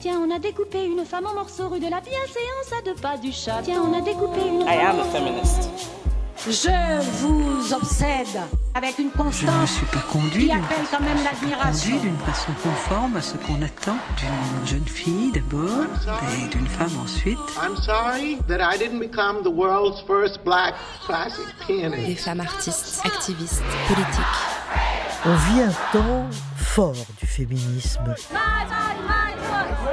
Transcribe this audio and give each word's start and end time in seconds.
Tiens, 0.00 0.20
on 0.20 0.30
a 0.34 0.38
découpé 0.38 0.84
une 0.84 1.06
femme 1.06 1.24
en 1.26 1.32
morceaux 1.34 1.68
rue 1.70 1.80
de 1.80 1.88
la 1.88 2.00
bienséance 2.00 2.72
à 2.78 2.82
deux 2.84 2.94
pas 2.94 3.16
du 3.16 3.32
chat. 3.32 3.62
Tiens, 3.62 3.82
on 3.82 3.96
a 3.98 4.02
découpé 4.02 4.40
une 4.46 4.60
I 4.60 4.76
am 4.78 5.00
a 5.00 5.04
feminist. 5.04 5.70
Je 6.46 7.00
vous 7.22 7.72
obsède 7.72 8.40
avec 8.74 8.98
une 8.98 9.10
Je 9.10 9.18
ne 9.18 9.24
me 9.24 9.30
constance 9.30 9.70
suis 9.72 9.86
pas 9.86 10.00
conduit 10.12 10.48
qui 10.48 10.52
d'une 10.52 10.64
appelle 10.64 10.86
quand 10.90 11.00
même 11.00 11.22
l'admiration. 11.24 11.96
d'une 11.98 12.16
façon 12.18 12.52
conforme 12.62 13.16
à 13.16 13.22
ce 13.22 13.36
qu'on 13.38 13.60
attend 13.62 13.96
d'une 14.18 14.66
jeune 14.66 14.86
fille 14.86 15.32
d'abord 15.32 15.86
et 16.34 16.48
d'une 16.48 16.66
femme 16.66 16.98
ensuite. 17.02 17.38
I'm 17.62 17.76
sorry 17.76 18.36
that 18.48 18.60
I 18.60 18.78
didn't 18.78 19.00
become 19.00 19.42
the 19.42 19.52
world's 19.54 20.02
first 20.06 20.42
black 20.44 20.74
classic 21.06 21.44
pianist. 21.66 22.06
Des 22.06 22.16
femmes 22.16 22.40
artistes, 22.40 23.00
activistes, 23.04 23.62
politiques. 23.88 24.24
On 25.26 25.34
vit 25.52 25.60
un 25.62 25.72
temps 25.92 26.26
fort 26.56 26.94
du 27.20 27.26
féminisme. 27.26 28.14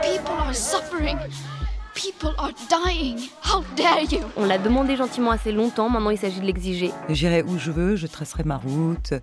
People 0.07 0.31
are 0.39 0.53
suffering. 0.53 1.17
People 1.93 2.33
are 2.37 2.53
dying. 2.69 3.19
How 3.43 3.61
dare 3.75 4.03
you? 4.09 4.21
On 4.37 4.45
l'a 4.45 4.57
demandé 4.57 4.95
gentiment 4.95 5.31
assez 5.31 5.51
longtemps, 5.51 5.89
maintenant 5.89 6.11
il 6.11 6.17
s'agit 6.17 6.39
de 6.39 6.45
l'exiger. 6.45 6.91
J'irai 7.09 7.43
où 7.43 7.57
je 7.57 7.71
veux, 7.71 7.97
je 7.97 8.07
tracerai 8.07 8.43
ma 8.45 8.55
route. 8.55 9.13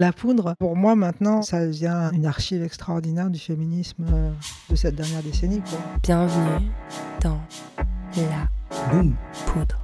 La 0.00 0.12
poudre, 0.12 0.54
pour 0.58 0.76
moi 0.76 0.96
maintenant, 0.96 1.40
ça 1.40 1.64
devient 1.64 2.10
une 2.12 2.26
archive 2.26 2.62
extraordinaire 2.62 3.30
du 3.30 3.38
féminisme 3.38 4.04
euh, 4.12 4.30
de 4.68 4.76
cette 4.76 4.96
dernière 4.96 5.22
décennie. 5.22 5.62
Quoi. 5.62 5.78
Bienvenue 6.02 6.68
dans 7.22 7.40
la 8.16 8.90
Boum 8.90 9.14
poudre. 9.46 9.78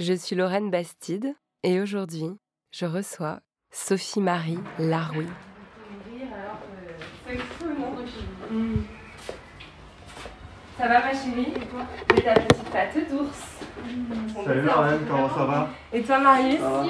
Je 0.00 0.12
suis 0.12 0.34
Lorraine 0.34 0.72
Bastide 0.72 1.34
et 1.62 1.80
aujourd'hui, 1.80 2.30
je 2.72 2.86
reçois 2.86 3.38
Sophie-Marie 3.70 4.58
Ça 10.78 10.88
va 10.88 11.00
ma 11.00 11.12
chérie 11.12 11.52
Et 12.16 12.22
ta 12.22 12.34
petite 12.34 12.64
pâte 12.70 13.10
d'ours 13.10 13.42
Salut 14.44 14.62
Lorraine, 14.62 15.00
comment 15.08 15.28
ça 15.34 15.44
va 15.44 15.68
Et 15.92 16.02
toi 16.02 16.18
Marius 16.18 16.60
a- 16.60 16.84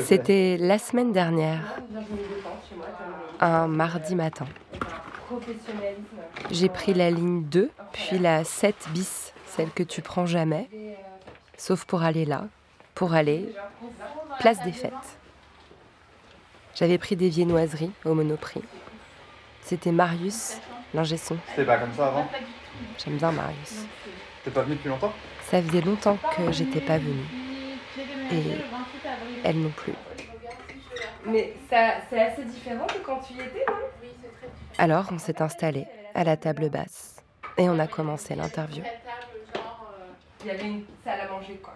C'était 0.00 0.56
la 0.58 0.78
semaine 0.78 1.12
dernière, 1.12 1.60
un 3.40 3.68
mardi 3.68 4.14
matin. 4.16 4.46
J'ai 6.50 6.68
pris 6.68 6.94
la 6.94 7.10
ligne 7.10 7.44
2, 7.44 7.70
puis 7.92 8.18
la 8.18 8.42
7 8.44 8.74
bis, 8.90 9.32
celle 9.46 9.70
que 9.70 9.82
tu 9.84 10.02
prends 10.02 10.26
jamais, 10.26 10.68
sauf 11.56 11.84
pour 11.84 12.02
aller 12.02 12.24
là, 12.24 12.46
pour 12.94 13.14
aller 13.14 13.54
place 14.40 14.60
des 14.64 14.72
fêtes. 14.72 14.92
J'avais 16.74 16.98
pris 16.98 17.14
des 17.16 17.28
viennoiseries 17.28 17.92
au 18.04 18.14
Monoprix. 18.14 18.62
C'était 19.68 19.92
Marius, 19.92 20.56
l'ingé 20.94 21.18
son. 21.18 21.36
C'était 21.50 21.66
pas 21.66 21.76
comme 21.76 21.92
ça 21.92 22.06
avant 22.06 22.26
J'aime 22.96 23.18
bien 23.18 23.30
Marius. 23.30 23.84
T'es 24.42 24.50
pas 24.50 24.62
venu 24.62 24.76
depuis 24.76 24.88
longtemps 24.88 25.12
Ça 25.42 25.60
faisait 25.60 25.82
longtemps 25.82 26.16
que 26.34 26.50
j'étais 26.52 26.80
pas 26.80 26.96
venue. 26.96 27.26
Et 28.32 28.64
elle 29.44 29.60
non 29.60 29.68
plus. 29.68 29.92
Mais 31.26 31.52
ça, 31.68 31.96
c'est 32.08 32.18
assez 32.18 32.44
différent 32.46 32.86
de 32.86 33.00
quand 33.04 33.18
tu 33.18 33.34
y 33.34 33.40
étais, 33.40 33.66
non? 33.68 33.74
Alors 34.78 35.10
on 35.12 35.18
s'est 35.18 35.42
installé 35.42 35.86
à 36.14 36.24
la 36.24 36.38
table 36.38 36.70
basse 36.70 37.16
et 37.58 37.68
on 37.68 37.78
a 37.78 37.86
commencé 37.86 38.34
l'interview. 38.36 38.82
Il 40.40 40.46
y 40.46 40.50
avait 40.50 40.66
une 40.66 40.84
salle 41.04 41.20
à 41.20 41.28
manger, 41.28 41.60
quoi. 41.62 41.74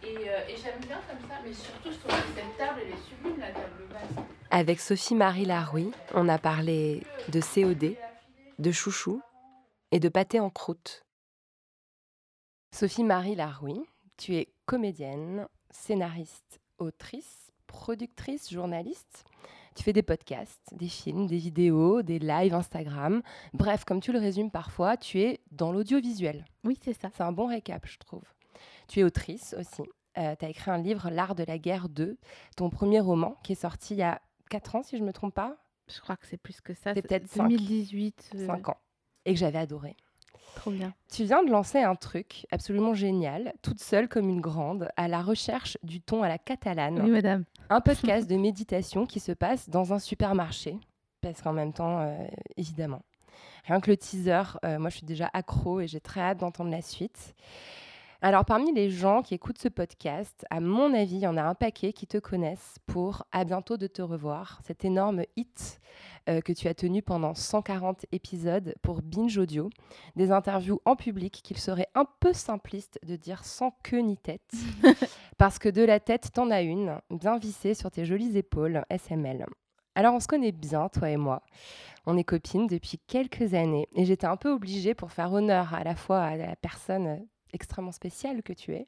Et, 0.00 0.06
euh, 0.28 0.42
et 0.48 0.54
j'aime 0.56 0.78
bien 0.86 1.00
comme 1.08 1.28
ça, 1.28 1.38
mais 1.44 1.52
surtout 1.52 1.90
je 1.90 1.98
trouve 1.98 2.20
que 2.20 2.28
cette 2.36 2.56
table, 2.56 2.82
elle 2.86 2.92
est 2.92 3.02
sublime, 3.08 3.40
la 3.40 3.48
table 3.48 3.82
basse. 3.90 4.24
Avec 4.56 4.78
Sophie-Marie 4.78 5.46
Larouille, 5.46 5.90
on 6.14 6.28
a 6.28 6.38
parlé 6.38 7.02
de 7.32 7.40
COD, 7.40 7.96
de 8.60 8.70
chouchou 8.70 9.20
et 9.90 9.98
de 9.98 10.08
pâté 10.08 10.38
en 10.38 10.48
croûte. 10.48 11.04
Sophie-Marie 12.70 13.34
Larouille, 13.34 13.84
tu 14.16 14.36
es 14.36 14.54
comédienne, 14.64 15.48
scénariste, 15.70 16.60
autrice, 16.78 17.50
productrice, 17.66 18.48
journaliste. 18.48 19.24
Tu 19.74 19.82
fais 19.82 19.92
des 19.92 20.04
podcasts, 20.04 20.62
des 20.70 20.86
films, 20.86 21.26
des 21.26 21.38
vidéos, 21.38 22.02
des 22.02 22.20
lives 22.20 22.54
Instagram. 22.54 23.22
Bref, 23.54 23.84
comme 23.84 24.00
tu 24.00 24.12
le 24.12 24.20
résumes 24.20 24.52
parfois, 24.52 24.96
tu 24.96 25.20
es 25.20 25.40
dans 25.50 25.72
l'audiovisuel. 25.72 26.44
Oui, 26.62 26.78
c'est 26.80 26.92
ça. 26.92 27.10
C'est 27.12 27.24
un 27.24 27.32
bon 27.32 27.48
récap, 27.48 27.84
je 27.86 27.98
trouve. 27.98 28.22
Tu 28.86 29.00
es 29.00 29.02
autrice 29.02 29.56
aussi. 29.58 29.82
tu 30.14 30.20
as 30.20 30.48
écrit 30.48 30.70
un 30.70 30.78
livre, 30.78 31.10
L'art 31.10 31.34
de 31.34 31.42
la 31.42 31.58
guerre 31.58 31.88
2, 31.88 32.16
ton 32.56 32.70
premier 32.70 33.00
roman 33.00 33.36
qui 33.42 33.50
est 33.50 33.56
sorti 33.56 33.94
il 33.94 33.98
y 33.98 34.02
a 34.02 34.22
4 34.50 34.76
ans, 34.76 34.82
si 34.82 34.96
je 34.96 35.02
ne 35.02 35.06
me 35.06 35.12
trompe 35.12 35.34
pas. 35.34 35.56
Je 35.88 36.00
crois 36.00 36.16
que 36.16 36.26
c'est 36.26 36.36
plus 36.38 36.60
que 36.60 36.72
ça. 36.74 36.94
C'est 36.94 37.02
peut-être 37.02 37.28
5 37.28 37.48
2018. 37.48 38.30
euh, 38.36 38.48
ans. 38.48 38.76
Et 39.26 39.34
que 39.34 39.38
j'avais 39.40 39.58
adoré. 39.58 39.96
Trop 40.56 40.70
bien. 40.70 40.94
Tu 41.12 41.24
viens 41.24 41.42
de 41.42 41.50
lancer 41.50 41.78
un 41.82 41.96
truc 41.96 42.46
absolument 42.52 42.94
génial, 42.94 43.54
toute 43.62 43.80
seule 43.80 44.08
comme 44.08 44.28
une 44.28 44.40
grande, 44.40 44.88
à 44.96 45.08
la 45.08 45.20
recherche 45.20 45.76
du 45.82 46.00
ton 46.00 46.22
à 46.22 46.28
la 46.28 46.38
catalane. 46.38 47.00
Oui, 47.02 47.10
madame. 47.10 47.44
Un 47.70 47.80
podcast 47.80 48.28
de 48.28 48.36
méditation 48.36 49.04
qui 49.06 49.18
se 49.20 49.32
passe 49.32 49.68
dans 49.68 49.92
un 49.92 49.98
supermarché. 49.98 50.78
Parce 51.20 51.42
qu'en 51.42 51.52
même 51.52 51.72
temps, 51.72 52.00
euh, 52.00 52.16
évidemment. 52.56 53.02
Rien 53.66 53.80
que 53.80 53.90
le 53.90 53.96
teaser, 53.96 54.42
euh, 54.64 54.78
moi 54.78 54.90
je 54.90 54.98
suis 54.98 55.06
déjà 55.06 55.28
accro 55.32 55.80
et 55.80 55.86
j'ai 55.88 56.00
très 56.00 56.20
hâte 56.20 56.38
d'entendre 56.38 56.70
la 56.70 56.82
suite. 56.82 57.34
Alors 58.22 58.44
parmi 58.44 58.72
les 58.72 58.90
gens 58.90 59.22
qui 59.22 59.34
écoutent 59.34 59.58
ce 59.58 59.68
podcast, 59.68 60.46
à 60.50 60.60
mon 60.60 60.94
avis, 60.94 61.16
il 61.16 61.20
y 61.20 61.26
en 61.26 61.36
a 61.36 61.42
un 61.42 61.54
paquet 61.54 61.92
qui 61.92 62.06
te 62.06 62.18
connaissent 62.18 62.76
pour 62.86 63.24
À 63.32 63.44
bientôt 63.44 63.76
de 63.76 63.86
te 63.86 64.02
revoir, 64.02 64.60
cet 64.64 64.84
énorme 64.84 65.24
hit 65.36 65.80
euh, 66.28 66.40
que 66.40 66.52
tu 66.52 66.68
as 66.68 66.74
tenu 66.74 67.02
pendant 67.02 67.34
140 67.34 68.06
épisodes 68.12 68.74
pour 68.82 69.02
Binge 69.02 69.36
Audio, 69.36 69.68
des 70.16 70.32
interviews 70.32 70.80
en 70.84 70.96
public 70.96 71.40
qu'il 71.42 71.58
serait 71.58 71.88
un 71.94 72.06
peu 72.20 72.32
simpliste 72.32 72.98
de 73.04 73.16
dire 73.16 73.44
sans 73.44 73.72
queue 73.82 74.00
ni 74.00 74.16
tête, 74.16 74.52
parce 75.36 75.58
que 75.58 75.68
de 75.68 75.82
la 75.82 76.00
tête, 76.00 76.30
t'en 76.32 76.50
as 76.50 76.62
une, 76.62 76.98
bien 77.10 77.36
vissée 77.36 77.74
sur 77.74 77.90
tes 77.90 78.04
jolies 78.04 78.38
épaules, 78.38 78.84
SML. 78.90 79.46
Alors 79.96 80.14
on 80.14 80.20
se 80.20 80.26
connaît 80.26 80.52
bien, 80.52 80.88
toi 80.88 81.10
et 81.10 81.16
moi. 81.16 81.42
On 82.06 82.16
est 82.16 82.24
copines 82.24 82.66
depuis 82.66 82.98
quelques 83.06 83.54
années 83.54 83.88
et 83.94 84.04
j'étais 84.04 84.26
un 84.26 84.36
peu 84.36 84.50
obligée 84.50 84.94
pour 84.94 85.12
faire 85.12 85.32
honneur 85.32 85.72
à 85.74 85.84
la 85.84 85.94
fois 85.94 86.20
à 86.20 86.36
la 86.36 86.56
personne 86.56 87.24
extrêmement 87.54 87.92
spéciale 87.92 88.42
que 88.42 88.52
tu 88.52 88.72
es 88.74 88.84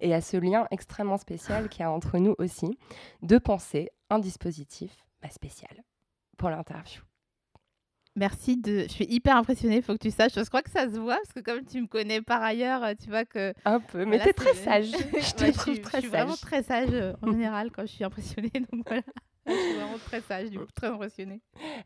et 0.00 0.14
à 0.14 0.20
ce 0.20 0.36
lien 0.36 0.66
extrêmement 0.70 1.16
spécial 1.18 1.68
qu'il 1.68 1.80
y 1.80 1.84
a 1.84 1.90
entre 1.90 2.18
nous 2.18 2.34
aussi, 2.38 2.78
de 3.22 3.38
penser 3.38 3.90
un 4.10 4.18
dispositif 4.20 4.92
bah, 5.22 5.30
spécial 5.30 5.82
pour 6.36 6.50
l'interview. 6.50 7.02
Merci 8.16 8.56
de. 8.56 8.82
Je 8.82 8.88
suis 8.88 9.06
hyper 9.08 9.36
impressionnée, 9.36 9.76
il 9.76 9.82
faut 9.82 9.92
que 9.92 9.98
tu 10.02 10.10
saches. 10.10 10.34
Je 10.34 10.44
crois 10.48 10.62
que 10.62 10.70
ça 10.70 10.90
se 10.90 10.98
voit, 10.98 11.14
parce 11.16 11.32
que 11.32 11.40
comme 11.40 11.64
tu 11.64 11.80
me 11.80 11.86
connais 11.86 12.20
par 12.20 12.42
ailleurs, 12.42 12.84
tu 13.00 13.08
vois 13.08 13.24
que. 13.24 13.54
Un 13.64 13.78
peu, 13.78 13.98
mais 14.04 14.16
Voilà, 14.16 14.24
t'es 14.24 14.32
très 14.32 14.52
sage. 14.54 14.86
Je 14.92 15.32
te 15.34 15.44
Ouais, 15.44 15.52
trouve 15.52 15.74
suis- 15.74 15.82
très 15.82 15.98
Je 15.98 16.02
suis 16.06 16.10
vraiment 16.10 16.34
très 16.34 16.62
sage 16.64 16.90
en 17.22 17.26
général 17.30 17.70
quand 17.70 17.82
je 17.82 17.92
suis 17.92 18.02
impressionnée, 18.04 18.50
donc 18.50 18.82
voilà. 18.86 19.02
Je 19.46 19.52
suis 19.52 19.74
vraiment 19.74 19.98
très 20.04 20.20
sage, 20.22 20.50
du 20.50 20.58
coup, 20.58 20.66
très 20.74 20.88
impressionnée. 20.88 21.40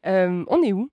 Euh, 0.07 0.45
on 0.49 0.63
est 0.63 0.73
où? 0.73 0.91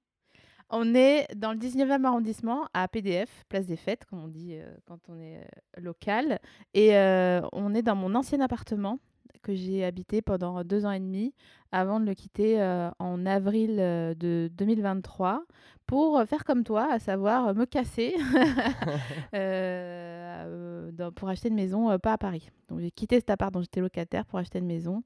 On 0.74 0.96
est 0.96 1.28
dans 1.36 1.52
le 1.52 1.60
19e 1.60 2.06
arrondissement, 2.06 2.66
à 2.74 2.88
PDF, 2.88 3.44
place 3.50 3.66
des 3.66 3.76
fêtes, 3.76 4.06
comme 4.06 4.24
on 4.24 4.30
dit 4.30 4.54
euh, 4.54 4.74
quand 4.88 5.00
on 5.10 5.20
est 5.20 5.38
euh, 5.38 5.82
local. 5.82 6.40
Et 6.74 6.96
euh, 6.96 7.42
on 7.52 7.76
est 7.76 7.82
dans 7.82 7.96
mon 7.96 8.16
ancien 8.16 8.40
appartement 8.40 9.00
que 9.42 9.54
j'ai 9.54 9.84
habité 9.84 10.22
pendant 10.22 10.64
deux 10.64 10.86
ans 10.86 10.92
et 10.92 11.00
demi 11.00 11.34
avant 11.74 12.00
de 12.00 12.06
le 12.06 12.14
quitter 12.14 12.62
en 13.00 13.26
avril 13.26 13.78
de 13.78 14.52
2023 14.54 15.44
pour 15.88 16.22
faire 16.28 16.44
comme 16.44 16.64
toi, 16.64 16.88
à 16.92 17.00
savoir 17.00 17.56
me 17.56 17.66
casser 17.66 18.14
pour 21.16 21.30
acheter 21.30 21.48
une 21.48 21.56
maison, 21.56 21.98
pas 21.98 22.14
à 22.14 22.18
Paris. 22.20 22.52
Donc 22.70 22.82
j'ai 22.82 22.92
quitté 22.92 23.16
cet 23.16 23.32
appart 23.32 23.52
dont 23.52 23.62
j'étais 23.62 23.82
locataire 23.82 24.26
pour 24.26 24.38
acheter 24.38 24.60
une 24.60 24.68
maison. 24.68 25.02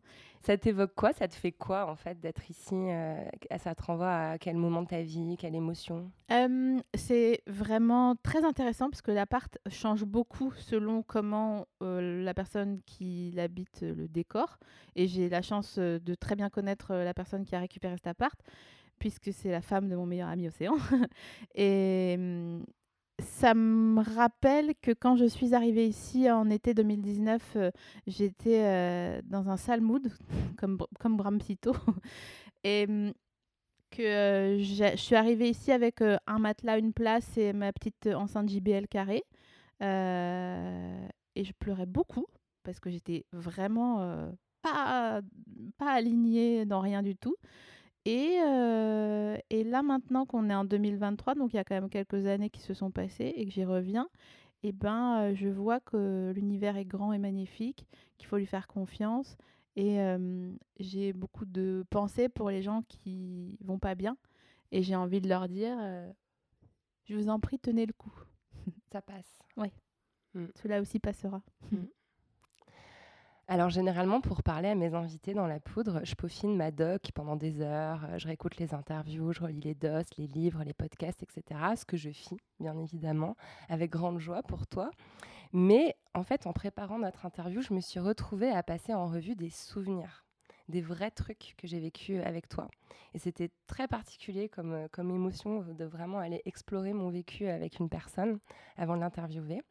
Ça 0.45 0.57
t'évoque 0.57 0.93
quoi? 0.93 1.11
Ça 1.11 1.27
te 1.27 1.33
fait 1.33 1.51
quoi 1.51 1.89
en 1.89 1.95
fait 1.95 2.19
d'être 2.19 2.51
ici 2.51 2.75
euh, 2.75 3.15
Ça 3.57 3.73
te 3.73 3.81
renvoie 3.81 4.15
à 4.15 4.37
quel 4.37 4.57
moment 4.57 4.83
de 4.83 4.87
ta 4.87 5.01
vie 5.01 5.37
Quelle 5.39 5.55
émotion? 5.55 6.11
C'est 6.93 7.41
vraiment 7.47 8.15
très 8.15 8.43
intéressant 8.45 8.91
parce 8.91 9.01
que 9.01 9.11
l'appart 9.11 9.57
change 9.71 10.03
beaucoup 10.03 10.51
selon 10.53 11.01
comment 11.01 11.65
euh, 11.81 12.23
la 12.23 12.35
personne 12.35 12.79
qui 12.85 13.31
l'habite 13.33 13.81
le 13.81 14.07
décore. 14.07 14.59
Et 14.95 15.07
j'ai 15.07 15.29
la 15.29 15.41
chance 15.41 15.77
euh, 15.79 15.99
de 15.99 16.13
très 16.13 16.35
bien 16.35 16.49
connaître 16.49 16.91
euh, 16.91 17.03
la 17.03 17.13
personne 17.13 17.43
qui 17.43 17.55
a 17.55 17.59
récupéré 17.59 17.95
cet 17.95 18.07
appart, 18.07 18.39
puisque 18.99 19.33
c'est 19.33 19.51
la 19.51 19.61
femme 19.61 19.89
de 19.89 19.95
mon 19.95 20.05
meilleur 20.05 20.29
ami 20.29 20.47
Océan. 20.47 20.75
Et 21.55 22.17
ça 23.19 23.53
me 23.53 24.01
rappelle 24.15 24.73
que 24.81 24.91
quand 24.91 25.15
je 25.15 25.25
suis 25.25 25.53
arrivée 25.53 25.87
ici 25.87 26.29
en 26.29 26.49
été 26.49 26.73
2019, 26.73 27.41
euh, 27.55 27.71
j'étais 28.07 28.61
euh, 28.63 29.21
dans 29.25 29.49
un 29.49 29.57
sale 29.57 29.81
mood, 29.81 30.11
comme, 30.57 30.77
comme 30.99 31.17
Bram. 31.17 31.39
Et 32.63 32.85
hum, 32.89 33.13
que 33.91 34.01
euh, 34.01 34.59
je 34.59 34.97
suis 34.97 35.15
arrivée 35.15 35.49
ici 35.49 35.71
avec 35.71 36.01
un 36.01 36.39
matelas, 36.39 36.77
une 36.77 36.93
place 36.93 37.37
et 37.37 37.53
ma 37.53 37.71
petite 37.71 38.07
enceinte 38.07 38.49
JBL 38.49 38.87
carrée. 38.87 39.23
Et 39.81 41.43
je 41.43 41.51
pleurais 41.59 41.85
beaucoup 41.85 42.25
parce 42.63 42.79
que 42.79 42.89
j'étais 42.89 43.25
vraiment 43.31 44.31
pas, 44.61 45.21
pas 45.77 45.91
alignée 45.91 46.65
dans 46.65 46.81
rien 46.81 47.03
du 47.03 47.15
tout. 47.15 47.35
Et, 48.05 48.39
euh, 48.45 49.37
et 49.49 49.63
là, 49.63 49.81
maintenant 49.81 50.25
qu'on 50.25 50.49
est 50.49 50.55
en 50.55 50.65
2023, 50.65 51.35
donc 51.35 51.53
il 51.53 51.55
y 51.55 51.59
a 51.59 51.63
quand 51.63 51.75
même 51.75 51.89
quelques 51.89 52.27
années 52.27 52.51
qui 52.51 52.61
se 52.61 52.73
sont 52.73 52.91
passées 52.91 53.33
et 53.35 53.45
que 53.45 53.51
j'y 53.51 53.65
reviens, 53.65 54.07
et 54.65 54.71
ben, 54.71 55.19
euh, 55.19 55.35
je 55.35 55.47
vois 55.47 55.79
que 55.79 56.31
l'univers 56.35 56.75
est 56.75 56.85
grand 56.85 57.13
et 57.13 57.19
magnifique, 57.19 57.85
qu'il 58.17 58.27
faut 58.27 58.37
lui 58.37 58.47
faire 58.47 58.65
confiance. 58.67 59.37
Et 59.75 60.01
euh, 60.01 60.51
j'ai 60.79 61.13
beaucoup 61.13 61.45
de 61.45 61.85
pensées 61.91 62.29
pour 62.29 62.49
les 62.49 62.63
gens 62.63 62.81
qui 62.89 63.59
vont 63.61 63.77
pas 63.77 63.93
bien. 63.93 64.17
Et 64.71 64.81
j'ai 64.81 64.95
envie 64.95 65.21
de 65.21 65.29
leur 65.29 65.47
dire, 65.47 65.77
euh, 65.79 66.11
je 67.03 67.15
vous 67.15 67.29
en 67.29 67.39
prie, 67.39 67.59
tenez 67.59 67.85
le 67.85 67.93
coup. 67.93 68.13
Ça 68.91 69.03
passe. 69.03 69.37
Oui. 69.55 69.67
Mm. 70.33 70.45
Cela 70.55 70.81
aussi 70.81 70.97
passera. 70.97 71.43
Alors 73.47 73.69
généralement, 73.69 74.21
pour 74.21 74.41
parler 74.41 74.69
à 74.69 74.75
mes 74.75 74.95
invités 74.95 75.35
dans 75.35 75.45
la 75.45 75.59
poudre, 75.59 76.01
je 76.03 76.15
peaufine 76.15 76.57
ma 76.57 76.71
doc 76.71 77.11
pendant 77.13 77.35
des 77.35 77.61
heures, 77.61 78.03
euh, 78.09 78.17
je 78.17 78.25
réécoute 78.25 78.57
les 78.57 78.73
interviews, 78.73 79.33
je 79.33 79.41
relis 79.41 79.59
les 79.59 79.75
dos, 79.75 80.01
les 80.17 80.25
livres, 80.25 80.63
les 80.63 80.73
podcasts, 80.73 81.21
etc. 81.21 81.59
Ce 81.77 81.85
que 81.85 81.95
je 81.95 82.09
fis, 82.09 82.37
bien 82.59 82.75
évidemment, 82.79 83.35
avec 83.69 83.91
grande 83.91 84.17
joie 84.17 84.41
pour 84.41 84.65
toi. 84.65 84.89
Mais 85.53 85.95
en 86.15 86.23
fait, 86.23 86.47
en 86.47 86.53
préparant 86.53 86.97
notre 86.97 87.27
interview, 87.27 87.61
je 87.61 87.75
me 87.75 87.81
suis 87.81 87.99
retrouvée 87.99 88.49
à 88.49 88.63
passer 88.63 88.95
en 88.95 89.05
revue 89.05 89.35
des 89.35 89.51
souvenirs, 89.51 90.25
des 90.67 90.81
vrais 90.81 91.11
trucs 91.11 91.53
que 91.55 91.67
j'ai 91.67 91.79
vécu 91.79 92.19
avec 92.21 92.49
toi. 92.49 92.67
Et 93.13 93.19
c'était 93.19 93.51
très 93.67 93.87
particulier 93.87 94.49
comme, 94.49 94.73
euh, 94.73 94.87
comme 94.91 95.11
émotion 95.11 95.61
de 95.61 95.85
vraiment 95.85 96.17
aller 96.17 96.41
explorer 96.45 96.93
mon 96.93 97.11
vécu 97.11 97.47
avec 97.47 97.77
une 97.77 97.89
personne 97.89 98.39
avant 98.75 98.95
de 98.95 99.01
l'interviewer. 99.01 99.61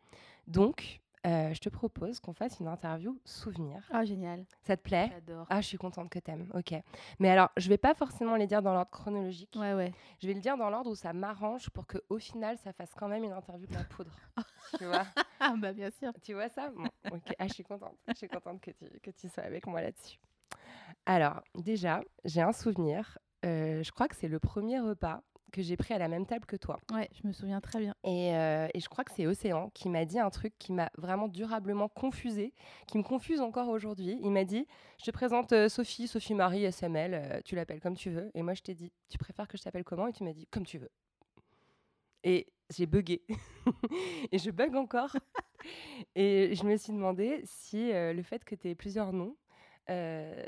Donc, 0.46 1.00
euh, 1.26 1.54
je 1.54 1.60
te 1.60 1.68
propose 1.68 2.20
qu'on 2.20 2.34
fasse 2.34 2.60
une 2.60 2.68
interview 2.68 3.18
souvenir. 3.24 3.82
Ah, 3.90 4.04
génial. 4.04 4.44
Ça 4.62 4.76
te 4.76 4.82
plaît? 4.82 5.08
J'adore. 5.10 5.46
Ah, 5.48 5.60
je 5.60 5.66
suis 5.66 5.78
contente 5.78 6.10
que 6.10 6.18
t'aimes. 6.18 6.50
Ok. 6.54 6.74
Mais 7.18 7.30
alors, 7.30 7.50
je 7.56 7.68
vais 7.68 7.78
pas 7.78 7.94
forcément 7.94 8.36
les 8.36 8.46
dire 8.46 8.60
dans 8.60 8.74
l'ordre 8.74 8.90
chronologique. 8.90 9.50
Ouais, 9.56 9.72
ouais. 9.72 9.92
Je 10.20 10.26
vais 10.26 10.34
le 10.34 10.40
dire 10.40 10.56
dans 10.56 10.68
l'ordre 10.68 10.90
où 10.90 10.94
ça 10.94 11.12
m'arrange 11.12 11.70
pour 11.70 11.86
que 11.86 11.98
au 12.10 12.18
final, 12.18 12.58
ça 12.58 12.72
fasse 12.72 12.92
quand 12.94 13.08
même 13.08 13.24
une 13.24 13.32
interview 13.32 13.66
de 13.66 13.74
la 13.74 13.84
poudre. 13.84 14.14
tu 14.78 14.84
vois? 14.84 15.04
Ah, 15.40 15.54
bah 15.58 15.74
bien 15.74 15.90
sûr. 15.90 16.10
Tu 16.22 16.32
vois 16.32 16.48
ça? 16.48 16.70
Bon, 16.70 16.84
ok. 17.10 17.34
Ah, 17.38 17.46
je 17.46 17.52
suis 17.52 17.64
contente. 17.64 17.96
Je 18.08 18.14
suis 18.14 18.28
contente 18.28 18.62
que 18.62 18.70
tu, 18.70 18.86
que 19.00 19.10
tu 19.10 19.28
sois 19.28 19.42
avec 19.42 19.66
moi 19.66 19.82
là-dessus. 19.82 20.18
Alors, 21.04 21.42
déjà, 21.54 22.00
j'ai 22.24 22.40
un 22.40 22.52
souvenir. 22.52 23.18
Euh, 23.44 23.82
je 23.82 23.92
crois 23.92 24.08
que 24.08 24.16
c'est 24.16 24.28
le 24.28 24.38
premier 24.38 24.80
repas 24.80 25.22
que 25.54 25.62
j'ai 25.62 25.76
pris 25.76 25.94
à 25.94 25.98
la 25.98 26.08
même 26.08 26.26
table 26.26 26.46
que 26.46 26.56
toi. 26.56 26.80
Ouais, 26.92 27.08
je 27.12 27.26
me 27.28 27.32
souviens 27.32 27.60
très 27.60 27.78
bien. 27.78 27.94
Et, 28.02 28.34
euh, 28.34 28.66
et 28.74 28.80
je 28.80 28.88
crois 28.88 29.04
que 29.04 29.12
c'est 29.12 29.24
Océan 29.26 29.70
qui 29.70 29.88
m'a 29.88 30.04
dit 30.04 30.18
un 30.18 30.28
truc 30.30 30.52
qui 30.58 30.72
m'a 30.72 30.90
vraiment 30.98 31.28
durablement 31.28 31.88
confusé, 31.88 32.52
qui 32.88 32.98
me 32.98 33.04
confuse 33.04 33.40
encore 33.40 33.68
aujourd'hui. 33.68 34.18
Il 34.22 34.32
m'a 34.32 34.42
dit 34.44 34.66
Je 34.98 35.04
te 35.04 35.10
présente 35.12 35.52
euh, 35.52 35.68
Sophie, 35.68 36.08
Sophie 36.08 36.34
Marie, 36.34 36.64
SML, 36.64 37.14
euh, 37.14 37.40
tu 37.44 37.54
l'appelles 37.54 37.80
comme 37.80 37.96
tu 37.96 38.10
veux. 38.10 38.32
Et 38.34 38.42
moi, 38.42 38.54
je 38.54 38.62
t'ai 38.62 38.74
dit 38.74 38.92
Tu 39.08 39.16
préfères 39.16 39.46
que 39.46 39.56
je 39.56 39.62
t'appelle 39.62 39.84
comment? 39.84 40.08
Et 40.08 40.12
tu 40.12 40.24
m'as 40.24 40.32
dit 40.32 40.48
Comme 40.50 40.66
tu 40.66 40.78
veux. 40.78 40.90
Et 42.24 42.48
j'ai 42.76 42.86
bugué. 42.86 43.22
et 44.32 44.38
je 44.38 44.50
bug 44.50 44.74
encore. 44.74 45.16
et 46.16 46.54
je 46.56 46.64
me 46.64 46.76
suis 46.76 46.92
demandé 46.92 47.42
si 47.44 47.92
le 47.92 48.22
fait 48.22 48.44
que 48.44 48.56
tu 48.56 48.70
aies 48.70 48.74
plusieurs 48.74 49.12
noms. 49.12 49.36
euh, 49.90 50.44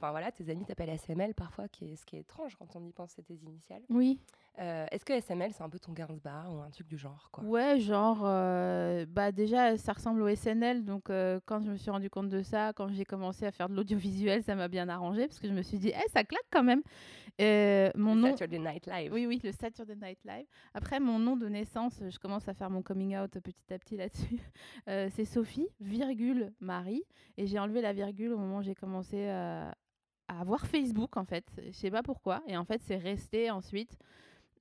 Enfin 0.00 0.12
voilà, 0.12 0.30
tes 0.30 0.48
amis 0.48 0.64
t'appellent 0.64 0.90
SML 0.90 1.34
parfois, 1.34 1.66
qui 1.66 1.86
est, 1.86 1.96
ce 1.96 2.06
qui 2.06 2.16
est 2.16 2.20
étrange 2.20 2.54
quand 2.54 2.76
on 2.76 2.84
y 2.84 2.92
pense, 2.92 3.12
c'est 3.16 3.22
tes 3.22 3.34
initiales. 3.34 3.82
Oui. 3.90 4.20
Euh, 4.60 4.86
Est-ce 4.92 5.04
que 5.04 5.12
SML, 5.12 5.52
c'est 5.52 5.62
un 5.62 5.68
peu 5.68 5.80
ton 5.80 5.92
Gainsbourg 5.92 6.52
ou 6.52 6.60
un 6.60 6.70
truc 6.70 6.86
du 6.86 6.96
genre 6.96 7.28
quoi? 7.32 7.42
Ouais, 7.42 7.80
genre, 7.80 8.20
euh, 8.22 9.06
bah 9.08 9.32
déjà, 9.32 9.76
ça 9.76 9.92
ressemble 9.92 10.22
au 10.22 10.28
SNL. 10.28 10.84
Donc, 10.84 11.10
euh, 11.10 11.40
quand 11.46 11.60
je 11.62 11.70
me 11.70 11.76
suis 11.76 11.90
rendu 11.90 12.10
compte 12.10 12.28
de 12.28 12.42
ça, 12.42 12.72
quand 12.72 12.88
j'ai 12.88 13.04
commencé 13.04 13.44
à 13.44 13.50
faire 13.50 13.68
de 13.68 13.74
l'audiovisuel, 13.74 14.44
ça 14.44 14.54
m'a 14.54 14.68
bien 14.68 14.88
arrangé 14.88 15.26
parce 15.26 15.40
que 15.40 15.48
je 15.48 15.52
me 15.52 15.62
suis 15.62 15.78
dit, 15.78 15.88
eh, 15.92 16.08
ça 16.10 16.22
claque 16.22 16.46
quand 16.50 16.62
même. 16.62 16.82
Mon 17.40 18.14
Le 18.14 18.20
nom. 18.20 18.30
Saturday 18.30 18.58
Night 18.58 18.86
Live. 18.86 19.12
Oui, 19.12 19.26
oui, 19.26 19.40
le 19.42 19.50
Saturday 19.50 19.96
Night 19.96 20.18
Live. 20.24 20.46
Après, 20.74 21.00
mon 21.00 21.18
nom 21.18 21.36
de 21.36 21.48
naissance, 21.48 22.02
je 22.08 22.18
commence 22.18 22.48
à 22.48 22.54
faire 22.54 22.70
mon 22.70 22.82
coming 22.82 23.16
out 23.16 23.30
petit 23.40 23.72
à 23.72 23.78
petit 23.78 23.96
là-dessus. 23.96 24.40
C'est 24.86 25.24
Sophie, 25.24 25.68
virgule 25.80 26.52
Marie. 26.60 27.04
Et 27.36 27.46
j'ai 27.46 27.60
enlevé 27.60 27.80
la 27.80 27.92
virgule 27.92 28.32
au 28.32 28.38
moment 28.38 28.58
où 28.58 28.62
j'ai 28.62 28.74
commencé 28.74 29.28
à, 29.28 29.72
avoir 30.28 30.66
Facebook, 30.66 31.16
en 31.16 31.24
fait. 31.24 31.44
Je 31.66 31.72
sais 31.72 31.90
pas 31.90 32.02
pourquoi. 32.02 32.42
Et 32.46 32.56
en 32.56 32.64
fait, 32.64 32.80
c'est 32.82 32.96
resté 32.96 33.50
ensuite. 33.50 33.98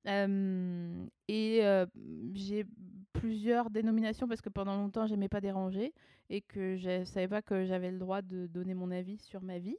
Euh, 0.08 1.06
et 1.28 1.66
euh, 1.66 1.86
j'ai 2.34 2.66
plusieurs 3.14 3.70
dénominations 3.70 4.28
parce 4.28 4.42
que 4.42 4.50
pendant 4.50 4.78
longtemps, 4.78 5.06
j'aimais 5.06 5.28
pas 5.28 5.42
déranger 5.42 5.94
et 6.30 6.42
que 6.42 6.78
je 6.78 7.04
savais 7.04 7.28
pas 7.28 7.42
que 7.42 7.66
j'avais 7.66 7.92
le 7.92 7.98
droit 7.98 8.22
de 8.22 8.48
donner 8.48 8.74
mon 8.74 8.92
avis 8.92 9.18
sur 9.18 9.42
ma 9.42 9.60
vie. 9.60 9.78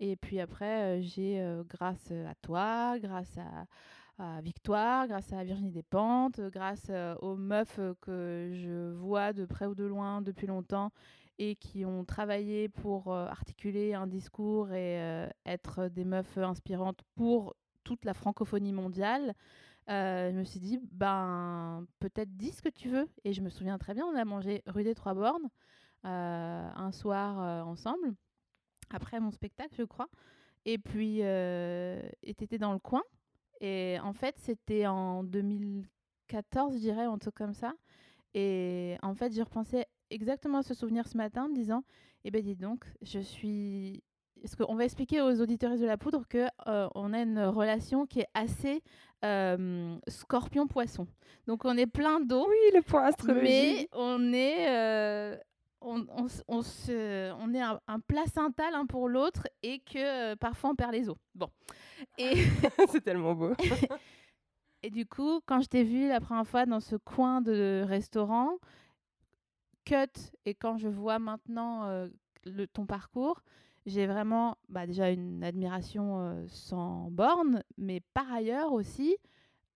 Et 0.00 0.16
puis 0.16 0.40
après, 0.40 0.98
euh, 0.98 1.02
j'ai, 1.02 1.42
grâce 1.68 2.10
à 2.10 2.34
toi, 2.42 2.98
grâce 2.98 3.38
à, 3.38 4.36
à 4.36 4.40
Victoire, 4.42 5.08
grâce 5.08 5.32
à 5.32 5.42
Virginie 5.44 5.70
Despentes, 5.70 6.40
grâce 6.40 6.90
aux 7.20 7.36
meufs 7.36 7.80
que 8.02 8.50
je 8.52 8.92
vois 8.92 9.32
de 9.32 9.46
près 9.46 9.66
ou 9.66 9.74
de 9.74 9.84
loin 9.84 10.20
depuis 10.20 10.46
longtemps 10.46 10.90
et 11.40 11.56
qui 11.56 11.86
ont 11.86 12.04
travaillé 12.04 12.68
pour 12.68 13.10
euh, 13.10 13.26
articuler 13.26 13.94
un 13.94 14.06
discours 14.06 14.72
et 14.72 15.00
euh, 15.00 15.26
être 15.46 15.88
des 15.88 16.04
meufs 16.04 16.36
inspirantes 16.36 17.00
pour 17.16 17.56
toute 17.82 18.04
la 18.04 18.12
francophonie 18.12 18.74
mondiale, 18.74 19.34
euh, 19.88 20.30
je 20.30 20.36
me 20.36 20.44
suis 20.44 20.60
dit, 20.60 20.78
ben, 20.92 21.86
peut-être 21.98 22.36
dis 22.36 22.52
ce 22.52 22.60
que 22.60 22.68
tu 22.68 22.90
veux. 22.90 23.08
Et 23.24 23.32
je 23.32 23.40
me 23.40 23.48
souviens 23.48 23.78
très 23.78 23.94
bien, 23.94 24.04
on 24.04 24.14
a 24.16 24.24
mangé 24.26 24.62
rue 24.66 24.84
des 24.84 24.94
Trois 24.94 25.14
Bornes 25.14 25.48
un 26.02 26.92
soir 26.92 27.66
ensemble, 27.66 28.14
après 28.90 29.20
mon 29.20 29.30
spectacle, 29.30 29.74
je 29.76 29.82
crois. 29.82 30.08
Et 30.64 30.78
puis, 30.78 31.16
t'étais 32.36 32.58
dans 32.58 32.72
le 32.72 32.78
coin. 32.78 33.02
Et 33.60 33.98
en 34.02 34.12
fait, 34.12 34.34
c'était 34.38 34.86
en 34.86 35.24
2014, 35.24 36.74
je 36.74 36.78
dirais, 36.78 37.04
un 37.04 37.18
truc 37.18 37.34
comme 37.34 37.54
ça. 37.54 37.74
Et 38.34 38.96
en 39.02 39.14
fait, 39.14 39.32
j'ai 39.32 39.42
repensé 39.42 39.84
exactement 40.10 40.62
ce 40.62 40.74
souvenir 40.74 41.06
ce 41.06 41.16
matin, 41.16 41.44
en 41.44 41.48
me 41.48 41.54
disant, 41.54 41.82
eh 42.24 42.30
ben 42.30 42.42
dis 42.42 42.56
donc, 42.56 42.84
je 43.02 43.20
suis 43.20 44.02
parce 44.42 44.56
qu'on 44.56 44.74
va 44.74 44.84
expliquer 44.86 45.20
aux 45.20 45.38
auditeurs 45.42 45.76
de 45.76 45.84
la 45.84 45.98
poudre 45.98 46.26
que 46.26 46.46
euh, 46.66 46.88
on 46.94 47.12
a 47.12 47.20
une 47.20 47.40
relation 47.40 48.06
qui 48.06 48.20
est 48.20 48.28
assez 48.32 48.82
euh, 49.22 49.96
scorpion-poisson. 50.08 51.06
Donc 51.46 51.66
on 51.66 51.76
est 51.76 51.86
plein 51.86 52.20
d'eau. 52.20 52.46
Oui, 52.48 52.56
le 52.74 52.80
point. 52.80 53.10
Mais 53.42 53.88
on 53.92 54.32
est, 54.32 54.66
euh, 54.70 55.36
on, 55.82 56.06
on, 56.16 56.24
s- 56.24 56.42
on 56.48 56.62
se, 56.62 57.30
on 57.32 57.52
est 57.52 57.60
un, 57.60 57.78
un 57.86 58.00
placenta 58.00 58.70
l'un 58.70 58.86
pour 58.86 59.10
l'autre 59.10 59.46
et 59.62 59.80
que 59.80 60.32
euh, 60.32 60.36
parfois 60.36 60.70
on 60.70 60.74
perd 60.74 60.92
les 60.92 61.10
os. 61.10 61.18
Bon. 61.34 61.50
Et 62.16 62.32
c'est 62.90 63.02
tellement 63.02 63.34
beau. 63.34 63.52
et 64.82 64.88
du 64.88 65.04
coup, 65.04 65.40
quand 65.44 65.60
je 65.60 65.68
t'ai 65.68 65.84
vu 65.84 66.08
la 66.08 66.20
première 66.20 66.46
fois 66.46 66.64
dans 66.64 66.80
ce 66.80 66.96
coin 66.96 67.42
de 67.42 67.84
restaurant, 67.86 68.52
cut, 69.84 70.32
et 70.44 70.54
quand 70.54 70.78
je 70.78 70.88
vois 70.88 71.18
maintenant 71.18 71.84
euh, 71.84 72.08
le, 72.44 72.66
ton 72.66 72.86
parcours, 72.86 73.42
j'ai 73.86 74.06
vraiment 74.06 74.56
bah, 74.68 74.86
déjà 74.86 75.10
une 75.10 75.42
admiration 75.42 76.20
euh, 76.20 76.46
sans 76.48 77.10
borne, 77.10 77.62
mais 77.78 78.00
par 78.14 78.30
ailleurs 78.32 78.72
aussi, 78.72 79.16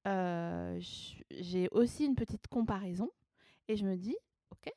euh, 0.07 0.79
j'ai 1.31 1.69
aussi 1.73 2.05
une 2.05 2.15
petite 2.15 2.47
comparaison, 2.49 3.11
et 3.69 3.77
je 3.77 3.87
me 3.87 3.97
dis, 3.97 4.17
ok, 4.51 4.73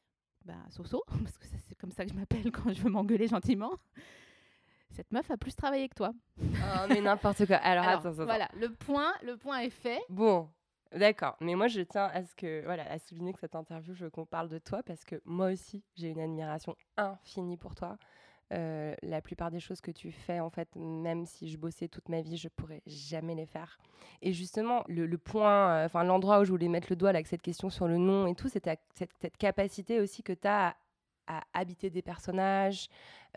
bah, 0.46 0.56
Soso, 0.70 1.04
parce 1.24 1.38
que 1.38 1.46
c'est 1.46 1.76
comme 1.76 1.92
ça 1.92 2.06
que 2.06 2.12
je 2.12 2.18
m'appelle 2.18 2.52
quand 2.52 2.72
je 2.74 2.82
veux 2.82 2.90
m'engueuler 2.90 3.28
gentiment. 3.28 3.74
Cette 4.90 5.12
meuf 5.12 5.30
a 5.30 5.38
plus 5.38 5.56
travaillé 5.56 5.90
que 5.90 5.96
toi. 5.96 6.14
Oh, 6.42 6.86
mais 6.90 7.02
n'importe 7.02 7.46
quoi. 7.46 7.58
Alors, 7.58 7.84
Alors, 7.84 8.00
attends, 8.00 8.10
attends. 8.14 8.24
voilà, 8.26 8.48
le 8.56 8.74
point, 8.74 9.14
le 9.22 9.38
point 9.38 9.60
est 9.60 9.70
fait. 9.70 10.00
Bon, 10.10 10.50
d'accord. 10.96 11.36
Mais 11.42 11.56
moi, 11.56 11.68
je 11.68 11.82
tiens 11.82 12.10
à 12.14 12.24
ce 12.24 12.36
que, 12.36 12.64
voilà, 12.66 12.90
à 12.92 13.00
souligner 13.00 13.34
que 13.34 13.40
cette 13.40 13.56
interview, 13.56 13.94
je 13.94 14.06
veux 14.06 14.10
qu'on 14.10 14.26
parle 14.26 14.50
de 14.50 14.58
toi 14.60 14.84
parce 14.84 15.04
que 15.06 15.22
moi 15.26 15.52
aussi, 15.52 15.84
j'ai 15.96 16.10
une 16.10 16.20
admiration 16.20 16.76
infinie 16.98 17.58
pour 17.58 17.76
toi. 17.76 17.98
Euh, 18.54 18.96
la 19.02 19.22
plupart 19.22 19.52
des 19.52 19.60
choses 19.60 19.82
que 19.82 19.92
tu 19.92 20.10
fais, 20.10 20.40
en 20.40 20.50
fait, 20.50 20.70
même 20.76 21.26
si 21.26 21.50
je 21.50 21.58
bossais 21.58 21.90
toute 21.90 22.08
ma 22.08 22.22
vie, 22.22 22.38
je 22.38 22.48
pourrais 22.48 22.82
jamais 22.86 23.36
les 23.36 23.46
faire. 23.46 23.78
Et 24.22 24.32
justement, 24.32 24.86
le, 24.88 25.06
le 25.06 25.18
point, 25.18 25.70
euh, 25.72 25.86
enfin 25.86 26.06
l'endroit 26.06 26.40
où 26.40 26.46
je 26.46 26.52
voulais 26.52 26.70
mettre 26.70 26.88
le 26.90 26.96
doigt 26.96 27.12
là, 27.12 27.18
avec 27.18 27.28
cette 27.28 27.42
question 27.42 27.70
sur 27.70 27.90
le 27.90 27.98
nom 27.98 28.26
et 28.26 28.36
tout, 28.36 28.48
c'est 28.48 28.64
cette, 28.64 29.12
cette 29.20 29.36
capacité 29.38 30.00
aussi 30.00 30.24
que 30.24 30.32
tu 30.32 30.48
as 30.48 30.70
à, 30.70 30.76
à 31.40 31.44
habiter 31.54 31.90
des 31.90 32.02
personnages, 32.02 32.88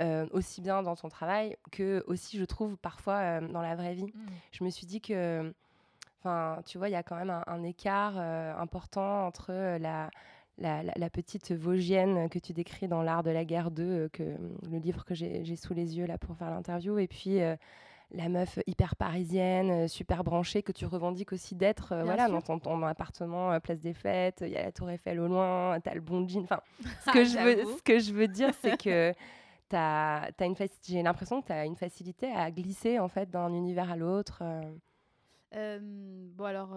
euh, 0.00 0.28
aussi 0.30 0.61
bien 0.61 0.80
dans 0.85 0.95
ton 0.95 1.09
travail 1.09 1.57
que 1.73 2.04
aussi, 2.07 2.38
je 2.38 2.45
trouve, 2.45 2.76
parfois 2.76 3.40
dans 3.40 3.62
la 3.62 3.75
vraie 3.75 3.95
vie. 3.95 4.12
Je 4.52 4.62
me 4.62 4.71
suis 4.71 4.87
dit 4.87 5.00
que 5.00 5.52
Enfin, 6.21 6.61
tu 6.67 6.79
vois, 6.79 6.89
il 6.89 6.93
y 6.93 6.97
a 6.97 7.03
quand 7.03 7.17
même 7.17 7.31
un, 7.31 7.43
un 7.47 7.62
écart 7.62 8.15
euh, 8.17 8.55
important 8.57 9.27
entre 9.27 9.47
euh, 9.50 9.79
la, 9.79 10.11
la, 10.59 10.83
la- 10.83 10.93
la 10.97 11.11
petite 11.11 11.53
Vosgienne 11.53 12.29
que 12.29 12.39
tu 12.39 12.53
décris 12.53 12.89
dans 12.89 13.03
L'Art 13.03 13.23
de 13.23 13.31
la 13.31 13.45
guerre 13.47 13.71
2, 13.71 13.83
euh, 13.85 14.09
que, 14.11 14.23
le 14.71 14.79
livre 14.79 15.05
que 15.05 15.15
j'ai 15.15 15.57
sous 15.57 15.73
les 15.75 15.97
yeux 15.97 16.07
là 16.07 16.19
pour 16.19 16.37
faire 16.37 16.50
l'interview, 16.50 16.99
et 16.99 17.07
puis 17.09 17.41
euh, 17.41 17.57
la 18.12 18.29
meuf 18.29 18.59
hyper 18.67 18.97
parisienne, 18.97 19.89
super 19.89 20.23
branchée, 20.25 20.62
que 20.62 20.73
tu 20.73 20.85
revendiques 20.85 21.33
aussi 21.33 21.55
d'être 21.55 21.93
euh, 21.93 22.03
voilà, 22.05 22.29
dans 22.29 22.41
ton, 22.43 22.59
ton 22.59 22.83
appartement, 22.83 23.53
euh, 23.53 23.61
place 23.61 23.81
des 23.81 23.95
fêtes, 23.95 24.41
il 24.43 24.49
y 24.53 24.57
a 24.57 24.65
la 24.65 24.73
Tour 24.73 24.91
Eiffel 24.91 25.21
au 25.21 25.27
loin, 25.29 25.79
t'as 25.81 25.95
le 25.95 26.00
bon 26.00 26.29
jean. 26.29 26.43
Enfin, 26.43 26.61
ce 26.81 26.85
Ah, 27.07 27.12
que, 27.12 27.25
je 27.25 27.39
veux, 27.39 27.65
ce 27.79 27.83
que 27.83 27.99
je 27.99 28.12
veux 28.12 28.29
dire, 28.29 28.50
c'est 28.61 28.77
que 28.77 29.15
j'ai 29.73 31.03
l'impression 31.03 31.41
que 31.41 31.47
tu 31.47 31.53
as 31.53 31.65
une 31.65 31.77
facilité 31.77 32.31
à 32.33 32.50
glisser 32.50 32.99
en 32.99 33.09
fait 33.09 33.31
d'un 33.31 33.53
univers 33.53 33.91
à 33.91 33.97
l'autre. 33.97 34.43
Bon, 35.52 36.45
alors, 36.45 36.76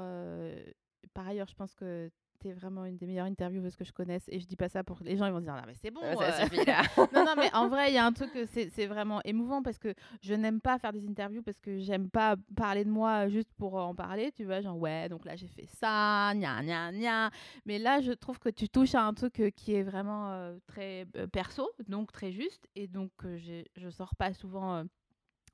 par 1.14 1.28
ailleurs, 1.28 1.48
je 1.48 1.56
pense 1.56 1.76
que 1.76 2.10
tu 2.44 2.50
es 2.50 2.54
vraiment 2.54 2.86
une 2.86 2.98
des 2.98 3.06
meilleures 3.08 3.26
intervieweuses 3.26 3.76
que 3.76 3.84
je 3.84 3.92
connaisse. 3.92 4.24
Et 4.28 4.40
je 4.40 4.46
dis 4.46 4.56
pas 4.56 4.70
ça 4.70 4.84
pour 4.84 5.00
les 5.02 5.18
gens, 5.18 5.26
ils 5.26 5.32
vont 5.32 5.40
se 5.40 5.46
dire, 5.46 5.56
non, 5.56 5.62
mais 5.66 5.76
c'est 5.76 5.92
bon. 5.92 6.02
Ouais, 6.02 6.16
ça 6.16 6.42
euh. 6.42 6.44
suffit, 6.44 6.66
là. 6.66 6.82
non, 7.14 7.26
non, 7.26 7.34
mais 7.38 7.54
en 7.54 7.70
vrai, 7.70 7.92
il 7.92 7.96
y 7.96 7.98
a 7.98 8.06
un 8.06 8.12
truc, 8.12 8.32
que 8.34 8.46
c'est 8.46 8.86
vraiment 8.88 9.22
émouvant 9.24 9.62
parce 9.62 9.80
que 9.80 9.94
je 10.22 10.34
n'aime 10.34 10.60
pas 10.62 10.78
faire 10.78 10.92
des 10.92 11.06
interviews 11.08 11.42
parce 11.42 11.60
que 11.60 11.80
j'aime 11.80 12.10
pas 12.10 12.36
parler 12.56 12.84
de 12.84 12.90
moi 12.90 13.30
juste 13.30 13.54
pour 13.58 13.76
en 13.76 13.96
parler. 13.96 14.32
Tu 14.32 14.44
vois, 14.46 14.62
genre, 14.62 14.78
ouais, 14.78 15.10
donc 15.10 15.26
là, 15.26 15.36
j'ai 15.36 15.48
fait 15.48 15.68
ça, 15.80 16.34
gna, 16.36 16.62
gna, 16.64 16.92
gna. 16.92 17.30
Mais 17.66 17.80
là, 17.80 18.02
je 18.02 18.12
trouve 18.12 18.40
que 18.40 18.50
tu 18.50 18.70
touches 18.70 18.96
à 18.96 19.04
un 19.04 19.14
truc 19.14 19.42
qui 19.56 19.76
est 19.76 19.84
vraiment 19.84 20.32
euh, 20.32 20.58
très 20.68 21.06
euh, 21.16 21.28
perso, 21.28 21.70
donc 21.88 22.12
très 22.12 22.32
juste. 22.32 22.68
Et 22.76 22.88
donc, 22.88 23.12
je 23.24 23.90
sors 23.90 24.16
pas 24.16 24.34
souvent. 24.34 24.86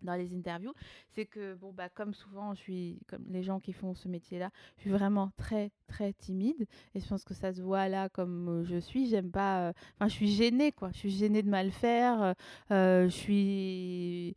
Dans 0.01 0.15
les 0.15 0.33
interviews, 0.33 0.73
c'est 1.09 1.25
que 1.25 1.55
bon 1.55 1.71
bah 1.73 1.89
comme 1.89 2.13
souvent 2.13 2.53
je 2.53 2.59
suis 2.59 2.99
comme 3.07 3.25
les 3.29 3.43
gens 3.43 3.59
qui 3.59 3.73
font 3.73 3.93
ce 3.93 4.07
métier-là, 4.07 4.49
je 4.77 4.81
suis 4.81 4.91
vraiment 4.91 5.31
très 5.37 5.71
très 5.87 6.13
timide 6.13 6.67
et 6.95 6.99
je 6.99 7.07
pense 7.07 7.23
que 7.23 7.33
ça 7.33 7.53
se 7.53 7.61
voit 7.61 7.87
là 7.87 8.09
comme 8.09 8.49
euh, 8.49 8.63
je 8.63 8.77
suis, 8.77 9.07
j'aime 9.07 9.31
pas 9.31 9.69
euh, 9.69 9.73
enfin 9.95 10.07
je 10.07 10.13
suis 10.13 10.31
gênée 10.31 10.71
quoi, 10.71 10.89
je 10.91 10.97
suis 10.97 11.11
gênée 11.11 11.43
de 11.43 11.49
mal 11.49 11.71
faire, 11.71 12.35
euh, 12.71 13.09
je 13.09 13.15
suis 13.15 14.35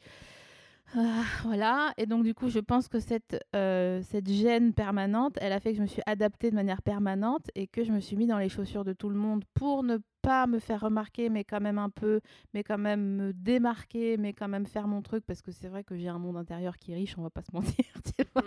ah, 0.95 1.25
voilà, 1.45 1.95
et 1.97 2.04
donc 2.04 2.23
du 2.23 2.35
coup, 2.35 2.50
je 2.50 2.59
pense 2.59 2.87
que 2.87 3.00
cette, 3.00 3.42
cette 3.54 4.28
gêne 4.28 4.75
permanente, 4.75 5.38
elle 5.40 5.54
a 5.54 5.59
fait 5.59 5.71
que 5.71 5.78
je 5.78 5.83
me 5.83 5.87
suis 5.87 6.02
adaptée 6.04 6.50
de 6.50 6.54
manière 6.54 6.83
permanente 6.83 7.47
et 7.54 7.66
que 7.66 7.83
je 7.83 7.92
me 7.92 8.00
suis 8.00 8.14
mis 8.14 8.26
dans 8.26 8.37
les 8.37 8.50
chaussures 8.50 8.85
de 8.85 8.92
tout 8.92 9.09
le 9.09 9.16
monde 9.16 9.42
pour 9.54 9.85
ne 9.85 9.97
pas 10.23 10.47
me 10.47 10.59
faire 10.61 10.81
remarquer, 10.83 11.29
mais 11.31 11.45
quand 11.45 11.61
même 11.61 11.79
un 11.79 11.91
peu, 11.91 12.21
mais 12.55 12.62
quand 12.64 12.79
même 12.79 13.17
me 13.17 13.33
démarquer, 13.33 14.17
mais 14.17 14.33
quand 14.33 14.49
même 14.49 14.67
faire 14.67 14.88
mon 14.88 15.02
truc, 15.02 15.25
parce 15.26 15.43
que 15.43 15.52
c'est 15.52 15.69
vrai 15.69 15.85
que 15.85 15.97
j'ai 15.97 16.09
un 16.09 16.19
monde 16.19 16.37
intérieur 16.37 16.79
qui 16.79 16.93
est 16.93 16.97
riche, 16.97 17.19
on 17.19 17.23
va 17.23 17.31
pas 17.31 17.43
se 17.43 17.50
mentir, 17.55 17.85
tu 18.05 18.25
vois. 18.35 18.45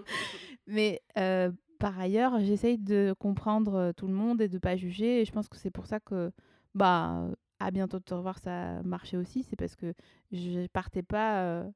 Mais 0.68 1.02
euh, 1.18 1.52
par 1.80 2.00
ailleurs, 2.00 2.40
j'essaye 2.40 2.78
de 2.78 3.14
comprendre 3.20 3.92
tout 3.98 4.08
le 4.08 4.14
monde 4.14 4.42
et 4.42 4.48
de 4.50 4.58
pas 4.60 4.76
juger, 4.78 5.22
et 5.22 5.26
je 5.26 5.32
pense 5.32 5.50
que 5.50 5.58
c'est 5.58 5.72
pour 5.72 5.88
ça 5.88 6.00
que, 6.00 6.32
bah, 6.76 7.28
à 7.60 7.72
bientôt 7.72 8.00
de 8.00 8.04
te 8.04 8.14
revoir, 8.14 8.40
ça 8.40 8.78
a 8.80 8.84
marché 8.84 9.18
aussi, 9.18 9.44
c'est 9.44 9.56
parce 9.58 9.76
que 9.76 9.94
je 10.32 10.68
partais 10.68 11.04
pas... 11.04 11.42
euh, 11.44 11.70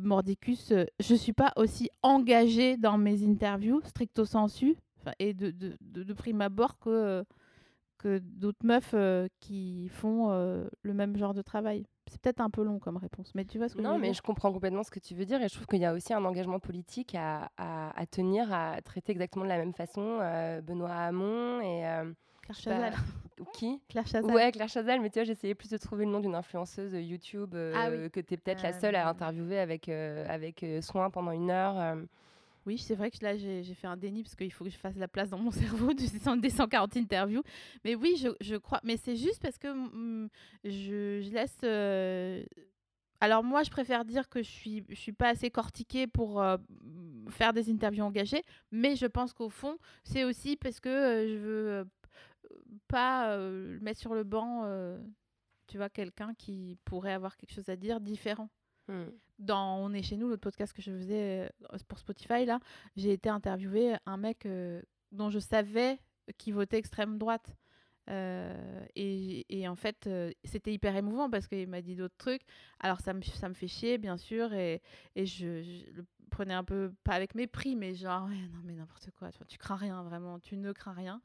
Mordicus, 0.00 0.72
je 1.00 1.14
suis 1.14 1.32
pas 1.32 1.52
aussi 1.56 1.90
engagée 2.02 2.76
dans 2.76 2.96
mes 2.98 3.26
interviews, 3.26 3.80
stricto 3.84 4.24
sensu, 4.24 4.76
et 5.18 5.34
de, 5.34 5.50
de, 5.50 5.76
de, 5.80 6.02
de 6.02 6.12
prime 6.14 6.40
abord 6.40 6.78
que, 6.78 7.24
que 7.98 8.18
d'autres 8.18 8.64
meufs 8.64 8.92
euh, 8.94 9.26
qui 9.40 9.88
font 9.88 10.30
euh, 10.30 10.66
le 10.82 10.94
même 10.94 11.16
genre 11.16 11.34
de 11.34 11.42
travail. 11.42 11.84
C'est 12.08 12.20
peut-être 12.20 12.40
un 12.40 12.50
peu 12.50 12.62
long 12.62 12.78
comme 12.78 12.96
réponse, 12.98 13.32
mais 13.34 13.44
tu 13.44 13.58
vois 13.58 13.68
ce 13.68 13.74
que 13.74 13.82
je 13.82 13.86
Non, 13.86 13.94
veux 13.94 14.00
mais 14.00 14.06
dire 14.08 14.14
je 14.16 14.22
comprends 14.22 14.52
complètement 14.52 14.82
ce 14.84 14.90
que 14.90 15.00
tu 15.00 15.14
veux 15.14 15.24
dire 15.24 15.42
et 15.42 15.48
je 15.48 15.54
trouve 15.54 15.66
qu'il 15.66 15.80
y 15.80 15.84
a 15.84 15.92
aussi 15.92 16.12
un 16.14 16.24
engagement 16.24 16.60
politique 16.60 17.14
à, 17.16 17.50
à- 17.56 17.98
à 17.98 18.06
tenir, 18.06 18.52
à 18.52 18.80
traiter 18.82 19.10
exactement 19.12 19.44
de 19.44 19.48
la 19.50 19.58
même 19.58 19.74
façon 19.74 20.18
euh, 20.20 20.60
Benoît 20.60 20.90
Hamon 20.94 21.60
et. 21.60 21.82
Claire 22.42 22.56
je 22.58 22.60
sais 22.62 22.70
pas, 22.70 22.76
Chazal. 22.90 22.94
Qui? 23.54 23.80
Claire 23.88 24.06
Chazal. 24.06 24.32
Ouais, 24.34 24.52
Claire 24.52 24.68
Chazal, 24.68 25.00
mais 25.00 25.10
tu 25.10 25.18
vois, 25.18 25.24
j'essayais 25.24 25.56
plus 25.56 25.68
de 25.70 25.76
trouver 25.78 26.04
le 26.04 26.12
nom 26.12 26.20
d'une 26.20 26.36
influenceuse 26.36 26.92
YouTube 26.94 27.56
Ah 27.74 27.88
oui. 27.90 28.08
que 28.10 28.20
tu 28.20 28.34
es 28.34 28.36
peut-être 28.36 28.62
la 28.62 28.72
seule 28.72 28.94
à 28.94 29.08
interviewer 29.08 29.58
avec, 29.58 29.88
avec 29.88 30.64
soin 30.80 31.10
pendant 31.10 31.32
une 31.32 31.50
heure. 31.50 31.96
Oui, 32.66 32.78
c'est 32.78 32.96
vrai 32.96 33.12
que 33.12 33.18
là, 33.22 33.36
j'ai 33.36 33.62
fait 33.74 33.86
un 33.86 33.96
déni 33.96 34.24
parce 34.24 34.34
qu'il 34.34 34.52
faut 34.52 34.64
que 34.64 34.70
je 34.70 34.76
fasse 34.76 34.96
la 34.96 35.06
place 35.06 35.30
dans 35.30 35.38
mon 35.38 35.50
cerveau 35.52 35.94
de 35.94 36.00
ces 36.00 36.18
100 36.18 36.36
des 36.38 36.50
140 36.50 36.96
interviews. 36.96 37.42
Mais 37.84 37.94
oui, 37.94 38.20
je, 38.40 38.56
crois. 38.56 38.80
Mais 38.82 38.96
c'est 38.96 39.16
juste 39.16 39.40
parce 39.40 39.56
que 39.56 39.68
mm, 39.68 40.28
je, 40.64 41.30
laisse. 41.32 41.56
euh, 41.62 42.44
Alors, 43.20 43.44
moi, 43.44 43.62
je 43.62 43.70
préfère 43.70 44.04
dire 44.04 44.28
que 44.28 44.42
je 44.42 44.50
suis, 44.50 44.84
je 44.88 44.96
suis 44.96 45.12
pas 45.12 45.28
assez 45.28 45.48
cortiquée 45.48 46.08
pour 46.08 46.42
euh, 46.42 46.56
faire 47.30 47.52
des 47.52 47.70
interviews 47.70 48.02
engagées. 48.04 48.42
Mais 48.72 48.96
je 48.96 49.06
pense 49.06 49.32
qu'au 49.32 49.48
fond, 49.48 49.78
c'est 50.02 50.24
aussi 50.24 50.56
parce 50.56 50.80
que 50.80 50.88
euh, 50.88 51.28
je 51.28 51.38
veux 51.38 51.68
euh, 51.70 51.84
pas 52.88 53.38
mettre 53.80 54.00
sur 54.00 54.14
le 54.14 54.24
banc, 54.24 54.64
tu 55.66 55.76
vois, 55.76 55.88
quelqu'un 55.88 56.34
qui 56.34 56.76
pourrait 56.84 57.12
avoir 57.12 57.36
quelque 57.36 57.52
chose 57.52 57.68
à 57.68 57.76
dire 57.76 58.00
différent 58.00 58.48
Hmm. 58.88 59.10
dans 59.38 59.78
On 59.78 59.92
est 59.92 60.02
chez 60.02 60.16
nous, 60.16 60.28
l'autre 60.28 60.42
podcast 60.42 60.72
que 60.72 60.82
je 60.82 60.92
faisais 60.92 61.50
euh, 61.72 61.78
pour 61.88 61.98
Spotify, 61.98 62.44
là, 62.44 62.60
j'ai 62.96 63.12
été 63.12 63.28
interviewer 63.28 63.96
un 64.06 64.16
mec 64.16 64.46
euh, 64.46 64.80
dont 65.12 65.30
je 65.30 65.38
savais 65.38 65.98
qu'il 66.38 66.54
votait 66.54 66.78
extrême 66.78 67.18
droite. 67.18 67.56
Euh, 68.08 68.86
et, 68.94 69.44
et 69.48 69.66
en 69.66 69.74
fait, 69.74 70.06
euh, 70.06 70.30
c'était 70.44 70.72
hyper 70.72 70.94
émouvant 70.94 71.28
parce 71.28 71.48
qu'il 71.48 71.66
m'a 71.68 71.82
dit 71.82 71.96
d'autres 71.96 72.16
trucs. 72.16 72.42
Alors, 72.78 73.00
ça 73.00 73.12
me, 73.12 73.22
ça 73.22 73.48
me 73.48 73.54
fait 73.54 73.66
chier, 73.68 73.98
bien 73.98 74.16
sûr, 74.16 74.52
et, 74.52 74.80
et 75.16 75.26
je, 75.26 75.62
je 75.62 75.90
le 75.92 76.06
prenais 76.30 76.54
un 76.54 76.64
peu, 76.64 76.92
pas 77.02 77.14
avec 77.14 77.34
mépris, 77.34 77.74
mais 77.74 77.94
genre, 77.94 78.26
ouais, 78.28 78.48
non, 78.52 78.60
mais 78.64 78.74
n'importe 78.74 79.10
quoi, 79.18 79.30
tu, 79.32 79.38
vois, 79.38 79.46
tu 79.46 79.58
crains 79.58 79.76
rien, 79.76 80.02
vraiment, 80.04 80.38
tu 80.38 80.56
ne 80.56 80.72
crains 80.72 80.92
rien. 80.92 81.20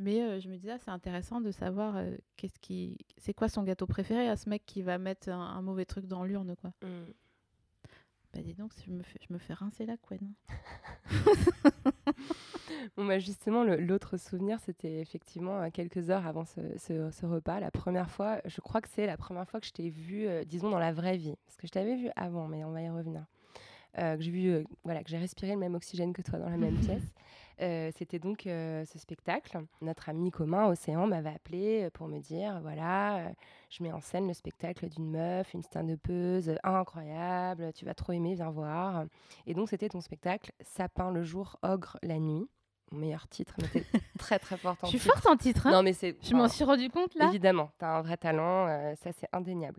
Mais 0.00 0.22
euh, 0.22 0.38
je 0.40 0.48
me 0.48 0.56
disais, 0.56 0.70
ah, 0.72 0.78
c'est 0.78 0.90
intéressant 0.92 1.40
de 1.40 1.50
savoir 1.50 1.96
euh, 1.96 2.16
qu'est-ce 2.36 2.58
qui, 2.60 2.96
c'est 3.16 3.34
quoi 3.34 3.48
son 3.48 3.64
gâteau 3.64 3.86
préféré 3.86 4.28
à 4.28 4.36
ce 4.36 4.48
mec 4.48 4.64
qui 4.64 4.80
va 4.82 4.96
mettre 4.96 5.28
un, 5.28 5.40
un 5.40 5.60
mauvais 5.60 5.84
truc 5.84 6.06
dans 6.06 6.24
l'urne, 6.24 6.54
quoi. 6.56 6.70
Hmm. 6.82 7.04
Bah 8.32 8.40
dis 8.42 8.54
donc, 8.54 8.72
je 8.86 8.92
me 8.92 9.02
fais, 9.02 9.18
je 9.26 9.32
me 9.32 9.38
fais 9.38 9.54
rincer 9.54 9.86
la 9.86 9.96
couenne. 9.96 10.32
Bon, 12.96 13.06
bah, 13.06 13.18
justement, 13.18 13.64
l'autre 13.64 14.16
souvenir, 14.16 14.58
c'était 14.60 15.00
effectivement 15.00 15.60
euh, 15.62 15.68
quelques 15.72 16.10
heures 16.10 16.26
avant 16.26 16.44
ce, 16.44 16.60
ce- 16.78 17.10
ce 17.10 17.26
repas. 17.26 17.60
La 17.60 17.70
première 17.70 18.10
fois, 18.10 18.40
je 18.44 18.60
crois 18.60 18.80
que 18.80 18.88
c'est 18.88 19.06
la 19.06 19.16
première 19.16 19.48
fois 19.48 19.60
que 19.60 19.66
je 19.66 19.72
t'ai 19.72 19.88
vu, 19.88 20.26
euh, 20.26 20.44
disons, 20.44 20.70
dans 20.70 20.78
la 20.78 20.92
vraie 20.92 21.16
vie. 21.16 21.34
Parce 21.46 21.56
que 21.56 21.66
je 21.66 21.72
t'avais 21.72 21.96
vu 21.96 22.08
avant, 22.16 22.46
mais 22.48 22.64
on 22.64 22.72
va 22.72 22.82
y 22.82 22.88
revenir. 22.90 23.24
Que 23.94 24.16
j'ai 24.20 24.30
vu, 24.30 24.64
voilà, 24.84 25.02
que 25.02 25.10
j'ai 25.10 25.18
respiré 25.18 25.52
le 25.52 25.58
même 25.58 25.74
oxygène 25.74 26.12
que 26.12 26.22
toi 26.22 26.38
dans 26.38 26.48
la 26.48 26.56
même 26.56 26.76
pièce. 26.80 27.14
Euh, 27.60 27.90
c'était 27.96 28.18
donc 28.18 28.46
euh, 28.46 28.84
ce 28.84 28.98
spectacle. 28.98 29.58
Notre 29.80 30.08
ami 30.08 30.30
commun, 30.30 30.66
Océan, 30.68 31.06
m'avait 31.06 31.34
appelé 31.34 31.84
euh, 31.84 31.90
pour 31.90 32.06
me 32.06 32.18
dire 32.18 32.60
voilà, 32.62 33.32
je 33.68 33.82
mets 33.82 33.90
en 33.92 34.00
scène 34.00 34.28
le 34.28 34.34
spectacle 34.34 34.88
d'une 34.88 35.10
meuf, 35.10 35.52
une 35.54 35.62
stand-upeuse 35.62 36.54
incroyable, 36.62 37.72
tu 37.72 37.84
vas 37.84 37.94
trop 37.94 38.12
aimer, 38.12 38.34
viens 38.34 38.50
voir. 38.50 39.04
Et 39.46 39.54
donc, 39.54 39.68
c'était 39.68 39.88
ton 39.88 40.00
spectacle 40.00 40.52
Sapin 40.60 41.10
le 41.10 41.22
jour, 41.22 41.56
Ogre 41.62 41.98
la 42.02 42.18
nuit. 42.18 42.48
Mon 42.90 43.00
meilleur 43.00 43.28
titre, 43.28 43.54
mais 43.58 43.68
t'es 43.68 43.84
très 44.18 44.38
très 44.38 44.56
forte 44.56 44.82
en 44.82 44.86
Je 44.86 44.92
suis 44.92 45.00
titre. 45.00 45.12
forte 45.12 45.26
en 45.26 45.36
titre, 45.36 45.66
hein 45.66 45.72
Non, 45.72 45.82
mais 45.82 45.92
c'est. 45.92 46.16
Je 46.22 46.34
m'en 46.34 46.48
suis 46.48 46.64
rendu 46.64 46.88
compte, 46.88 47.14
là 47.16 47.26
Évidemment, 47.26 47.70
t'as 47.76 47.98
un 47.98 48.00
vrai 48.00 48.16
talent, 48.16 48.66
euh, 48.66 48.94
ça 48.94 49.10
c'est 49.12 49.28
indéniable. 49.32 49.78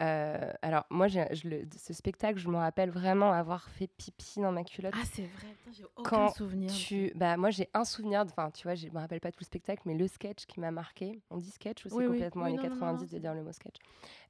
Euh, 0.00 0.52
alors, 0.62 0.84
moi, 0.90 1.06
j'ai- 1.06 1.26
je 1.34 1.48
le- 1.48 1.64
ce 1.76 1.92
spectacle, 1.92 2.38
je 2.38 2.48
me 2.48 2.56
rappelle 2.56 2.90
vraiment 2.90 3.30
avoir 3.32 3.68
fait 3.68 3.88
pipi 3.88 4.40
dans 4.40 4.50
ma 4.52 4.64
culotte. 4.64 4.94
Ah, 4.96 5.04
c'est 5.12 5.26
vrai, 5.26 5.54
j'ai 5.70 5.84
aucun 5.96 6.08
Quand 6.08 6.28
souvenir. 6.34 6.72
tu, 6.72 7.12
bah, 7.14 7.36
moi, 7.36 7.50
j'ai 7.50 7.68
un 7.74 7.84
souvenir, 7.84 8.22
enfin, 8.22 8.50
tu 8.50 8.62
vois, 8.62 8.74
je 8.74 8.88
me 8.88 8.98
rappelle 8.98 9.20
pas 9.20 9.30
tout 9.30 9.40
le 9.40 9.44
spectacle, 9.44 9.82
mais 9.84 9.94
le 9.94 10.06
sketch 10.08 10.46
qui 10.46 10.60
m'a 10.60 10.70
marqué, 10.70 11.20
on 11.30 11.36
dit 11.36 11.50
sketch 11.50 11.84
ou 11.84 11.88
c'est 11.90 11.94
Oui, 11.96 12.06
complètement 12.06 12.44
Oui, 12.44 12.48
années 12.48 12.56
non, 12.56 12.62
non, 12.64 12.68
non, 12.70 12.76
90 12.76 13.00
non, 13.12 13.16
de 13.16 13.18
dire 13.18 13.34
le 13.34 13.42
mot 13.42 13.52
sketch. 13.52 13.76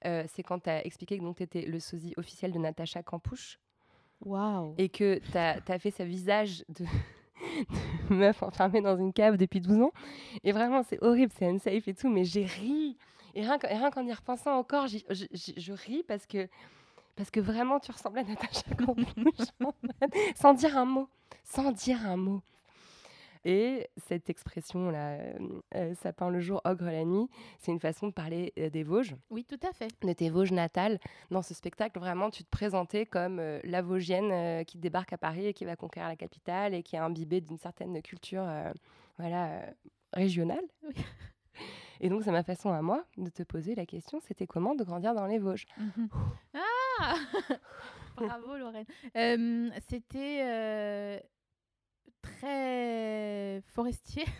Euh, 0.05 0.25
c'est 0.35 0.43
quand 0.43 0.59
tu 0.59 0.71
as 0.71 0.85
expliqué 0.85 1.19
que 1.19 1.33
tu 1.33 1.43
étais 1.45 1.63
le 1.63 1.79
sosie 1.79 2.15
officiel 2.17 2.51
de 2.53 2.59
Natacha 2.59 3.03
Campouche. 3.03 3.59
Waouh. 4.21 4.75
Et 4.79 4.89
que 4.89 5.19
tu 5.31 5.39
as, 5.39 5.79
fait 5.79 5.91
ce 5.91 6.03
visage 6.03 6.65
de, 6.69 6.85
de 8.11 8.15
meuf 8.15 8.43
enfermée 8.43 8.81
dans 8.81 8.97
une 8.97 9.13
cave 9.13 9.37
depuis 9.37 9.61
12 9.61 9.81
ans. 9.81 9.93
Et 10.45 10.53
vraiment, 10.53 10.83
c'est 10.83 11.03
horrible, 11.03 11.33
c'est 11.37 11.47
unsafe 11.47 11.87
et 11.89 11.95
tout, 11.95 12.09
mais 12.09 12.25
j'ai 12.25 12.45
ri. 12.45 12.97
Et 13.35 13.43
rien, 13.43 13.59
qu'en- 13.59 13.69
et 13.69 13.77
rien 13.77 13.91
qu'en 13.91 14.07
y 14.07 14.13
repensant 14.13 14.57
encore, 14.57 14.87
je, 14.87 15.73
ris 15.73 16.03
parce 16.07 16.27
que, 16.27 16.49
parce 17.17 17.31
que 17.31 17.41
vraiment, 17.41 17.81
tu 17.81 17.91
ressemblais 17.91 18.23
à 18.23 18.25
Natacha 18.25 18.63
sans 20.37 20.55
dire 20.55 20.77
un 20.77 20.85
mot. 20.85 21.09
Sans 21.45 21.73
dire 21.73 22.07
un 22.07 22.17
mot. 22.17 22.43
Et 23.45 23.89
cette 23.97 24.31
expression-là, 24.31 25.15
euh, 25.15 25.33
euh, 25.75 25.95
sapin 25.97 26.31
le 26.31 26.39
jour, 26.41 26.61
ogre 26.65 26.85
la 26.85 27.05
nuit, 27.05 27.29
c'est 27.59 27.73
une 27.73 27.81
façon 27.81 28.07
de 28.07 28.13
parler 28.13 28.53
euh, 28.57 28.71
des 28.71 28.85
Vosges. 28.85 29.17
Oui, 29.31 29.45
tout 29.45 29.59
à 29.69 29.73
fait. 29.73 29.89
De 30.07 30.13
tes 30.13 30.31
Vosges 30.31 30.53
natales. 30.53 31.01
Dans 31.33 31.43
ce 31.43 31.53
spectacle, 31.53 31.99
vraiment, 31.99 32.31
tu 32.31 32.45
te 32.45 32.51
présentais 32.51 33.05
comme 33.05 33.41
euh, 33.41 33.59
la 33.65 33.83
Vosgienne 33.83 34.65
qui 34.65 34.79
débarque 34.79 35.13
à 35.13 35.19
Paris 35.19 35.47
et 35.47 35.55
qui 35.55 35.65
va 35.65 35.75
conquérir 35.75 36.09
la 36.09 36.15
capitale 36.17 36.73
et 36.75 36.85
qui 36.85 36.95
est 36.95 37.01
imbibée 37.01 37.41
d'une 37.41 37.59
certaine 37.59 38.01
culture 38.01 38.47
voilà, 39.19 39.63
régionale. 40.13 40.65
Et 42.05 42.09
donc, 42.09 42.25
c'est 42.25 42.33
ma 42.33 42.43
façon 42.43 42.71
à 42.73 42.83
moi 42.83 43.07
de 43.17 43.31
te 43.31 43.43
poser 43.45 43.75
la 43.77 43.87
question 43.87 44.21
c'était 44.21 44.47
comment 44.47 44.75
de 44.75 44.83
grandir 44.85 45.15
dans 45.15 45.27
les 45.27 45.39
Vosges 45.39 45.67
Mhm. 45.79 46.09
Ah 47.01 47.15
Bravo 48.17 48.57
Lorraine. 48.59 48.85
C'était 49.89 50.43
euh, 50.45 51.19
très 52.21 53.63
forestier. 53.69 54.25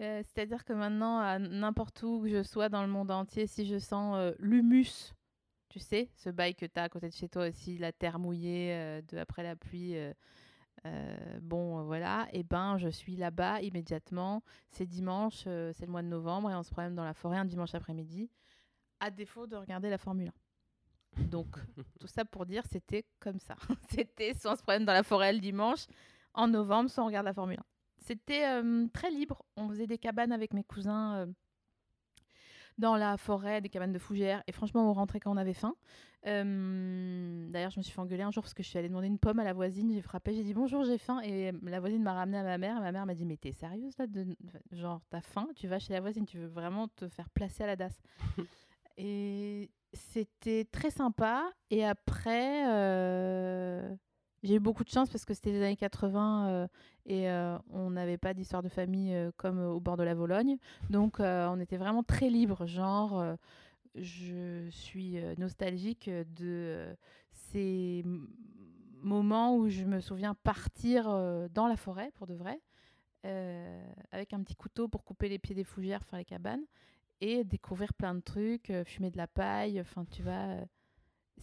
Euh, 0.00 0.22
C'est-à-dire 0.22 0.64
que 0.64 0.72
maintenant, 0.72 1.18
à 1.18 1.40
n'importe 1.40 2.04
où 2.04 2.20
que 2.22 2.28
je 2.28 2.44
sois 2.44 2.68
dans 2.68 2.82
le 2.82 2.88
monde 2.88 3.10
entier, 3.10 3.48
si 3.48 3.66
je 3.66 3.80
sens 3.80 4.14
euh, 4.16 4.30
l'humus, 4.38 5.12
tu 5.70 5.80
sais, 5.80 6.08
ce 6.14 6.30
bail 6.30 6.54
que 6.54 6.66
tu 6.66 6.78
as 6.78 6.84
à 6.84 6.88
côté 6.88 7.08
de 7.08 7.14
chez 7.14 7.28
toi 7.28 7.48
aussi, 7.48 7.78
la 7.78 7.90
terre 7.90 8.20
mouillée 8.20 9.02
de 9.10 9.18
après 9.18 9.42
la 9.42 9.56
pluie, 9.56 9.96
euh, 10.88 11.40
bon, 11.40 11.78
euh, 11.78 11.82
voilà, 11.82 12.28
et 12.32 12.42
ben 12.42 12.78
je 12.78 12.88
suis 12.88 13.16
là-bas 13.16 13.60
immédiatement. 13.60 14.42
C'est 14.70 14.86
dimanche, 14.86 15.44
euh, 15.46 15.72
c'est 15.74 15.86
le 15.86 15.92
mois 15.92 16.02
de 16.02 16.08
novembre, 16.08 16.50
et 16.50 16.54
on 16.54 16.62
se 16.62 16.70
promène 16.70 16.94
dans 16.94 17.04
la 17.04 17.14
forêt 17.14 17.38
un 17.38 17.44
dimanche 17.44 17.74
après-midi. 17.74 18.30
à 19.00 19.10
défaut 19.10 19.46
de 19.46 19.54
regarder 19.54 19.90
la 19.90 19.98
Formule 19.98 20.32
1. 21.16 21.24
Donc, 21.24 21.46
tout 22.00 22.08
ça 22.08 22.24
pour 22.24 22.46
dire, 22.46 22.64
c'était 22.66 23.06
comme 23.20 23.38
ça. 23.38 23.56
c'était 23.90 24.34
soit 24.34 24.52
on 24.52 24.56
se 24.56 24.62
promène 24.62 24.84
dans 24.84 24.92
la 24.92 25.04
forêt 25.04 25.32
le 25.32 25.38
dimanche, 25.38 25.86
en 26.34 26.48
novembre, 26.48 26.90
soit 26.90 27.04
on 27.04 27.06
regarde 27.06 27.26
la 27.26 27.34
Formule 27.34 27.58
1. 27.58 27.62
C'était 28.00 28.46
euh, 28.46 28.86
très 28.92 29.10
libre. 29.10 29.44
On 29.56 29.68
faisait 29.68 29.86
des 29.86 29.98
cabanes 29.98 30.32
avec 30.32 30.52
mes 30.52 30.64
cousins 30.64 31.28
dans 32.78 32.96
la 32.96 33.16
forêt, 33.16 33.60
des 33.60 33.68
cabanes 33.68 33.92
de 33.92 33.98
fougères. 33.98 34.42
Et 34.46 34.52
franchement, 34.52 34.88
on 34.88 34.92
rentrait 34.92 35.20
quand 35.20 35.32
on 35.32 35.36
avait 35.36 35.54
faim. 35.54 35.74
Euh, 36.26 37.48
D'ailleurs, 37.50 37.70
je 37.70 37.78
me 37.78 37.82
suis 37.82 37.92
fait 37.92 38.00
engueuler 38.00 38.22
un 38.22 38.30
jour 38.30 38.42
parce 38.42 38.54
que 38.54 38.62
je 38.62 38.68
suis 38.68 38.78
allée 38.78 38.88
demander 38.88 39.06
une 39.08 39.18
pomme 39.18 39.38
à 39.38 39.44
la 39.44 39.52
voisine. 39.52 39.92
J'ai 39.92 40.02
frappé, 40.02 40.34
j'ai 40.34 40.44
dit 40.44 40.54
bonjour, 40.54 40.84
j'ai 40.84 40.98
faim. 40.98 41.20
Et 41.22 41.52
la 41.62 41.80
voisine 41.80 42.02
m'a 42.02 42.14
ramené 42.14 42.38
à 42.38 42.42
ma 42.42 42.58
mère. 42.58 42.76
Et 42.78 42.80
ma 42.80 42.92
mère 42.92 43.06
m'a 43.06 43.14
dit 43.14 43.24
Mais 43.24 43.36
t'es 43.36 43.52
sérieuse 43.52 43.96
là 43.98 44.06
de... 44.06 44.26
Genre, 44.72 45.00
t'as 45.10 45.20
faim, 45.20 45.48
tu 45.56 45.68
vas 45.68 45.78
chez 45.78 45.92
la 45.92 46.00
voisine, 46.00 46.24
tu 46.24 46.38
veux 46.38 46.46
vraiment 46.48 46.88
te 46.88 47.08
faire 47.08 47.28
placer 47.30 47.64
à 47.64 47.66
la 47.66 47.76
DAS. 47.76 48.00
et 48.96 49.70
c'était 49.92 50.64
très 50.64 50.90
sympa. 50.90 51.50
Et 51.70 51.84
après. 51.84 52.64
Euh, 52.68 53.94
j'ai 54.42 54.54
eu 54.54 54.60
beaucoup 54.60 54.84
de 54.84 54.88
chance 54.88 55.10
parce 55.10 55.24
que 55.24 55.34
c'était 55.34 55.50
les 55.50 55.62
années 55.62 55.76
80 55.76 56.48
euh, 56.48 56.68
et 57.06 57.28
euh, 57.28 57.58
on 57.70 57.90
n'avait 57.90 58.18
pas 58.18 58.34
d'histoire 58.34 58.62
de 58.62 58.68
famille 58.68 59.14
euh, 59.14 59.30
comme 59.36 59.60
au 59.60 59.80
bord 59.80 59.96
de 59.96 60.04
la 60.04 60.14
Vologne. 60.14 60.58
Donc 60.90 61.18
on 61.20 61.60
était 61.60 61.76
vraiment 61.76 62.02
très 62.02 62.30
libre. 62.30 62.66
Genre, 62.66 63.36
je 63.94 64.68
suis 64.70 65.16
nostalgique 65.38 66.08
de 66.36 66.96
ces 67.32 68.04
moments 69.00 69.56
où 69.56 69.68
je 69.68 69.84
me 69.84 70.00
souviens 70.00 70.34
partir 70.34 71.04
dans 71.50 71.66
la 71.66 71.76
forêt 71.76 72.12
pour 72.14 72.26
de 72.26 72.34
vrai, 72.34 72.60
avec 74.12 74.32
un 74.32 74.42
petit 74.42 74.54
couteau 74.54 74.88
pour 74.88 75.04
couper 75.04 75.28
les 75.28 75.38
pieds 75.38 75.54
des 75.54 75.64
fougères, 75.64 76.04
faire 76.04 76.18
les 76.18 76.24
cabanes 76.24 76.64
et 77.20 77.42
découvrir 77.42 77.92
plein 77.94 78.14
de 78.14 78.20
trucs, 78.20 78.72
fumer 78.84 79.10
de 79.10 79.16
la 79.16 79.26
paille. 79.26 79.80
Enfin, 79.80 80.04
tu 80.04 80.22
vois 80.22 80.58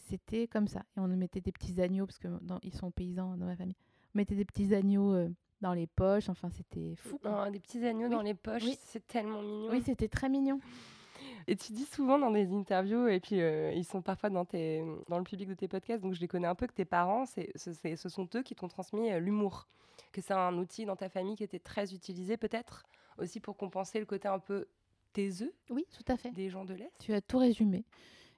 c'était 0.08 0.48
comme 0.48 0.68
ça. 0.68 0.82
Et 0.96 1.00
on 1.00 1.08
mettait 1.08 1.42
des 1.42 1.52
petits 1.52 1.82
agneaux, 1.82 2.06
parce 2.06 2.20
qu'ils 2.20 2.40
ils 2.64 2.74
sont 2.74 2.92
paysans 2.92 3.38
dans 3.38 3.46
ma 3.46 3.56
famille. 3.56 3.76
On 4.14 4.20
mettait 4.20 4.36
des 4.36 4.46
petits 4.46 4.74
agneaux 4.74 5.14
euh, 5.14 5.30
dans 5.62 5.74
les 5.74 5.88
poches. 5.88 6.30
Enfin, 6.30 6.50
c'était 6.50 6.96
fou. 6.96 7.20
des 7.52 7.60
petits 7.60 7.86
agneaux 7.86 8.10
dans 8.10 8.22
les 8.22 8.34
poches, 8.34 8.64
c'est 8.86 9.06
tellement 9.08 9.42
mignon. 9.42 9.70
Oui, 9.72 9.82
c'était 9.86 10.08
très 10.08 10.30
mignon. 10.30 10.60
Et 11.48 11.56
tu 11.56 11.74
dis 11.74 11.86
souvent 11.86 12.18
dans 12.18 12.32
des 12.32 12.52
interviews, 12.52 13.08
et 13.08 13.20
puis 13.20 13.40
euh, 13.40 13.72
ils 13.72 13.86
sont 13.86 14.02
parfois 14.02 14.30
dans, 14.30 14.46
tes, 14.46 14.84
dans 15.08 15.18
le 15.18 15.24
public 15.24 15.48
de 15.48 15.54
tes 15.54 15.68
podcasts, 15.68 16.02
donc 16.02 16.14
je 16.14 16.20
les 16.20 16.28
connais 16.28 16.48
un 16.48 16.56
peu, 16.56 16.66
que 16.66 16.74
tes 16.74 16.86
parents, 16.86 17.26
c'est, 17.26 17.52
ce 17.56 18.10
sont 18.10 18.28
eux 18.36 18.42
qui 18.42 18.56
t'ont 18.56 18.68
transmis 18.68 19.12
euh, 19.12 19.20
l'humour. 19.20 19.68
Que 20.12 20.22
c'est 20.22 20.34
un 20.34 20.58
outil 20.58 20.86
dans 20.86 20.96
ta 20.96 21.08
famille 21.08 21.36
qui 21.36 21.44
était 21.44 21.60
très 21.60 21.94
utilisé, 21.94 22.38
peut-être 22.38 22.84
aussi 23.18 23.40
pour 23.40 23.58
compenser 23.58 24.00
le 24.00 24.06
côté 24.06 24.28
un 24.28 24.40
peu 24.40 24.68
taiseux. 25.14 25.54
Oui, 25.70 25.86
tout 25.92 26.12
à 26.12 26.18
fait. 26.18 26.32
Des 26.32 26.50
gens 26.50 26.66
de 26.66 26.74
l'Est. 26.74 26.92
Tu 27.00 27.14
as 27.14 27.22
tout 27.22 27.38
résumé 27.38 27.86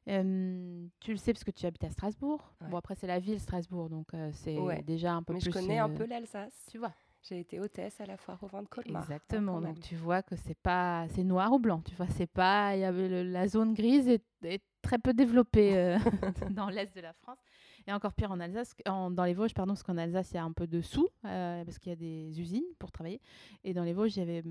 tu 0.07 1.11
le 1.11 1.17
sais 1.17 1.33
parce 1.33 1.43
que 1.43 1.51
tu 1.51 1.65
habites 1.65 1.83
à 1.83 1.89
Strasbourg. 1.89 2.53
Bon, 2.69 2.77
après, 2.77 2.95
c'est 2.95 3.07
la 3.07 3.19
ville 3.19 3.39
Strasbourg, 3.39 3.89
donc 3.89 4.07
c'est 4.33 4.57
déjà 4.83 5.13
un 5.13 5.23
peu 5.23 5.33
Mais 5.33 5.39
plus. 5.39 5.49
Mais 5.49 5.53
je 5.53 5.59
connais 5.59 5.79
un 5.79 5.89
peu 5.89 6.05
l'Alsace. 6.05 6.53
Tu 6.71 6.77
vois. 6.77 6.93
J'ai 7.23 7.39
été 7.39 7.59
hôtesse 7.59 7.99
à 7.99 8.05
la 8.05 8.15
foire 8.15 8.41
au 8.41 8.47
vin 8.47 8.61
de 8.63 8.69
Colmar. 8.69 9.01
Exactement. 9.01 9.59
Donc 9.59 9.81
tu 9.81 9.95
vois 9.95 10.21
que 10.21 10.35
c'est 10.37 10.57
pas, 10.57 11.07
c'est 11.09 11.23
noir 11.23 11.51
ou 11.51 11.59
blanc. 11.59 11.81
Tu 11.81 11.93
vois, 11.95 12.07
c'est 12.07 12.27
pas, 12.27 12.75
il 12.75 12.81
y 12.81 12.85
avait 12.85 13.23
la 13.23 13.47
zone 13.47 13.73
grise 13.73 14.07
est, 14.07 14.23
est 14.43 14.63
très 14.81 14.97
peu 14.97 15.13
développée 15.13 15.97
dans 16.51 16.69
l'est 16.69 16.95
de 16.95 17.01
la 17.01 17.11
France 17.13 17.39
et 17.85 17.93
encore 17.93 18.13
pire 18.13 18.31
en 18.31 18.39
Alsace, 18.39 18.75
en, 18.85 19.11
dans 19.11 19.23
les 19.23 19.33
Vosges, 19.33 19.53
pardon, 19.53 19.73
parce 19.73 19.83
qu'en 19.83 19.97
Alsace 19.97 20.31
il 20.31 20.35
y 20.35 20.37
a 20.37 20.43
un 20.43 20.51
peu 20.51 20.67
de 20.67 20.81
sous 20.81 21.09
parce 21.21 21.79
qu'il 21.79 21.89
y 21.89 21.93
a 21.93 21.97
des 21.97 22.39
usines 22.39 22.65
pour 22.79 22.91
travailler 22.91 23.21
et 23.63 23.73
dans 23.73 23.83
les 23.83 23.93
Vosges 23.93 24.15
il 24.15 24.19
y 24.19 24.23
avait 24.23 24.43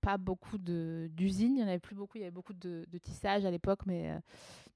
pas 0.00 0.16
beaucoup 0.16 0.58
d'usines, 0.58 1.52
il 1.52 1.56
n'y 1.56 1.62
en 1.62 1.68
avait 1.68 1.78
plus 1.78 1.94
beaucoup, 1.94 2.18
il 2.18 2.20
y 2.20 2.24
avait 2.24 2.30
beaucoup 2.30 2.52
de, 2.52 2.86
de 2.90 2.98
tissage 2.98 3.44
à 3.44 3.50
l'époque, 3.50 3.80
mais 3.86 4.10
euh, 4.10 4.18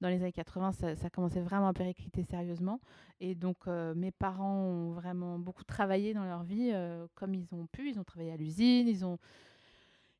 dans 0.01 0.09
les 0.09 0.17
années 0.17 0.33
80, 0.33 0.73
ça, 0.73 0.97
ça, 0.97 1.11
commençait 1.11 1.41
vraiment 1.41 1.69
à 1.69 1.73
péricliter 1.73 2.23
sérieusement. 2.25 2.81
Et 3.21 3.35
donc, 3.35 3.57
euh, 3.67 3.95
mes 3.95 4.11
parents 4.11 4.59
ont 4.59 4.93
vraiment 4.93 5.39
beaucoup 5.39 5.65
travaillé 5.65 6.15
dans 6.15 6.25
leur 6.25 6.43
vie 6.43 6.71
euh, 6.73 7.07
comme 7.15 7.35
ils 7.35 7.49
ont 7.53 7.67
pu. 7.67 7.89
Ils 7.91 7.99
ont 7.99 8.05
travaillé 8.05 8.33
à 8.33 8.37
l'usine, 8.37 8.87
ils 8.87 9.05
ont, 9.05 9.19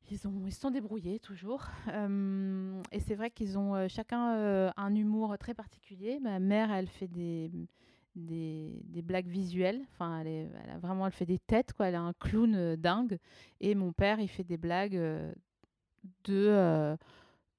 ils, 0.09 0.27
ont, 0.27 0.43
ils 0.45 0.53
se 0.53 0.61
sont 0.61 0.71
débrouillés 0.71 1.19
toujours. 1.19 1.65
et 1.87 2.99
c'est 2.99 3.15
vrai 3.15 3.31
qu'ils 3.31 3.57
ont 3.57 3.87
chacun 3.87 4.71
un 4.75 4.95
humour 4.95 5.37
très 5.37 5.53
particulier. 5.53 6.19
Ma 6.19 6.39
mère, 6.39 6.71
elle 6.71 6.87
fait 6.87 7.07
des 7.07 7.51
des, 8.15 9.01
blagues 9.03 9.27
visuelles. 9.27 9.81
Enfin, 9.93 10.21
elle, 10.21 10.49
vraiment, 10.81 11.05
elle 11.05 11.13
fait 11.13 11.25
des 11.25 11.39
têtes, 11.39 11.73
quoi. 11.73 11.87
Elle 11.87 11.95
a 11.95 12.01
un 12.01 12.13
clown 12.13 12.55
euh, 12.55 12.75
dingue. 12.75 13.19
Et 13.59 13.75
mon 13.75 13.91
père, 13.91 14.19
il 14.19 14.27
fait 14.27 14.43
des 14.43 14.57
blagues 14.57 14.95
euh, 14.95 15.33
de 16.25 16.47
euh, 16.49 16.97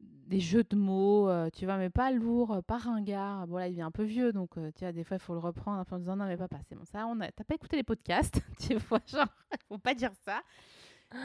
des 0.00 0.40
jeux 0.40 0.64
de 0.64 0.76
mots, 0.76 1.30
tu 1.50 1.66
vois, 1.66 1.76
mais 1.78 1.88
pas 1.88 2.10
lourd, 2.10 2.60
pas 2.66 2.78
ringard. 2.78 3.46
Bon 3.46 3.58
là, 3.58 3.68
il 3.68 3.78
est 3.78 3.82
un 3.82 3.92
peu 3.92 4.02
vieux, 4.02 4.32
donc 4.32 4.54
tu 4.74 4.80
vois, 4.80 4.92
des 4.92 5.04
fois, 5.04 5.16
il 5.16 5.20
faut 5.20 5.34
le 5.34 5.40
reprendre 5.40 5.84
en 5.88 5.98
disant 5.98 6.16
non 6.16 6.26
mais 6.26 6.36
papa, 6.36 6.58
c'est 6.68 6.74
bon, 6.74 6.84
ça, 6.84 7.06
on 7.06 7.20
a... 7.20 7.30
t'as 7.30 7.44
pas 7.44 7.54
écouté 7.54 7.76
les 7.76 7.84
podcasts, 7.84 8.40
tu 8.58 8.74
vois, 8.74 9.00
genre, 9.06 9.28
faut 9.68 9.78
pas 9.78 9.94
dire 9.94 10.10
ça. 10.24 10.42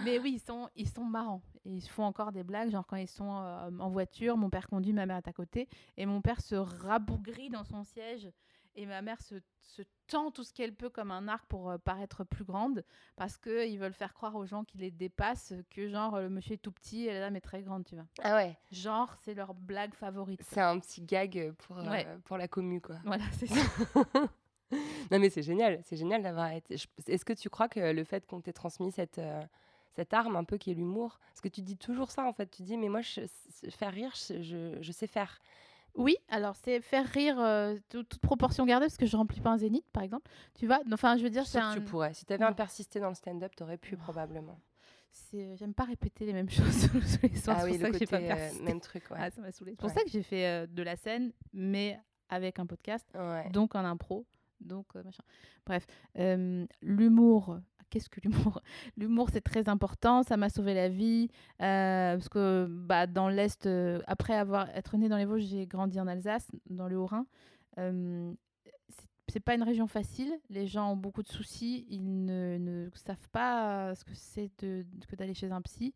Mais 0.05 0.19
oui, 0.19 0.33
ils 0.35 0.39
sont, 0.39 0.69
ils 0.75 0.87
sont 0.87 1.03
marrants. 1.03 1.41
Et 1.65 1.71
ils 1.71 1.81
font 1.81 2.03
encore 2.03 2.31
des 2.31 2.43
blagues, 2.43 2.69
genre 2.69 2.85
quand 2.85 2.95
ils 2.95 3.07
sont 3.07 3.23
en 3.25 3.89
voiture, 3.89 4.37
mon 4.37 4.51
père 4.51 4.67
conduit, 4.67 4.93
ma 4.93 5.07
mère 5.07 5.17
est 5.17 5.27
à 5.27 5.33
côté, 5.33 5.67
et 5.97 6.05
mon 6.05 6.21
père 6.21 6.39
se 6.39 6.55
rabougrit 6.55 7.49
dans 7.49 7.63
son 7.63 7.83
siège 7.83 8.29
et 8.75 8.85
ma 8.85 9.01
mère 9.01 9.21
se, 9.21 9.35
se 9.59 9.81
tend 10.07 10.31
tout 10.31 10.43
ce 10.43 10.53
qu'elle 10.53 10.73
peut 10.73 10.89
comme 10.89 11.11
un 11.11 11.27
arc 11.27 11.45
pour 11.47 11.69
euh, 11.69 11.77
paraître 11.77 12.23
plus 12.23 12.43
grande 12.43 12.83
parce 13.15 13.37
qu'ils 13.37 13.79
veulent 13.79 13.93
faire 13.93 14.13
croire 14.13 14.35
aux 14.35 14.45
gens 14.45 14.63
qui 14.63 14.77
les 14.77 14.91
dépassent 14.91 15.53
que 15.69 15.87
genre 15.87 16.19
le 16.19 16.29
monsieur 16.29 16.53
est 16.53 16.57
tout 16.57 16.71
petit 16.71 17.07
et 17.07 17.13
la 17.13 17.19
dame 17.21 17.35
est 17.35 17.41
très 17.41 17.61
grande, 17.61 17.85
tu 17.85 17.95
vois. 17.95 18.05
Ah 18.23 18.35
ouais. 18.35 18.57
Genre 18.71 19.13
c'est 19.23 19.33
leur 19.33 19.53
blague 19.53 19.93
favorite. 19.93 20.41
C'est 20.49 20.61
un 20.61 20.79
petit 20.79 21.01
gag 21.01 21.53
pour, 21.59 21.77
euh, 21.77 22.17
pour 22.25 22.37
la 22.37 22.47
commu 22.47 22.81
quoi. 22.81 22.97
Voilà, 23.05 23.23
c'est 23.33 23.47
ça. 23.47 23.61
non 25.11 25.19
mais 25.19 25.29
c'est 25.29 25.43
génial, 25.43 25.81
c'est 25.85 25.97
génial 25.97 26.21
d'avoir 26.23 26.51
été. 26.51 26.75
Est-ce 27.07 27.25
que 27.25 27.33
tu 27.33 27.49
crois 27.49 27.67
que 27.67 27.79
le 27.79 28.03
fait 28.03 28.25
qu'on 28.25 28.41
t'ait 28.41 28.53
transmis 28.53 28.91
cette 28.91 29.19
euh, 29.19 29.41
cette 29.93 30.13
arme 30.13 30.35
un 30.35 30.43
peu 30.43 30.57
qui 30.57 30.71
est 30.71 30.73
l'humour, 30.73 31.19
parce 31.27 31.41
que 31.41 31.49
tu 31.49 31.61
dis 31.61 31.77
toujours 31.77 32.11
ça 32.11 32.23
en 32.23 32.33
fait, 32.33 32.49
tu 32.49 32.63
dis 32.63 32.77
mais 32.77 32.89
moi 32.89 33.01
je, 33.01 33.21
faire 33.69 33.91
rire, 33.91 34.13
je, 34.15 34.77
je 34.79 34.91
sais 34.91 35.07
faire. 35.07 35.39
Oui, 35.95 36.15
alors 36.29 36.55
c'est 36.55 36.81
faire 36.81 37.05
rire 37.05 37.39
euh, 37.39 37.75
toute, 37.89 38.17
proportion 38.19 38.65
gardée 38.65 38.85
parce 38.85 38.97
que 38.97 39.05
je 39.05 39.15
remplis 39.17 39.41
pas 39.41 39.51
un 39.51 39.57
zénith 39.57 39.85
par 39.91 40.03
exemple. 40.03 40.29
Tu 40.55 40.67
vois 40.67 40.79
Enfin, 40.91 41.17
je 41.17 41.23
veux 41.23 41.29
dire, 41.29 41.45
c'est 41.45 41.59
un... 41.59 41.73
tu 41.73 41.81
pourrais. 41.81 42.13
Si 42.13 42.25
tu 42.25 42.33
avais 42.33 42.43
un 42.43 42.53
persisté 42.53 42.99
dans 42.99 43.09
le 43.09 43.15
stand-up, 43.15 43.51
tu 43.55 43.63
aurais 43.63 43.77
pu 43.77 43.97
probablement. 43.97 44.59
C'est 45.11 45.57
j'aime 45.57 45.73
pas 45.73 45.83
répéter 45.83 46.25
les 46.25 46.33
mêmes 46.33 46.49
choses 46.49 46.89
tous 46.89 47.19
les 47.23 47.35
soirs. 47.35 47.57
Ah 47.61 47.65
oui, 47.65 47.77
le 47.77 47.91
côté, 47.91 48.07
pas 48.07 48.17
euh, 48.17 48.49
même 48.61 48.79
truc, 48.79 49.03
ouais. 49.11 49.17
Ah, 49.19 49.29
ça 49.29 49.41
m'a. 49.41 49.51
C'est 49.51 49.75
pour 49.75 49.89
ça 49.89 50.03
que 50.03 50.09
j'ai 50.09 50.23
fait 50.23 50.47
euh, 50.47 50.67
de 50.67 50.83
la 50.83 50.95
scène 50.95 51.33
mais 51.53 51.99
avec 52.29 52.59
un 52.59 52.65
podcast, 52.65 53.05
donc 53.51 53.75
en 53.75 53.83
impro. 53.83 54.25
Donc, 54.61 54.93
machin. 54.93 55.23
Bref, 55.65 55.85
l'humour, 56.81 57.57
qu'est-ce 57.91 58.09
que 58.09 58.19
l'humour 58.21 58.61
L'humour, 58.97 59.29
c'est 59.31 59.41
très 59.41 59.69
important. 59.69 60.23
Ça 60.23 60.37
m'a 60.37 60.49
sauvé 60.49 60.73
la 60.73 60.89
vie. 60.89 61.27
Euh, 61.61 62.15
parce 62.15 62.29
que 62.29 62.65
bah, 62.67 63.05
dans 63.05 63.29
l'Est, 63.29 63.67
euh, 63.67 64.01
après 64.07 64.33
avoir 64.33 64.69
être 64.69 64.97
né 64.97 65.09
dans 65.09 65.17
les 65.17 65.25
Vosges, 65.25 65.43
j'ai 65.43 65.67
grandi 65.67 65.99
en 65.99 66.07
Alsace, 66.07 66.49
dans 66.69 66.87
le 66.87 66.97
Haut-Rhin. 66.97 67.27
Euh, 67.77 68.33
c'est 69.27 69.39
pas 69.39 69.53
une 69.53 69.63
région 69.63 69.87
facile. 69.87 70.33
Les 70.49 70.65
gens 70.65 70.93
ont 70.93 70.97
beaucoup 70.97 71.21
de 71.21 71.29
soucis. 71.29 71.85
Ils 71.89 72.25
ne, 72.25 72.89
savent 72.95 73.29
pas 73.31 73.93
ce 73.93 74.03
que 74.03 74.15
c'est 74.15 74.49
que 74.57 74.83
d'aller 75.15 75.35
chez 75.35 75.51
un 75.51 75.61
psy. 75.61 75.93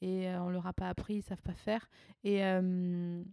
Et 0.00 0.28
on 0.36 0.48
leur 0.48 0.66
a 0.66 0.72
pas 0.72 0.88
appris, 0.88 1.16
ils 1.16 1.22
savent 1.22 1.42
pas 1.42 1.54
faire. 1.54 1.90
Et 2.22 2.38
il 2.38 3.24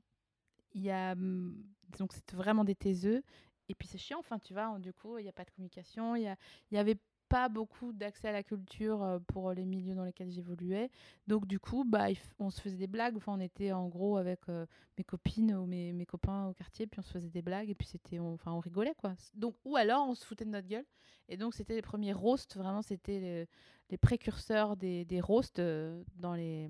y 0.82 0.89
a. 0.89 1.15
Donc, 1.15 2.12
c'est 2.12 2.34
vraiment 2.34 2.65
des 2.65 2.75
taiseux. 2.75 3.23
Et 3.69 3.75
puis 3.75 3.88
c'est 3.88 3.97
chiant, 3.97 4.19
enfin 4.19 4.38
tu 4.39 4.54
vois, 4.54 4.78
du 4.80 4.93
coup, 4.93 5.17
il 5.17 5.23
n'y 5.23 5.30
a 5.30 5.34
pas 5.34 5.43
de 5.43 5.49
communication, 5.49 6.15
il 6.15 6.36
y 6.71 6.78
avait 6.78 6.97
pas 7.30 7.50
beaucoup 7.50 7.94
d'accès 7.94 8.28
à 8.30 8.32
la 8.32 8.44
culture 8.44 9.04
euh, 9.04 9.20
pour 9.20 9.52
les 9.52 9.66
milieux 9.66 9.96
dans 9.96 10.04
lesquels 10.04 10.32
j'évoluais. 10.32 10.90
Donc 11.28 11.46
du 11.48 11.60
coup, 11.60 11.84
bah, 11.84 12.08
on 12.40 12.50
se 12.50 12.62
faisait 12.62 12.78
des 12.78 12.88
blagues. 12.88 13.16
Enfin, 13.18 13.34
on 13.34 13.40
était 13.40 13.72
en 13.72 13.88
gros 13.88 14.18
avec 14.18 14.40
euh, 14.50 14.66
mes 14.98 15.04
copines 15.04 15.54
ou 15.54 15.66
mes, 15.66 16.06
copains 16.06 16.48
au 16.48 16.54
quartier, 16.54 16.88
puis 16.88 17.00
on 17.00 17.04
se 17.04 17.12
faisait 17.12 17.30
des 17.30 17.42
blagues 17.42 17.70
et 17.70 17.76
puis 17.76 17.88
c'était, 17.88 18.20
enfin, 18.20 18.52
on 18.52 18.60
rigolait 18.60 18.96
quoi. 18.98 19.14
Donc 19.34 19.56
ou 19.66 19.76
alors 19.76 20.08
on 20.08 20.16
se 20.16 20.26
foutait 20.26 20.46
de 20.46 20.52
notre 20.52 20.68
gueule. 20.68 20.86
Et 21.28 21.38
donc 21.38 21.54
c'était 21.54 21.76
les 21.76 21.82
premiers 21.82 22.14
roasts. 22.14 22.56
Vraiment, 22.56 22.82
c'était 22.82 23.20
les, 23.20 23.48
les, 23.90 23.98
précurseurs 23.98 24.78
des, 24.78 25.06
des 25.06 25.22
roasts 25.22 25.60
euh, 25.60 26.04
dans 26.18 26.36
les 26.36 26.70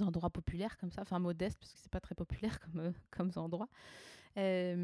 endroits 0.00 0.30
populaires 0.30 0.76
comme 0.78 0.90
ça, 0.90 1.02
enfin 1.02 1.18
modestes 1.18 1.58
parce 1.58 1.72
que 1.72 1.78
c'est 1.78 1.92
pas 1.92 2.00
très 2.00 2.14
populaire 2.14 2.58
comme, 2.60 2.92
comme 3.10 3.30
endroit. 3.36 3.68
Euh, 4.38 4.74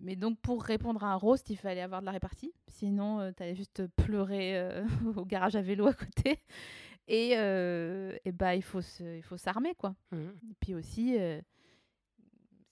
mais 0.00 0.16
donc, 0.16 0.38
pour 0.40 0.62
répondre 0.62 1.02
à 1.04 1.12
un 1.12 1.16
roast, 1.16 1.48
il 1.50 1.56
fallait 1.56 1.80
avoir 1.80 2.00
de 2.00 2.06
la 2.06 2.12
répartie. 2.12 2.52
Sinon, 2.68 3.20
euh, 3.20 3.30
tu 3.34 3.42
allais 3.42 3.54
juste 3.54 3.86
pleurer 3.96 4.58
euh, 4.58 4.84
au 5.16 5.24
garage 5.24 5.56
à 5.56 5.62
vélo 5.62 5.86
à 5.86 5.94
côté. 5.94 6.38
Et, 7.08 7.32
et 7.32 8.32
bah, 8.32 8.54
il 8.54 8.62
faut 8.62 8.80
s'armer, 8.80 9.74
quoi. 9.74 9.94
Mmh. 10.12 10.16
Et 10.50 10.54
puis 10.60 10.74
aussi, 10.74 11.16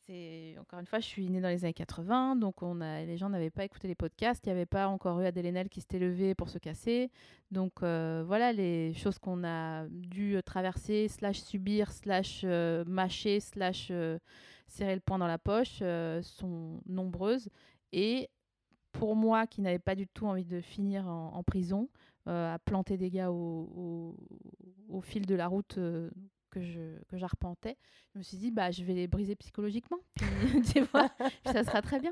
c'est 0.06 0.56
encore 0.58 0.78
une 0.78 0.86
fois, 0.86 1.00
je 1.00 1.06
suis 1.06 1.28
née 1.28 1.40
dans 1.40 1.48
les 1.48 1.64
années 1.64 1.74
80, 1.74 2.36
donc 2.36 2.62
on 2.62 2.80
a, 2.80 3.02
les 3.02 3.18
gens 3.18 3.28
n'avaient 3.28 3.50
pas 3.50 3.64
écouté 3.64 3.88
les 3.88 3.96
podcasts. 3.96 4.46
Il 4.46 4.50
n'y 4.50 4.52
avait 4.52 4.66
pas 4.66 4.86
encore 4.86 5.20
eu 5.20 5.26
Adèle 5.26 5.46
Haenel 5.46 5.68
qui 5.68 5.80
s'était 5.80 5.98
levée 5.98 6.36
pour 6.36 6.48
se 6.48 6.58
casser. 6.58 7.10
Donc 7.50 7.80
voilà 7.80 8.52
les 8.52 8.94
choses 8.94 9.18
qu'on 9.18 9.44
a 9.44 9.86
dû 9.88 10.40
traverser, 10.46 11.08
slash 11.08 11.40
subir, 11.40 11.90
slash 11.90 12.44
mâcher, 12.86 13.40
slash 13.40 13.90
serrer 14.70 14.94
le 14.94 15.00
poing 15.00 15.18
dans 15.18 15.26
la 15.26 15.38
poche 15.38 15.78
euh, 15.82 16.22
sont 16.22 16.80
nombreuses. 16.86 17.48
Et 17.92 18.28
pour 18.92 19.14
moi, 19.16 19.46
qui 19.46 19.60
n'avais 19.60 19.78
pas 19.78 19.94
du 19.94 20.06
tout 20.06 20.26
envie 20.26 20.44
de 20.44 20.60
finir 20.60 21.06
en, 21.06 21.32
en 21.34 21.42
prison, 21.42 21.88
euh, 22.28 22.54
à 22.54 22.58
planter 22.58 22.96
des 22.96 23.10
gars 23.10 23.30
au, 23.30 23.36
au- 23.76 24.16
au 24.88 25.00
fil 25.00 25.26
de 25.26 25.34
la 25.34 25.46
route 25.46 25.78
euh, 25.78 26.10
que 26.50 26.60
je 26.60 26.98
que 27.08 27.16
j'arpentais, 27.16 27.76
je 28.12 28.18
me 28.18 28.22
suis 28.24 28.36
dit 28.36 28.50
bah 28.50 28.70
je 28.72 28.82
vais 28.82 28.94
les 28.94 29.06
briser 29.06 29.36
psychologiquement, 29.36 29.98
puis 30.14 30.26
tu 30.74 30.80
vois, 30.80 31.08
puis 31.44 31.52
ça 31.52 31.62
sera 31.64 31.80
très 31.82 32.00
bien. 32.00 32.10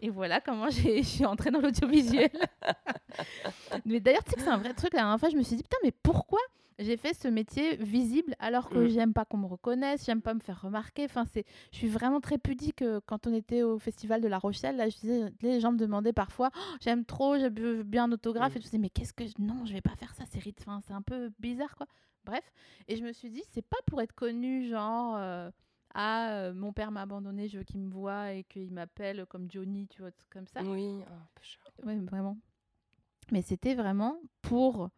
Et 0.00 0.08
voilà 0.10 0.40
comment 0.40 0.70
j'ai- 0.70 1.02
je 1.02 1.08
suis 1.08 1.26
entrée 1.26 1.50
dans 1.50 1.60
l'audiovisuel. 1.60 2.30
mais 3.84 4.00
d'ailleurs, 4.00 4.22
tu 4.24 4.30
sais 4.30 4.36
que 4.36 4.42
c'est 4.42 4.48
un 4.48 4.56
vrai 4.58 4.74
truc. 4.74 4.92
La 4.94 5.00
dernière 5.00 5.18
fois, 5.18 5.28
je 5.28 5.36
me 5.36 5.42
suis 5.42 5.56
dit, 5.56 5.62
putain, 5.62 5.76
mais 5.82 5.92
pourquoi 6.02 6.38
j'ai 6.82 6.96
fait 6.96 7.14
ce 7.14 7.28
métier 7.28 7.76
visible 7.76 8.34
alors 8.38 8.68
que 8.68 8.78
Mm. 8.78 8.88
j'aime 8.88 9.12
pas 9.14 9.24
qu'on 9.24 9.38
me 9.38 9.46
reconnaisse, 9.46 10.04
j'aime 10.04 10.22
pas 10.22 10.34
me 10.34 10.40
faire 10.40 10.60
remarquer. 10.62 11.04
Enfin, 11.04 11.24
c'est, 11.24 11.44
je 11.72 11.76
suis 11.78 11.88
vraiment 11.88 12.20
très 12.20 12.38
pudique. 12.38 12.82
euh, 12.82 13.00
Quand 13.06 13.26
on 13.26 13.32
était 13.34 13.62
au 13.62 13.78
festival 13.78 14.20
de 14.20 14.28
La 14.28 14.38
Rochelle, 14.38 14.76
là, 14.76 14.88
je 14.88 14.96
disais, 14.98 15.32
les 15.42 15.60
gens 15.60 15.72
me 15.72 15.78
demandaient 15.78 16.12
parfois, 16.12 16.50
Oh, 16.56 16.76
j'aime 16.80 17.04
trop, 17.04 17.36
veux 17.36 17.82
bien 17.82 18.04
un 18.04 18.12
autographe. 18.12 18.56
Et 18.56 18.60
je 18.60 18.64
disais, 18.64 18.78
mais 18.78 18.90
qu'est-ce 18.90 19.12
que. 19.12 19.24
Non, 19.38 19.64
je 19.64 19.72
vais 19.72 19.80
pas 19.80 19.96
faire 19.96 20.14
ça, 20.14 20.24
c'est 20.30 20.38
rit- 20.40 20.54
enfin, 20.60 20.80
c'est 20.86 20.92
un 20.92 21.02
peu 21.02 21.30
bizarre, 21.38 21.74
quoi. 21.76 21.86
Bref. 22.24 22.52
Et 22.88 22.96
je 22.96 23.02
me 23.04 23.12
suis 23.12 23.30
dit, 23.30 23.42
c'est 23.50 23.66
pas 23.66 23.78
pour 23.86 24.00
être 24.02 24.12
connu, 24.14 24.66
genre. 24.68 25.16
euh, 25.16 25.50
ah, 25.94 26.30
euh, 26.32 26.54
mon 26.54 26.72
père 26.72 26.90
m'a 26.90 27.02
abandonné, 27.02 27.48
je 27.48 27.58
veux 27.58 27.64
qu'il 27.64 27.80
me 27.80 27.90
voie 27.90 28.32
et 28.32 28.44
qu'il 28.44 28.72
m'appelle 28.72 29.26
comme 29.26 29.50
Johnny, 29.50 29.88
tu 29.88 30.00
vois, 30.02 30.10
comme 30.30 30.46
ça. 30.46 30.62
Oui, 30.62 31.00
oh. 31.06 31.82
Oui, 31.84 31.96
vraiment. 32.06 32.38
Mais 33.30 33.42
c'était 33.42 33.74
vraiment 33.74 34.18
pour 34.42 34.88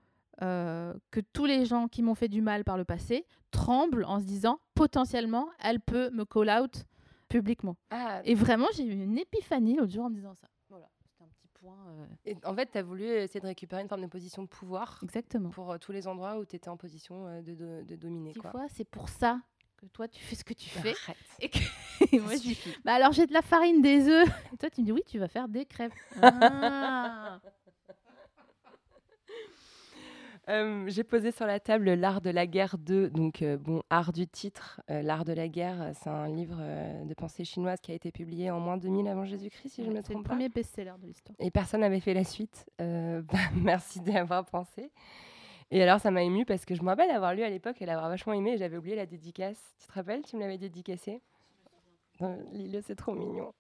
euh, 0.43 0.93
que 1.11 1.21
tous 1.21 1.45
les 1.47 1.65
gens 1.65 1.89
qui 1.89 2.03
m'ont 2.03 2.15
fait 2.15 2.29
du 2.29 2.43
mal 2.43 2.65
par 2.65 2.77
le 2.77 2.85
passé 2.85 3.27
tremblent 3.51 4.05
en 4.05 4.19
se 4.21 4.25
disant 4.25 4.59
potentiellement 4.75 5.49
elle 5.61 5.81
peut 5.81 6.11
me 6.11 6.25
call 6.25 6.51
out 6.51 6.85
publiquement. 7.29 7.77
Ah, 7.91 8.21
Et 8.25 8.35
vraiment, 8.35 8.67
j'ai 8.75 8.85
eu 8.85 8.93
une 8.93 9.19
épiphanie 9.19 9.77
l'autre 9.77 9.93
jour 9.93 10.05
en 10.05 10.11
me 10.11 10.15
disant 10.15 10.35
ça. 10.35 10.47
Voilà, 10.69 10.87
c'était 11.03 11.25
un 11.25 11.29
petit 11.29 11.49
point. 11.49 11.77
euh, 11.89 12.07
Et 12.27 12.37
en 12.45 12.55
fait, 12.55 12.71
tu 12.71 12.79
as 12.79 12.83
voulu 12.83 13.05
essayer 13.05 13.41
de 13.41 13.47
récupérer 13.47 13.83
une 13.83 13.89
forme 13.89 14.03
de 14.03 14.07
position 14.07 14.43
de 14.43 14.49
pouvoir 14.49 15.01
Exactement. 15.03 15.51
pour 15.51 15.73
euh, 15.73 15.79
tous 15.79 15.93
les 15.93 16.07
endroits 16.07 16.39
où 16.39 16.45
tu 16.45 16.57
étais 16.57 16.69
en 16.69 16.77
position 16.77 17.41
de, 17.43 17.55
de, 17.55 17.83
de 17.87 17.97
dominer. 17.97 18.33
Tu 18.33 18.41
Quoi. 18.41 18.51
vois, 18.51 18.67
c'est 18.69 18.85
pour 18.89 19.09
ça 19.09 19.41
que 19.77 19.87
toi 19.87 20.07
tu 20.07 20.23
fais 20.23 20.37
ce 20.37 20.45
que 20.45 20.55
tu 20.55 20.69
fais. 20.69 20.95
Arrête. 21.05 21.17
Et 21.41 21.49
que 21.49 21.59
et 22.13 22.19
moi 22.21 22.35
je 22.37 22.41
dis, 22.43 22.59
bah 22.85 22.93
alors 22.95 23.11
j'ai 23.13 23.27
de 23.27 23.33
la 23.33 23.43
farine, 23.43 23.83
des 23.83 24.07
œufs. 24.09 24.29
Et 24.53 24.57
toi 24.59 24.71
tu 24.71 24.81
me 24.83 24.87
dis 24.87 24.93
oui, 24.93 25.03
tu 25.07 25.19
vas 25.19 25.27
faire 25.29 25.49
des 25.49 25.65
crêpes. 25.67 25.93
Ah. 26.23 27.41
Euh, 30.51 30.85
J'ai 30.89 31.05
posé 31.05 31.31
sur 31.31 31.47
la 31.47 31.59
table 31.59 31.91
L'Art 31.95 32.21
de 32.21 32.29
la 32.31 32.47
guerre 32.47 32.77
2, 32.79 33.09
donc 33.09 33.41
euh, 33.41 33.57
bon, 33.57 33.83
art 33.89 34.13
du 34.13 34.27
titre. 34.27 34.81
euh, 34.91 35.01
L'Art 35.01 35.25
de 35.25 35.33
la 35.33 35.49
guerre, 35.49 35.93
c'est 35.95 36.11
un 36.11 36.29
livre 36.29 36.59
de 37.05 37.15
pensée 37.15 37.45
chinoise 37.45 37.81
qui 37.81 37.93
a 37.93 37.95
été 37.95 38.13
publié 38.13 38.51
en 38.51 38.61
moins 38.61 38.77
2000 38.77 39.09
avant 39.09 39.25
Jésus-Christ, 39.25 39.71
si 39.71 39.85
je 39.85 39.89
ne 39.89 39.95
me 39.95 40.03
c'est 40.03 40.09
le 40.11 40.15
trompe 40.15 40.25
pas. 40.25 40.35
premier 40.35 40.51
best-seller 40.51 40.93
de 41.01 41.07
l'histoire. 41.07 41.35
Et 41.41 41.51
personne 41.51 41.81
n'avait 41.81 42.01
fait 42.01 42.15
la 42.15 42.25
suite. 42.25 42.67
Bah, 42.79 43.39
merci 43.57 44.01
d'y 44.01 44.17
avoir 44.17 44.45
pensé. 44.45 44.91
Et 45.71 45.83
alors, 45.83 45.99
ça 45.99 46.11
m'a 46.11 46.23
ému 46.23 46.45
parce 46.45 46.67
que 46.67 46.75
je 46.75 46.83
me 46.83 46.89
rappelle 46.89 47.11
avoir 47.11 47.35
lu 47.35 47.43
à 47.43 47.49
l'époque 47.49 47.81
et 47.81 47.87
l'avoir 47.87 48.09
vachement 48.11 48.35
aimé 48.35 48.57
j'avais 48.59 48.77
oublié 48.77 48.97
la 48.97 49.07
dédicace. 49.07 49.75
Tu 49.81 49.87
te 49.87 49.93
rappelles 49.93 50.23
Tu 50.23 50.37
me 50.37 50.43
l'avais 50.43 50.59
dédicacé 50.59 51.23
Lis-le, 52.53 52.81
c'est 52.83 52.95
trop 52.95 53.15
mignon. 53.15 53.53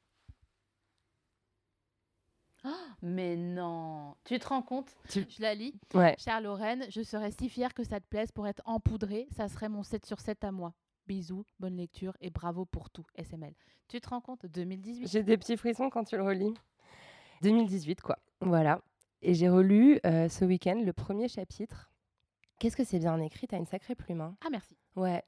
Mais 3.02 3.36
non, 3.36 4.14
tu 4.24 4.38
te 4.38 4.48
rends 4.48 4.62
compte? 4.62 4.90
Tu- 5.10 5.26
Je 5.28 5.42
la 5.42 5.54
lis. 5.54 5.74
Ouais. 5.92 6.14
Chère 6.18 6.40
Lorraine, 6.40 6.84
je 6.90 7.02
serais 7.02 7.30
si 7.30 7.48
fière 7.48 7.74
que 7.74 7.84
ça 7.84 8.00
te 8.00 8.06
plaise 8.06 8.32
pour 8.32 8.46
être 8.46 8.62
empoudrée. 8.64 9.26
Ça 9.36 9.48
serait 9.48 9.68
mon 9.68 9.82
7 9.82 10.06
sur 10.06 10.20
7 10.20 10.42
à 10.44 10.52
moi. 10.52 10.72
Bisous, 11.06 11.44
bonne 11.60 11.76
lecture 11.76 12.16
et 12.22 12.30
bravo 12.30 12.64
pour 12.64 12.88
tout, 12.90 13.04
SML. 13.16 13.52
Tu 13.88 14.00
te 14.00 14.08
rends 14.08 14.22
compte? 14.22 14.46
2018 14.46 15.06
J'ai 15.08 15.22
des 15.22 15.36
petits 15.36 15.56
frissons 15.58 15.90
quand 15.90 16.04
tu 16.04 16.16
le 16.16 16.22
relis. 16.22 16.54
2018, 17.42 18.00
quoi. 18.00 18.18
Voilà. 18.40 18.80
Et 19.20 19.34
j'ai 19.34 19.48
relu 19.50 20.00
euh, 20.06 20.28
ce 20.28 20.44
week-end 20.46 20.80
le 20.82 20.92
premier 20.92 21.28
chapitre. 21.28 21.90
Qu'est-ce 22.58 22.76
que 22.76 22.84
c'est 22.84 22.98
bien 22.98 23.20
écrit? 23.20 23.46
T'as 23.46 23.58
une 23.58 23.66
sacrée 23.66 23.94
plume. 23.94 24.20
hein. 24.22 24.36
Ah, 24.44 24.48
merci. 24.50 24.76
Ouais. 24.96 25.22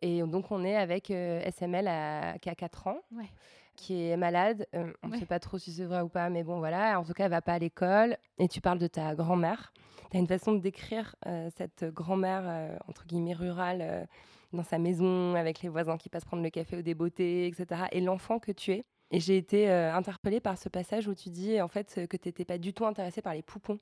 Et 0.00 0.20
donc, 0.22 0.50
on 0.50 0.64
est 0.64 0.76
avec 0.76 1.10
euh, 1.10 1.40
SML 1.44 1.88
à- 1.88 2.38
qui 2.38 2.48
a 2.48 2.54
4 2.54 2.86
ans, 2.86 2.98
Ouais. 3.10 3.30
Qui 3.76 4.08
est 4.08 4.16
malade. 4.16 4.66
Euh, 4.74 4.92
on 5.02 5.08
ne 5.08 5.12
Ouais. 5.12 5.18
sait 5.18 5.26
pas 5.26 5.38
trop 5.40 5.58
si 5.58 5.72
c'est 5.72 5.84
vrai 5.84 6.00
ou 6.02 6.08
pas, 6.08 6.28
mais 6.30 6.42
bon, 6.44 6.58
voilà. 6.58 6.98
En 7.00 7.04
tout 7.04 7.12
cas, 7.12 7.24
elle 7.24 7.30
va 7.30 7.42
pas 7.42 7.54
à 7.54 7.58
l'école. 7.58 8.16
Et 8.38 8.48
tu 8.48 8.60
parles 8.60 8.78
de 8.78 8.86
ta 8.86 9.14
grand-mère. 9.14 9.72
Tu 10.10 10.16
as 10.16 10.20
une 10.20 10.26
façon 10.26 10.52
de 10.52 10.58
décrire 10.58 11.16
euh, 11.26 11.48
cette 11.56 11.84
grand-mère, 11.92 12.42
euh, 12.44 12.76
entre 12.88 13.06
guillemets, 13.06 13.32
rurale, 13.32 14.06
dans 14.52 14.62
sa 14.62 14.78
maison, 14.78 15.34
avec 15.34 15.62
les 15.62 15.68
voisins 15.70 15.96
qui 15.96 16.08
passent 16.10 16.24
prendre 16.26 16.42
le 16.42 16.50
café 16.50 16.76
au 16.76 16.82
débeauté, 16.82 17.46
etc. 17.46 17.82
Et 17.92 18.00
l'enfant 18.00 18.38
que 18.38 18.52
tu 18.52 18.72
es? 18.72 18.84
Et 19.14 19.20
j'ai 19.20 19.36
été 19.36 19.70
interpellée 19.70 20.40
par 20.40 20.56
ce 20.56 20.70
passage 20.70 21.06
où 21.06 21.14
tu 21.14 21.28
dis 21.28 21.60
en 21.60 21.68
fait 21.68 22.06
que 22.08 22.16
tu 22.16 22.28
n'étais 22.28 22.46
pas 22.46 22.56
du 22.56 22.72
tout 22.72 22.86
intéressée 22.86 23.20
par 23.20 23.34
les 23.34 23.42
poupons. 23.42 23.78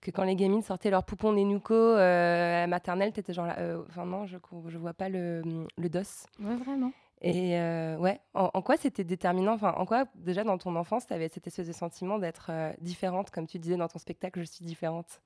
Que 0.00 0.10
quand 0.10 0.24
les 0.24 0.34
gamines 0.36 0.62
sortaient 0.62 0.88
leurs 0.90 1.04
poupons 1.04 1.32
Nenuco 1.32 1.74
à 1.74 2.60
la 2.60 2.66
maternelle, 2.66 3.12
tu 3.12 3.20
étais 3.20 3.34
genre 3.34 3.44
là, 3.44 3.58
enfin 3.90 4.06
non, 4.06 4.24
je 4.24 4.36
ne 4.36 4.78
vois 4.78 4.94
pas 4.94 5.10
le, 5.10 5.42
le 5.76 5.88
dos. 5.90 5.98
Ouais, 6.42 6.56
vraiment. 6.56 6.92
Et 7.22 7.58
euh, 7.58 7.98
ouais, 7.98 8.20
en, 8.32 8.62
quoi 8.62 8.76
c'était 8.78 9.04
déterminant? 9.04 9.58
En 9.62 9.84
quoi 9.84 10.06
déjà 10.14 10.42
dans 10.42 10.56
ton 10.56 10.74
enfance, 10.76 11.06
tu 11.06 11.12
avais 11.12 11.28
cette 11.28 11.46
espèce 11.46 11.66
de 11.66 11.72
sentiment 11.72 12.18
d'être 12.18 12.46
euh, 12.50 12.72
différente, 12.80 13.30
comme 13.30 13.46
tu 13.46 13.58
disais 13.58 13.76
dans 13.76 13.88
ton 13.88 13.98
spectacle, 13.98 14.40
je 14.40 14.46
suis 14.46 14.64
différente? 14.64 15.20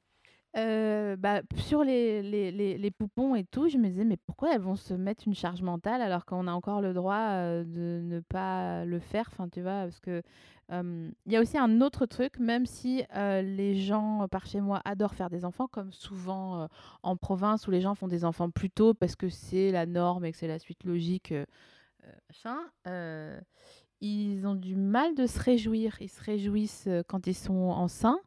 Euh, 0.57 1.17
bah, 1.17 1.43
sur 1.57 1.83
les, 1.83 2.23
les, 2.23 2.53
les, 2.53 2.79
les 2.79 2.91
poupons 2.91 3.35
et 3.35 3.45
tout, 3.45 3.69
je 3.69 3.77
me 3.77 3.89
disais, 3.89 4.05
mais 4.05 4.17
pourquoi 4.17 4.55
elles 4.55 4.61
vont 4.61 4.77
se 4.77 4.95
mettre 4.95 5.25
une 5.27 5.35
charge 5.35 5.63
mentale 5.63 6.01
alors 6.01 6.25
qu'on 6.25 6.47
a 6.47 6.53
encore 6.53 6.81
le 6.81 6.95
droit 6.95 7.31
euh, 7.31 7.65
de 7.65 8.01
ne 8.05 8.21
pas 8.21 8.85
le 8.85 8.99
faire? 8.99 9.29
Enfin, 9.33 9.49
tu 9.49 9.63
vois, 9.63 9.83
parce 9.83 10.01
que 10.01 10.23
il 10.71 11.33
y 11.33 11.37
a 11.37 11.41
aussi 11.43 11.59
un 11.59 11.83
autre 11.83 12.07
truc, 12.07 12.39
même 12.39 12.65
si 12.65 13.05
les 13.15 13.75
gens 13.75 14.27
par 14.31 14.47
chez 14.47 14.63
moi 14.63 14.81
adorent 14.87 15.15
faire 15.15 15.29
des 15.29 15.45
enfants, 15.45 15.69
comme 15.69 15.93
souvent 15.93 16.69
en 17.03 17.17
province 17.17 17.69
où 17.69 17.71
les 17.71 17.83
gens 17.83 17.95
font 17.95 18.09
des 18.09 18.25
enfants 18.25 18.49
plus 18.49 18.71
tôt 18.71 18.95
parce 18.95 19.15
que 19.15 19.29
c'est 19.29 19.71
la 19.71 19.85
norme 19.85 20.25
et 20.25 20.33
que 20.33 20.39
c'est 20.39 20.49
la 20.49 20.59
suite 20.59 20.85
logique, 20.85 21.35
machin, 22.29 22.59
euh, 22.87 23.41
ils 24.01 24.47
ont 24.47 24.55
du 24.55 24.77
mal 24.77 25.15
de 25.15 25.27
se 25.27 25.39
réjouir. 25.39 25.97
Ils 26.01 26.11
se 26.11 26.23
réjouissent 26.23 26.87
euh, 26.89 27.03
quand 27.07 27.27
ils 27.27 27.35
sont 27.35 27.71
enceints. 27.71 28.21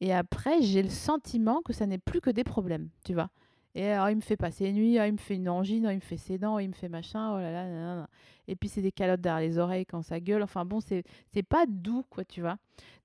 Et 0.00 0.12
après, 0.12 0.62
j'ai 0.62 0.82
le 0.82 0.88
sentiment 0.88 1.62
que 1.62 1.72
ça 1.72 1.86
n'est 1.86 1.98
plus 1.98 2.20
que 2.20 2.30
des 2.30 2.44
problèmes, 2.44 2.88
tu 3.04 3.14
vois. 3.14 3.30
Et 3.74 3.90
alors, 3.90 4.08
il 4.10 4.16
me 4.16 4.20
fait 4.20 4.36
passer 4.36 4.72
nuit, 4.72 4.98
ah, 4.98 5.08
il 5.08 5.14
me 5.14 5.18
fait 5.18 5.34
une 5.34 5.48
angine, 5.48 5.86
ah, 5.86 5.92
il 5.92 5.96
me 5.96 6.00
fait 6.00 6.16
ses 6.16 6.38
dents, 6.38 6.60
il 6.60 6.68
me 6.68 6.74
fait 6.74 6.88
machin, 6.88 7.34
oh 7.34 7.38
là 7.38 7.50
là. 7.50 8.08
Et 8.46 8.54
puis, 8.54 8.68
c'est 8.68 8.82
des 8.82 8.92
calottes 8.92 9.20
derrière 9.20 9.40
les 9.40 9.58
oreilles 9.58 9.86
quand 9.86 10.02
ça 10.02 10.20
gueule. 10.20 10.42
Enfin, 10.42 10.64
bon, 10.64 10.80
c'est 10.80 11.02
pas 11.48 11.66
doux, 11.66 12.04
quoi, 12.08 12.24
tu 12.24 12.40
vois. 12.40 12.56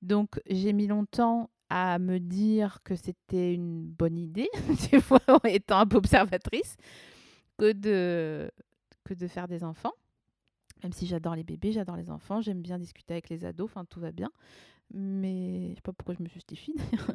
Donc, 0.04 0.40
j'ai 0.48 0.74
mis 0.74 0.86
longtemps 0.86 1.50
à 1.70 1.98
me 2.00 2.20
dire 2.20 2.80
que 2.84 2.96
c'était 2.96 3.54
une 3.54 3.82
bonne 3.84 4.18
idée, 4.18 4.50
tu 4.90 4.98
vois, 4.98 5.22
en 5.28 5.40
étant 5.48 5.80
un 5.80 5.88
peu 5.88 5.98
observatrice, 5.98 6.78
que 7.58 7.72
de, 7.72 8.52
que 9.04 9.14
de 9.16 9.28
faire 9.28 9.48
des 9.48 9.64
enfants. 9.64 9.94
Même 10.84 10.94
si 10.94 11.06
j'adore 11.06 11.36
les 11.36 11.44
bébés, 11.44 11.72
j'adore 11.72 11.98
les 11.98 12.10
enfants, 12.10 12.42
j'aime 12.42 12.62
bien 12.62 12.80
discuter 12.80 13.14
avec 13.14 13.30
les 13.30 13.46
ados, 13.46 13.70
enfin 13.70 13.86
tout 13.86 14.00
va 14.00 14.12
bien. 14.12 14.32
Mais 14.92 15.70
je 15.70 15.76
sais 15.76 15.82
pas 15.82 15.94
pourquoi 15.94 16.16
je 16.18 16.24
me 16.24 16.30
justifie 16.30 16.74
d'ailleurs. 16.78 17.12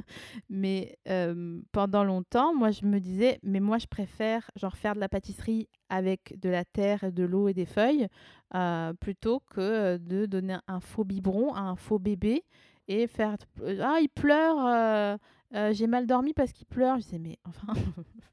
Mais 0.49 0.97
euh, 1.09 1.61
pendant 1.73 2.05
longtemps, 2.05 2.55
moi 2.55 2.71
je 2.71 2.87
me 2.87 3.01
disais, 3.01 3.41
mais 3.43 3.61
moi 3.61 3.79
je 3.79 3.87
préfère 3.87 4.51
genre 4.57 4.77
faire 4.77 4.95
de 4.95 5.01
la 5.01 5.09
pâtisserie 5.09 5.69
avec 5.89 6.39
de 6.41 6.49
la 6.49 6.65
terre, 6.65 7.13
de 7.13 7.25
l'eau 7.25 7.49
et 7.49 7.55
des 7.55 7.67
feuilles, 7.67 8.07
euh, 8.55 8.93
plutôt 8.95 9.41
que 9.41 9.61
euh, 9.61 9.99
de 9.99 10.27
donner 10.27 10.57
un 10.69 10.81
faux 10.81 11.05
biberon 11.05 11.53
à 11.55 11.61
un 11.61 11.77
faux 11.77 11.99
bébé 11.99 12.45
et 12.87 13.07
faire 13.07 13.37
ah 13.81 13.99
il 14.01 14.09
pleure, 14.09 15.19
euh, 15.55 15.73
j'ai 15.73 15.87
mal 15.87 16.07
dormi 16.07 16.33
parce 16.33 16.53
qu'il 16.53 16.67
pleure. 16.67 16.97
Je 16.99 17.03
disais 17.05 17.19
mais 17.19 17.39
enfin 17.49 17.73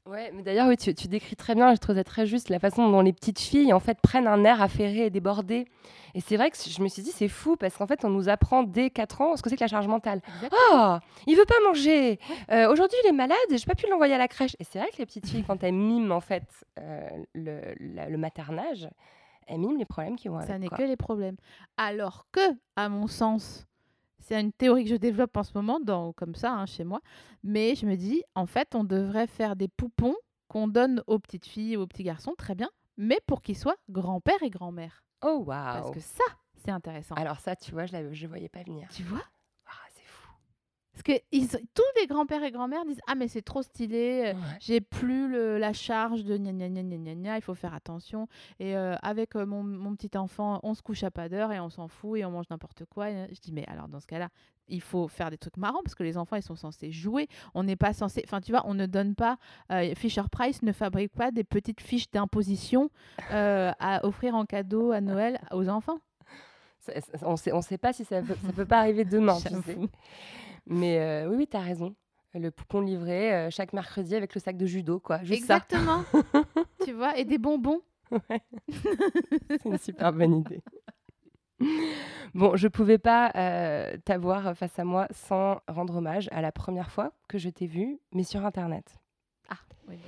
Ouais, 0.04 0.32
mais 0.34 0.42
d'ailleurs, 0.42 0.66
oui, 0.68 0.76
tu, 0.76 0.92
tu 0.94 1.06
décris 1.06 1.36
très 1.36 1.54
bien, 1.54 1.72
je 1.74 1.78
trouve 1.78 1.94
ça 1.94 2.02
très 2.02 2.26
juste, 2.26 2.48
la 2.50 2.58
façon 2.58 2.90
dont 2.90 3.00
les 3.02 3.12
petites 3.12 3.38
filles, 3.38 3.72
en 3.72 3.78
fait, 3.78 3.98
prennent 4.00 4.26
un 4.26 4.42
air 4.44 4.60
affairé 4.60 5.06
et 5.06 5.10
débordé. 5.10 5.66
Et 6.14 6.20
c'est 6.20 6.36
vrai 6.36 6.50
que 6.50 6.56
je 6.58 6.82
me 6.82 6.88
suis 6.88 7.02
dit, 7.02 7.12
c'est 7.12 7.28
fou, 7.28 7.56
parce 7.56 7.76
qu'en 7.76 7.86
fait, 7.86 8.04
on 8.04 8.10
nous 8.10 8.28
apprend 8.28 8.64
dès 8.64 8.90
4 8.90 9.20
ans 9.20 9.36
ce 9.36 9.42
que 9.42 9.48
c'est 9.48 9.56
que 9.56 9.62
la 9.62 9.68
charge 9.68 9.86
mentale. 9.86 10.20
Oh, 10.72 10.96
il 11.28 11.36
veut 11.36 11.44
pas 11.46 11.54
manger. 11.66 12.18
Euh, 12.50 12.70
Aujourd'hui, 12.70 12.98
il 13.04 13.08
est 13.10 13.12
malade, 13.12 13.36
j'ai 13.50 13.64
pas 13.64 13.76
pu 13.76 13.86
l'envoyer 13.88 14.14
à 14.14 14.18
la 14.18 14.26
crèche. 14.28 14.56
Et 14.58 14.64
c'est 14.64 14.80
vrai 14.80 14.88
que 14.92 14.98
les 14.98 15.06
petites 15.06 15.28
filles, 15.28 15.44
quand 15.46 15.62
elles 15.62 15.72
miment, 15.72 16.16
en 16.16 16.20
fait, 16.20 16.42
euh, 16.80 17.08
le, 17.34 17.60
la- 17.78 18.08
le 18.10 18.18
maternage, 18.18 18.88
elles 19.46 19.58
miment 19.60 19.78
les 19.78 19.84
problèmes 19.86 20.16
qui 20.16 20.26
vont 20.28 20.36
avec. 20.38 20.48
ça 20.50 20.58
n'est 20.58 20.68
que 20.68 20.82
les 20.82 20.96
problèmes. 20.96 21.36
Alors 21.76 22.26
que, 22.32 22.40
à 22.74 22.88
mon 22.88 23.06
sens, 23.06 23.66
c'est 24.22 24.40
une 24.40 24.52
théorie 24.52 24.84
que 24.84 24.90
je 24.90 24.96
développe 24.96 25.36
en 25.36 25.42
ce 25.42 25.52
moment, 25.54 25.80
dans, 25.80 26.12
comme 26.12 26.34
ça, 26.34 26.52
hein, 26.52 26.66
chez 26.66 26.84
moi. 26.84 27.00
Mais 27.42 27.74
je 27.74 27.86
me 27.86 27.96
dis, 27.96 28.22
en 28.34 28.46
fait, 28.46 28.74
on 28.74 28.84
devrait 28.84 29.26
faire 29.26 29.56
des 29.56 29.68
poupons 29.68 30.14
qu'on 30.48 30.68
donne 30.68 31.02
aux 31.06 31.18
petites 31.18 31.46
filles, 31.46 31.76
aux 31.76 31.86
petits 31.86 32.04
garçons, 32.04 32.34
très 32.36 32.54
bien, 32.54 32.70
mais 32.96 33.18
pour 33.26 33.42
qu'ils 33.42 33.56
soient 33.56 33.76
grand-père 33.90 34.42
et 34.42 34.50
grand-mère. 34.50 35.04
Oh, 35.24 35.42
waouh. 35.46 35.46
Parce 35.46 35.90
que 35.90 36.00
ça, 36.00 36.24
c'est 36.54 36.70
intéressant. 36.70 37.14
Alors 37.16 37.40
ça, 37.40 37.56
tu 37.56 37.72
vois, 37.72 37.86
je 37.86 37.96
ne 37.96 38.28
voyais 38.28 38.48
pas 38.48 38.62
venir. 38.62 38.88
Tu 38.90 39.02
vois? 39.02 39.22
Parce 41.04 41.18
que 41.18 41.24
ils, 41.32 41.48
tous 41.48 41.82
les 42.00 42.06
grands-pères 42.06 42.44
et 42.44 42.50
grand-mères 42.52 42.84
disent 42.84 43.00
Ah, 43.06 43.14
mais 43.14 43.26
c'est 43.28 43.42
trop 43.42 43.62
stylé, 43.62 44.32
euh, 44.34 44.38
j'ai 44.60 44.80
plus 44.80 45.28
le- 45.28 45.58
la 45.58 45.72
charge 45.72 46.24
de 46.24 46.36
gna 46.36 46.52
gna 46.52 46.68
gna 46.68 46.82
gna 46.82 47.14
gna 47.14 47.36
il 47.38 47.42
faut 47.42 47.54
faire 47.54 47.74
attention. 47.74 48.28
Et 48.60 48.76
euh, 48.76 48.94
avec 49.02 49.34
euh, 49.34 49.44
mon, 49.46 49.62
mon 49.64 49.94
petit 49.96 50.16
enfant, 50.16 50.60
on 50.62 50.74
se 50.74 50.82
couche 50.82 51.02
à 51.02 51.10
pas 51.10 51.28
d'heure 51.28 51.50
et 51.52 51.58
on 51.60 51.70
s'en 51.70 51.88
fout 51.88 52.18
et 52.20 52.24
on 52.24 52.30
mange 52.30 52.46
n'importe 52.50 52.84
quoi. 52.84 53.10
Et 53.10 53.28
je 53.34 53.40
dis 53.40 53.52
Mais 53.52 53.64
alors, 53.66 53.88
dans 53.88 53.98
ce 54.00 54.06
cas-là, 54.06 54.28
il 54.68 54.80
faut 54.80 55.08
faire 55.08 55.30
des 55.30 55.38
trucs 55.38 55.56
marrants 55.56 55.80
parce 55.82 55.94
que 55.96 56.04
les 56.04 56.16
enfants, 56.16 56.36
ils 56.36 56.42
sont 56.42 56.54
censés 56.56 56.92
jouer. 56.92 57.26
On 57.54 57.64
n'est 57.64 57.76
pas 57.76 57.92
censé. 57.92 58.22
Enfin, 58.24 58.40
tu 58.40 58.52
vois, 58.52 58.62
on 58.66 58.74
ne 58.74 58.86
donne 58.86 59.14
pas. 59.16 59.38
euh, 59.72 59.94
Fisher 59.96 60.22
Price 60.30 60.62
ne 60.62 60.72
fabrique 60.72 61.12
pas 61.12 61.30
des 61.32 61.42
petites 61.44 61.80
fiches 61.80 62.10
d'imposition 62.10 62.90
euh, 63.32 63.72
à 63.80 64.06
offrir 64.06 64.34
en 64.36 64.44
cadeau 64.44 64.92
à 64.92 65.00
Noël 65.00 65.40
aux 65.50 65.68
enfants. 65.68 65.98
Ça- 66.80 66.92
on 67.22 67.36
sait, 67.36 67.52
on 67.52 67.60
sait 67.62 67.78
pas 67.78 67.92
si 67.92 68.04
ça 68.04 68.22
peut, 68.22 68.34
ça 68.44 68.52
peut 68.52 68.66
pas 68.66 68.78
arriver 68.78 69.04
demain, 69.04 69.36
tu 69.36 69.48
sais. 69.62 69.78
Mais 70.66 70.98
euh, 70.98 71.28
oui, 71.28 71.36
oui, 71.38 71.46
tu 71.48 71.56
as 71.56 71.60
raison. 71.60 71.94
Le 72.34 72.50
poupon 72.50 72.80
livré 72.80 73.34
euh, 73.34 73.50
chaque 73.50 73.72
mercredi 73.74 74.14
avec 74.16 74.34
le 74.34 74.40
sac 74.40 74.56
de 74.56 74.64
judo, 74.66 74.98
quoi. 75.00 75.22
Juste 75.22 75.42
Exactement. 75.42 76.02
tu 76.84 76.92
vois, 76.92 77.16
et 77.18 77.24
des 77.24 77.38
bonbons. 77.38 77.82
C'est 79.50 79.64
une 79.66 79.78
super 79.78 80.12
bonne 80.12 80.36
idée. 80.36 80.62
Bon, 82.34 82.56
je 82.56 82.66
pouvais 82.68 82.98
pas 82.98 83.30
euh, 83.36 83.96
t'avoir 84.04 84.56
face 84.56 84.78
à 84.78 84.84
moi 84.84 85.06
sans 85.10 85.60
rendre 85.68 85.96
hommage 85.96 86.28
à 86.32 86.40
la 86.40 86.50
première 86.52 86.90
fois 86.90 87.12
que 87.28 87.38
je 87.38 87.48
t'ai 87.50 87.66
vue, 87.66 88.00
mais 88.12 88.24
sur 88.24 88.44
Internet. 88.44 88.96
Ah, 89.48 89.58
oui, 89.88 89.98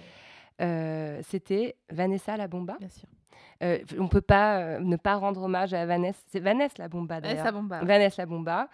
Euh, 0.61 1.21
C'était 1.29 1.77
Vanessa 1.91 2.37
la 2.37 2.49
Bomba. 2.49 2.77
bien 2.79 2.89
sûr. 2.89 3.09
Euh, 3.63 3.79
on 3.99 4.09
peut 4.09 4.21
pas 4.21 4.59
euh, 4.59 4.79
ne 4.81 4.97
pas 4.97 5.15
rendre 5.15 5.43
hommage 5.43 5.75
à 5.75 5.87
Vanessa. 5.87 6.19
C'est 6.31 6.41
Vanessa 6.41 6.75
la 6.79 6.89
Bomba 6.89 7.21
Vanessa 7.21 7.37
d'ailleurs. 7.37 7.53
Bomba, 7.53 7.81
ouais. 7.81 7.87
Vanessa 7.87 8.23
la 8.23 8.27
Bomba. 8.27 8.69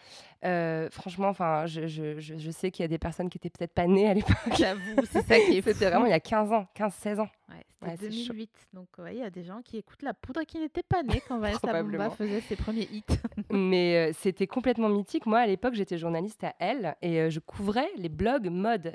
Euh, 0.44 0.88
franchement, 0.90 1.28
enfin, 1.28 1.66
je, 1.66 1.86
je, 1.86 2.18
je, 2.18 2.50
sais 2.50 2.70
qu'il 2.70 2.82
y 2.82 2.86
a 2.86 2.88
des 2.88 2.98
personnes 2.98 3.28
qui 3.28 3.36
étaient 3.36 3.50
peut-être 3.50 3.74
pas 3.74 3.86
nées 3.86 4.08
à 4.08 4.14
l'époque. 4.14 4.36
J'avoue, 4.58 4.80
c'est 5.10 5.22
ça 5.22 5.38
qui 5.38 5.58
est. 5.58 5.62
C'était 5.70 5.90
vraiment 5.90 6.06
il 6.06 6.10
y 6.10 6.14
a 6.14 6.20
15 6.20 6.52
ans, 6.52 6.66
15-16 6.76 7.20
ans. 7.20 7.28
Ouais, 7.48 7.66
Ouais, 7.82 7.96
c'était 7.98 8.10
chaud. 8.12 8.32
2008. 8.34 8.50
Donc, 8.74 8.88
ouais, 8.98 9.14
il 9.14 9.20
y 9.20 9.22
a 9.22 9.30
des 9.30 9.42
gens 9.42 9.62
qui 9.62 9.78
écoutent 9.78 10.02
la 10.02 10.12
poudre 10.12 10.40
et 10.40 10.46
qui 10.46 10.58
n'étaient 10.58 10.82
pas 10.82 11.02
nés 11.02 11.22
quand 11.26 11.38
Vanessa 11.38 11.60
Bomba 11.60 11.78
Probablement. 11.78 12.10
faisait 12.10 12.40
ses 12.42 12.56
premiers 12.56 12.88
hits. 12.92 13.04
Mais 13.50 14.12
c'était 14.12 14.46
complètement 14.46 14.88
mythique. 14.88 15.24
Moi, 15.24 15.38
à 15.38 15.46
l'époque, 15.46 15.74
j'étais 15.74 15.96
journaliste 15.96 16.44
à 16.44 16.54
Elle 16.58 16.94
et 17.00 17.30
je 17.30 17.40
couvrais 17.40 17.88
les 17.96 18.10
blogs 18.10 18.50
mode. 18.50 18.92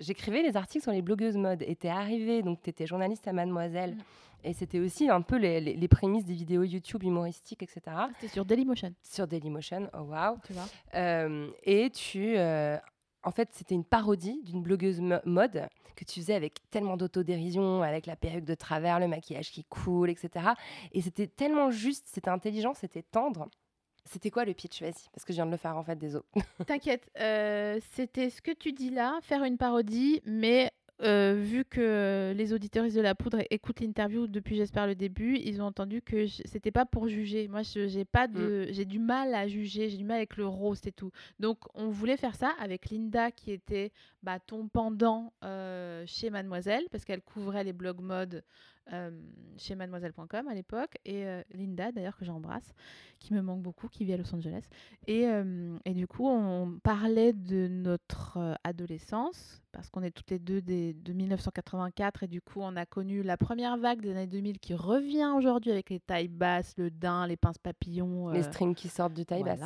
J'écrivais 0.00 0.42
les 0.42 0.56
articles 0.56 0.82
sur 0.82 0.92
les 0.92 1.02
blogueuses 1.02 1.36
mode. 1.36 1.62
Et 1.66 1.74
t'es 1.74 1.88
arrivée, 1.88 2.42
donc 2.42 2.62
t'étais 2.62 2.86
journaliste 2.86 3.26
à 3.26 3.32
Mademoiselle. 3.32 3.94
Mm. 3.94 4.02
Et 4.44 4.52
c'était 4.52 4.78
aussi 4.78 5.08
un 5.10 5.22
peu 5.22 5.36
les, 5.36 5.60
les- 5.60 5.74
les 5.74 5.88
prémices 5.88 6.24
des 6.24 6.34
vidéos 6.34 6.62
YouTube 6.62 7.02
humoristiques, 7.02 7.62
etc. 7.62 7.80
C'était 8.20 8.32
sur 8.32 8.44
Dailymotion. 8.44 8.94
Sur 9.02 9.26
Dailymotion, 9.26 9.90
oh 9.94 10.02
waouh. 10.02 10.36
Tu 10.46 10.52
vois 10.52 10.66
Euh, 10.94 11.50
et 11.64 11.90
tu. 11.90 12.36
euh, 12.38 12.78
en 13.24 13.32
fait, 13.32 13.48
c'était 13.52 13.74
une 13.74 13.84
parodie 13.84 14.40
d'une 14.44 14.62
blogueuse 14.62 15.00
mo- 15.00 15.18
mode 15.24 15.66
que 15.96 16.04
tu 16.04 16.20
faisais 16.20 16.34
avec 16.34 16.58
tellement 16.70 16.96
d'autodérision, 16.96 17.82
avec 17.82 18.06
la 18.06 18.14
perruque 18.14 18.44
de 18.44 18.54
travers, 18.54 19.00
le 19.00 19.08
maquillage 19.08 19.50
qui 19.50 19.64
coule, 19.64 20.10
etc. 20.10 20.50
Et 20.92 21.00
c'était 21.00 21.26
tellement 21.26 21.70
juste, 21.72 22.06
c'était 22.08 22.28
intelligent, 22.30 22.72
c'était 22.74 23.02
tendre. 23.02 23.48
C'était 24.04 24.30
quoi 24.30 24.44
le 24.44 24.54
pitch? 24.54 24.80
Vas-y, 24.82 25.08
parce 25.12 25.24
que 25.24 25.32
je 25.32 25.38
viens 25.38 25.46
de 25.46 25.50
le 25.50 25.56
faire 25.56 25.76
en 25.76 25.82
fait, 25.82 25.96
désolé. 25.96 26.24
T'inquiète, 26.68 27.10
euh, 27.18 27.80
c'était 27.94 28.30
ce 28.30 28.40
que 28.40 28.52
tu 28.52 28.72
dis 28.72 28.90
là, 28.90 29.18
faire 29.22 29.42
une 29.42 29.56
parodie, 29.56 30.20
mais 30.24 30.70
euh, 31.02 31.34
vu 31.42 31.64
que 31.64 32.32
les 32.36 32.52
auditeuristes 32.52 32.96
de 32.96 33.02
la 33.02 33.14
poudre 33.14 33.38
écoutent 33.50 33.80
l'interview 33.80 34.26
depuis, 34.26 34.56
j'espère, 34.56 34.86
le 34.86 34.94
début, 34.94 35.36
ils 35.36 35.60
ont 35.60 35.66
entendu 35.66 36.00
que 36.02 36.26
c'était 36.26 36.70
pas 36.70 36.86
pour 36.86 37.08
juger. 37.08 37.48
Moi, 37.48 37.62
je- 37.62 37.86
j'ai 37.86 38.04
pas 38.04 38.26
de, 38.28 38.66
j'ai 38.70 38.84
du 38.86 38.98
mal 38.98 39.34
à 39.34 39.46
juger, 39.46 39.88
j'ai 39.90 39.98
du 39.98 40.04
mal 40.04 40.16
avec 40.16 40.36
le 40.36 40.46
roast 40.46 40.86
et 40.86 40.92
tout. 40.92 41.10
Donc, 41.38 41.58
on 41.74 41.88
voulait 41.88 42.16
faire 42.16 42.34
ça 42.34 42.52
avec 42.60 42.90
Linda, 42.90 43.30
qui 43.30 43.52
était 43.52 43.92
bah, 44.22 44.38
ton 44.40 44.68
pendant 44.68 45.32
euh, 45.44 46.02
chez 46.06 46.30
Mademoiselle, 46.30 46.84
parce 46.90 47.04
qu'elle 47.04 47.22
couvrait 47.22 47.64
les 47.64 47.72
blogs 47.74 48.00
mode 48.00 48.34
euh, 48.36 48.40
chez 49.56 49.74
mademoiselle.com 49.74 50.48
à 50.48 50.54
l'époque, 50.54 50.96
et 51.04 51.26
euh, 51.26 51.42
Linda, 51.52 51.92
d'ailleurs, 51.92 52.16
que 52.16 52.24
j'embrasse, 52.24 52.74
qui 53.18 53.34
me 53.34 53.40
manque 53.40 53.62
beaucoup, 53.62 53.88
qui 53.88 54.04
vit 54.04 54.12
à 54.12 54.16
Los 54.16 54.34
Angeles. 54.34 54.64
Et, 55.06 55.26
euh, 55.26 55.76
et 55.84 55.94
du 55.94 56.06
coup, 56.06 56.26
on 56.28 56.78
parlait 56.82 57.32
de 57.32 57.68
notre 57.68 58.36
euh, 58.36 58.54
adolescence, 58.64 59.62
parce 59.72 59.90
qu'on 59.90 60.02
est 60.02 60.10
toutes 60.10 60.30
les 60.30 60.38
deux 60.38 60.60
des, 60.60 60.94
de 60.94 61.12
1984, 61.12 62.24
et 62.24 62.28
du 62.28 62.40
coup, 62.40 62.60
on 62.60 62.76
a 62.76 62.86
connu 62.86 63.22
la 63.22 63.36
première 63.36 63.76
vague 63.76 64.00
des 64.00 64.12
années 64.12 64.26
2000 64.26 64.58
qui 64.58 64.74
revient 64.74 65.32
aujourd'hui 65.36 65.70
avec 65.70 65.90
les 65.90 66.00
tailles 66.00 66.28
basses, 66.28 66.74
le 66.76 66.90
daim, 66.90 67.26
les 67.26 67.36
pinces 67.36 67.58
papillons. 67.58 68.30
Les 68.30 68.40
euh, 68.40 68.50
strings 68.50 68.74
qui 68.74 68.88
sortent 68.88 69.14
du 69.14 69.26
taille 69.26 69.44
basse. 69.44 69.60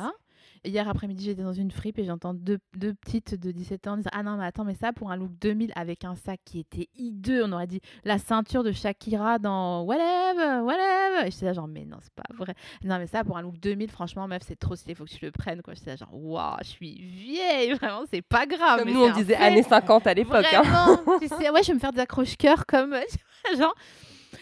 Hier 0.63 0.87
après-midi, 0.87 1.25
j'étais 1.25 1.41
dans 1.43 1.53
une 1.53 1.71
fripe 1.71 1.97
et 1.99 2.05
j'entends 2.05 2.33
deux, 2.33 2.59
deux 2.75 2.93
petites 2.93 3.35
de 3.35 3.51
17 3.51 3.87
ans 3.87 3.97
dire 3.97 4.09
Ah 4.13 4.23
non, 4.23 4.37
mais 4.37 4.45
attends, 4.45 4.63
mais 4.63 4.75
ça 4.75 4.93
pour 4.93 5.11
un 5.11 5.15
look 5.15 5.31
2000 5.39 5.71
avec 5.75 6.05
un 6.05 6.15
sac 6.15 6.39
qui 6.45 6.59
était 6.59 6.87
hideux, 6.95 7.43
on 7.45 7.51
aurait 7.51 7.67
dit 7.67 7.81
la 8.03 8.17
ceinture 8.17 8.63
de 8.63 8.71
Shakira 8.71 9.39
dans 9.39 9.83
Whatever, 9.83 10.61
Whatever. 10.63 11.27
Et 11.27 11.31
j'étais 11.31 11.45
là, 11.45 11.53
genre, 11.53 11.67
mais 11.67 11.85
non, 11.85 11.97
c'est 12.01 12.13
pas 12.13 12.23
vrai. 12.35 12.53
Non, 12.83 12.97
mais 12.99 13.07
ça 13.07 13.23
pour 13.23 13.37
un 13.37 13.41
look 13.41 13.57
2000, 13.59 13.89
franchement, 13.89 14.27
meuf, 14.27 14.43
c'est 14.45 14.55
trop 14.59 14.75
stylé, 14.75 14.95
faut 14.95 15.05
que 15.05 15.09
tu 15.09 15.25
le 15.25 15.31
prennes. 15.31 15.61
quoi. 15.61 15.73
J'étais 15.73 15.91
là, 15.91 15.95
genre, 15.95 16.13
waouh, 16.13 16.57
je 16.61 16.67
suis 16.67 17.01
vieille, 17.01 17.73
vraiment, 17.79 18.03
c'est 18.11 18.21
pas 18.21 18.45
grave. 18.45 18.79
Comme 18.79 18.87
mais 18.87 18.93
nous, 18.93 19.03
on 19.03 19.11
disait 19.13 19.35
années 19.35 19.63
50 19.63 20.05
à 20.07 20.13
l'époque. 20.13 20.45
hein. 20.53 21.01
Tu 21.21 21.27
sais, 21.39 21.49
ouais, 21.49 21.63
je 21.63 21.67
vais 21.67 21.73
me 21.73 21.79
faire 21.79 21.91
des 21.93 22.01
accroche-coeurs 22.01 22.65
comme 22.65 22.95
genre. 23.57 23.73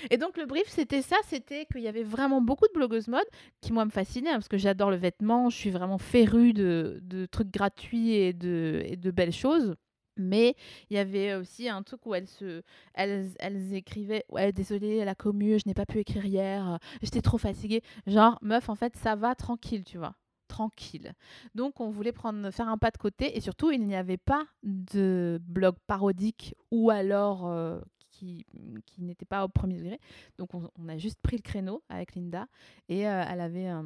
Et 0.09 0.17
donc 0.17 0.37
le 0.37 0.45
brief, 0.45 0.67
c'était 0.67 1.01
ça, 1.01 1.17
c'était 1.27 1.65
qu'il 1.65 1.81
y 1.81 1.87
avait 1.87 2.03
vraiment 2.03 2.41
beaucoup 2.41 2.67
de 2.67 2.73
blogueuses 2.73 3.07
mode 3.07 3.25
qui 3.61 3.73
moi 3.73 3.85
me 3.85 3.91
fascinaient 3.91 4.29
hein, 4.29 4.35
parce 4.35 4.47
que 4.47 4.57
j'adore 4.57 4.91
le 4.91 4.97
vêtement, 4.97 5.49
je 5.49 5.57
suis 5.57 5.71
vraiment 5.71 5.97
férue 5.97 6.53
de, 6.53 7.01
trucs 7.31 7.51
gratuits 7.51 8.13
et 8.13 8.33
de, 8.33 9.11
belles 9.11 9.33
choses. 9.33 9.75
Mais 10.17 10.55
il 10.89 10.97
y 10.97 10.99
avait 10.99 11.35
aussi 11.35 11.69
un 11.69 11.81
truc 11.81 12.05
où 12.05 12.13
elles, 12.13 12.27
écrivaient 13.71 14.25
Ouais, 14.29 14.51
désolée, 14.51 15.05
la 15.05 15.15
commu, 15.15 15.57
je 15.57 15.63
n'ai 15.65 15.73
pas 15.73 15.85
pu 15.85 15.99
écrire 15.99 16.25
hier, 16.25 16.77
j'étais 17.01 17.21
trop 17.21 17.37
fatiguée. 17.37 17.81
Genre, 18.05 18.37
meuf, 18.41 18.67
en 18.67 18.75
fait, 18.75 18.97
ça 18.97 19.15
va 19.15 19.33
tranquille, 19.35 19.85
tu 19.85 19.97
vois 19.97 20.15
tranquille. 20.49 21.13
Donc 21.55 21.79
on 21.79 21.89
voulait 21.89 22.11
faire 22.11 22.67
un 22.67 22.77
pas 22.77 22.91
de 22.91 22.97
côté 22.97 23.37
et 23.37 23.39
surtout 23.39 23.71
il 23.71 23.85
n'y 23.85 23.95
avait 23.95 24.17
pas 24.17 24.45
de 24.63 25.39
blog 25.43 25.75
parodique 25.87 26.55
ou 26.71 26.89
alors 26.89 27.47
euh, 27.47 27.79
qui, 28.19 28.45
qui 28.85 29.01
n'était 29.01 29.25
pas 29.25 29.43
au 29.45 29.47
premier 29.47 29.77
degré. 29.77 29.99
Donc 30.37 30.53
on, 30.53 30.69
on 30.77 30.89
a 30.89 30.97
juste 30.97 31.19
pris 31.21 31.37
le 31.37 31.41
créneau 31.41 31.81
avec 31.89 32.15
Linda 32.15 32.47
et 32.89 33.07
euh, 33.07 33.23
elle 33.29 33.41
avait 33.41 33.67
un, 33.67 33.85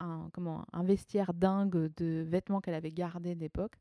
un- 0.00 0.28
comment, 0.32 0.64
un 0.72 0.82
vestiaire 0.82 1.32
dingue 1.34 1.90
de 1.96 2.24
vêtements 2.26 2.60
qu'elle 2.60 2.74
avait 2.74 2.92
gardés 2.92 3.34
d'époque. 3.34 3.74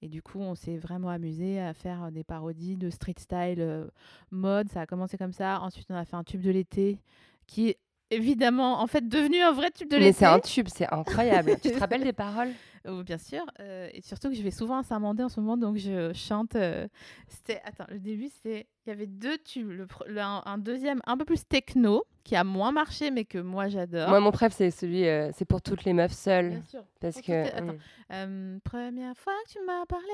Et 0.00 0.08
du 0.08 0.22
coup, 0.22 0.38
on 0.38 0.54
s'est 0.54 0.76
vraiment 0.76 1.08
amusé 1.08 1.60
à 1.60 1.74
faire 1.74 2.12
des 2.12 2.22
parodies 2.22 2.76
de 2.76 2.88
street 2.88 3.14
style 3.18 3.60
euh, 3.60 3.88
mode. 4.30 4.68
Ça 4.70 4.82
a 4.82 4.86
commencé 4.86 5.18
comme 5.18 5.32
ça. 5.32 5.60
Ensuite, 5.60 5.90
on 5.90 5.96
a 5.96 6.04
fait 6.04 6.14
un 6.16 6.22
tube 6.22 6.40
de 6.40 6.50
l'été 6.52 7.00
qui 7.48 7.70
est 7.70 7.78
évidemment 8.10 8.80
en 8.80 8.86
fait 8.86 9.06
devenu 9.08 9.40
un 9.42 9.52
vrai 9.52 9.70
tube 9.72 9.88
de 9.90 9.96
l'été. 9.96 10.06
Mais 10.06 10.12
c'est 10.12 10.24
un 10.26 10.38
tube, 10.38 10.68
c'est 10.68 10.86
incroyable. 10.92 11.56
tu 11.60 11.70
te 11.70 11.78
rappelles 11.80 12.04
des 12.04 12.12
paroles? 12.12 12.52
Oh, 12.86 13.02
bien 13.02 13.18
sûr. 13.18 13.44
euh, 13.60 13.90
et 13.92 14.00
surtout 14.02 14.28
que 14.30 14.34
je 14.36 14.42
vais 14.42 14.50
souvent 14.52 14.78
à 14.78 14.82
Saint-Mandé 14.84 15.22
en 15.24 15.28
ce 15.28 15.40
moment, 15.40 15.56
donc 15.56 15.76
je 15.76 16.12
chante. 16.14 16.54
euh, 16.54 16.86
c'était, 17.26 17.60
attends, 17.64 17.86
le 17.88 17.98
début, 17.98 18.28
c'était. 18.28 18.66
Il 18.88 18.92
y 18.92 18.94
avait 18.94 19.06
deux 19.06 19.36
tubes. 19.36 19.70
Le, 19.70 19.84
pre- 19.84 20.06
le- 20.08 20.18
un, 20.22 20.42
un 20.46 20.56
deuxième 20.56 21.02
un 21.06 21.18
peu 21.18 21.26
plus 21.26 21.44
techno, 21.44 22.04
qui 22.24 22.36
a 22.36 22.42
moins 22.44 22.72
marché, 22.72 23.10
mais 23.10 23.24
que 23.26 23.36
moi 23.38 23.68
j'adore. 23.68 24.08
Moi, 24.08 24.20
mon 24.20 24.30
préf, 24.30 24.52
c'est 24.54 24.70
celui, 24.70 25.06
euh, 25.06 25.30
c'est 25.34 25.44
pour 25.44 25.60
toutes 25.60 25.84
les 25.84 25.92
meufs 25.92 26.12
seules. 26.12 26.50
Bien 26.50 26.62
sûr. 26.62 26.84
Parce 27.00 27.14
Pour 27.16 27.22
que. 27.24 27.44
toutes 27.44 27.52
les- 27.52 27.58
attends. 27.58 27.68
hum. 27.72 27.78
Euh, 28.10 28.58
première 28.64 29.14
fois 29.18 29.34
que 29.46 29.52
tu 29.52 29.58
m'as 29.66 29.84
parlé, 29.84 30.06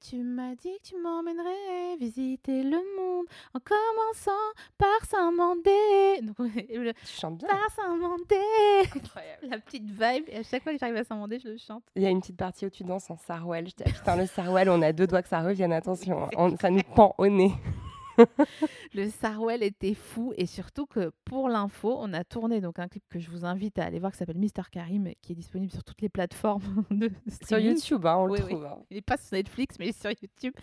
tu 0.00 0.16
m'as 0.24 0.56
dit 0.56 0.76
que 0.82 0.88
tu 0.88 0.96
m'emmènerais 1.00 1.96
visiter 2.00 2.64
le 2.64 2.78
monde 2.96 3.26
en 3.54 3.60
commençant 3.60 4.30
par 4.76 5.04
Saint-Mandé. 5.08 6.20
Donc, 6.22 6.36
le- 6.70 6.92
Tu 6.92 7.20
chantes 7.20 7.38
bien. 7.38 7.48
Par 7.48 7.70
Saint-Mandé. 7.70 8.88
La 9.48 9.58
petite 9.60 9.84
vibe. 9.88 10.24
Et 10.28 10.38
à 10.38 10.42
chaque 10.42 10.64
fois 10.64 10.72
que 10.72 10.78
j'arrive 10.80 10.96
à 10.96 11.04
Saint-Mandé, 11.04 11.38
je 11.38 11.48
le 11.50 11.56
chante. 11.58 11.84
Il 11.94 12.02
y 12.02 12.06
a 12.06 12.10
une 12.10 12.20
petite 12.20 12.36
partie 12.36 12.66
où 12.66 12.70
tu 12.70 12.82
danses 12.82 13.08
en 13.10 13.16
sarwell. 13.16 13.66
Je 13.68 13.74
dis, 13.76 13.84
ah, 13.86 13.90
putain, 13.90 14.16
le 14.16 14.26
sarwell, 14.26 14.68
on 14.70 14.82
a 14.82 14.92
deux 14.92 15.06
doigts 15.06 15.22
que 15.22 15.28
ça 15.28 15.40
revienne, 15.40 15.72
attention. 15.72 16.24
hein. 16.24 16.28
On- 16.36 16.56
ça 16.56 16.70
nous 16.70 16.82
pend 16.94 17.14
au 17.18 17.28
nez. 17.28 17.52
Le 18.94 19.08
Sarwell 19.08 19.62
était 19.62 19.94
fou 19.94 20.32
et 20.36 20.46
surtout 20.46 20.86
que 20.86 21.12
pour 21.24 21.48
l'info, 21.48 21.94
on 21.98 22.12
a 22.12 22.24
tourné 22.24 22.60
donc 22.60 22.78
un 22.78 22.88
clip 22.88 23.04
que 23.08 23.18
je 23.18 23.30
vous 23.30 23.44
invite 23.44 23.78
à 23.78 23.84
aller 23.84 23.98
voir 23.98 24.12
qui 24.12 24.18
s'appelle 24.18 24.38
Mister 24.38 24.62
Karim 24.70 25.10
qui 25.22 25.32
est 25.32 25.36
disponible 25.36 25.72
sur 25.72 25.84
toutes 25.84 26.00
les 26.02 26.08
plateformes 26.08 26.84
de 26.90 27.10
Sur 27.26 27.32
streaming. 27.34 27.66
YouTube, 27.74 28.06
hein, 28.06 28.16
on 28.18 28.26
le 28.26 28.32
oui. 28.32 28.40
trouve. 28.40 28.64
hein. 28.64 28.78
Il 28.90 28.96
n'est 28.96 29.02
pas 29.02 29.16
sur 29.16 29.34
Netflix, 29.36 29.76
mais 29.78 29.86
il 29.86 29.88
est 29.90 30.00
sur 30.00 30.10
YouTube. 30.10 30.54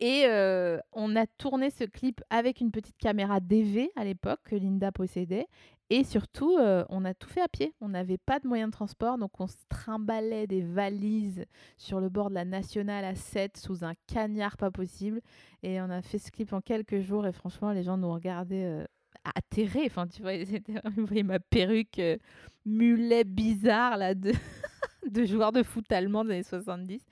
Et 0.00 0.24
euh, 0.26 0.78
on 0.92 1.14
a 1.16 1.26
tourné 1.26 1.70
ce 1.70 1.84
clip 1.84 2.20
avec 2.30 2.60
une 2.60 2.70
petite 2.72 2.96
caméra 2.98 3.40
DV 3.40 3.90
à 3.96 4.04
l'époque 4.04 4.40
que 4.44 4.56
Linda 4.56 4.90
possédait. 4.92 5.46
Et 5.94 6.04
surtout, 6.04 6.56
euh, 6.56 6.86
on 6.88 7.04
a 7.04 7.12
tout 7.12 7.28
fait 7.28 7.42
à 7.42 7.48
pied. 7.48 7.74
On 7.82 7.90
n'avait 7.90 8.16
pas 8.16 8.40
de 8.40 8.48
moyens 8.48 8.70
de 8.70 8.72
transport, 8.72 9.18
donc 9.18 9.38
on 9.40 9.46
se 9.46 9.58
trimballait 9.68 10.46
des 10.46 10.62
valises 10.62 11.44
sur 11.76 12.00
le 12.00 12.08
bord 12.08 12.30
de 12.30 12.34
la 12.34 12.46
nationale 12.46 13.04
à 13.04 13.14
7 13.14 13.58
sous 13.58 13.84
un 13.84 13.92
cagnard 14.06 14.56
pas 14.56 14.70
possible. 14.70 15.20
Et 15.62 15.82
on 15.82 15.90
a 15.90 16.00
fait 16.00 16.16
ce 16.16 16.30
clip 16.30 16.54
en 16.54 16.62
quelques 16.62 17.00
jours. 17.00 17.26
Et 17.26 17.32
franchement, 17.32 17.72
les 17.72 17.82
gens 17.82 17.98
nous 17.98 18.10
regardaient 18.10 18.64
euh, 18.64 18.86
atterrés. 19.34 19.84
Enfin, 19.84 20.06
tu 20.06 20.22
vois, 20.22 20.32
vous 20.96 21.04
voyez 21.04 21.24
ma 21.24 21.40
perruque 21.40 21.98
euh, 21.98 22.16
mulet 22.64 23.24
bizarre 23.24 23.98
là 23.98 24.14
de, 24.14 24.32
de 25.10 25.24
joueur 25.26 25.52
de 25.52 25.62
foot 25.62 25.92
allemand 25.92 26.24
des 26.24 26.30
années 26.30 26.42
70. 26.42 27.04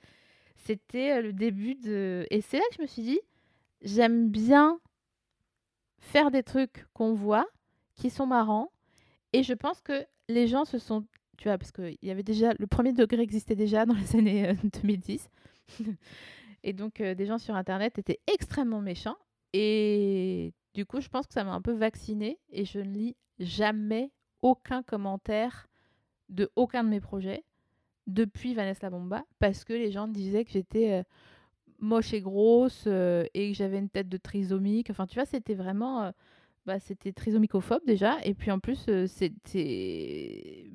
c'était 0.55 1.21
le 1.21 1.33
début 1.33 1.75
de. 1.75 2.25
Et 2.31 2.41
c'est 2.41 2.57
là 2.57 2.63
que 2.71 2.77
je 2.77 2.81
me 2.81 2.87
suis 2.87 3.03
dit, 3.03 3.19
j'aime 3.83 4.31
bien 4.31 4.79
faire 5.99 6.31
des 6.31 6.41
trucs 6.41 6.87
qu'on 6.95 7.13
voit, 7.13 7.45
qui 8.01 8.09
sont 8.09 8.25
marrants. 8.25 8.71
Et 9.31 9.43
je 9.43 9.53
pense 9.53 9.79
que 9.81 10.05
les 10.27 10.47
gens 10.47 10.65
se 10.65 10.79
sont. 10.79 11.05
Tu 11.37 11.47
vois, 11.47 11.57
parce 11.57 11.71
qu'il 11.71 11.97
y 12.01 12.09
avait 12.11 12.23
déjà. 12.23 12.53
Le 12.57 12.67
premier 12.67 12.93
degré 12.93 13.21
existait 13.21 13.55
déjà 13.55 13.85
dans 13.85 13.93
les 13.93 14.15
années 14.15 14.49
euh, 14.49 14.53
2010. 14.81 15.29
et 16.63 16.73
donc, 16.73 16.99
euh, 16.99 17.13
des 17.15 17.25
gens 17.27 17.37
sur 17.37 17.55
Internet 17.55 17.99
étaient 17.99 18.19
extrêmement 18.27 18.81
méchants. 18.81 19.17
Et 19.53 20.53
du 20.73 20.85
coup, 20.85 20.99
je 20.99 21.09
pense 21.09 21.27
que 21.27 21.33
ça 21.33 21.43
m'a 21.43 21.53
un 21.53 21.61
peu 21.61 21.73
vaccinée. 21.73 22.39
Et 22.49 22.65
je 22.65 22.79
ne 22.79 22.91
lis 22.91 23.15
jamais 23.39 24.11
aucun 24.41 24.81
commentaire 24.83 25.67
de 26.29 26.49
aucun 26.55 26.83
de 26.83 26.89
mes 26.89 27.01
projets 27.01 27.43
depuis 28.07 28.53
Vanessa 28.55 28.89
Bomba 28.89 29.23
parce 29.39 29.63
que 29.63 29.73
les 29.73 29.91
gens 29.91 30.07
disaient 30.07 30.43
que 30.45 30.51
j'étais 30.51 30.91
euh, 30.91 31.03
moche 31.79 32.13
et 32.13 32.21
grosse 32.21 32.85
euh, 32.87 33.25
et 33.35 33.51
que 33.51 33.57
j'avais 33.57 33.77
une 33.77 33.89
tête 33.89 34.09
de 34.09 34.17
trisomique. 34.17 34.89
Enfin, 34.89 35.05
tu 35.07 35.15
vois, 35.15 35.25
c'était 35.25 35.55
vraiment. 35.55 36.03
euh, 36.03 36.11
bah, 36.65 36.79
c'était 36.79 37.11
trisomicophobe 37.11 37.81
déjà. 37.85 38.17
Et 38.23 38.33
puis 38.33 38.51
en 38.51 38.59
plus, 38.59 38.85
euh, 38.89 39.07
c'était. 39.07 40.71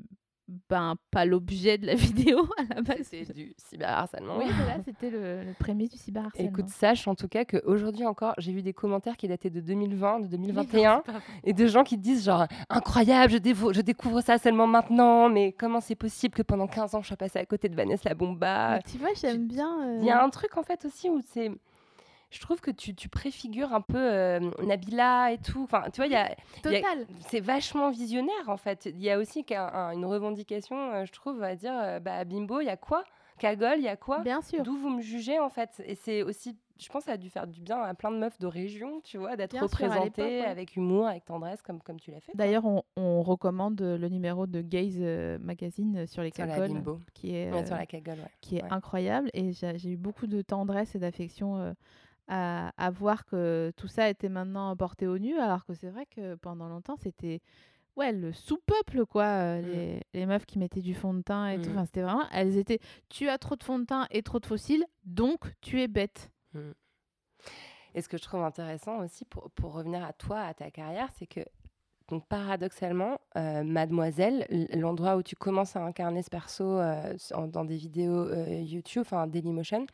Ben, 0.70 0.94
pas 1.10 1.24
l'objet 1.24 1.76
de 1.76 1.86
la 1.86 1.94
vidéo 1.96 2.48
à 2.56 2.74
la 2.76 2.80
base. 2.80 2.98
C'était 3.10 3.32
du 3.32 3.52
cyberharcèlement. 3.58 4.38
Oui, 4.38 4.44
voilà, 4.48 4.80
c'était 4.84 5.10
le, 5.10 5.42
le 5.42 5.52
prémisse 5.58 5.90
du 5.90 5.96
cyberharcèlement. 5.96 6.48
Écoute, 6.50 6.68
sache 6.68 7.08
en 7.08 7.16
tout 7.16 7.26
cas 7.26 7.44
qu'aujourd'hui 7.44 8.06
encore, 8.06 8.32
j'ai 8.38 8.52
vu 8.52 8.62
des 8.62 8.72
commentaires 8.72 9.16
qui 9.16 9.26
dataient 9.26 9.50
de 9.50 9.58
2020, 9.58 10.20
de 10.20 10.26
2021, 10.28 11.02
et 11.42 11.52
de 11.52 11.66
gens 11.66 11.82
qui 11.82 11.98
disent 11.98 12.24
genre 12.24 12.46
incroyable, 12.70 13.32
je, 13.32 13.38
dévo- 13.38 13.74
je 13.74 13.80
découvre 13.80 14.20
ça 14.20 14.38
seulement 14.38 14.68
maintenant, 14.68 15.28
mais 15.28 15.50
comment 15.50 15.80
c'est 15.80 15.96
possible 15.96 16.34
que 16.34 16.42
pendant 16.42 16.68
15 16.68 16.94
ans 16.94 17.02
je 17.02 17.08
sois 17.08 17.16
passée 17.16 17.40
à 17.40 17.44
côté 17.46 17.68
de 17.68 17.74
Vanessa 17.74 18.14
Bomba 18.14 18.76
Mais 18.76 18.82
tu 18.88 18.98
vois, 18.98 19.14
j'aime 19.20 19.48
bien. 19.48 19.82
euh, 19.84 19.98
Il 20.00 20.06
y 20.06 20.10
a 20.10 20.22
un 20.22 20.30
truc 20.30 20.56
en 20.56 20.62
fait 20.62 20.84
aussi 20.84 21.10
où 21.10 21.20
c'est. 21.26 21.50
Je 22.36 22.40
trouve 22.42 22.60
que 22.60 22.70
tu, 22.70 22.94
tu 22.94 23.08
préfigures 23.08 23.72
un 23.72 23.80
peu 23.80 23.96
euh, 23.96 24.40
Nabila 24.62 25.32
et 25.32 25.38
tout. 25.38 25.62
Enfin, 25.64 25.84
tu 25.90 25.96
vois, 25.96 26.06
il 26.06 26.12
y 26.12 26.16
a. 26.16 26.34
Total. 26.62 27.06
C'est 27.28 27.40
vachement 27.40 27.90
visionnaire 27.90 28.48
en 28.48 28.58
fait. 28.58 28.84
Il 28.86 29.02
y 29.02 29.10
a 29.10 29.18
aussi 29.18 29.42
un- 29.50 29.92
une 29.92 30.04
revendication, 30.04 30.76
euh, 30.92 31.04
je 31.06 31.12
trouve, 31.12 31.42
à 31.42 31.56
dire 31.56 31.72
euh, 31.74 31.98
bah, 31.98 32.24
Bimbo, 32.24 32.60
il 32.60 32.66
y 32.66 32.68
a 32.70 32.76
quoi? 32.76 33.04
Cagole, 33.38 33.78
il 33.78 33.84
y 33.84 33.88
a 33.88 33.96
quoi? 33.96 34.20
Bien 34.20 34.40
sûr. 34.42 34.62
D'où 34.62 34.76
vous 34.76 34.90
me 34.90 35.00
jugez 35.02 35.38
en 35.38 35.48
fait? 35.50 35.82
Et 35.86 35.94
c'est 35.94 36.22
aussi, 36.22 36.56
je 36.78 36.88
pense, 36.88 37.04
ça 37.04 37.12
a 37.12 37.16
dû 37.18 37.28
faire 37.28 37.46
du 37.46 37.60
bien 37.60 37.78
à 37.82 37.92
plein 37.92 38.10
de 38.10 38.16
meufs 38.16 38.38
de 38.38 38.46
région, 38.46 39.00
tu 39.04 39.18
vois, 39.18 39.36
d'être 39.36 39.58
représentées 39.58 40.22
ouais. 40.40 40.44
avec 40.46 40.74
humour, 40.76 41.06
avec 41.06 41.26
tendresse, 41.26 41.60
comme, 41.60 41.80
comme 41.82 42.00
tu 42.00 42.10
l'as 42.10 42.20
fait. 42.20 42.32
D'ailleurs, 42.34 42.64
on, 42.64 42.82
on 42.96 43.22
recommande 43.22 43.78
le 43.80 44.08
numéro 44.08 44.46
de 44.46 44.62
Gaze 44.62 44.96
euh, 45.00 45.38
Magazine 45.38 46.06
sur 46.06 46.22
les 46.22 46.30
Sur 46.32 46.46
la 46.46 46.52
cagoles, 46.54 46.72
bimbo. 46.76 46.98
qui 47.12 47.34
est, 47.36 47.52
Ouais, 47.52 47.66
sur 47.66 47.74
euh, 47.74 47.78
la 47.78 47.86
cagole, 47.86 48.14
ouais. 48.20 48.30
qui 48.40 48.56
est 48.56 48.64
incroyable. 48.70 49.28
Et 49.34 49.52
j'ai 49.52 49.90
eu 49.90 49.96
beaucoup 49.98 50.26
de 50.26 50.40
tendresse 50.40 50.94
et 50.94 50.98
d'affection 50.98 51.58
euh, 51.58 51.72
à, 52.28 52.72
à 52.76 52.90
voir 52.90 53.24
que 53.24 53.72
tout 53.76 53.88
ça 53.88 54.08
était 54.08 54.28
maintenant 54.28 54.74
porté 54.76 55.06
au 55.06 55.18
nu, 55.18 55.38
alors 55.38 55.64
que 55.64 55.74
c'est 55.74 55.90
vrai 55.90 56.06
que 56.06 56.34
pendant 56.36 56.68
longtemps, 56.68 56.96
c'était 56.96 57.40
ouais, 57.96 58.12
le 58.12 58.32
sous-peuple, 58.32 59.06
quoi. 59.06 59.24
euh, 59.24 59.60
les, 59.62 60.02
les 60.12 60.26
meufs 60.26 60.44
qui 60.44 60.58
mettaient 60.58 60.82
du 60.82 60.94
fond 60.94 61.14
de 61.14 61.22
teint 61.22 61.48
et 61.48 61.60
tout. 61.60 61.70
Mm. 61.70 61.72
Enfin, 61.72 61.84
c'était 61.86 62.02
vraiment... 62.02 62.24
Elles 62.30 62.58
étaient... 62.58 62.78
Tu 63.08 63.28
as 63.28 63.38
trop 63.38 63.56
de 63.56 63.64
fond 63.64 63.78
de 63.78 63.84
teint 63.84 64.06
et 64.10 64.22
trop 64.22 64.38
de 64.38 64.46
fossiles, 64.46 64.84
donc 65.04 65.54
tu 65.62 65.80
es 65.80 65.88
bête. 65.88 66.30
Mm. 66.52 66.72
Et 67.94 68.02
ce 68.02 68.08
que 68.10 68.18
je 68.18 68.22
trouve 68.22 68.42
intéressant 68.42 68.98
aussi, 68.98 69.24
pour, 69.24 69.50
pour 69.52 69.72
revenir 69.72 70.04
à 70.04 70.12
toi, 70.12 70.40
à 70.40 70.52
ta 70.52 70.70
carrière, 70.70 71.08
c'est 71.14 71.26
que, 71.26 71.40
donc 72.08 72.26
paradoxalement, 72.28 73.18
euh, 73.38 73.64
Mademoiselle, 73.64 74.46
l'endroit 74.74 75.16
où 75.16 75.22
tu 75.22 75.34
commences 75.34 75.74
à 75.76 75.82
incarner 75.82 76.22
ce 76.22 76.28
perso 76.28 76.78
euh, 76.78 77.14
dans 77.48 77.64
des 77.64 77.76
vidéos 77.76 78.30
YouTube, 78.46 79.00
enfin 79.06 79.26
Dailymotion, 79.26 79.86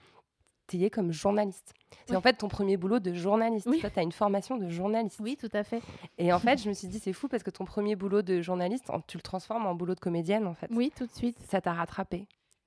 comme 0.91 1.13
journaliste. 1.13 1.73
C'est 2.07 2.13
Oui. 2.13 2.17
en 2.17 2.21
fait 2.21 2.35
ton 2.35 2.49
premier 2.49 2.77
boulot 2.77 2.99
de 2.99 3.13
journaliste. 3.13 3.67
Toi, 3.81 3.91
tu 3.91 3.99
as 3.99 4.03
une 4.03 4.13
formation 4.13 4.57
de 4.57 4.69
journaliste. 4.69 5.19
Oui, 5.21 5.37
tout 5.39 5.49
à 5.53 5.63
fait. 5.63 5.83
Et 6.19 6.33
en 6.33 6.39
fait, 6.39 6.59
je 6.63 6.69
me 6.69 6.75
suis 6.75 6.89
dit, 6.89 6.99
c'est 6.99 7.13
fou 7.13 7.29
parce 7.29 7.43
que 7.43 7.51
ton 7.51 7.65
premier 7.65 7.97
boulot 7.97 8.23
de 8.23 8.41
journaliste, 8.41 8.91
tu 9.07 9.17
le 9.17 9.23
transformes 9.23 9.67
en 9.67 9.75
boulot 9.75 9.95
de 9.95 10.01
comédienne, 10.01 10.47
en 10.47 10.55
fait. 10.55 10.69
Oui, 10.73 10.93
tout 10.97 11.07
de 11.07 11.13
suite. 11.13 11.39
Ça 11.49 11.61
t'a 11.61 11.73
rattrapé. 11.73 12.27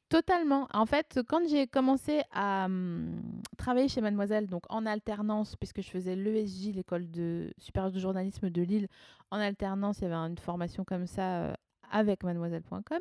Totalement. 0.09 0.67
En 0.71 0.85
fait, 0.85 1.19
quand 1.27 1.41
j'ai 1.49 1.65
commencé 1.65 2.21
à 2.31 2.65
hum, 2.65 3.19
travailler 3.57 3.87
chez 3.87 4.01
Mademoiselle, 4.01 4.45
donc 4.47 4.61
en 4.69 4.85
alternance, 4.85 5.55
puisque 5.55 5.81
je 5.81 5.89
faisais 5.89 6.15
l'ESJ, 6.15 6.75
l'école 6.75 7.09
de 7.09 7.51
supérieure 7.57 7.91
de 7.91 7.99
journalisme 7.99 8.49
de 8.51 8.61
Lille, 8.61 8.87
en 9.31 9.37
alternance, 9.37 9.97
il 9.99 10.03
y 10.03 10.05
avait 10.05 10.15
une 10.15 10.37
formation 10.37 10.83
comme 10.83 11.07
ça 11.07 11.39
euh, 11.41 11.53
avec 11.95 12.23
mademoiselle.com. 12.23 12.99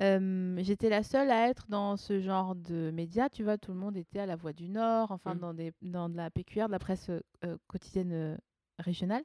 Euh, 0.00 0.56
J'étais 0.60 0.90
la 0.90 1.02
seule 1.02 1.30
à 1.30 1.48
être 1.48 1.66
dans 1.68 1.96
ce 1.96 2.20
genre 2.20 2.54
de 2.54 2.90
médias. 2.92 3.28
Tu 3.30 3.42
vois, 3.42 3.56
tout 3.58 3.72
le 3.72 3.78
monde 3.78 3.96
était 3.96 4.18
à 4.20 4.26
la 4.26 4.36
Voix 4.36 4.52
du 4.52 4.68
Nord, 4.68 5.10
enfin 5.10 5.34
Mm. 5.34 5.38
dans, 5.38 5.54
des, 5.54 5.72
dans 5.82 6.08
de 6.08 6.16
la 6.16 6.30
PQR, 6.30 6.66
de 6.66 6.72
la 6.72 6.78
presse 6.78 7.08
euh, 7.10 7.56
quotidienne 7.66 8.12
euh, 8.12 8.36
régionale. 8.78 9.22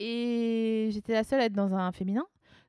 Et 0.00 0.88
j'étais 0.92 1.12
la 1.12 1.24
seule 1.24 1.40
à 1.40 1.44
être 1.44 1.52
dans 1.52 1.72
un 1.74 1.92
féminin. 1.92 2.24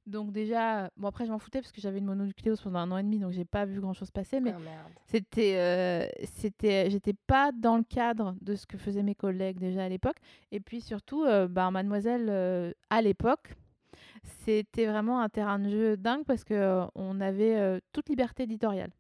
Donc 0.06 0.32
déjà, 0.32 0.90
bon 0.98 1.08
après 1.08 1.26
je 1.28 1.32
m'en 1.32 1.38
foutais 1.38 1.60
parce 1.62 1.72
que 1.72 1.82
j'avais 1.82 2.00
une 2.00 2.06
mononucléose 2.06 2.60
pendant 2.62 2.80
un 2.80 2.90
an 2.92 2.98
et 2.98 3.04
demi, 3.04 3.20
donc 3.20 3.32
j'ai 3.32 3.46
pas 3.46 3.66
vu 3.66 3.80
grand 3.80 3.94
chose 3.94 4.10
passer. 4.10 4.40
Mais 4.40 4.52
merde. 4.54 4.64
c'était, 5.06 5.58
euh, 5.58 6.08
c'était, 6.24 6.90
j'étais 6.90 7.14
pas 7.28 7.52
dans 7.52 7.78
le 7.78 7.84
cadre 7.84 8.36
de 8.42 8.56
ce 8.56 8.66
que 8.66 8.78
faisaient 8.80 9.04
mes 9.04 9.14
collègues 9.14 9.60
déjà 9.60 9.84
à 9.84 9.90
l'époque. 9.90 10.18
Et 10.52 10.60
puis 10.60 10.82
surtout, 10.82 11.24
euh, 11.26 11.48
bah, 11.48 11.70
Mademoiselle 11.70 12.28
euh, 12.30 12.72
à 12.90 13.04
l'époque, 13.04 13.54
c'était 14.46 14.86
vraiment 14.86 15.22
un 15.22 15.30
terrain 15.30 15.60
de 15.60 15.70
jeu 15.70 15.98
dingue 15.98 16.26
parce 16.26 16.44
que 16.44 16.54
euh, 16.54 16.86
on 16.96 17.22
avait 17.22 17.58
euh, 17.58 17.80
toute 17.94 18.10
liberté 18.10 18.44
éditoriale. 18.44 18.92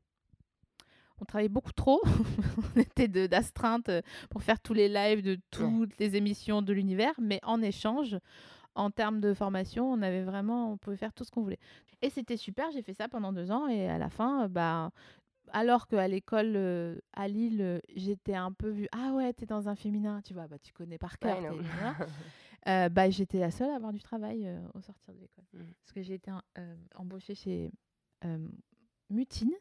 On 1.21 1.25
travaillait 1.25 1.49
beaucoup 1.49 1.73
trop. 1.73 2.01
on 2.75 2.79
était 2.79 3.07
d'astreinte 3.27 3.91
pour 4.29 4.43
faire 4.43 4.59
tous 4.59 4.73
les 4.73 4.87
lives 4.87 5.21
de 5.21 5.37
toutes 5.51 5.97
les 5.99 6.15
émissions 6.15 6.61
de 6.61 6.71
l'univers, 6.71 7.13
mais 7.19 7.39
en 7.43 7.61
échange, 7.61 8.17
en 8.75 8.89
termes 8.89 9.19
de 9.19 9.33
formation, 9.33 9.91
on 9.91 10.01
avait 10.01 10.23
vraiment, 10.23 10.71
on 10.71 10.77
pouvait 10.77 10.95
faire 10.95 11.13
tout 11.13 11.25
ce 11.25 11.31
qu'on 11.31 11.41
voulait. 11.41 11.59
Et 12.01 12.09
c'était 12.09 12.37
super. 12.37 12.71
J'ai 12.71 12.81
fait 12.81 12.93
ça 12.93 13.09
pendant 13.09 13.33
deux 13.33 13.51
ans 13.51 13.67
et 13.67 13.89
à 13.89 13.97
la 13.97 14.09
fin, 14.09 14.47
bah, 14.47 14.91
alors 15.51 15.87
qu'à 15.87 16.07
l'école 16.07 16.53
euh, 16.55 16.95
à 17.13 17.27
Lille, 17.27 17.61
euh, 17.61 17.79
j'étais 17.95 18.35
un 18.35 18.51
peu 18.51 18.69
vue. 18.69 18.87
Ah 18.91 19.11
ouais, 19.13 19.33
t'es 19.33 19.45
dans 19.45 19.69
un 19.69 19.75
féminin, 19.75 20.21
tu 20.23 20.33
vois, 20.33 20.47
bah 20.47 20.57
tu 20.61 20.73
connais 20.73 20.97
par 20.97 21.17
cœur. 21.17 21.37
Euh, 22.67 22.89
bah, 22.89 23.09
j'étais 23.09 23.39
la 23.39 23.51
seule 23.51 23.69
à 23.69 23.75
avoir 23.75 23.93
du 23.93 24.01
travail 24.01 24.47
euh, 24.47 24.59
au 24.73 24.81
sortir 24.81 25.13
de 25.13 25.19
l'école. 25.19 25.45
Mm. 25.53 25.73
Parce 25.81 25.91
que 25.93 26.01
j'ai 26.01 26.15
été 26.15 26.31
euh, 26.57 26.75
embauchée 26.95 27.35
chez 27.35 27.71
Mutine 29.09 29.53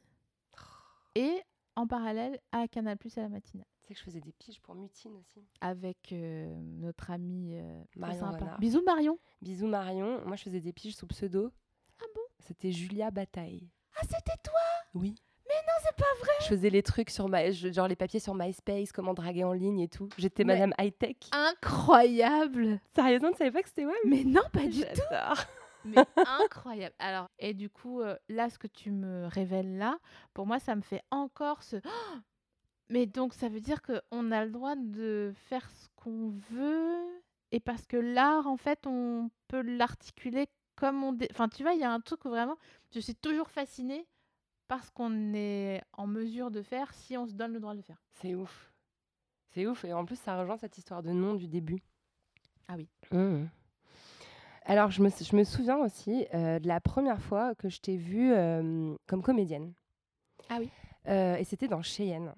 et 1.15 1.43
en 1.77 1.87
parallèle 1.87 2.41
à 2.51 2.67
Canal 2.67 2.97
Plus 2.97 3.17
à 3.19 3.23
la 3.23 3.29
matinale. 3.29 3.67
Tu 3.83 3.89
sais 3.89 3.95
que 3.95 4.01
je 4.01 4.05
faisais 4.05 4.21
des 4.21 4.33
piges 4.33 4.61
pour 4.61 4.75
Mutine 4.75 5.17
aussi. 5.17 5.47
Avec 5.61 6.13
notre 6.13 7.11
amie 7.11 7.57
Marion. 7.97 8.57
Bisous 8.59 8.83
Marion. 8.83 9.19
Bisous 9.41 9.69
Marion. 9.69 10.25
Moi, 10.27 10.37
je 10.37 10.43
faisais 10.43 10.61
des 10.61 10.73
piges 10.73 10.97
sous 10.97 11.07
pseudo. 11.07 11.53
Ah 12.01 12.05
bon? 12.15 12.21
C'était 12.41 12.73
Julia 12.73 13.11
Bataille. 13.11 13.71
Ah, 13.97 14.03
c'était 14.03 14.37
toi? 14.43 14.61
Oui. 14.95 15.15
Mais 15.49 15.55
non, 15.55 15.73
c'est 15.83 15.97
pas 15.97 16.15
vrai 16.21 16.33
Je 16.43 16.47
faisais 16.47 16.71
les 16.71 16.83
trucs 16.83 17.11
sur 17.11 17.29
je- 17.53 17.73
genre 17.73 17.89
les 17.89 17.97
papiers 17.97 18.21
sur 18.21 18.35
MySpace, 18.35 18.93
comment 18.93 19.15
draguer 19.15 19.45
en 19.45 19.53
ligne 19.53 19.81
et 19.81 19.89
tout. 19.89 20.09
J'étais 20.19 20.45
Mais- 20.45 20.55
Madame 20.55 20.75
High 20.79 20.97
Tech. 20.97 21.17
Incroyable 21.33 22.81
Sérieusement, 22.95 23.31
tu 23.31 23.39
savais 23.39 23.51
pas 23.53 23.63
que 23.63 23.69
c'était 23.69 23.85
moi 23.85 23.95
Mais 24.05 24.25
non, 24.25 24.43
pas 24.53 24.67
du 24.67 24.81
tout. 24.83 25.47
Mais 25.85 25.97
incroyable. 26.41 26.95
Alors, 26.99 27.29
et 27.39 27.55
du 27.55 27.71
coup, 27.71 28.01
euh, 28.03 28.17
là, 28.29 28.51
ce 28.51 28.59
que 28.59 28.67
tu 28.67 28.91
me 28.91 29.27
révèles 29.29 29.79
là, 29.79 29.99
pour 30.35 30.47
moi, 30.47 30.59
ça 30.59 30.75
me 30.77 30.83
fait 30.83 31.03
encore 31.11 31.63
ce. 31.63 31.77
Oh 31.77 31.89
mais 32.91 33.07
donc, 33.07 33.33
ça 33.33 33.49
veut 33.49 33.61
dire 33.61 33.81
qu'on 33.83 34.31
a 34.33 34.45
le 34.45 34.51
droit 34.51 34.75
de 34.77 35.33
faire 35.49 35.71
ce 35.71 35.87
qu'on 35.97 36.31
veut. 36.51 37.07
Et 37.53 37.61
parce 37.61 37.87
que 37.87 37.97
l'art, 37.97 38.47
en 38.47 38.57
fait, 38.57 38.87
on 38.87 39.31
peut 39.47 39.63
l'articuler 39.63 40.49
comme 40.77 41.03
on. 41.05 41.13
dé- 41.13 41.29
Enfin, 41.31 41.49
tu 41.49 41.63
vois, 41.63 41.73
il 41.73 41.81
y 41.81 41.85
a 41.85 41.91
un 41.93 42.01
truc 42.01 42.25
où 42.25 42.29
vraiment, 42.29 42.57
je 42.93 43.01
suis 43.01 43.15
toujours 43.15 43.49
fascinée 43.49 44.07
parce 44.69 44.91
qu'on 44.91 45.35
est 45.35 45.83
en 45.95 46.07
mesure 46.07 46.51
de 46.51 46.63
faire 46.63 46.93
si 46.95 47.17
on 47.17 47.27
se 47.27 47.33
donne 47.33 47.53
le 47.53 47.61
droit 47.61 47.73
de 47.73 47.79
le 47.79 47.83
faire. 47.83 48.01
C'est 48.21 48.35
ouf. 48.35 48.73
C'est 49.51 49.67
ouf. 49.67 49.85
Et 49.85 49.93
en 49.93 50.05
plus, 50.05 50.17
ça 50.17 50.39
rejoint 50.39 50.59
cette 50.59 50.77
histoire 50.79 51.03
de 51.03 51.11
nom 51.11 51.35
du 51.35 51.49
début. 51.49 51.83
Ah 52.69 52.75
oui. 52.77 52.87
Mmh. 53.11 53.47
Alors, 54.67 54.91
je 54.91 55.03
me, 55.03 55.09
je 55.09 55.35
me 55.35 55.45
souviens 55.45 55.79
aussi 55.79 56.27
euh, 56.35 56.59
de 56.59 56.69
la 56.69 56.81
première 56.81 57.23
fois 57.23 57.55
que 57.55 57.71
je 57.71 57.81
t'ai 57.81 57.97
vue 57.97 58.33
euh, 58.33 58.95
comme 59.07 59.23
comédienne. 59.23 59.73
Ah 60.51 60.59
oui. 60.61 60.69
Euh, 61.09 61.37
et 61.37 61.45
c'était 61.45 61.69
dans 61.69 61.83
Cheyenne. 61.83 62.35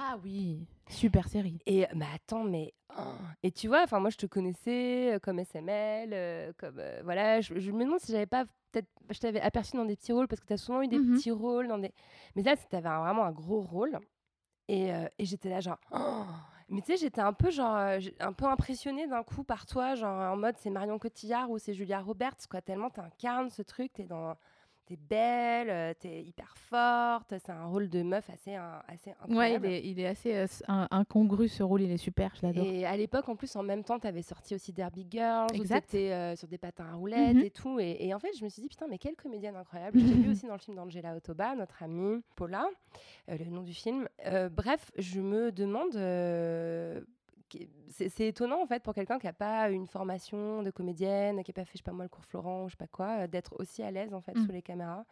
Ah 0.00 0.16
oui. 0.22 0.64
Super 0.88 1.26
série. 1.28 1.58
Et 1.66 1.86
mais 1.94 2.06
attends, 2.14 2.44
mais 2.44 2.72
oh. 2.96 3.02
et 3.42 3.50
tu 3.50 3.66
vois, 3.66 3.82
enfin 3.82 3.98
moi 3.98 4.10
je 4.10 4.16
te 4.16 4.26
connaissais 4.26 5.14
euh, 5.14 5.18
comme 5.18 5.40
SML, 5.40 6.10
euh, 6.12 6.52
comme 6.56 6.78
euh, 6.78 7.00
voilà, 7.02 7.40
je, 7.40 7.58
je 7.58 7.72
me 7.72 7.84
demande 7.84 7.98
si 7.98 8.12
j'avais 8.12 8.26
pas 8.26 8.44
peut-être, 8.70 8.88
je 9.10 9.18
t'avais 9.18 9.40
aperçu 9.40 9.76
dans 9.76 9.84
des 9.84 9.96
petits 9.96 10.12
rôles 10.12 10.28
parce 10.28 10.40
que 10.40 10.46
tu 10.46 10.52
as 10.52 10.56
souvent 10.56 10.82
eu 10.82 10.88
des 10.88 10.98
Mhm. 10.98 11.16
petits 11.16 11.32
rôles 11.32 11.66
dans 11.66 11.78
des, 11.78 11.92
mais 12.36 12.42
là 12.42 12.54
tu 12.56 12.76
avais 12.76 12.88
vraiment 12.88 13.24
un 13.24 13.32
gros 13.32 13.60
rôle 13.60 13.98
et, 14.68 14.92
euh, 14.94 15.08
et 15.18 15.24
j'étais 15.24 15.48
là 15.48 15.60
genre, 15.60 15.78
oh. 15.90 16.24
mais 16.68 16.80
tu 16.82 16.92
sais 16.92 16.96
j'étais 16.96 17.20
un 17.20 17.32
peu 17.32 17.50
genre 17.50 17.76
un 18.20 18.32
peu 18.32 18.44
impressionnée 18.46 19.08
d'un 19.08 19.24
coup 19.24 19.42
par 19.42 19.66
toi, 19.66 19.94
genre 19.96 20.32
en 20.32 20.36
mode 20.36 20.54
c'est 20.58 20.70
Marion 20.70 20.98
Cotillard 21.00 21.50
ou 21.50 21.58
c'est 21.58 21.74
Julia 21.74 22.00
Roberts 22.00 22.46
quoi, 22.48 22.62
tellement 22.62 22.88
t'incarnes 22.90 23.50
ce 23.50 23.62
truc, 23.62 23.92
t'es 23.94 24.04
dans 24.04 24.36
t'es 24.88 24.96
belle, 24.96 25.68
euh, 25.68 25.92
t'es 25.98 26.22
hyper 26.22 26.54
forte. 26.56 27.34
C'est 27.38 27.50
un 27.50 27.66
rôle 27.66 27.90
de 27.90 28.02
meuf 28.02 28.30
assez, 28.30 28.54
un- 28.54 28.82
assez 28.88 29.12
Ouais, 29.28 29.54
il 29.56 29.64
est, 29.66 29.84
il 29.86 30.00
est 30.00 30.06
assez 30.06 30.34
euh, 30.34 30.46
incongru 30.90 31.46
ce 31.48 31.62
rôle, 31.62 31.82
il 31.82 31.90
est 31.90 31.98
super, 31.98 32.34
je 32.40 32.46
l'adore. 32.46 32.64
Et 32.64 32.86
à 32.86 32.96
l'époque, 32.96 33.28
en 33.28 33.36
plus, 33.36 33.54
en 33.56 33.62
même 33.62 33.84
temps, 33.84 33.98
tu 33.98 34.06
avais 34.06 34.22
sorti 34.22 34.54
aussi 34.54 34.72
Derby 34.72 35.06
Girls, 35.10 35.48
où 35.52 35.56
Exact. 35.56 35.90
t'étais, 35.90 36.12
euh, 36.12 36.36
sur 36.36 36.48
des 36.48 36.56
patins 36.58 36.86
à 36.90 36.94
roulettes 36.94 37.36
Mhm. 37.36 37.44
et 37.44 37.50
tout. 37.50 37.78
Et, 37.80 37.96
et 38.00 38.14
en 38.14 38.18
fait, 38.18 38.30
je 38.38 38.42
me 38.44 38.48
suis 38.48 38.62
dit, 38.62 38.68
putain, 38.68 38.86
mais 38.88 38.96
quelle 38.98 39.16
comédienne 39.16 39.56
incroyable. 39.56 39.98
Je 40.00 40.06
t'ai 40.06 40.14
vu 40.14 40.30
aussi 40.30 40.46
dans 40.46 40.54
le 40.54 40.58
film 40.60 40.76
d'Angela 40.76 41.14
Otoba, 41.16 41.54
notre 41.54 41.82
amie 41.82 42.22
Paula, 42.34 42.66
euh, 43.30 43.36
le 43.38 43.44
nom 43.50 43.62
du 43.62 43.74
film. 43.74 44.08
Bref, 44.52 44.90
je 44.96 45.20
me 45.20 45.52
demande. 45.52 45.96
Euh, 47.56 48.08
c'est 48.10 48.26
étonnant 48.28 48.62
en 48.62 48.66
fait 48.66 48.82
pour 48.82 48.94
quelqu'un 48.94 49.18
qui 49.18 49.26
n'a 49.26 49.32
pas 49.32 49.70
une 49.70 49.86
formation 49.86 50.62
de 50.62 50.70
comédienne, 50.70 51.42
qui 51.42 51.50
n'a 51.50 51.54
pas 51.54 51.64
fait 51.64 51.72
je 51.74 51.78
sais 51.78 51.82
pas 51.82 51.92
moi 51.92 52.04
le 52.04 52.08
cours 52.08 52.24
Florent 52.24 52.64
ou 52.64 52.68
je 52.68 52.72
sais 52.72 52.76
pas 52.76 52.86
quoi, 52.86 53.20
euh, 53.20 53.26
d'être 53.26 53.54
aussi 53.58 53.82
à 53.82 53.90
l'aise 53.90 54.12
en 54.14 54.20
fait 54.20 54.34
Mm. 54.36 54.44
sous 54.46 54.52
les 54.52 54.62
caméras. 54.62 55.04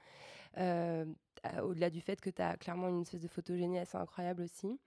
Euh, 0.59 1.05
à- 1.43 1.65
Au-delà 1.65 1.91
du 1.91 2.01
fait 2.01 2.21
que 2.21 2.31
tu 2.31 2.43
as 2.43 2.57
clairement 2.57 2.89
une 2.89 3.03
espèce 3.03 3.21
de 3.21 3.29
photogénie 3.29 3.79
assez 3.79 3.97
incroyable 3.97 4.43
aussi. 4.43 4.79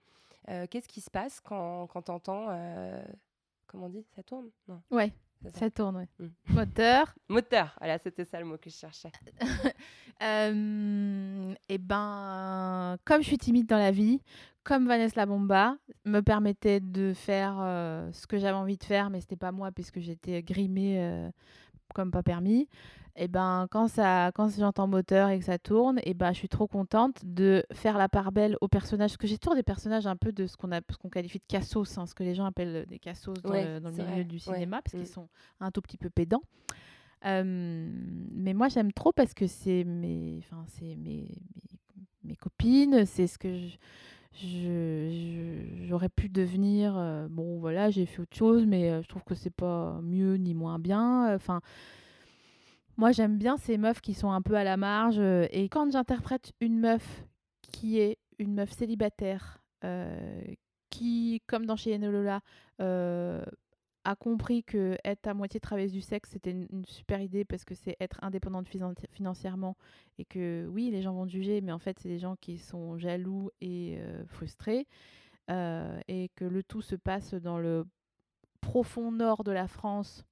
Euh, 0.49 0.65
Qu'est-ce 0.69 0.87
qui 0.87 1.01
se 1.01 1.09
passe 1.11 1.39
quand, 1.41 1.87
quand 1.87 2.01
tu 2.03 2.11
entends. 2.11 2.47
comment 3.67 3.85
on 3.85 3.89
dit 3.89 4.05
Ça 4.15 4.23
tourne? 4.23 4.49
Non. 4.67 4.81
Ouais, 4.89 5.11
ça. 5.43 5.51
ça 5.59 5.69
tourne, 5.69 5.97
ouais. 5.97 6.07
Mm. 6.19 6.27
Moteur. 6.53 7.13
Moteur, 7.29 7.75
voilà, 7.79 7.97
c'était 7.99 8.25
ça 8.25 8.39
le 8.39 8.45
mot 8.45 8.57
que 8.57 8.69
je 8.69 8.75
cherchais. 8.75 9.11
Euh, 10.21 11.53
et 11.69 11.77
ben, 11.77 12.97
comme 13.05 13.21
je 13.21 13.27
suis 13.27 13.37
timide 13.37 13.67
dans 13.67 13.77
la 13.77 13.91
vie, 13.91 14.21
comme 14.69 14.87
Vanessa 14.87 15.25
Bomba 15.25 15.75
me 16.05 16.21
permettait 16.21 16.79
de 16.79 17.11
faire 17.13 17.57
euh, 17.59 18.09
ce 18.13 18.27
que 18.27 18.37
j'avais 18.37 18.55
envie 18.55 18.77
de 18.77 18.83
faire, 18.83 19.09
mais 19.09 19.19
c'était 19.19 19.35
pas 19.35 19.51
moi 19.51 19.71
puisque 19.71 19.99
j'étais 19.99 20.43
grimée 20.43 20.97
euh, 20.99 21.29
comme 21.95 22.11
pas 22.11 22.21
permis. 22.23 22.69
Et 23.15 23.27
ben, 23.27 23.67
quand 23.71 23.87
ça, 23.87 24.31
quand 24.35 24.47
j'entends 24.57 24.85
moteur 24.87 25.29
et 25.29 25.39
que 25.39 25.43
ça 25.45 25.57
tourne, 25.57 25.99
et 26.03 26.13
ben, 26.13 26.31
je 26.33 26.37
suis 26.37 26.47
trop 26.49 26.67
contente 26.67 27.17
de 27.25 27.65
faire 27.73 27.97
la 27.97 28.07
part 28.07 28.31
belle 28.31 28.55
aux 28.61 28.67
personnages. 28.67 29.09
Parce 29.09 29.17
que 29.17 29.27
j'ai 29.27 29.39
toujours 29.39 29.55
des 29.55 29.63
personnages 29.63 30.05
un 30.07 30.15
peu 30.15 30.31
de 30.31 30.45
ce 30.45 30.55
qu'on 30.55 30.71
a, 30.71 30.81
ce 30.89 30.97
qu'on 30.97 31.09
qualifie 31.09 31.39
de 31.39 31.43
cassos, 31.47 31.97
hein, 31.97 32.05
ce 32.05 32.13
que 32.13 32.23
les 32.23 32.35
gens 32.35 32.45
appellent 32.45 32.85
des 32.85 32.99
cassos 32.99 33.41
dans 33.41 33.49
Ouais, 33.49 33.65
le, 33.65 33.79
dans 33.81 33.89
le 33.89 33.95
c'est 33.95 34.03
milieu 34.03 34.13
vrai, 34.17 34.23
du 34.23 34.35
ouais. 34.35 34.39
cinéma, 34.39 34.81
parce 34.83 34.93
Mm. 34.93 34.97
qu'ils 34.99 35.07
sont 35.07 35.27
un 35.59 35.71
tout 35.71 35.81
petit 35.81 35.97
peu 35.97 36.09
pédants. 36.11 36.43
Euh, 37.25 37.43
mais 38.31 38.53
moi, 38.53 38.69
j'aime 38.69 38.93
trop 38.93 39.11
parce 39.11 39.33
que 39.33 39.47
c'est 39.47 39.83
mes, 39.83 40.37
enfin, 40.39 40.63
c'est 40.67 40.95
mes, 40.95 41.27
mes, 41.55 41.77
mes 42.23 42.35
copines, 42.35 43.05
c'est 43.05 43.27
ce 43.27 43.37
que 43.37 43.53
je- 43.57 43.77
j'aurais 44.33 46.09
pu 46.09 46.29
devenir. 46.29 46.97
euh, 46.97 47.27
bon, 47.29 47.59
voilà, 47.59 47.89
j'ai 47.89 48.05
fait 48.05 48.21
autre 48.21 48.35
chose, 48.35 48.65
mais 48.65 48.91
euh, 48.91 49.01
je 49.01 49.07
trouve 49.07 49.23
que 49.23 49.35
c'est 49.35 49.49
pas 49.49 49.99
mieux 50.01 50.35
ni 50.35 50.53
moins 50.53 50.79
bien. 50.79 51.33
Enfin, 51.35 51.61
moi, 52.97 53.11
j'aime 53.11 53.37
bien 53.37 53.57
ces 53.57 53.77
meufs 53.77 54.01
qui 54.01 54.13
sont 54.13 54.31
un 54.31 54.41
peu 54.41 54.55
à 54.55 54.63
la 54.63 54.77
marge. 54.77 55.19
euh, 55.19 55.47
et 55.51 55.69
quand 55.69 55.91
j'interprète 55.91 56.53
une 56.61 56.79
meuf 56.79 57.25
qui 57.71 57.99
est 57.99 58.17
une 58.39 58.53
meuf 58.53 58.71
célibataire, 58.71 59.61
qui, 60.89 61.41
comme 61.47 61.65
dans 61.65 61.75
chez 61.75 61.97
Lola, 61.97 62.41
euh, 62.81 63.43
a 64.09 64.15
compris 64.15 64.63
que 64.63 64.97
être 65.05 65.27
à 65.27 65.35
moitié 65.35 65.59
travailleuse 65.59 65.91
du 65.91 66.01
sexe, 66.01 66.31
c'était 66.31 66.49
une, 66.49 66.83
super 66.85 67.21
idée 67.21 67.45
parce 67.45 67.63
que 67.63 67.75
c'est 67.75 67.95
être 67.99 68.17
indépendante 68.23 68.67
finan- 68.67 68.95
financièrement 69.11 69.77
et 70.17 70.25
que 70.25 70.65
oui, 70.67 70.89
les 70.89 71.03
gens 71.03 71.13
vont 71.13 71.27
juger, 71.27 71.61
mais 71.61 71.71
en 71.71 71.77
fait, 71.77 71.99
c'est 71.99 72.09
des 72.09 72.17
gens 72.17 72.35
qui 72.35 72.57
sont 72.57 72.97
jaloux 72.97 73.51
et 73.61 73.99
euh, 73.99 74.25
frustrés 74.25 74.87
euh, 75.51 75.99
et 76.07 76.31
que 76.35 76.43
le 76.43 76.63
tout 76.63 76.81
se 76.81 76.95
passe 76.95 77.35
dans 77.35 77.59
le 77.59 77.85
profond 78.61 79.11
nord 79.11 79.43
de 79.43 79.51
la 79.51 79.67
France 79.67 80.25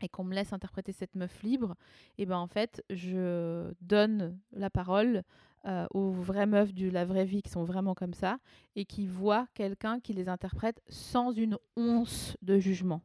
et 0.00 0.08
qu'on 0.08 0.22
me 0.22 0.34
laisse 0.34 0.52
interpréter 0.52 0.92
cette 0.92 1.16
meuf 1.16 1.42
libre, 1.42 1.74
et 2.18 2.26
ben 2.26 2.38
en 2.38 2.48
fait, 2.48 2.84
je 2.90 3.72
donne 3.80 4.38
la 4.52 4.70
parole 4.70 5.22
euh, 5.66 5.86
aux 5.92 6.10
vraies 6.10 6.46
meufs 6.46 6.74
de 6.74 6.90
la 6.90 7.04
vraie 7.04 7.24
vie 7.24 7.42
qui 7.42 7.50
sont 7.50 7.64
vraiment 7.64 7.94
comme 7.94 8.14
ça 8.14 8.38
et 8.76 8.84
qui 8.84 9.06
voient 9.06 9.46
quelqu'un 9.54 10.00
qui 10.00 10.12
les 10.12 10.28
interprète 10.28 10.80
sans 10.88 11.32
une 11.32 11.56
once 11.76 12.36
de 12.42 12.58
jugement. 12.58 13.02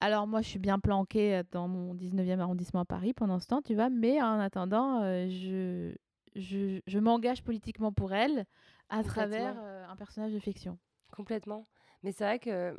Alors 0.00 0.26
moi, 0.26 0.40
je 0.40 0.48
suis 0.48 0.58
bien 0.58 0.78
planquée 0.78 1.36
euh, 1.36 1.42
dans 1.52 1.68
mon 1.68 1.94
19e 1.94 2.40
arrondissement 2.40 2.80
à 2.80 2.84
Paris 2.84 3.12
pendant 3.12 3.38
ce 3.38 3.46
temps, 3.46 3.60
tu 3.62 3.74
vois, 3.74 3.90
mais 3.90 4.20
en 4.22 4.40
attendant, 4.40 5.02
euh, 5.02 5.28
je, 5.28 5.94
je, 6.40 6.80
je 6.86 6.98
m'engage 6.98 7.42
politiquement 7.42 7.92
pour 7.92 8.14
elle 8.14 8.46
à 8.88 9.04
travers 9.04 9.56
euh, 9.58 9.86
un 9.86 9.96
personnage 9.96 10.32
de 10.32 10.38
fiction. 10.38 10.78
Complètement. 11.14 11.66
Mais 12.02 12.12
c'est 12.12 12.24
vrai 12.24 12.38
que, 12.38 12.78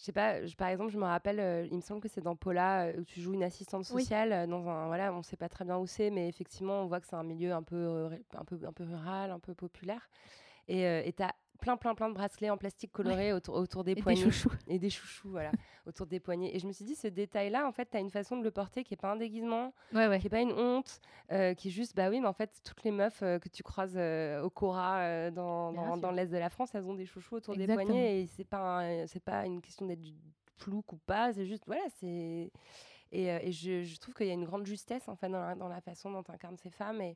je 0.00 0.04
sais 0.06 0.12
pas, 0.12 0.46
je- 0.46 0.56
par 0.56 0.68
exemple, 0.68 0.90
je 0.90 0.96
me 0.98 1.04
rappelle, 1.04 1.38
euh, 1.40 1.66
il 1.70 1.76
me 1.76 1.82
semble 1.82 2.00
que 2.00 2.08
c'est 2.08 2.22
dans 2.22 2.34
Paula 2.34 2.86
euh, 2.86 3.00
où 3.00 3.04
tu 3.04 3.20
joues 3.20 3.34
une 3.34 3.42
assistante 3.44 3.86
Oui. 3.92 4.02
sociale 4.02 4.32
euh, 4.32 4.46
dans 4.46 4.66
un, 4.66 4.86
voilà, 4.86 5.12
on 5.12 5.22
sait 5.22 5.36
pas 5.36 5.50
très 5.50 5.66
bien 5.66 5.76
où 5.76 5.86
c'est, 5.86 6.08
mais 6.10 6.26
effectivement, 6.26 6.82
on 6.82 6.86
voit 6.86 7.00
que 7.00 7.06
c'est 7.06 7.16
un 7.16 7.22
milieu 7.22 7.52
un 7.52 7.62
peu, 7.62 8.08
un 8.34 8.44
peu, 8.46 8.58
un 8.66 8.72
peu 8.72 8.84
rural, 8.84 9.30
un 9.30 9.38
peu 9.38 9.52
populaire. 9.52 10.08
Et 10.68 10.82
et 11.06 11.12
t'as 11.12 11.32
plein, 11.60 11.76
plein, 11.76 11.94
plein 11.94 12.08
de 12.08 12.14
bracelets 12.14 12.50
en 12.50 12.56
plastique 12.56 12.90
coloré 12.92 13.32
autour, 13.32 13.54
autour 13.56 13.84
des 13.84 13.92
Et 13.92 13.94
des 13.96 14.02
poignets. 14.02 14.22
chouchous. 14.22 14.50
Et 14.66 14.78
des 14.78 14.90
chouchous, 14.90 15.30
voilà, 15.30 15.52
autour 15.86 16.06
des 16.06 16.18
poignets. 16.20 16.54
Et 16.54 16.58
je 16.58 16.66
me 16.66 16.72
suis 16.72 16.84
dit, 16.84 16.94
ce 16.94 17.06
détail-là, 17.06 17.66
en 17.68 17.72
fait, 17.72 17.86
t'as 17.86 18.00
une 18.00 18.10
façon 18.10 18.36
de 18.36 18.42
le 18.42 18.50
porter 18.50 18.82
qui 18.82 18.94
est 18.94 18.96
pas 18.96 19.12
un 19.12 19.16
déguisement, 19.16 19.72
Ouais, 19.92 20.08
ouais. 20.08 20.18
qui 20.18 20.26
est 20.26 20.30
pas 20.30 20.40
une 20.40 20.52
honte, 20.52 21.00
euh, 21.30 21.54
qui 21.54 21.68
est 21.68 21.70
juste, 21.70 21.94
bah 21.94 22.08
oui, 22.10 22.20
mais 22.20 22.26
en 22.28 22.32
fait, 22.32 22.60
toutes 22.64 22.82
les 22.84 22.90
meufs 22.90 23.22
euh, 23.22 23.38
que 23.38 23.48
tu 23.48 23.62
croises 23.62 23.94
euh, 23.96 24.42
au 24.42 24.50
Cora 24.50 25.30
dans, 25.30 25.72
dans, 25.72 25.96
dans 25.96 26.10
l'est 26.10 26.26
de 26.26 26.36
la 26.38 26.50
France, 26.50 26.70
elles 26.74 26.84
ont 26.86 26.94
des 26.94 27.06
chouchous 27.06 27.36
autour 27.36 27.54
des 27.54 27.66
poignets 27.66 28.22
et 28.22 28.26
c'est 28.26 28.44
pas 28.44 28.80
un- 28.80 29.06
c'est 29.06 29.22
pas 29.22 29.44
une 29.46 29.60
question 29.60 29.86
d'être 29.86 30.00
plouc 30.58 30.92
ou 30.92 30.98
pas, 30.98 31.32
c'est 31.32 31.46
juste 31.46 31.64
voilà, 31.66 31.82
c'est 32.00 32.50
et, 33.12 33.24
et 33.26 33.50
je, 33.52 33.82
je 33.82 33.98
trouve 33.98 34.14
qu'il 34.14 34.26
y 34.26 34.30
a 34.30 34.34
une 34.34 34.44
grande 34.44 34.66
justesse 34.66 35.08
en 35.08 35.16
fait 35.16 35.28
dans 35.28 35.40
la, 35.40 35.54
dans 35.54 35.68
la 35.68 35.80
façon 35.80 36.10
dont 36.12 36.22
incarnent 36.28 36.56
ces 36.58 36.70
femmes 36.70 37.00
et 37.00 37.14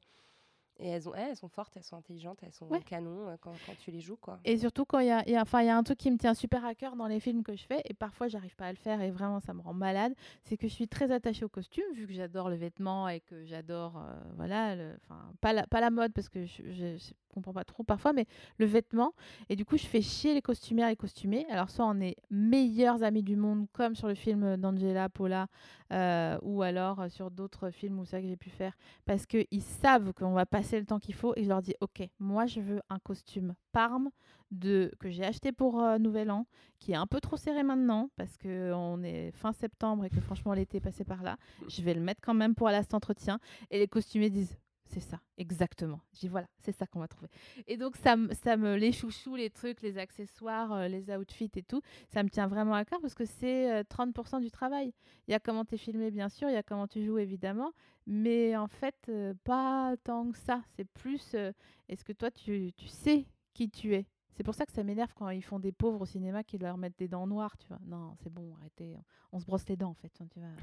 et 0.79 0.89
elles 0.89 1.09
ont 1.09 1.12
ouais, 1.12 1.27
elles 1.31 1.37
sont 1.37 1.49
fortes, 1.49 1.77
elles 1.77 1.83
sont 1.85 1.97
intelligentes, 1.97 2.39
elles 2.43 2.53
sont 2.53 2.66
Ouais. 2.68 2.81
canons 2.81 3.29
euh, 3.29 3.37
quand, 3.41 3.53
quand 3.66 3.75
tu 3.85 3.91
les 3.91 4.01
joues 4.01 4.16
quoi. 4.16 4.39
Et 4.45 4.57
surtout 4.59 4.85
quand 4.85 4.99
il 4.99 5.07
y 5.07 5.11
a, 5.11 5.22
y 5.29 5.37
a- 5.37 5.62
y 5.62 5.68
a 5.68 5.77
un 5.77 5.83
truc 5.83 5.99
qui 5.99 6.11
me 6.11 6.16
tient 6.18 6.35
super 6.35 6.64
à 6.64 6.75
cœur 6.75 6.97
dans 6.97 7.07
les 7.07 7.20
films 7.20 7.43
que 7.43 7.55
je 7.57 7.64
fais, 7.64 7.81
et 7.85 7.95
parfois 7.95 8.29
j'arrive 8.29 8.57
pas 8.57 8.66
à 8.66 8.70
le 8.72 8.77
faire, 8.79 9.01
et 9.01 9.11
vraiment 9.11 9.41
ça 9.41 9.55
me 9.55 9.61
rend 9.61 9.75
malade, 9.75 10.14
c'est 10.43 10.57
que 10.57 10.66
je 10.68 10.72
suis 10.72 10.89
très 10.89 11.11
attachée 11.12 11.45
au 11.45 11.49
costume, 11.49 11.85
vu 11.95 12.07
que 12.07 12.12
j'adore 12.12 12.49
le 12.51 12.57
vêtement 12.57 13.09
et 13.09 13.20
que 13.20 13.45
j'adore, 13.45 13.97
euh, 13.99 14.14
voilà, 14.37 14.75
le- 14.77 14.97
pas 15.41 15.53
la, 15.53 15.66
pas 15.66 15.81
la 15.81 15.91
mode 15.91 16.12
parce 16.12 16.29
que 16.29 16.45
je, 16.47 16.62
je, 16.70 16.97
je 16.97 17.12
comprends 17.33 17.53
pas 17.53 17.64
trop 17.64 17.83
parfois, 17.83 18.12
mais 18.12 18.27
le 18.59 18.66
vêtement. 18.66 19.12
Et 19.49 19.57
du 19.57 19.64
coup, 19.64 19.77
je 19.77 19.87
fais 19.87 20.01
chier 20.01 20.35
les 20.35 20.41
costumières 20.43 20.89
et 20.89 20.95
costumés. 20.95 21.45
Alors, 21.51 21.68
soit 21.68 21.85
on 21.85 22.01
est 22.01 22.14
meilleurs 22.31 23.03
amis 23.03 23.25
du 23.25 23.35
monde, 23.35 23.66
comme 23.72 23.97
sur 23.97 24.07
le 24.07 24.14
film 24.14 24.57
d'Angela 24.57 25.09
Paula, 25.09 25.49
euh, 25.93 26.39
ou 26.43 26.62
alors 26.62 27.11
sur 27.11 27.33
d'autres 27.33 27.70
films 27.70 27.99
ou 27.99 28.05
ça 28.05 28.20
que 28.20 28.29
j'ai 28.29 28.37
pu 28.37 28.51
faire, 28.51 28.77
parce 29.05 29.27
qu'ils 29.27 29.62
savent 29.62 30.12
qu'on 30.12 30.33
va 30.33 30.47
passer 30.65 30.81
le 30.81 30.87
temps 30.87 30.99
qu'il 30.99 31.15
faut, 31.15 31.35
et 31.37 31.45
je 31.45 31.49
leur 31.49 31.61
dis, 31.61 31.75
ok, 31.81 32.09
moi 32.19 32.47
je 32.47 32.61
veux 32.61 32.81
un 32.89 32.99
costume 32.99 33.55
Parme 33.73 34.09
de, 34.51 34.91
que 34.99 35.11
j'ai 35.11 35.25
acheté 35.25 35.53
pour 35.53 35.83
euh, 35.83 35.99
Nouvel 35.99 36.31
An, 36.31 36.47
qui 36.79 36.93
est 36.93 36.97
un 36.97 37.07
peu 37.07 37.21
trop 37.21 37.37
serré 37.37 37.62
maintenant, 37.62 38.09
parce 38.17 38.39
qu'on 38.39 39.03
est 39.03 39.31
fin 39.33 39.53
septembre 39.53 40.07
et 40.07 40.11
que 40.11 40.21
franchement 40.21 40.55
l'été 40.55 40.79
est 40.79 40.81
passé 40.81 41.05
par 41.05 41.23
là. 41.23 41.37
Je 41.69 41.83
vais 41.83 41.93
le 41.93 42.01
mettre 42.01 42.23
quand 42.23 42.33
même 42.33 42.55
pour 42.55 42.69
aller 42.69 42.79
à 42.79 42.83
cet 42.83 42.95
entretien. 42.95 43.41
Et 43.71 43.79
les 43.79 43.89
costumiers 43.89 44.31
disent, 44.31 44.57
c'est 44.87 45.01
ça, 45.01 45.18
exactement. 45.39 46.01
Dis, 46.12 46.28
voilà, 46.28 46.47
c'est 46.59 46.72
ça 46.72 46.87
qu'on 46.87 47.01
va 47.01 47.09
trouver. 47.09 47.28
Et 47.66 47.76
donc, 47.76 47.97
ça, 47.97 48.16
ça 48.43 48.57
me, 48.57 48.76
les 48.76 48.93
chouchous, 48.93 49.35
les 49.35 49.51
trucs, 49.51 49.80
les 49.82 49.99
accessoires, 49.99 50.72
euh, 50.72 50.89
les 50.89 51.11
outfits 51.11 51.51
et 51.57 51.62
tout, 51.62 51.80
ça 52.09 52.22
me 52.22 52.28
tient 52.28 52.47
vraiment 52.47 52.74
à 52.74 52.85
cœur 52.85 53.01
parce 53.01 53.14
que 53.14 53.24
c'est 53.24 53.72
euh, 53.72 53.82
30% 53.82 54.41
du 54.41 54.51
travail. 54.51 54.93
Il 55.26 55.32
y 55.32 55.35
a 55.35 55.41
comment 55.41 55.64
tu 55.64 55.74
es 55.76 55.78
filmé, 55.78 56.11
bien 56.11 56.28
sûr, 56.28 56.49
il 56.49 56.53
y 56.53 56.57
a 56.57 56.62
comment 56.62 56.87
tu 56.87 57.05
joues, 57.05 57.18
évidemment, 57.18 57.72
mais 58.07 58.57
en 58.57 58.66
fait, 58.68 58.97
euh, 59.09 59.35
pas 59.45 59.95
tant 60.05 60.30
que 60.30 60.39
ça. 60.39 60.62
C'est 60.76 60.85
plus, 60.85 61.35
euh, 61.35 61.53
est-ce 61.89 62.05
que 62.05 62.12
toi, 62.12 62.30
tu, 62.30 62.72
tu 62.76 62.87
sais 62.87 63.26
qui 63.55 63.70
tu 63.70 63.95
es? 63.95 64.07
C'est 64.37 64.43
pour 64.43 64.55
ça 64.55 64.66
que 64.66 64.72
ça 64.72 64.82
m'énerve 64.82 65.12
quand 65.14 65.30
ils 65.30 65.45
font 65.45 65.61
des 65.61 65.72
pauvres 65.72 66.01
au 66.03 66.07
cinéma 66.07 66.43
qui 66.45 66.59
leur 66.59 66.76
mettent 66.76 66.99
des 66.99 67.09
dents 67.09 67.26
noires, 67.26 67.57
tu 67.57 67.68
vois. 67.68 67.78
Non, 67.87 68.14
c'est 68.22 68.32
bon, 68.32 68.53
arrêtez. 68.57 68.97
On 69.32 69.39
se 69.41 69.47
brosse 69.47 69.66
les 69.68 69.76
dents, 69.76 69.91
en 69.91 69.95
fait. 69.95 70.12
hein. 70.20 70.57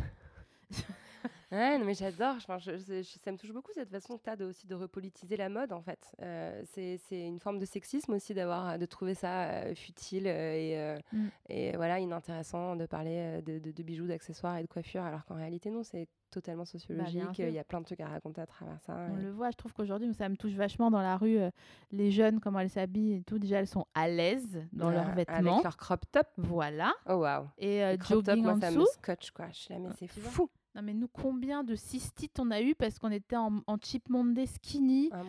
Ouais, 1.52 1.78
non, 1.78 1.84
mais 1.86 1.94
j'adore. 1.94 2.36
Enfin, 2.38 2.58
je, 2.60 2.78
je- 2.78 3.02
ça 3.04 3.32
me 3.32 3.38
touche 3.38 3.52
beaucoup 3.52 3.72
cette 3.74 3.90
façon 3.90 4.18
que 4.18 4.24
tu 4.24 4.30
as 4.30 4.36
de, 4.38 4.46
aussi 4.46 4.68
de 4.68 4.76
repolitiser 4.76 5.36
la 5.36 5.50
mode, 5.50 5.74
en 5.74 5.82
fait. 5.82 6.00
Euh, 6.22 6.62
c'est 6.74 6.98
c'est 7.10 7.22
une 7.28 7.40
forme 7.40 7.60
de 7.60 7.66
sexisme 7.66 8.14
aussi 8.14 8.34
d'avoir 8.34 8.80
de 8.80 8.86
trouver 8.86 9.14
ça 9.16 9.50
euh, 9.50 9.76
futile 9.76 10.28
euh, 10.28 10.54
et, 10.54 10.80
euh, 10.80 10.98
Mm. 11.12 11.28
et 11.50 11.76
voilà 11.76 12.00
inintéressant 12.00 12.76
de 12.78 12.86
parler 12.86 13.16
euh, 13.18 13.42
de, 13.42 13.60
de- 13.60 13.72
de 13.72 13.84
bijoux, 13.84 14.08
d'accessoires 14.08 14.58
et 14.58 14.62
de 14.64 14.68
coiffure, 14.68 15.04
alors 15.04 15.26
qu'en 15.26 15.36
réalité 15.36 15.70
non, 15.70 15.84
c'est 15.84 16.08
totalement 16.30 16.64
sociologique. 16.64 17.22
Bah. 17.22 17.34
Il 17.50 17.54
y 17.54 17.60
a 17.60 17.64
plein 17.66 17.82
de 17.82 17.86
trucs 17.86 18.00
à 18.00 18.08
raconter 18.08 18.40
à 18.40 18.46
travers 18.46 18.80
ça. 18.80 18.96
On 19.12 19.16
le 19.18 19.32
voit, 19.32 19.52
je 19.52 19.58
trouve 19.58 19.74
qu'aujourd'hui, 19.74 20.14
ça 20.14 20.30
me 20.30 20.38
touche 20.38 20.54
vachement 20.54 20.90
dans 20.90 21.02
la 21.02 21.18
rue. 21.18 21.38
euh, 21.38 21.50
les 21.92 22.10
jeunes, 22.12 22.40
comment 22.40 22.60
elles 22.60 22.70
s'habillent 22.70 23.16
et 23.16 23.24
tout. 23.24 23.38
Déjà, 23.40 23.60
elles 23.60 23.68
sont 23.68 23.86
à 23.94 24.08
l'aise 24.08 24.64
dans 24.72 24.88
Ouais, 24.88 24.94
leurs 24.94 25.10
avec 25.10 25.30
vêtements. 25.30 25.62
leur 25.62 25.76
crop 25.76 26.06
top. 26.14 26.28
Voilà. 26.38 26.94
Oh 27.10 27.16
waouh. 27.16 27.48
Et 27.58 27.84
euh, 27.84 27.98
crop 27.98 28.24
top, 28.24 28.26
jogging 28.28 28.44
moi, 28.44 28.54
en 28.54 28.60
ça 28.62 28.72
me 28.72 28.78
dessous. 28.78 28.88
scotche 28.94 29.32
quoi. 29.32 29.48
Je 29.52 29.58
suis 29.58 29.74
là, 29.74 29.80
mais 29.82 29.90
c'est 30.00 30.08
Tu 30.08 30.22
vois 30.22 30.32
fou. 30.32 30.50
Non, 30.74 30.82
mais 30.84 30.94
nous, 30.94 31.10
combien 31.10 31.64
de 31.66 31.76
cystites 31.76 32.40
on 32.40 32.50
a 32.50 32.62
eu 32.62 32.76
parce 32.76 32.98
qu'on 32.98 33.12
était 33.12 33.36
en, 33.36 33.62
en 33.68 33.78
cheap 33.82 34.08
Monday 34.10 34.46
skinny, 34.46 35.10
Ah 35.12 35.22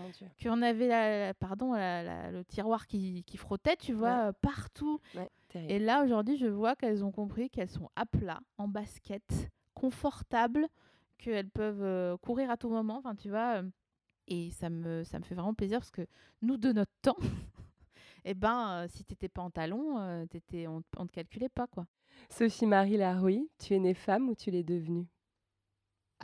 qu'on 0.42 0.62
avait 0.62 0.86
la, 0.86 1.26
la- 1.26 1.34
pardon, 1.34 1.72
la- 1.72 2.04
la- 2.04 2.30
le 2.30 2.44
tiroir 2.44 2.86
qui, 2.86 3.24
qui 3.24 3.36
frottait, 3.36 3.76
tu 3.76 3.92
vois, 3.92 4.26
Ouais. 4.28 4.32
partout. 4.40 5.00
Ouais. 5.16 5.28
Et 5.54 5.78
là, 5.80 6.04
aujourd'hui, 6.04 6.36
je 6.36 6.46
vois 6.46 6.76
qu'elles 6.76 7.04
ont 7.04 7.10
compris 7.10 7.50
qu'elles 7.50 7.68
sont 7.68 7.90
à 7.96 8.06
plat, 8.06 8.40
en 8.56 8.68
basket, 8.68 9.50
confortables, 9.74 10.68
qu'elles 11.18 11.50
peuvent 11.50 11.82
euh, 11.82 12.16
courir 12.18 12.48
à 12.50 12.56
tout 12.56 12.68
moment. 12.70 12.98
Enfin, 12.98 13.14
tu 13.16 13.28
vois. 13.28 13.56
euh, 13.62 13.68
et 14.28 14.50
ça 14.52 14.70
me, 14.70 15.02
ça 15.02 15.18
me 15.18 15.24
fait 15.24 15.34
vraiment 15.34 15.52
plaisir 15.54 15.80
parce 15.80 15.90
que 15.90 16.06
nous, 16.40 16.56
de 16.56 16.72
notre 16.72 16.92
temps, 17.02 17.16
eh 18.24 18.34
ben, 18.34 18.84
euh, 18.84 18.86
si 18.88 19.04
t'étais 19.04 19.28
pas 19.28 19.42
en 19.42 19.50
talon, 19.50 20.24
t'étais, 20.30 20.68
on, 20.68 20.82
on 20.96 21.06
te 21.06 21.12
calculait 21.12 21.48
pas, 21.48 21.66
quoi. 21.66 21.86
Sophie-Marie 22.30 22.96
Larouille, 22.98 23.48
tu 23.58 23.74
es 23.74 23.78
née 23.80 23.94
femme 23.94 24.28
ou 24.28 24.34
tu 24.36 24.50
l'es 24.52 24.62
devenue? 24.62 25.06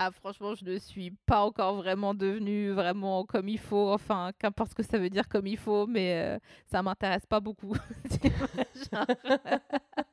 Ah, 0.00 0.12
franchement, 0.12 0.54
je 0.54 0.64
ne 0.64 0.78
suis 0.78 1.10
pas 1.26 1.42
encore 1.42 1.74
vraiment 1.74 2.14
devenue 2.14 2.70
vraiment 2.70 3.24
comme 3.24 3.48
il 3.48 3.58
faut. 3.58 3.92
Enfin, 3.92 4.30
qu'importe 4.38 4.70
ce 4.70 4.74
que 4.76 4.82
ça 4.84 4.96
veut 4.96 5.10
dire 5.10 5.28
comme 5.28 5.48
il 5.48 5.56
faut, 5.58 5.88
mais 5.88 6.36
euh, 6.36 6.38
ça 6.66 6.84
m'intéresse 6.84 7.26
pas 7.26 7.40
beaucoup. 7.40 7.74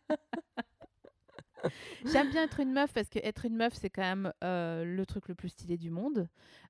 J'aime 2.06 2.30
bien 2.30 2.44
être 2.44 2.60
une 2.60 2.72
meuf 2.72 2.94
parce 2.94 3.10
que 3.10 3.20
être 3.24 3.46
une 3.46 3.56
meuf, 3.56 3.74
c'est 3.74 3.90
quand 3.90 4.02
même 4.02 4.32
euh, 4.44 4.84
le 4.84 5.06
truc 5.06 5.28
le 5.28 5.36
plus 5.36 5.50
stylé 5.50 5.78
du 5.78 5.90
monde. 5.90 6.28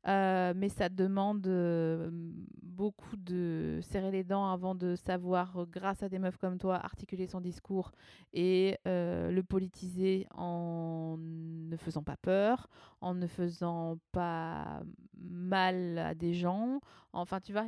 Euh, 0.08 0.54
mais 0.56 0.70
ça 0.70 0.90
demande 0.90 1.46
euh, 1.48 2.10
beaucoup 2.62 3.16
de 3.18 3.80
serrer 3.82 4.12
les 4.12 4.24
dents 4.24 4.52
avant 4.52 4.76
de 4.76 4.96
savoir, 4.96 5.66
grâce 5.72 6.04
à 6.04 6.10
des 6.10 6.20
meufs 6.20 6.38
comme 6.38 6.58
toi, 6.58 6.76
articuler 6.76 7.28
son 7.28 7.42
discours 7.42 7.92
et 8.34 8.78
le 8.86 9.42
politiser 9.42 10.28
en 10.36 11.18
ne 11.18 11.78
faisant 11.78 12.04
pas 12.04 12.18
peur, 12.18 12.70
en 13.02 13.14
ne 13.14 13.28
faisant 13.28 13.98
pas 14.12 14.82
mal 15.18 15.98
à 15.98 16.14
des 16.14 16.34
gens. 16.34 16.80
Enfin, 17.14 17.40
tu 17.40 17.52
vois, 17.52 17.66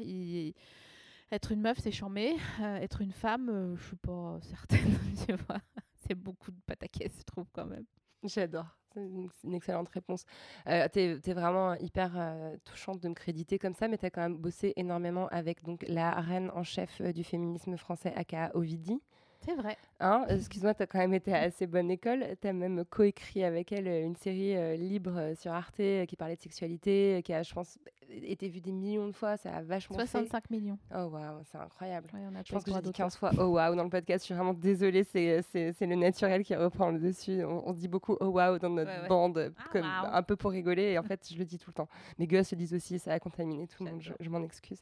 être 1.31 1.51
une 1.51 1.61
meuf, 1.61 1.77
c'est 1.79 1.91
charmé. 1.91 2.37
être 2.81 3.01
une 3.01 3.11
femme, 3.11 3.49
euh, 3.49 3.75
je 3.75 3.83
suis 3.83 3.95
pas 3.97 4.39
certaine. 4.41 4.79
tu 5.27 5.33
vois, 5.33 5.59
c'est 6.07 6.15
beaucoup 6.15 6.51
de 6.51 6.59
pataquès, 6.65 7.11
je 7.17 7.23
trouve 7.23 7.47
quand 7.51 7.65
même. 7.65 7.85
J'adore. 8.23 8.77
C'est 8.93 9.01
une, 9.43 9.53
excellente 9.53 9.89
réponse. 9.89 10.25
Euh, 10.67 10.87
t'es, 10.91 11.19
t'es 11.19 11.33
vraiment 11.33 11.75
hyper 11.75 12.13
euh, 12.15 12.57
touchante 12.65 12.99
de 13.01 13.09
me 13.09 13.13
créditer 13.13 13.59
comme 13.59 13.75
ça, 13.75 13.87
mais 13.87 13.97
t'as 13.97 14.09
quand 14.09 14.21
même 14.21 14.37
bossé 14.37 14.73
énormément 14.75 15.27
avec 15.27 15.63
donc, 15.63 15.85
la 15.87 16.11
reine 16.11 16.49
en 16.55 16.63
chef 16.63 17.01
euh, 17.01 17.11
du 17.11 17.23
féminisme 17.23 17.77
français, 17.77 18.13
aka 18.15 18.51
Ovidie. 18.55 19.01
C'est 19.45 19.55
vrai. 19.55 19.77
Hein, 19.99 20.25
excuse-moi, 20.29 20.73
tu 20.73 20.83
as 20.83 20.87
quand 20.87 20.99
même 20.99 21.13
été 21.13 21.33
à 21.33 21.39
assez 21.41 21.67
bonne 21.67 21.89
école. 21.89 22.25
Tu 22.41 22.47
as 22.47 22.53
même 22.53 22.83
coécrit 22.85 23.43
avec 23.43 23.71
elle 23.71 23.87
euh, 23.87 24.03
une 24.05 24.15
série 24.15 24.55
euh, 24.55 24.75
libre 24.75 25.13
euh, 25.17 25.35
sur 25.35 25.51
Arte 25.53 25.79
euh, 25.79 26.05
qui 26.05 26.15
parlait 26.15 26.35
de 26.35 26.41
sexualité, 26.41 27.21
qui 27.23 27.33
a, 27.33 27.43
je 27.43 27.53
pense, 27.53 27.79
été 28.09 28.47
vue 28.49 28.61
des 28.61 28.71
millions 28.71 29.07
de 29.07 29.11
fois. 29.13 29.37
Ça 29.37 29.51
a 29.51 29.61
vachement 29.61 29.97
fait. 29.97 30.05
65 30.05 30.49
millions. 30.49 30.77
Oh 30.93 31.05
waouh, 31.05 31.41
c'est 31.51 31.57
incroyable. 31.57 32.09
Ouais, 32.13 32.21
on 32.29 32.35
a 32.35 32.43
je 32.43 32.51
pense 32.51 32.63
que 32.63 32.71
j'ai 32.71 32.77
dit 32.77 32.83
d'auteur. 32.83 33.05
15 33.05 33.17
fois 33.17 33.31
oh 33.37 33.45
waouh 33.45 33.75
dans 33.75 33.83
le 33.83 33.89
podcast. 33.89 34.23
Je 34.23 34.25
suis 34.25 34.33
vraiment 34.33 34.53
désolée, 34.53 35.03
c'est, 35.03 35.41
le 35.81 35.95
naturel 35.95 36.43
qui 36.43 36.55
reprend 36.55 36.91
le 36.91 36.99
dessus. 36.99 37.43
On, 37.43 37.69
on 37.69 37.73
dit 37.73 37.87
beaucoup 37.87 38.17
oh 38.19 38.27
waouh 38.27 38.59
dans 38.59 38.69
notre 38.69 38.91
Ouais, 38.91 39.01
ouais. 39.01 39.07
bande, 39.07 39.53
Ah, 39.57 39.63
comme, 39.71 39.85
un 39.85 40.23
peu 40.23 40.35
pour 40.35 40.51
rigoler. 40.51 40.83
Et 40.93 40.97
en 40.97 41.03
fait, 41.03 41.27
je 41.31 41.37
le 41.37 41.45
dis 41.45 41.57
tout 41.57 41.69
le 41.69 41.73
temps. 41.73 41.89
Mes 42.17 42.27
gosses 42.27 42.51
le 42.51 42.57
disent 42.57 42.73
aussi, 42.73 42.99
ça 42.99 43.13
a 43.13 43.19
contaminé 43.19 43.67
tout 43.67 43.83
le 43.83 43.91
monde. 43.91 44.01
Je, 44.01 44.13
je 44.19 44.29
m'en 44.29 44.41
excuse. 44.43 44.81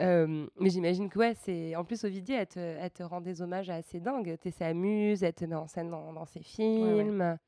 Euh, 0.00 0.46
mais 0.58 0.70
j'imagine 0.70 1.08
que 1.08 1.18
ouais, 1.18 1.34
c'est 1.34 1.76
en 1.76 1.84
plus 1.84 2.02
Ovidie, 2.04 2.32
elle 2.32 2.46
te, 2.46 2.58
elle 2.58 2.90
te 2.90 3.02
rend 3.02 3.20
des 3.20 3.42
hommages 3.42 3.70
assez 3.84 4.00
dingues. 4.00 4.36
Tu 4.40 4.50
s'amuse, 4.50 5.22
elle 5.22 5.34
te 5.34 5.44
met 5.44 5.54
en 5.54 5.66
scène 5.66 5.90
dans, 5.90 6.12
dans 6.12 6.24
ses 6.24 6.42
films. 6.42 7.38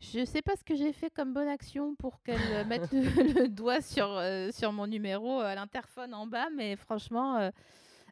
Je 0.00 0.24
sais 0.24 0.40
pas 0.42 0.56
ce 0.56 0.64
que 0.64 0.74
j'ai 0.74 0.92
fait 0.92 1.10
comme 1.10 1.34
bonne 1.34 1.48
action 1.48 1.94
pour 1.94 2.22
qu'elle 2.22 2.40
euh, 2.52 2.64
mette 2.68 2.90
le, 2.92 3.42
le 3.42 3.48
doigt 3.48 3.80
sur, 3.82 4.08
euh, 4.16 4.50
sur 4.50 4.72
mon 4.72 4.86
numéro 4.86 5.40
à 5.40 5.54
l'interphone 5.54 6.14
en 6.14 6.26
bas, 6.26 6.48
mais 6.56 6.74
franchement, 6.76 7.36
euh, 7.36 7.50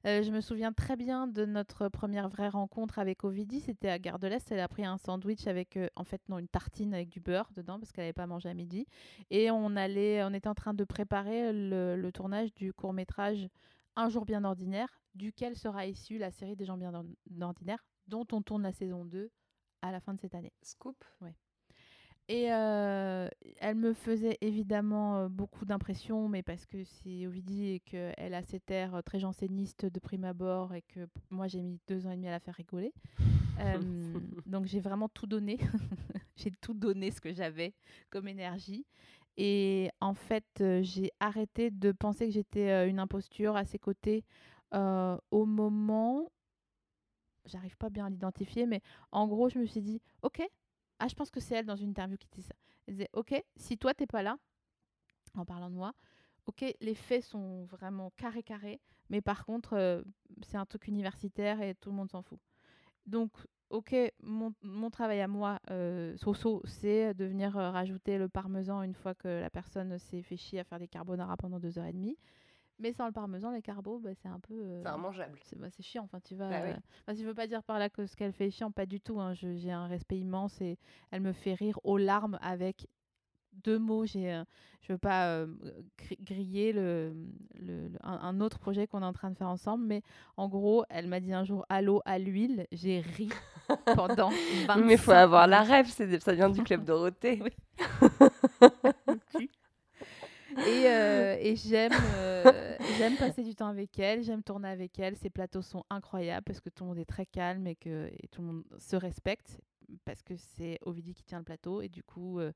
euh, 0.07 0.23
je 0.23 0.31
me 0.31 0.41
souviens 0.41 0.73
très 0.73 0.97
bien 0.97 1.27
de 1.27 1.47
notre 1.47 1.89
première 1.89 2.29
vraie 2.29 2.51
rencontre 2.51 2.99
avec 2.99 3.25
Ovidie. 3.25 3.61
C'était 3.61 3.89
à 3.89 3.99
Gare 3.99 4.19
de 4.19 4.29
l'Est. 4.29 4.53
Elle 4.53 4.61
a 4.61 4.69
pris 4.69 4.85
un 4.85 4.99
sandwich 4.99 5.47
avec, 5.47 5.77
euh, 5.77 5.89
en 5.97 6.05
fait, 6.05 6.21
non, 6.29 6.39
une 6.39 6.47
tartine 6.47 6.95
avec 6.95 7.09
du 7.09 7.21
beurre 7.21 7.49
dedans 7.57 7.79
parce 7.79 7.91
qu'elle 7.91 8.05
n'avait 8.05 8.13
pas 8.13 8.27
mangé 8.27 8.49
à 8.49 8.55
midi. 8.55 8.87
Et 9.31 9.51
on, 9.51 9.75
allait, 9.75 10.23
on 10.25 10.35
était 10.35 10.49
en 10.49 10.55
train 10.55 10.75
de 10.75 10.85
préparer 10.85 11.53
le, 11.53 11.97
le 11.97 12.13
tournage 12.13 12.55
du 12.55 12.73
court 12.73 12.93
métrage 12.93 13.49
Un 14.01 14.09
jour 14.11 14.25
bien 14.25 14.45
ordinaire, 14.45 15.03
duquel 15.17 15.57
sera 15.57 15.85
issue 15.85 16.19
la 16.19 16.31
série 16.31 16.55
des 16.55 16.65
gens 16.65 16.77
bien 16.79 16.95
Or- 16.95 17.05
ordinaires, 17.41 17.85
dont 18.07 18.25
on 18.31 18.43
tourne 18.43 18.63
la 18.63 18.71
saison 18.71 19.05
2 19.05 19.29
à 19.83 19.91
la 19.91 19.99
fin 19.99 20.15
de 20.15 20.21
cette 20.21 20.37
année. 20.37 20.53
Scoop 20.63 21.05
Ouais. 21.21 21.35
Et 22.29 22.53
euh, 22.53 23.27
elle 23.59 23.75
me 23.75 23.93
faisait 23.95 24.39
évidemment 24.41 25.17
euh, 25.17 25.29
beaucoup 25.29 25.65
d'impression, 25.65 26.29
mais 26.29 26.45
parce 26.45 26.65
que 26.65 26.85
c'est 26.85 27.27
Ovidie 27.27 27.71
et 27.71 27.81
qu'elle 27.81 28.35
a 28.35 28.43
cet 28.43 28.71
air 28.71 28.95
euh, 28.95 29.03
très 29.03 29.19
janséniste 29.19 29.85
de 29.87 29.99
prime 29.99 30.25
abord 30.25 30.75
et 30.75 30.83
que 30.83 31.09
moi 31.31 31.49
j'ai 31.49 31.63
mis 31.63 31.81
deux 31.89 32.07
ans 32.07 32.13
et 32.13 32.17
demi 32.17 32.29
à 32.29 32.33
la 32.33 32.41
faire 32.41 32.55
rigoler. 32.55 32.93
Euh, 33.61 33.77
donc 34.47 34.67
j'ai 34.67 34.79
vraiment 34.79 35.09
tout 35.09 35.27
donné. 35.27 35.59
j'ai 36.37 36.53
tout 36.61 36.75
donné 36.75 37.11
ce 37.11 37.21
que 37.21 37.33
j'avais 37.33 37.75
comme 38.09 38.29
énergie. 38.29 38.87
Et 39.39 39.91
en 40.01 40.15
fait, 40.15 40.45
euh, 40.61 40.83
j'ai 40.83 41.13
arrêté 41.21 41.71
de 41.71 41.93
penser 41.93 42.27
que 42.27 42.33
j'étais 42.33 42.71
euh, 42.71 42.89
une 42.89 42.99
imposture 42.99 43.57
à 43.57 43.65
ses 43.65 43.79
côtés 43.79 44.25
euh, 44.75 45.17
au 45.31 45.47
moment 45.47 46.31
j'arrive 47.49 47.77
pas 47.79 47.89
bien 47.89 48.05
à 48.05 48.11
l'identifier, 48.11 48.67
mais 48.67 48.83
en 49.11 49.27
gros, 49.27 49.49
je 49.49 49.59
me 49.59 49.65
suis 49.65 49.81
dit, 49.81 50.03
ok, 50.23 50.43
ah, 50.99 51.09
je 51.09 51.15
pense 51.15 51.31
que 51.31 51.41
c'est 51.41 51.55
elle 51.55 51.65
dans 51.65 51.77
une 51.77 51.91
interview 51.91 52.19
qui 52.19 52.29
disait 52.29 52.49
ça. 52.49 52.55
Elle 52.87 52.95
disait, 52.95 53.09
ok, 53.15 53.43
si 53.57 53.79
toi 53.79 53.95
t'es 53.95 54.07
pas 54.07 54.23
là, 54.23 54.37
en 55.35 55.47
parlant 55.47 55.71
de 55.71 55.75
moi, 55.75 55.95
ok, 56.47 56.65
les 56.81 56.95
faits 56.95 57.25
sont 57.25 57.65
vraiment 57.65 58.11
carré 58.17 58.43
carré, 58.43 58.81
mais 59.09 59.21
par 59.23 59.47
contre, 59.47 60.05
c'est 60.43 60.57
un 60.57 60.67
truc 60.67 60.89
universitaire 60.89 61.63
et 61.63 61.75
tout 61.75 61.91
le 61.91 61.97
monde 61.97 62.11
s'en 62.11 62.23
fout. 62.23 62.39
Donc, 63.07 63.33
ok, 63.71 63.95
mon, 64.23 64.53
mon 64.63 64.91
travail 64.91 65.21
à 65.21 65.29
moi, 65.29 65.59
euh, 65.71 66.17
Soso, 66.17 66.63
c'est 66.65 67.15
de 67.15 67.25
venir 67.25 67.57
euh, 67.57 67.71
rajouter 67.71 68.19
le 68.19 68.29
parmesan 68.29 68.83
une 68.83 68.95
fois 68.95 69.15
que 69.15 69.29
la 69.41 69.51
personne 69.51 69.99
s'est 69.99 70.23
fait 70.23 70.37
chier 70.37 70.61
à 70.61 70.65
faire 70.65 70.79
des 70.79 70.89
carbonara 70.89 71.37
pendant 71.37 71.59
deux 71.61 71.79
heures 71.79 71.87
et 71.87 71.93
demie. 71.93 72.17
Mais 72.81 72.93
sans 72.93 73.07
le 73.07 73.13
parmesan, 73.13 73.51
les 73.51 73.61
carbos, 73.61 73.99
bah, 73.99 74.11
c'est 74.15 74.29
un 74.29 74.39
peu. 74.39 74.55
euh, 74.55 74.83
C'est 74.85 74.95
immangeable. 74.95 75.39
C'est 75.43 75.59
bah, 75.59 75.67
c'est 75.69 75.83
chiant. 75.83 76.05
Enfin, 76.05 76.21
tu 76.21 76.37
vas. 76.37 76.49
Bah 76.49 76.61
oui. 76.65 76.71
enfin, 77.03 77.15
si 77.17 77.23
je 77.23 77.27
veux 77.27 77.35
pas 77.35 77.49
dire 77.49 77.65
par 77.65 77.79
là 77.81 77.91
que 77.91 78.07
ce 78.07 78.15
qu'elle 78.15 78.33
fait 78.33 78.47
est 78.47 78.51
chiant, 78.53 78.71
pas 78.71 78.87
du 78.87 79.01
tout. 79.01 79.21
hein, 79.21 79.35
J'ai 79.35 79.73
un 79.73 79.89
respect 79.89 80.19
immense 80.19 80.61
et 80.61 80.79
elle 81.11 81.21
me 81.23 81.33
fait 81.33 81.55
rire 81.55 81.81
aux 81.83 81.99
larmes 81.99 82.39
avec 82.41 82.87
deux 83.65 83.79
mots. 83.79 84.07
J'ai, 84.07 84.33
euh, 84.33 84.45
je 84.83 84.93
veux 84.93 84.99
pas 84.99 85.29
euh, 85.29 85.47
gri- 85.99 86.19
griller 86.23 86.73
le, 86.73 87.13
le- 87.61 87.89
le- 87.89 87.99
un, 88.03 88.19
un 88.23 88.41
autre 88.41 88.59
projet 88.59 88.87
qu'on 88.87 89.03
est 89.03 89.07
en 89.07 89.13
train 89.13 89.31
de 89.31 89.37
faire 89.37 89.49
ensemble, 89.49 89.85
mais 89.87 90.03
en 90.37 90.49
gros, 90.49 90.85
elle 90.91 91.07
m'a 91.09 91.21
dit 91.21 91.33
un 91.33 91.45
jour 91.45 91.65
allô 91.69 92.03
à 92.05 92.19
l'huile. 92.19 92.67
J'ai 92.73 93.01
ri 93.01 93.29
pendant 93.93 94.31
25 94.53 94.85
Mais 94.85 94.95
il 94.95 94.99
faut 94.99 95.13
avoir 95.13 95.47
la 95.47 95.63
rêve, 95.63 95.89
ça 95.89 96.33
vient 96.35 96.51
du 96.51 96.63
club 96.63 96.83
Dorothée. 96.85 97.43
Et, 100.61 100.89
euh, 100.89 101.37
et 101.39 101.57
j'aime 101.57 101.93
euh, 102.17 102.77
j'aime 102.89 103.17
passer 103.17 103.45
du 103.45 103.55
temps 103.55 103.69
avec 103.69 103.99
elle, 103.99 104.23
j'aime 104.25 104.43
tourner 104.43 104.69
avec 104.69 104.99
elle. 104.99 105.17
Ses 105.17 105.31
plateaux 105.31 105.63
sont 105.63 105.85
incroyables 105.91 106.45
parce 106.45 106.61
que 106.61 106.71
tout 106.71 106.85
le 106.85 106.89
monde 106.89 106.99
est 106.99 107.05
très 107.05 107.27
calme 107.27 107.67
et 107.67 107.77
que 107.77 108.09
et 108.13 108.29
tout 108.29 108.43
le 108.43 108.49
monde 108.49 108.65
se 108.79 108.97
respecte 108.97 109.61
parce 110.05 110.23
que 110.23 110.35
c'est 110.37 110.79
Ovidie 110.83 111.15
qui 111.15 111.25
tient 111.25 111.39
le 111.39 111.45
plateau 111.45 111.81
et 111.81 111.89
du 111.89 112.03
coup 112.03 112.41
euh, 112.41 112.53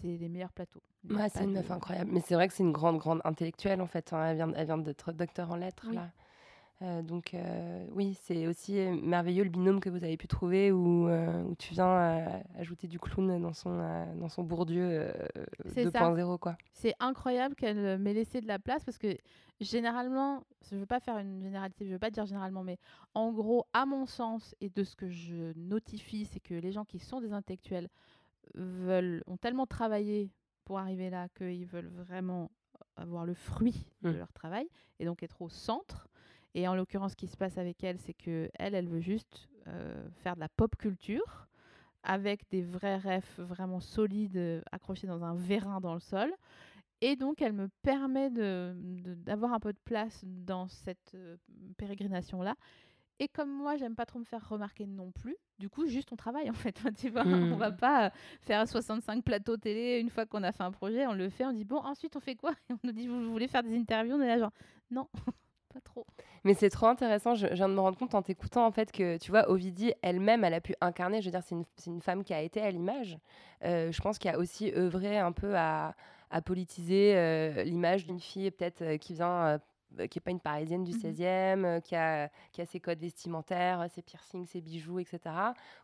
c'est 0.00 0.16
les 0.16 0.28
meilleurs 0.28 0.52
plateaux. 0.52 0.80
Ouais, 1.10 1.28
c'est 1.28 1.44
une 1.44 1.50
de- 1.52 1.58
meuf 1.58 1.70
incroyable. 1.70 2.10
Mais 2.12 2.20
c'est 2.20 2.34
vrai 2.34 2.48
que 2.48 2.54
c'est 2.54 2.62
une 2.62 2.72
grande, 2.72 2.98
grande 2.98 3.20
intellectuelle 3.24 3.80
en 3.80 3.86
fait. 3.86 4.12
hein. 4.12 4.24
Elle 4.26 4.36
vient, 4.36 4.52
elle 4.54 4.66
vient 4.66 4.78
d'être 4.78 5.12
docteur 5.12 5.50
en 5.50 5.56
lettres 5.56 5.86
Oui. 5.88 5.94
là. 5.94 6.10
Euh, 6.80 7.02
donc 7.02 7.34
euh, 7.34 7.84
oui, 7.92 8.16
c'est 8.22 8.46
aussi 8.46 8.74
merveilleux 9.02 9.42
le 9.42 9.50
binôme 9.50 9.80
que 9.80 9.90
vous 9.90 10.04
avez 10.04 10.16
pu 10.16 10.28
trouver 10.28 10.70
où, 10.70 11.08
euh, 11.08 11.42
où 11.42 11.56
tu 11.56 11.74
viens 11.74 12.40
ajouter 12.56 12.86
du 12.86 13.00
clown 13.00 13.40
dans 13.42 13.52
son, 13.52 13.78
dans 14.14 14.28
son 14.28 14.44
Bourdieu 14.44 14.84
euh, 14.88 15.12
C'est 15.74 15.90
ça. 15.90 16.08
2.0 16.12 16.38
quoi. 16.38 16.56
C'est 16.72 16.94
incroyable 17.00 17.56
qu'elle 17.56 17.98
m'ait 17.98 18.14
laissé 18.14 18.40
de 18.40 18.46
la 18.46 18.60
place 18.60 18.84
parce 18.84 18.96
que 18.98 19.16
généralement, 19.60 20.44
je 20.70 20.76
veux 20.76 20.86
pas 20.86 21.00
faire 21.00 21.18
une 21.18 21.42
généralité, 21.42 21.84
je 21.86 21.92
veux 21.92 21.98
pas 21.98 22.10
dire 22.10 22.26
généralement, 22.26 22.62
mais 22.62 22.78
en 23.14 23.32
gros, 23.32 23.66
à 23.72 23.84
mon 23.84 24.06
sens 24.06 24.54
et 24.60 24.68
de 24.70 24.84
ce 24.84 24.94
que 24.94 25.08
je 25.08 25.52
notifie, 25.56 26.26
c'est 26.26 26.40
que 26.40 26.54
les 26.54 26.70
gens 26.70 26.84
qui 26.84 27.00
sont 27.00 27.20
des 27.20 27.32
intellectuels 27.32 27.88
veulent, 28.54 29.22
ont 29.26 29.36
tellement 29.36 29.66
travaillé 29.66 30.30
pour 30.64 30.78
arriver 30.78 31.10
là 31.10 31.28
qu'ils 31.36 31.66
veulent 31.66 31.88
vraiment 31.92 32.50
avoir 32.96 33.24
le 33.24 33.34
fruit 33.34 33.86
de 34.02 34.10
Mm. 34.10 34.16
leur 34.18 34.32
travail 34.32 34.68
et 34.98 35.04
donc 35.04 35.22
être 35.22 35.40
au 35.42 35.48
centre. 35.48 36.08
Et 36.54 36.66
en 36.66 36.74
l'occurrence, 36.74 37.12
ce 37.12 37.16
qui 37.16 37.26
se 37.26 37.36
passe 37.36 37.58
avec 37.58 37.82
elle, 37.84 37.98
c'est 37.98 38.14
que 38.14 38.50
elle, 38.58 38.74
elle 38.74 38.88
veut 38.88 39.00
juste 39.00 39.48
euh, 39.66 40.08
faire 40.22 40.34
de 40.34 40.40
la 40.40 40.48
pop 40.48 40.74
culture 40.76 41.46
avec 42.02 42.48
des 42.50 42.62
vrais 42.62 42.96
refs 42.98 43.38
vraiment 43.40 43.80
solides 43.80 44.62
accrochés 44.72 45.06
dans 45.06 45.24
un 45.24 45.34
vérin 45.34 45.80
dans 45.80 45.94
le 45.94 46.00
sol. 46.00 46.32
Et 47.00 47.14
donc, 47.16 47.42
elle 47.42 47.52
me 47.52 47.68
permet 47.82 48.30
de- 48.30 48.74
de- 48.76 49.14
d'avoir 49.14 49.52
un 49.52 49.60
peu 49.60 49.72
de 49.72 49.78
place 49.84 50.24
dans 50.26 50.66
cette 50.68 51.12
euh, 51.14 51.36
pérégrination-là. 51.76 52.54
Et 53.20 53.28
comme 53.28 53.50
moi, 53.50 53.76
j'aime 53.76 53.94
pas 53.94 54.06
trop 54.06 54.18
me 54.18 54.24
faire 54.24 54.48
remarquer 54.48 54.86
non 54.86 55.10
plus, 55.10 55.36
du 55.58 55.68
coup, 55.68 55.86
juste 55.86 56.12
on 56.12 56.16
travaille 56.16 56.50
en 56.50 56.54
fait. 56.54 56.76
Enfin, 56.78 56.92
tu 56.92 57.10
vois, 57.10 57.24
on 57.26 57.56
va 57.56 57.72
pas 57.72 58.06
euh, 58.06 58.10
faire 58.42 58.66
65 58.66 59.24
plateaux 59.24 59.56
télé 59.56 59.98
une 59.98 60.10
fois 60.10 60.24
qu'on 60.24 60.42
a 60.44 60.52
fait 60.52 60.62
un 60.62 60.70
projet. 60.70 61.06
On 61.06 61.14
le 61.14 61.28
fait, 61.28 61.44
on 61.44 61.52
dit 61.52 61.64
bon, 61.64 61.78
ensuite 61.78 62.14
on 62.16 62.20
fait 62.20 62.36
quoi? 62.36 62.52
Et 62.70 62.74
on 62.74 62.78
nous 62.84 62.92
dit 62.92 63.06
vous 63.08 63.30
voulez 63.30 63.48
faire 63.48 63.62
des 63.62 63.76
interviews? 63.76 64.14
On 64.14 64.20
est 64.20 64.28
là 64.28 64.38
genre 64.38 64.52
non, 64.90 65.08
pas 65.74 65.80
trop. 65.80 66.06
Mais 66.44 66.54
c'est 66.54 66.70
trop 66.70 66.86
intéressant. 66.86 67.34
Je, 67.34 67.48
je 67.48 67.54
viens 67.54 67.68
de 67.68 67.74
me 67.74 67.80
rendre 67.80 67.98
compte 67.98 68.14
en 68.14 68.22
t'écoutant 68.22 68.66
en 68.66 68.70
fait 68.70 68.92
que 68.92 69.16
tu 69.18 69.30
vois 69.30 69.50
Ovidie 69.50 69.92
elle-même, 70.02 70.44
elle 70.44 70.54
a 70.54 70.60
pu 70.60 70.74
incarner. 70.80 71.20
Je 71.20 71.26
veux 71.26 71.32
dire, 71.32 71.42
c'est 71.42 71.86
une, 71.86 72.02
femme 72.02 72.22
qui 72.22 72.32
a 72.34 72.40
été 72.40 72.60
à 72.60 72.70
l'image. 72.70 73.18
Euh, 73.64 73.90
je 73.90 74.00
pense 74.00 74.18
qu'il 74.18 74.30
a 74.30 74.38
aussi 74.38 74.72
œuvré 74.76 75.18
un 75.18 75.32
peu 75.32 75.56
à, 75.56 75.94
à 76.30 76.40
politiser 76.40 77.16
euh, 77.16 77.64
l'image 77.64 78.06
d'une 78.06 78.20
fille 78.20 78.50
peut-être 78.50 78.82
euh, 78.82 78.96
qui 78.96 79.14
vient. 79.14 79.58
Euh, 79.98 80.06
qui 80.06 80.18
n'est 80.18 80.22
pas 80.22 80.30
une 80.30 80.40
parisienne 80.40 80.84
du 80.84 80.92
Mhm. 80.92 80.98
16e, 81.00 81.64
euh, 81.64 81.80
qui, 81.80 81.94
a, 81.96 82.28
qui 82.52 82.60
a 82.60 82.66
ses 82.66 82.80
codes 82.80 82.98
vestimentaires, 83.00 83.80
euh, 83.80 83.86
ses 83.88 84.02
piercings, 84.02 84.46
ses 84.46 84.60
bijoux, 84.60 84.98
etc. 84.98 85.20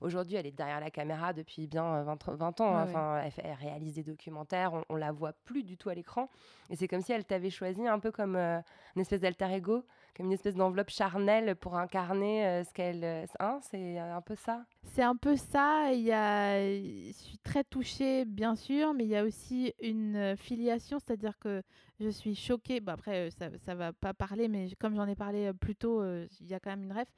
Aujourd'hui, 0.00 0.36
elle 0.36 0.46
est 0.46 0.52
derrière 0.52 0.80
la 0.80 0.90
caméra 0.90 1.32
depuis 1.32 1.66
bien 1.66 1.84
euh, 1.96 2.02
20, 2.04 2.28
20 2.34 2.60
ans. 2.60 2.74
Hein. 2.76 2.84
ouais. 2.84 2.90
Enfin, 2.90 3.22
elle, 3.42 3.52
réalise 3.54 3.94
des 3.94 4.02
documentaires, 4.04 4.72
on, 4.74 4.84
on 4.90 4.96
la 4.96 5.12
voit 5.12 5.32
plus 5.44 5.62
du 5.64 5.76
tout 5.76 5.88
à 5.88 5.94
l'écran. 5.94 6.28
Et 6.70 6.76
c'est 6.76 6.88
comme 6.88 7.00
si 7.02 7.12
elle 7.12 7.24
t'avait 7.24 7.50
choisi 7.50 7.86
un 7.86 7.98
peu 7.98 8.10
comme 8.12 8.36
euh, 8.36 8.60
une 8.96 9.02
espèce 9.02 9.20
d'alter 9.20 9.52
ego, 9.52 9.84
comme 10.16 10.26
une 10.26 10.32
espèce 10.32 10.54
d'enveloppe 10.54 10.90
charnelle 10.90 11.56
pour 11.56 11.76
incarner 11.76 12.46
euh, 12.46 12.64
ce 12.64 12.72
qu'elle. 12.72 13.26
hein, 13.40 13.58
c'est 13.62 13.98
un 13.98 14.20
peu 14.20 14.34
ça. 14.36 14.64
C'est 14.92 15.02
un 15.02 15.16
peu 15.16 15.36
ça. 15.36 15.92
Il 15.92 16.00
y 16.02 16.12
a... 16.12 16.58
Je 16.60 17.12
suis 17.12 17.38
très 17.38 17.64
touchée, 17.64 18.24
bien 18.24 18.54
sûr, 18.54 18.94
mais 18.94 19.04
il 19.04 19.10
y 19.10 19.16
a 19.16 19.24
aussi 19.24 19.74
une 19.82 20.36
filiation, 20.36 20.98
c'est-à-dire 20.98 21.38
que 21.38 21.62
je 22.00 22.08
suis 22.08 22.34
choquée. 22.34 22.80
Après, 22.86 23.28
euh, 23.28 23.30
ça 23.30 23.74
ne 23.74 23.78
va 23.78 23.92
pas 23.92 24.14
parler, 24.14 24.48
mais 24.48 24.70
comme 24.78 24.94
j'en 24.96 25.06
ai 25.06 25.14
parlé 25.14 25.46
euh, 25.46 25.52
plus 25.52 25.76
tôt, 25.76 26.00
euh, 26.00 26.26
il 26.40 26.46
y 26.48 26.54
a 26.54 26.60
quand 26.60 26.70
même 26.70 26.84
une 26.84 26.92
ref. 26.92 27.08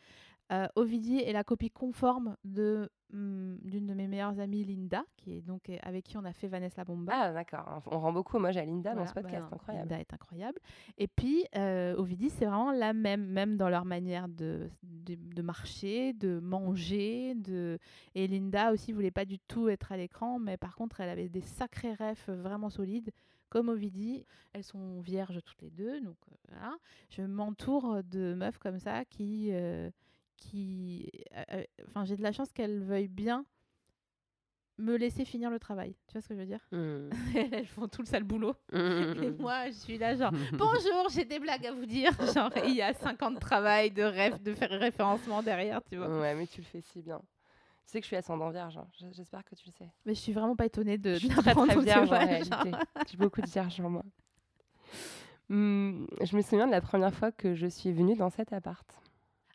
Euh, 0.52 0.68
Ovidie 0.76 1.18
est 1.18 1.32
la 1.32 1.42
copie 1.42 1.70
conforme 1.70 2.36
de 2.44 2.88
hum, 3.12 3.58
d'une 3.62 3.86
de 3.86 3.94
mes 3.94 4.06
meilleures 4.06 4.38
amies, 4.38 4.64
Linda, 4.64 5.04
qui 5.16 5.36
est 5.36 5.40
donc 5.40 5.68
euh, 5.68 5.76
avec 5.82 6.04
qui 6.04 6.16
on 6.16 6.24
a 6.24 6.32
fait 6.32 6.46
Vanessa 6.46 6.82
la 6.82 6.84
Bomba. 6.84 7.12
Ah, 7.16 7.32
d'accord. 7.32 7.82
On 7.86 7.98
rend 7.98 8.12
beaucoup 8.12 8.36
hommage 8.36 8.56
à 8.56 8.64
Linda 8.64 8.90
dans 8.90 8.96
Voilà, 8.96 9.08
ce 9.08 9.14
podcast, 9.14 9.46
bah, 9.50 9.56
incroyable. 9.56 9.88
Linda 9.88 10.00
est 10.00 10.14
incroyable. 10.14 10.58
Et 10.98 11.08
puis, 11.08 11.44
euh, 11.56 11.96
Ovidie, 11.96 12.30
c'est 12.30 12.44
vraiment 12.46 12.70
la 12.70 12.92
même, 12.92 13.26
même 13.26 13.56
dans 13.56 13.68
leur 13.68 13.84
manière 13.84 14.28
de, 14.28 14.70
de, 14.84 15.16
de 15.16 15.42
marcher, 15.42 16.12
de 16.12 16.38
manger. 16.38 17.34
De... 17.34 17.78
Et 18.14 18.28
Linda 18.28 18.72
aussi 18.72 18.92
voulait 18.92 19.10
pas 19.10 19.24
du 19.24 19.40
tout 19.40 19.68
être 19.68 19.90
à 19.90 19.96
l'écran, 19.96 20.38
mais 20.38 20.56
par 20.56 20.76
contre, 20.76 21.00
elle 21.00 21.08
avait 21.08 21.28
des 21.28 21.40
sacrés 21.40 21.94
refs 21.94 22.28
vraiment 22.28 22.70
solides. 22.70 23.10
Comme 23.48 23.68
Ovidie, 23.68 24.24
elles 24.52 24.64
sont 24.64 25.00
vierges 25.00 25.40
toutes 25.44 25.62
les 25.62 25.70
deux, 25.70 26.00
donc 26.00 26.16
euh, 26.30 26.34
voilà. 26.50 26.76
Je 27.10 27.22
m'entoure 27.22 28.02
de 28.04 28.34
meufs 28.34 28.58
comme 28.58 28.80
ça 28.80 29.04
qui, 29.04 29.50
euh, 29.52 29.88
qui, 30.36 31.10
euh, 31.36 31.42
euh, 31.52 31.64
enfin, 31.88 32.04
j'ai 32.04 32.16
de 32.16 32.22
la 32.22 32.32
chance 32.32 32.52
qu'elles 32.52 32.82
veuillent 32.82 33.08
bien 33.08 33.44
me 34.78 34.96
laisser 34.96 35.24
finir 35.24 35.48
le 35.50 35.58
travail. 35.58 35.96
Tu 36.06 36.12
vois 36.12 36.20
ce 36.20 36.28
que 36.28 36.34
je 36.34 36.40
veux 36.40 36.46
dire? 36.46 36.60
Hmm. 36.70 37.08
Elles 37.52 37.66
font 37.66 37.88
tout 37.88 38.02
le 38.02 38.06
sale 38.06 38.24
boulot. 38.24 38.54
Et 38.72 38.76
Mm. 38.76 39.36
moi, 39.38 39.66
je 39.68 39.72
suis 39.76 39.96
là, 39.96 40.14
genre, 40.14 40.32
bonjour, 40.52 41.08
j'ai 41.10 41.24
des 41.24 41.38
blagues 41.38 41.66
à 41.66 41.72
vous 41.72 41.86
dire. 41.86 42.10
Genre, 42.34 42.50
il 42.66 42.74
y 42.74 42.82
a 42.82 42.92
5 42.92 43.22
ans 43.22 43.30
de 43.30 43.38
travail, 43.38 43.90
de 43.90 44.02
rêve, 44.02 44.42
de 44.42 44.52
faire 44.52 44.68
référencement 44.70 45.42
derrière, 45.42 45.82
tu 45.84 45.96
vois. 45.96 46.08
Ouais, 46.20 46.34
mais 46.34 46.46
tu 46.46 46.60
le 46.60 46.66
fais 46.66 46.82
si 46.82 47.00
bien. 47.00 47.20
Tu 47.86 47.92
sais 47.92 48.00
que 48.00 48.04
je 48.04 48.08
suis 48.08 48.16
ascendant 48.16 48.50
vierge, 48.50 48.76
hein. 48.76 48.86
J'espère 49.12 49.44
que 49.44 49.54
tu 49.54 49.64
le 49.66 49.72
sais. 49.72 49.88
Mais 50.04 50.14
je 50.14 50.20
suis 50.20 50.32
vraiment 50.34 50.56
pas 50.56 50.66
étonnée 50.66 50.98
de, 50.98 51.14
Je 51.14 51.26
de 51.28 51.32
très 51.32 51.54
très 51.54 51.80
vierge 51.80 52.12
en 52.12 52.18
réalité. 52.18 52.72
J'ai 53.08 53.16
beaucoup 53.16 53.40
de 53.40 53.46
vierge 53.48 53.80
en 53.80 53.88
moi. 53.88 54.02
Hmm, 55.48 56.04
je 56.22 56.36
me 56.36 56.42
souviens 56.42 56.66
de 56.66 56.72
la 56.72 56.80
première 56.82 57.14
fois 57.14 57.30
que 57.32 57.54
je 57.54 57.66
suis 57.68 57.92
venue 57.92 58.16
dans 58.16 58.28
cet 58.30 58.52
appart. 58.52 58.86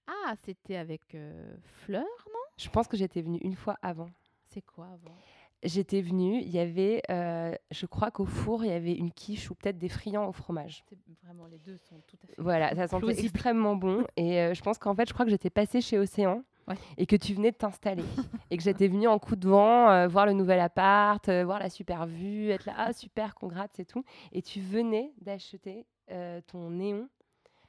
Ah, 0.07 0.33
c'était 0.45 0.75
avec 0.75 1.15
euh, 1.15 1.55
Fleur, 1.85 2.03
non? 2.27 2.39
Je 2.57 2.69
pense 2.69 2.87
que 2.87 2.97
j'étais 2.97 3.21
venue 3.21 3.39
une 3.39 3.55
fois 3.55 3.77
avant. 3.81 4.09
C'est 4.47 4.61
quoi 4.61 4.85
avant? 4.85 5.15
J'étais 5.63 6.01
venue, 6.01 6.39
il 6.41 6.49
y 6.49 6.57
avait, 6.57 7.03
euh, 7.11 7.53
je 7.69 7.85
crois 7.85 8.09
qu'au 8.09 8.25
four, 8.25 8.65
il 8.65 8.71
y 8.71 8.73
avait 8.73 8.93
une 8.95 9.11
quiche 9.11 9.51
ou 9.51 9.55
peut-être 9.55 9.77
des 9.77 9.89
friands 9.89 10.27
au 10.27 10.31
fromage. 10.31 10.83
Vraiment, 11.23 11.45
les 11.45 11.59
deux 11.59 11.77
sont 11.77 12.01
tout 12.07 12.17
à 12.23 12.27
fait. 12.27 12.33
Voilà, 12.39 12.73
ça 12.75 12.87
sentait 12.87 13.05
plausibles. 13.05 13.27
extrêmement 13.27 13.75
bon. 13.75 14.03
Et 14.17 14.39
euh, 14.39 14.53
je 14.55 14.61
pense 14.63 14.79
qu'en 14.79 14.95
fait, 14.95 15.07
je 15.07 15.13
crois 15.13 15.23
que 15.23 15.29
j'étais 15.31 15.51
passée 15.51 15.79
chez 15.81 15.97
Océan 15.99 16.43
Ouais. 16.67 16.75
et 16.97 17.05
que 17.07 17.15
tu 17.15 17.33
venais 17.33 17.51
de 17.51 17.55
t'installer. 17.57 18.03
et 18.51 18.57
que 18.57 18.63
j'étais 18.63 18.87
venue 18.87 19.07
en 19.07 19.17
coup 19.19 19.35
de 19.35 19.47
vent, 19.49 19.89
euh, 19.91 20.07
voir 20.07 20.25
le 20.27 20.33
nouvel 20.33 20.59
appart, 20.59 21.27
euh, 21.29 21.43
voir 21.43 21.59
la 21.59 21.69
super 21.69 22.05
vue, 22.07 22.49
être 22.49 22.65
là, 22.65 22.73
ah 22.77 22.93
super, 22.93 23.33
congrats, 23.35 23.67
c'est 23.73 23.85
tout. 23.85 24.03
Et 24.31 24.41
tu 24.43 24.61
venais 24.61 25.11
d'acheter 25.21 25.85
euh, 26.11 26.39
ton 26.47 26.69
néon 26.71 27.07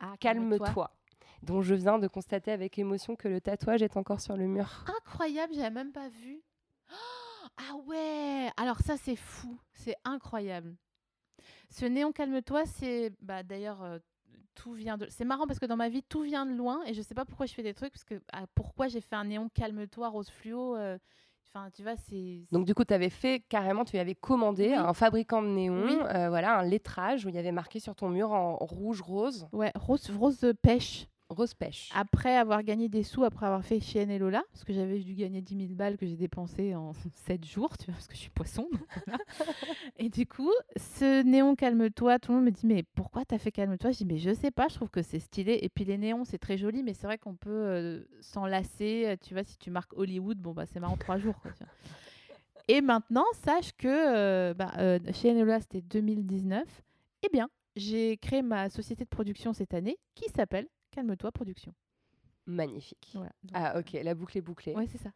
Ah, 0.01 0.15
Calme-toi, 0.21 0.91
dont 1.43 1.63
je 1.63 1.75
viens 1.75 1.99
de 1.99 2.07
constater 2.09 2.53
avec 2.53 2.79
émotion 2.79 3.17
que 3.17 3.29
le 3.29 3.41
tatouage 3.41 3.83
est 3.83 3.97
encore 3.97 4.21
sur 4.21 4.37
le 4.37 4.47
mur. 4.47 4.85
Incroyable, 4.99 5.55
j'avais 5.55 5.71
même 5.71 5.93
pas 5.93 6.09
vu. 6.09 6.41
Oh, 6.91 6.95
ah 7.59 7.77
ouais 7.87 8.51
Alors 8.57 8.79
ça, 8.81 8.97
c'est 8.97 9.17
fou. 9.17 9.59
C'est 9.73 9.97
incroyable. 10.05 10.75
Ce 11.71 11.85
néon 11.87 12.13
calme-toi, 12.13 12.65
c'est 12.67 13.13
bah 13.21 13.43
d'ailleurs 13.43 13.83
euh, 13.83 13.99
tout 14.55 14.73
vient 14.73 14.99
de. 14.99 15.07
C'est 15.09 15.25
marrant 15.25 15.47
parce 15.47 15.59
que 15.59 15.67
dans 15.67 15.77
ma 15.77 15.89
vie 15.89 16.03
tout 16.03 16.23
vient 16.23 16.47
de 16.47 16.53
loin 16.53 16.83
et 16.87 16.95
je 16.95 17.03
sais 17.03 17.15
pas 17.15 17.25
pourquoi 17.25 17.47
je 17.47 17.55
fais 17.55 17.63
des 17.63 17.75
trucs 17.75 17.93
parce 17.93 18.05
que 18.05 18.21
ah, 18.33 18.45
pourquoi 18.55 18.89
j'ai 18.89 19.01
fait 19.01 19.17
un 19.17 19.25
néon 19.25 19.49
calme-toi 19.55 20.09
rose 20.09 20.31
fluo. 20.31 20.77
euh, 20.77 20.99
Enfin, 21.55 21.69
tu 21.71 21.83
vois, 21.83 21.97
c'est. 21.97 22.45
Donc 22.51 22.65
du 22.65 22.75
coup, 22.75 22.83
tu 22.85 22.95
avais 22.95 23.11
fait 23.11 23.41
carrément, 23.41 23.85
tu 23.85 23.99
avais 23.99 24.15
commandé 24.15 24.69
Oui. 24.69 24.75
à 24.75 24.89
un 24.89 24.95
fabricant 24.95 25.43
de 25.43 25.49
néon, 25.49 25.85
Oui. 25.85 25.99
euh, 26.15 26.31
voilà, 26.31 26.59
un 26.59 26.63
lettrage 26.63 27.27
où 27.27 27.29
il 27.29 27.35
y 27.35 27.39
avait 27.39 27.53
marqué 27.53 27.79
sur 27.79 27.95
ton 27.95 28.09
mur 28.09 28.33
en 28.33 28.57
rouge 28.57 29.03
rose, 29.03 29.49
Ouais, 29.53 29.71
rose, 29.75 30.09
rose 30.11 30.51
pêche. 30.63 31.09
Rose 31.33 31.55
pêche. 31.55 31.91
Après 31.95 32.37
avoir 32.37 32.63
gagné 32.63 32.89
des 32.89 33.03
sous, 33.03 33.25
après 33.25 33.47
avoir 33.47 33.65
fait 33.65 33.81
Chien 33.81 34.09
et 34.09 34.19
Lola, 34.19 34.43
parce 34.53 34.65
que 34.65 34.73
j'avais 34.73 34.99
dû 35.01 35.15
gagner 35.15 35.41
10 35.41 35.57
000 35.67 35.69
balles 35.75 35.97
que 35.97 36.07
j'ai 36.07 36.17
dépensé 36.17 36.75
en 36.75 36.93
7 37.27 37.45
jours, 37.45 37.77
tu 37.79 37.87
vois, 37.87 37.95
parce 37.95 38.07
que 38.07 38.15
je 38.15 38.21
suis 38.21 38.31
poisson. 38.31 38.69
voilà. 39.07 39.23
et 39.99 40.09
du 40.09 40.27
coup, 40.27 40.51
ce 40.77 41.23
néon 41.23 41.55
calme-toi, 41.57 42.19
tout 42.19 42.33
le 42.33 42.37
monde 42.39 42.47
me 42.47 42.51
dit 42.51 42.67
mais 42.67 42.83
pourquoi 42.95 43.25
t'as 43.25 43.39
fait 43.39 43.53
calme-toi? 43.53 43.91
Je 43.93 43.99
dis 43.99 44.05
mais 44.07 44.19
je 44.19 44.33
sais 44.35 44.51
pas, 44.51 44.69
je 44.69 44.75
trouve 44.77 44.91
que 44.91 45.03
c'est 45.03 45.19
stylé. 45.21 45.59
Et 45.63 45.69
puis 45.69 45.85
les 45.85 45.99
néons, 45.99 46.25
c'est 46.25 46.39
très 46.39 46.57
joli, 46.59 46.83
mais 46.83 46.95
c'est 46.95 47.07
vrai 47.07 47.19
qu'on 47.19 47.35
peut 47.35 47.51
euh, 47.51 48.05
s'en 48.21 48.47
lasser. 48.47 49.05
euh, 49.07 49.17
Tu 49.21 49.35
vois, 49.35 49.45
si 49.45 49.57
tu 49.59 49.71
marques 49.71 49.93
Hollywood, 49.97 50.39
bon 50.39 50.53
bah 50.53 50.67
c'est 50.67 50.81
marrant 50.81 50.97
trois 50.97 51.19
jours. 51.19 51.39
quoi, 51.41 51.51
tu 51.53 51.59
vois. 51.65 51.73
Et 52.69 52.81
maintenant, 52.81 53.25
sache 53.45 53.73
que 53.77 53.89
euh, 53.89 54.55
bah, 54.55 54.73
euh, 54.79 54.99
chez 55.13 55.31
Enola, 55.33 55.61
c'était 55.61 55.83
2019. 55.83 56.63
Eh 57.25 57.29
bien, 57.33 57.49
j'ai 57.77 58.17
créé 58.19 58.41
ma 58.43 58.69
société 58.71 59.05
de 59.05 59.09
production 59.09 59.53
cette 59.53 59.75
année 59.75 59.99
qui 60.15 60.29
s'appelle 60.31 60.69
Calme-toi 60.93 61.33
Production. 61.33 61.75
Magnifique. 62.47 63.11
Voilà, 63.15 63.33
donc, 63.45 63.53
Ah 63.55 63.79
ok, 63.79 63.93
la 64.03 64.15
boucle 64.15 64.39
est 64.39 64.43
bouclée. 64.43 64.75
Ouais, 64.75 64.87
c'est 64.87 64.99
ça. 64.99 65.11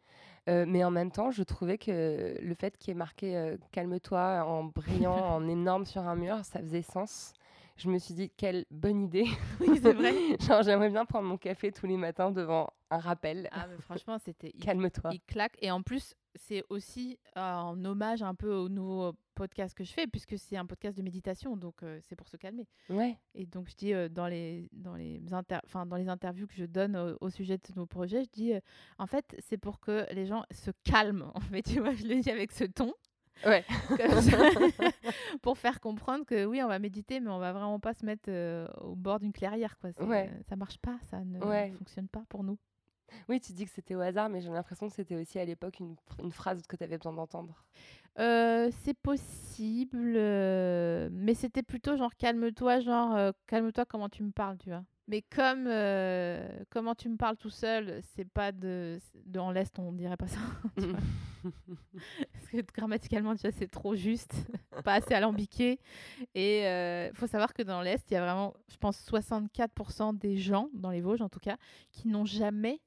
Euh, 0.49 0.65
mais 0.67 0.85
en 0.85 0.91
même 0.91 1.11
temps, 1.11 1.31
je 1.31 1.43
trouvais 1.43 1.77
que 1.77 2.37
le 2.41 2.55
fait 2.55 2.77
qu'il 2.79 2.89
y 2.89 2.91
ait 2.93 2.95
marqué 2.95 3.37
euh, 3.37 3.57
Calme-toi 3.73 4.45
en 4.45 4.65
brillant, 4.65 5.13
en 5.37 5.47
énorme 5.49 5.87
sur 5.87 6.03
un 6.03 6.15
mur, 6.17 6.45
ça 6.45 6.61
faisait 6.61 6.83
sens. 6.83 7.33
Je 7.77 7.91
me 7.91 7.99
suis 7.99 8.15
dit, 8.15 8.31
quelle 8.37 8.65
bonne 8.71 9.03
idée. 9.03 9.27
Oui, 9.61 9.79
c'est 9.83 9.93
vrai. 9.93 10.13
Genre, 10.41 10.63
j'aimerais 10.63 10.89
bien 10.91 11.05
prendre 11.05 11.29
mon 11.29 11.37
café 11.37 11.73
tous 11.73 11.87
les 11.87 11.97
matins 11.97 12.31
devant 12.31 12.71
un 12.91 12.99
rappel. 12.99 13.49
Ah, 13.53 13.67
mais 13.69 13.77
franchement, 13.83 14.19
c'était. 14.19 14.53
Calme-toi. 14.61 15.11
Il 15.13 15.21
claque. 15.21 15.57
Et 15.61 15.71
en 15.71 15.83
plus, 15.83 16.15
c'est 16.37 16.63
aussi 16.71 17.19
euh, 17.37 17.41
en 17.41 17.83
hommage 17.85 18.23
un 18.23 18.35
peu 18.35 18.53
au 18.55 18.69
nouveau 18.69 19.13
podcast 19.35 19.75
que 19.75 19.85
je 19.85 19.93
fais, 19.93 20.07
puisque 20.07 20.39
c'est 20.39 20.57
un 20.57 20.65
podcast 20.65 20.97
de 20.97 21.03
méditation, 21.03 21.57
donc 21.57 21.83
euh, 21.83 21.99
c'est 22.09 22.17
pour 22.17 22.29
se 22.29 22.39
calmer. 22.39 22.67
Ouais. 22.89 23.19
Et 23.35 23.45
donc, 23.45 23.69
je 23.69 23.75
dis 23.75 23.93
euh, 23.93 24.09
dans, 24.09 24.27
les, 24.27 24.69
dans, 24.73 24.95
les 24.95 25.21
inter- 25.33 25.59
dans 25.87 25.97
les 25.97 26.09
interviews 26.09 26.47
que 26.47 26.55
je 26.55 26.65
donne 26.65 26.97
au, 26.97 27.17
au 27.21 27.29
sujet 27.31 27.59
de 27.59 27.63
nos 27.77 27.85
projets, 27.87 28.25
je 28.25 28.31
dis 28.31 28.55
euh, 28.55 28.61
en 28.99 29.07
fait, 29.07 29.37
c'est 29.39 29.59
pour 29.59 29.81
que 29.81 30.07
les 30.15 30.25
gens 30.25 30.45
se 30.51 30.71
calment. 30.85 31.31
En 31.35 31.41
fait, 31.41 31.63
tu 31.63 31.81
vois, 31.81 31.93
je 31.93 32.05
le 32.07 32.21
dis 32.21 32.31
avec 32.31 32.53
ce 32.53 32.65
ton. 32.65 32.95
Ouais. 33.45 33.65
Pour 35.43 35.59
faire 35.59 35.81
comprendre 35.81 36.25
que 36.25 36.45
oui, 36.47 36.63
on 36.63 36.69
va 36.69 36.79
méditer, 36.79 37.21
mais 37.21 37.31
on 37.31 37.39
va 37.39 37.53
vraiment 37.53 37.79
pas 37.81 37.95
se 37.95 38.05
mettre 38.05 38.29
euh, 38.29 38.67
au 38.81 38.95
bord 38.95 39.21
d'une 39.21 39.33
clairière. 39.33 39.77
Quoi. 39.79 39.91
Ouais. 40.01 40.31
euh, 40.33 40.43
Ça 40.49 40.57
marche 40.57 40.79
pas, 40.79 40.97
ça 41.11 41.21
ne 41.25 41.39
Ouais. 41.45 41.73
fonctionne 41.79 42.09
pas 42.09 42.23
pour 42.29 42.43
nous. 42.45 42.59
Oui, 43.29 43.41
tu 43.41 43.53
dis 43.53 43.65
que 43.67 43.71
c'était 43.71 43.95
au 43.95 44.01
hasard, 44.01 44.29
mais 44.29 44.41
j'ai 44.41 44.51
l'impression 44.51 44.89
que 44.89 44.95
c'était 44.95 45.15
aussi 45.17 45.39
à 45.39 45.45
l'époque 45.45 45.79
une, 45.79 45.95
une 46.23 46.33
phrase 46.33 46.63
que 46.67 46.75
tu 46.77 46.83
avais 46.83 46.97
besoin 46.97 47.13
d'entendre. 47.13 47.65
Euh, 48.19 48.71
c'est 48.83 48.99
possible, 48.99 50.15
mais 51.13 51.35
c'était 51.35 51.63
plutôt 51.63 51.97
genre 51.97 52.15
calme-toi, 52.17 52.81
genre 52.81 53.33
calme-toi 53.47 53.85
comment 53.85 54.09
tu 54.09 54.23
me 54.25 54.33
parles, 54.33 54.59
tu 54.59 54.71
vois. 54.71 54.83
Mais 55.09 55.23
comme 55.23 55.67
euh, 55.69 56.49
comment 56.71 56.95
tu 56.95 57.09
me 57.09 57.17
parles 57.17 57.37
tout 57.37 57.51
seul, 57.51 58.01
c'est 58.15 58.25
pas 58.25 58.51
de, 58.51 58.99
de 59.25 59.39
en 59.39 59.53
l'est, 59.53 59.79
on 59.79 59.93
dirait 59.93 60.17
pas 60.17 60.27
ça. 60.27 60.41
tu 60.77 60.87
vois. 60.87 60.99
Parce 62.33 62.49
que 62.51 62.73
grammaticalement, 62.73 63.37
tu 63.37 63.43
vois, 63.43 63.53
c'est 63.53 63.71
trop 63.71 63.95
juste, 63.95 64.35
pas 64.85 64.95
assez 64.95 65.15
alambiqué. 65.15 65.79
Et 66.35 66.63
il 66.63 67.15
faut 67.15 67.29
savoir 67.29 67.55
que 67.55 67.63
dans 67.63 67.83
l'est, 67.83 68.05
il 68.11 68.15
y 68.15 68.17
a 68.17 68.21
vraiment, 68.21 68.55
je 68.69 68.77
pense, 68.79 69.01
64% 69.09 70.19
des 70.19 70.37
gens, 70.37 70.71
dans 70.75 70.91
les 70.91 71.01
Vosges 71.01 71.23
en 71.23 71.29
tout 71.29 71.41
cas, 71.41 71.57
qui 71.93 72.09
n'ont 72.09 72.25
jamais 72.25 72.81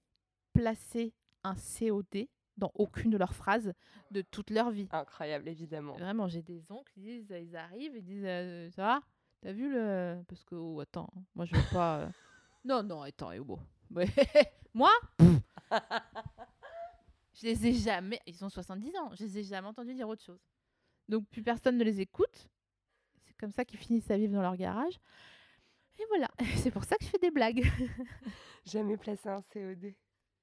placé 0.53 1.13
un 1.43 1.55
COD 1.55 2.27
dans 2.57 2.71
aucune 2.75 3.09
de 3.09 3.17
leurs 3.17 3.33
phrases 3.33 3.73
de 4.11 4.21
toute 4.21 4.49
leur 4.49 4.69
vie. 4.69 4.87
Incroyable, 4.91 5.47
évidemment. 5.47 5.93
Vraiment, 5.93 6.27
j'ai 6.27 6.41
des 6.41 6.71
oncles, 6.71 6.91
ils, 6.97 7.03
disent, 7.03 7.35
ils 7.41 7.55
arrivent, 7.55 7.95
ils 7.95 8.03
disent 8.03 8.25
euh, 8.25 8.69
Ça 8.71 8.83
va? 8.83 9.01
T'as 9.41 9.51
vu 9.53 9.71
le. 9.71 10.21
Parce 10.27 10.43
que, 10.43 10.55
oh, 10.55 10.79
attends, 10.81 11.09
moi 11.35 11.45
je 11.45 11.55
veux 11.55 11.71
pas. 11.71 11.99
euh, 11.99 12.09
Non, 12.65 12.83
non, 12.83 13.01
attends, 13.01 13.31
et 13.31 13.39
bon. 13.39 13.59
Mais 13.89 14.07
moi? 14.73 14.91
Je 17.33 17.43
les 17.47 17.67
ai 17.67 17.73
jamais. 17.73 18.19
Ils 18.27 18.43
ont 18.43 18.49
70 18.49 18.95
ans, 18.97 19.11
je 19.15 19.23
les 19.23 19.37
ai 19.39 19.43
jamais 19.43 19.67
entendus 19.67 19.93
dire 19.93 20.07
autre 20.09 20.23
chose. 20.23 20.41
Donc 21.07 21.25
plus 21.29 21.41
personne 21.41 21.77
ne 21.77 21.83
les 21.83 22.01
écoute. 22.01 22.49
C'est 23.25 23.33
comme 23.37 23.51
ça 23.51 23.63
qu'ils 23.63 23.79
finissent 23.79 24.11
à 24.11 24.17
vivre 24.17 24.33
dans 24.33 24.41
leur 24.41 24.57
garage. 24.57 24.99
Et 25.97 26.03
voilà, 26.09 26.27
c'est 26.57 26.71
pour 26.71 26.83
ça 26.83 26.97
que 26.97 27.05
je 27.05 27.09
fais 27.09 27.17
des 27.19 27.31
blagues. 27.31 27.63
Jamais 28.65 28.97
placé 28.97 29.29
un 29.29 29.41
COD, 29.41 29.93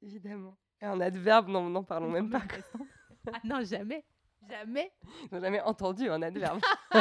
évidemment. 0.02 0.56
Et 0.80 0.86
un 0.86 1.00
adverbe, 1.00 1.48
non, 1.48 1.68
n'en 1.70 1.84
parlons 1.84 2.10
même 2.10 2.30
pas. 2.30 2.42
ah 3.32 3.38
non, 3.44 3.62
jamais. 3.64 4.04
Jamais. 4.48 4.92
Ils 5.04 5.34
n'ont 5.34 5.40
jamais 5.40 5.60
entendu 5.60 6.08
un 6.08 6.22
adverbe. 6.22 6.60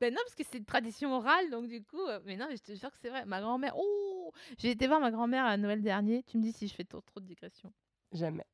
ben 0.00 0.12
non, 0.12 0.20
parce 0.24 0.34
que 0.34 0.44
c'est 0.50 0.58
une 0.58 0.64
tradition 0.64 1.12
orale, 1.14 1.50
donc 1.50 1.68
du 1.68 1.82
coup. 1.82 2.00
euh, 2.00 2.20
mais 2.24 2.36
non, 2.36 2.46
mais 2.48 2.56
je 2.56 2.62
te 2.62 2.74
jure 2.74 2.90
que 2.90 2.98
c'est 3.00 3.10
vrai. 3.10 3.24
Ma 3.26 3.40
grand-mère. 3.40 3.74
Oh 3.76 4.32
J'ai 4.58 4.70
été 4.70 4.86
voir 4.86 5.00
ma 5.00 5.10
grand-mère 5.10 5.44
à 5.44 5.56
Noël 5.56 5.82
dernier. 5.82 6.22
Tu 6.24 6.38
me 6.38 6.42
dis 6.42 6.52
si 6.52 6.68
je 6.68 6.74
fais 6.74 6.84
trop, 6.84 7.00
trop 7.00 7.20
de 7.20 7.26
digression. 7.26 7.72
Jamais. 8.12 8.46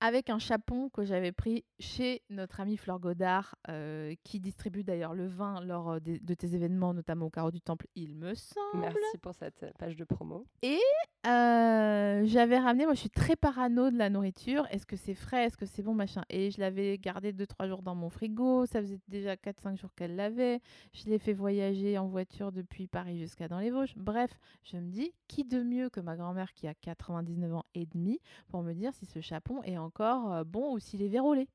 Avec 0.00 0.30
un 0.30 0.38
chapon 0.38 0.88
que 0.90 1.04
j'avais 1.04 1.32
pris 1.32 1.64
chez 1.80 2.22
notre 2.30 2.60
amie 2.60 2.76
Fleur 2.76 3.00
Godard, 3.00 3.56
euh, 3.68 4.14
qui 4.22 4.38
distribue 4.38 4.84
d'ailleurs 4.84 5.14
le 5.14 5.26
vin 5.26 5.60
lors 5.60 5.90
euh, 5.90 5.98
de 6.00 6.34
tes 6.34 6.54
événements, 6.54 6.94
notamment 6.94 7.26
au 7.26 7.30
Carreau 7.30 7.50
du 7.50 7.60
Temple, 7.60 7.86
il 7.96 8.14
me 8.14 8.34
semble. 8.34 8.80
Merci 8.80 9.18
pour 9.20 9.34
cette 9.34 9.64
euh, 9.64 9.70
page 9.78 9.96
de 9.96 10.04
promo. 10.04 10.46
Et 10.62 10.78
euh, 11.26 12.22
j'avais 12.26 12.58
ramené, 12.58 12.84
moi 12.84 12.94
je 12.94 13.00
suis 13.00 13.10
très 13.10 13.34
parano 13.34 13.90
de 13.90 13.98
la 13.98 14.08
nourriture. 14.08 14.66
Est-ce 14.70 14.86
que 14.86 14.96
c'est 14.96 15.14
frais? 15.14 15.46
Est-ce 15.46 15.56
que 15.56 15.66
c'est 15.66 15.82
bon? 15.82 15.94
Machin. 15.94 16.22
Et 16.30 16.50
je 16.50 16.60
l'avais 16.60 16.96
gardé 16.96 17.32
2-3 17.32 17.68
jours 17.68 17.82
dans 17.82 17.94
mon 17.94 18.08
frigo. 18.08 18.66
Ça 18.66 18.80
faisait 18.80 19.00
déjà 19.08 19.34
4-5 19.34 19.80
jours 19.80 19.94
qu'elle 19.94 20.14
l'avait. 20.14 20.60
Je 20.92 21.06
l'ai 21.06 21.18
fait 21.18 21.32
voyager 21.32 21.98
en 21.98 22.06
voiture 22.06 22.52
depuis 22.52 22.86
Paris 22.86 23.18
jusqu'à 23.18 23.48
dans 23.48 23.58
les 23.58 23.70
Vosges. 23.70 23.94
Bref, 23.96 24.30
je 24.62 24.76
me 24.76 24.90
dis, 24.90 25.12
qui 25.26 25.44
de 25.44 25.62
mieux 25.62 25.90
que 25.90 26.00
ma 26.00 26.16
grand-mère 26.16 26.52
qui 26.52 26.68
a 26.68 26.74
99 26.74 27.52
ans 27.52 27.64
et 27.74 27.86
demi 27.86 28.20
pour 28.48 28.62
me 28.62 28.72
dire 28.72 28.94
si 28.94 29.04
ce 29.04 29.20
chapon 29.20 29.62
est 29.64 29.76
encore 29.88 30.32
euh, 30.32 30.44
bon 30.44 30.74
ou 30.74 30.78
s'il 30.78 31.02
est 31.02 31.08
vérolé 31.08 31.48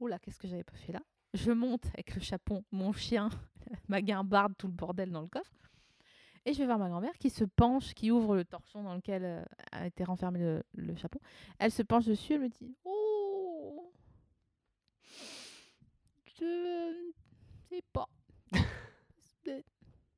Oula, 0.00 0.18
qu'est-ce 0.18 0.38
que 0.38 0.48
j'avais 0.48 0.64
pas 0.64 0.76
fait 0.76 0.92
là? 0.92 1.02
Je 1.34 1.50
monte 1.50 1.86
avec 1.86 2.14
le 2.14 2.20
chapon, 2.20 2.64
mon 2.70 2.92
chien, 2.92 3.28
ma 3.88 4.00
guimbarde, 4.00 4.54
tout 4.56 4.68
le 4.68 4.72
bordel 4.72 5.10
dans 5.10 5.20
le 5.20 5.26
coffre. 5.26 5.52
Et 6.46 6.52
je 6.52 6.58
vais 6.58 6.66
voir 6.66 6.78
ma 6.78 6.88
grand-mère 6.88 7.16
qui 7.18 7.30
se 7.30 7.44
penche, 7.44 7.94
qui 7.94 8.10
ouvre 8.10 8.36
le 8.36 8.44
torchon 8.44 8.82
dans 8.82 8.94
lequel 8.94 9.24
euh, 9.24 9.44
a 9.72 9.86
été 9.86 10.04
renfermé 10.04 10.38
le, 10.38 10.62
le 10.74 10.94
chapon. 10.94 11.18
Elle 11.58 11.72
se 11.72 11.82
penche 11.82 12.04
dessus, 12.06 12.34
elle 12.34 12.42
me 12.42 12.48
dit 12.48 12.76
Oh 12.84 13.92
Je 16.38 17.12
sais 17.70 17.82
pas. 17.92 18.08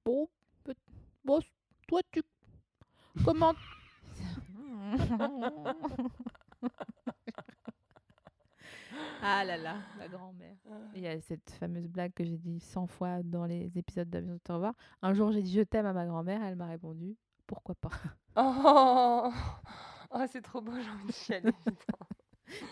Bon, 0.05 0.29
bon, 1.25 1.41
toi 1.89 2.01
tu. 2.13 2.23
Comment. 3.25 3.55
Ah 9.23 9.45
là 9.45 9.57
là, 9.57 9.77
la 9.99 10.09
grand-mère. 10.09 10.57
Il 10.95 11.03
y 11.03 11.09
a 11.09 11.21
cette 11.21 11.51
fameuse 11.51 11.89
blague 11.89 12.13
que 12.13 12.25
j'ai 12.25 12.37
dit 12.37 12.61
100 12.61 12.87
fois 12.87 13.23
dans 13.23 13.45
les 13.45 13.77
épisodes 13.77 14.09
d'Avion 14.09 14.35
de 14.35 14.39
te 14.39 14.53
revoir. 14.53 14.75
Un 15.03 15.15
jour, 15.15 15.33
j'ai 15.33 15.43
dit 15.43 15.53
je 15.53 15.63
t'aime 15.63 15.87
à 15.87 15.93
ma 15.93 16.07
grand-mère. 16.07 16.43
Elle 16.43 16.57
m'a 16.57 16.67
répondu 16.67 17.17
pourquoi 17.47 17.75
pas? 17.75 17.91
Oh, 18.37 19.31
oh 20.11 20.25
c'est 20.31 20.43
trop 20.43 20.61
beau, 20.61 20.73
j'ai 20.73 20.91
envie 20.91 21.07
de 21.07 21.13
chialer. 21.13 21.53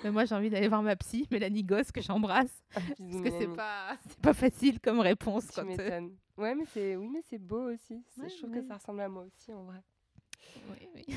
Mais 0.05 0.11
moi, 0.11 0.25
j'ai 0.25 0.35
envie 0.35 0.51
d'aller 0.51 0.69
voir 0.69 0.83
ma 0.83 0.95
psy, 0.97 1.27
Mélanie 1.31 1.65
Gosse, 1.65 1.91
que 1.91 2.01
j'embrasse. 2.01 2.62
bisous, 2.99 3.23
parce 3.23 3.35
que 3.35 3.41
c'est 3.41 3.57
pas, 3.57 3.97
c'est 4.07 4.21
pas 4.21 4.35
facile 4.35 4.81
comme 4.81 5.01
réponse. 5.01 5.49
Tu 5.49 5.61
quand, 5.61 5.79
euh. 5.79 6.09
Ouais, 6.37 6.55
mais 6.55 6.65
c'est 6.67 6.97
oui, 6.97 7.09
mais 7.09 7.23
c'est 7.23 7.39
beau 7.39 7.73
aussi. 7.73 8.05
Ouais, 8.19 8.29
je 8.29 8.37
trouve 8.37 8.51
ouais. 8.51 8.61
que 8.61 8.67
ça 8.67 8.77
ressemble 8.77 9.01
à 9.01 9.09
moi 9.09 9.25
aussi 9.25 9.53
en 9.53 9.65
vrai. 9.65 9.83
Oui, 10.71 10.89
oui. 10.95 11.17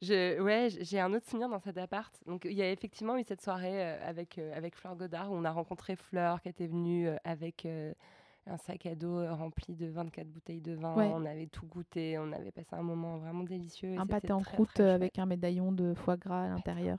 Je, 0.00 0.40
ouais, 0.40 0.68
j'ai 0.80 1.00
un 1.00 1.12
autre 1.12 1.26
souvenir 1.26 1.48
dans 1.48 1.58
cet 1.58 1.76
appart. 1.76 2.14
Donc, 2.26 2.44
il 2.44 2.52
y 2.52 2.62
a 2.62 2.70
effectivement 2.70 3.16
eu 3.16 3.24
cette 3.24 3.42
soirée 3.42 3.82
euh, 3.82 4.08
avec, 4.08 4.38
euh, 4.38 4.56
avec 4.56 4.76
Fleur 4.76 4.94
Godard 4.94 5.32
où 5.32 5.34
on 5.34 5.44
a 5.44 5.50
rencontré 5.50 5.96
Fleur 5.96 6.40
qui 6.40 6.48
était 6.48 6.68
venue 6.68 7.08
euh, 7.08 7.16
avec 7.24 7.66
un 8.46 8.56
sac 8.56 8.86
à 8.86 8.94
dos 8.94 9.26
rempli 9.34 9.74
de 9.74 9.86
24 9.86 10.28
bouteilles 10.28 10.60
de 10.60 10.74
vin. 10.74 10.94
Ouais. 10.94 11.10
On 11.12 11.24
avait 11.24 11.48
tout 11.48 11.66
goûté, 11.66 12.16
on 12.18 12.32
avait 12.32 12.52
passé 12.52 12.68
un 12.72 12.82
moment 12.82 13.18
vraiment 13.18 13.42
délicieux. 13.42 13.98
un 13.98 14.06
pâté 14.06 14.32
en 14.32 14.40
croûte 14.40 14.80
avec 14.80 15.18
un 15.18 15.26
médaillon 15.26 15.72
de 15.72 15.94
foie 15.94 16.16
gras 16.16 16.44
à 16.44 16.48
l'intérieur. 16.48 16.98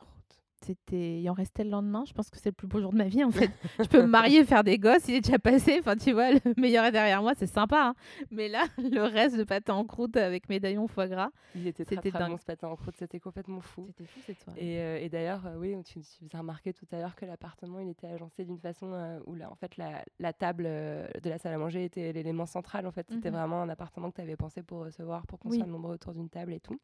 C'était, 0.66 1.22
il 1.22 1.30
en 1.30 1.34
restait 1.34 1.64
le 1.64 1.70
lendemain. 1.70 2.03
Je 2.07 2.14
pense 2.14 2.30
que 2.30 2.38
c'est 2.38 2.49
le 2.49 2.53
plus 2.53 2.68
beau 2.68 2.80
jour 2.82 2.91
de 2.91 2.97
ma 2.97 3.05
vie 3.07 3.24
en 3.24 3.32
fait. 3.32 3.49
je 3.80 3.88
peux 3.88 4.01
me 4.01 4.07
marier, 4.07 4.43
faire 4.45 4.64
des 4.64 4.78
gosses, 4.78 5.07
il 5.07 5.16
est 5.16 5.22
déjà 5.22 5.39
passé. 5.39 5.78
Enfin, 5.80 5.95
tu 5.95 6.12
vois, 6.12 6.32
le 6.34 6.39
meilleur 6.57 6.86
est 6.86 6.91
derrière 6.91 7.22
moi, 7.22 7.34
c'est 7.38 7.47
sympa. 7.47 7.88
hein. 7.89 7.95
Mais 8.32 8.49
là, 8.49 8.66
le 8.78 9.01
reste 9.03 9.38
de 9.38 9.43
pâté 9.43 9.72
en 9.72 9.86
croûte 9.86 10.18
avec 10.18 10.49
médaillon 10.49 10.88
foie 10.88 11.07
gras, 11.07 11.30
Il 11.55 11.66
était 11.68 11.86
très, 11.86 11.95
c'était 11.95 12.10
très 12.12 12.20
dingue. 12.20 12.32
bon 12.32 12.38
ce 12.38 12.45
pâté 12.45 12.66
en 12.66 12.76
croûte, 12.76 12.95
c'était 12.97 13.20
complètement 13.20 13.62
fou. 13.62 13.86
C'était 13.88 14.05
fou 14.05 14.20
cette 14.26 14.39
soirée. 14.43 14.60
Et, 14.60 14.80
euh, 14.82 14.99
et 14.99 15.10
d'ailleurs, 15.10 15.45
euh, 15.45 15.55
oui, 15.57 15.76
tu, 15.84 16.01
tu 16.01 16.26
faisais 16.26 16.38
remarquer 16.38 16.74
tout 16.74 16.86
à 16.91 16.97
l'heure 16.99 17.16
que 17.16 17.26
l'appartement, 17.26 17.80
il 17.80 17.89
était 17.89 18.07
agencé 18.07 18.43
d'une 18.45 18.60
façon 18.60 18.91
euh, 18.93 19.20
où 19.26 19.36
là, 19.36 19.49
en 19.51 19.55
fait, 19.55 19.78
la, 19.78 20.03
la 20.20 20.34
table 20.34 20.64
de 20.66 21.30
la 21.30 21.38
salle 21.38 21.53
à 21.53 21.57
manger 21.57 21.86
était 21.86 22.12
l'élément 22.14 22.45
central. 22.45 22.86
En 22.86 22.91
fait, 22.91 23.07
c'était 23.10 23.30
Mhm. 23.32 23.38
vraiment 23.38 23.62
un 23.62 23.70
appartement 23.70 24.10
que 24.12 24.16
tu 24.18 24.22
avais 24.22 24.36
pensé 24.36 24.62
pour 24.64 24.80
recevoir, 24.86 25.26
pour 25.28 25.39
qu'on 25.39 25.49
Oui. 25.49 25.57
soit 25.57 25.68
nombreux 25.68 25.93
autour 25.93 26.14
d'une 26.14 26.30
table 26.30 26.53
et 26.53 26.60
tout. 26.60 26.80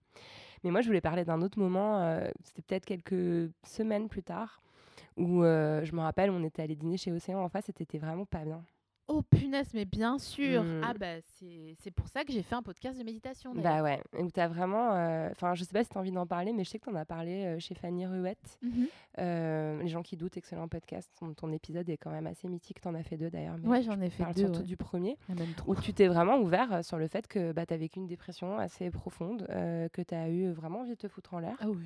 Mais 0.66 0.72
moi, 0.72 0.82
je 0.82 0.88
voulais 0.88 1.00
parler 1.00 1.24
d'un 1.24 1.44
autre 1.44 1.60
moment. 1.60 2.00
euh, 2.00 2.28
c'était 2.44 2.64
peut-être 2.64 2.86
quelques 2.86 3.52
semaines 3.64 4.10
plus 4.10 4.24
tard, 4.24 4.62
où 5.16 5.44
euh, 5.44 5.86
je 5.86 5.94
me 5.94 6.02
rappelle, 6.02 6.32
on 6.32 6.44
était 6.44 6.64
allé 6.64 6.76
dîner 6.76 6.98
chez 6.98 7.12
Océan 7.12 7.40
en 7.44 7.50
face 7.50 7.70
et 7.70 7.74
t'étais 7.74 8.00
vraiment 8.00 8.26
pas 8.26 8.44
bien. 8.44 8.64
Oh 9.08 9.22
punaise, 9.22 9.72
mais 9.76 9.86
bien 9.86 10.18
sûr. 10.18 10.64
Ah 10.84 10.94
bah 11.00 11.22
c'est 11.38 11.76
c'est 11.80 11.92
pour 11.92 12.08
ça 12.08 12.24
que 12.24 12.32
j'ai 12.34 12.42
fait 12.42 12.56
un 12.56 12.64
podcast 12.64 12.98
de 12.98 13.04
méditation. 13.04 13.54
Bah 13.54 13.84
ouais, 13.84 14.02
où 14.18 14.32
t'as 14.32 14.48
vraiment. 14.48 14.94
euh, 14.96 15.30
Enfin, 15.32 15.54
je 15.54 15.64
sais 15.64 15.72
pas 15.74 15.84
si 15.84 15.90
t'as 15.92 16.00
envie 16.00 16.12
d'en 16.12 16.26
parler, 16.26 16.54
mais 16.54 16.64
je 16.64 16.72
sais 16.72 16.80
que 16.80 16.86
t'en 16.86 16.96
as 16.96 17.06
parlé 17.06 17.46
euh, 17.46 17.60
chez 17.60 17.76
Fanny 17.76 18.08
Ruette. 18.08 18.58
Mhm. 18.64 18.88
Euh, 19.20 19.82
les 19.84 19.88
gens 19.90 20.02
qui 20.02 20.18
doutent, 20.18 20.38
excellent 20.38 20.68
podcast. 20.68 21.12
Ton, 21.20 21.34
ton 21.36 21.52
épisode 21.52 21.88
est 21.90 21.98
quand 21.98 22.10
même 22.10 22.26
assez 22.26 22.48
mythique. 22.48 22.82
T'en 22.82 22.96
as 22.96 23.04
fait 23.04 23.16
deux 23.18 23.30
d'ailleurs. 23.30 23.58
Ouais, 23.64 23.84
je 23.84 23.92
j'en 23.92 24.02
ai 24.02 24.10
fait 24.10 24.24
parle 24.24 24.34
deux, 24.36 24.42
surtout 24.42 24.60
ouais. 24.62 24.66
du 24.66 24.78
premier. 24.78 25.18
Il 25.30 25.36
y 25.36 25.38
en 25.38 25.44
a 25.44 25.46
même 25.46 25.56
Où 25.68 25.76
tu 25.76 25.94
t'es 25.94 26.08
vraiment 26.08 26.38
ouvert 26.40 26.84
sur 26.84 26.98
le 26.98 27.08
fait 27.08 27.28
que 27.28 27.52
bah, 27.52 27.66
t'as 27.68 27.78
vécu 27.78 28.00
une 28.00 28.08
dépression 28.08 28.58
assez 28.58 28.90
profonde, 28.90 29.46
que 29.48 30.02
t'as 30.02 30.30
eu 30.30 30.50
vraiment 30.52 30.80
envie 30.80 30.92
de 30.92 30.96
te 30.96 31.08
foutre 31.08 31.36
en 31.36 31.40
l'air. 31.40 31.56
Ah 31.60 31.70
oui. 31.70 31.86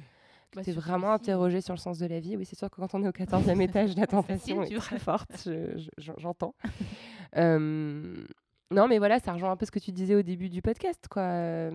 Bah, 0.56 0.64
t'es 0.64 0.72
vraiment 0.72 1.08
celui-ci, 1.14 1.32
interrogé 1.32 1.62
sur 1.62 1.74
le 1.74 1.80
sens 1.80 2.00
de 2.00 2.06
la 2.08 2.20
vie. 2.20 2.36
Oui, 2.38 2.46
c'est 2.46 2.58
sûr 2.58 2.70
que 2.70 2.76
quand 2.78 2.94
on 2.96 3.04
est 3.04 3.08
au 3.08 3.12
14e 3.12 3.60
étage, 3.62 3.96
la 3.96 4.08
tentation 4.08 4.64
est 4.64 4.76
très 4.78 5.00
forte, 5.00 5.30
je- 5.46 5.78
je- 5.78 5.90
je- 5.98 6.12
j'entends. 6.18 6.56
Euh, 7.38 8.26
non, 8.72 8.88
mais 8.88 8.98
voilà, 9.00 9.20
ça 9.20 9.34
rejoint 9.34 9.52
un 9.52 9.56
peu 9.56 9.66
ce 9.66 9.72
que 9.72 9.80
tu 9.80 9.92
disais 9.92 10.16
au 10.16 10.22
début 10.24 10.50
du 10.50 10.62
podcast. 10.62 11.08
Quoi. 11.10 11.70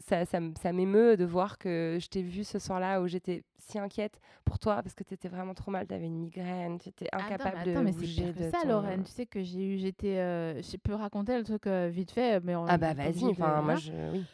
Ça, 0.00 0.24
ça, 0.26 0.38
ça 0.60 0.72
m'émeut 0.72 1.16
de 1.16 1.24
voir 1.24 1.58
que 1.58 1.98
je 2.00 2.08
t'ai 2.08 2.22
vu 2.22 2.44
ce 2.44 2.58
soir-là 2.58 3.00
où 3.02 3.06
j'étais 3.06 3.42
si 3.58 3.78
inquiète 3.78 4.18
pour 4.44 4.58
toi 4.58 4.82
parce 4.82 4.94
que 4.94 5.04
tu 5.04 5.12
étais 5.14 5.28
vraiment 5.28 5.52
trop 5.54 5.70
mal, 5.70 5.86
tu 5.86 5.94
avais 5.94 6.06
une 6.06 6.18
migraine, 6.18 6.78
tu 6.78 6.88
étais 6.90 7.08
incapable 7.12 7.56
attends, 7.58 7.70
attends, 7.70 7.80
de 7.80 7.84
mais 7.84 7.92
c'est 7.92 7.98
bouger 7.98 8.32
de 8.32 8.50
ça, 8.50 8.62
ton- 8.62 8.68
Lorraine. 8.68 9.02
Tu 9.04 9.10
sais 9.12 9.26
que 9.26 9.42
j'ai 9.42 9.62
eu, 9.74 9.78
j'étais, 9.78 10.18
euh, 10.18 10.62
je 10.62 10.76
peux 10.78 10.94
raconter 10.94 11.36
le 11.36 11.44
truc 11.44 11.66
euh, 11.66 11.88
vite 11.92 12.10
fait, 12.12 12.40
mais 12.42 12.54
on 12.56 12.64
Ah 12.66 12.78
bah 12.78 12.94
vas-y, 12.94 13.24
enfin 13.26 13.60
moi 13.62 13.74
je... 13.76 13.92
Oui. 14.12 14.24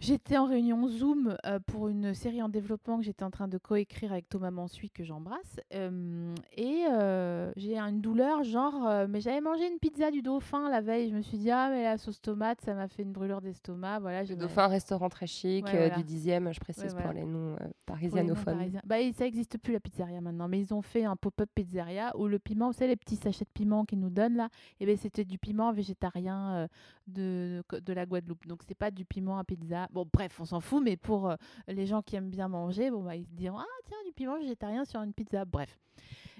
J'étais 0.00 0.36
en 0.36 0.46
réunion 0.46 0.86
Zoom 0.86 1.36
euh, 1.44 1.58
pour 1.66 1.88
une 1.88 2.14
série 2.14 2.40
en 2.40 2.48
développement 2.48 2.98
que 2.98 3.04
j'étais 3.04 3.24
en 3.24 3.30
train 3.32 3.48
de 3.48 3.58
coécrire 3.58 4.12
avec 4.12 4.28
Thomas 4.28 4.52
Mansuy 4.52 4.90
que 4.90 5.02
j'embrasse. 5.02 5.58
Euh, 5.74 6.32
et 6.56 6.84
euh, 6.88 7.50
j'ai 7.56 7.76
une 7.76 8.00
douleur, 8.00 8.44
genre, 8.44 9.08
mais 9.08 9.20
j'avais 9.20 9.40
mangé 9.40 9.66
une 9.66 9.78
pizza 9.80 10.12
du 10.12 10.22
dauphin 10.22 10.70
la 10.70 10.80
veille. 10.80 11.10
Je 11.10 11.16
me 11.16 11.22
suis 11.22 11.36
dit, 11.38 11.50
ah, 11.50 11.68
mais 11.70 11.82
la 11.82 11.98
sauce 11.98 12.20
tomate, 12.20 12.60
ça 12.60 12.74
m'a 12.74 12.86
fait 12.86 13.02
une 13.02 13.10
brûlure 13.10 13.40
d'estomac. 13.40 13.98
Voilà, 13.98 14.22
Le 14.22 14.36
Dauphin, 14.36 14.68
restaurant 14.68 15.08
très 15.08 15.26
chic 15.26 15.64
Ouais, 15.64 15.88
voilà. 15.88 16.00
du 16.00 16.04
10e, 16.04 16.52
je 16.52 16.60
précise 16.60 16.94
Ouais, 16.94 17.02
pour 17.02 17.12
les 17.12 17.24
noms 17.24 17.56
Pour 17.56 17.58
les 17.58 17.64
noms 17.66 17.72
parisianophones. 17.86 18.56
parisiens. 18.56 18.82
Bah, 18.84 19.00
et 19.00 19.12
ça 19.12 19.24
n'existe 19.24 19.58
plus 19.58 19.72
la 19.72 19.80
pizzeria 19.80 20.20
maintenant, 20.20 20.46
mais 20.46 20.60
ils 20.60 20.72
ont 20.72 20.82
fait 20.82 21.04
un 21.04 21.16
pop-up 21.16 21.50
pizzeria 21.52 22.16
où 22.16 22.28
le 22.28 22.38
piment, 22.38 22.68
vous 22.68 22.72
savez, 22.72 22.90
les 22.90 22.96
petits 22.96 23.16
sachets 23.16 23.44
de 23.46 23.50
piment 23.52 23.84
qu'ils 23.84 23.98
nous 23.98 24.10
donnent 24.10 24.36
là, 24.36 24.48
et 24.78 24.86
ben 24.86 24.96
c'était 24.96 25.24
du 25.24 25.38
piment 25.38 25.72
végétarien 25.72 26.68
de, 27.08 27.64
de 27.72 27.92
la 27.92 28.06
Guadeloupe. 28.06 28.46
Donc 28.46 28.62
c'est 28.66 28.76
pas 28.76 28.92
du 28.92 29.04
piment 29.04 29.38
à 29.38 29.44
pizza. 29.44 29.87
Bon, 29.90 30.06
bref, 30.12 30.38
on 30.40 30.44
s'en 30.44 30.60
fout, 30.60 30.82
mais 30.82 30.96
pour 30.96 31.30
euh, 31.30 31.36
les 31.66 31.86
gens 31.86 32.02
qui 32.02 32.16
aiment 32.16 32.30
bien 32.30 32.48
manger, 32.48 32.90
bon, 32.90 33.02
bah, 33.02 33.16
ils 33.16 33.26
se 33.26 33.32
diront 33.32 33.58
Ah, 33.58 33.82
tiens, 33.86 33.96
du 34.06 34.12
piment 34.12 34.38
végétarien 34.38 34.84
sur 34.84 35.00
une 35.02 35.12
pizza. 35.12 35.44
Bref. 35.44 35.78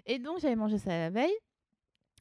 Et 0.07 0.19
donc 0.19 0.41
j'avais 0.41 0.57
mangé 0.57 0.79
ça 0.79 0.91
la 0.91 1.11
veille 1.11 1.37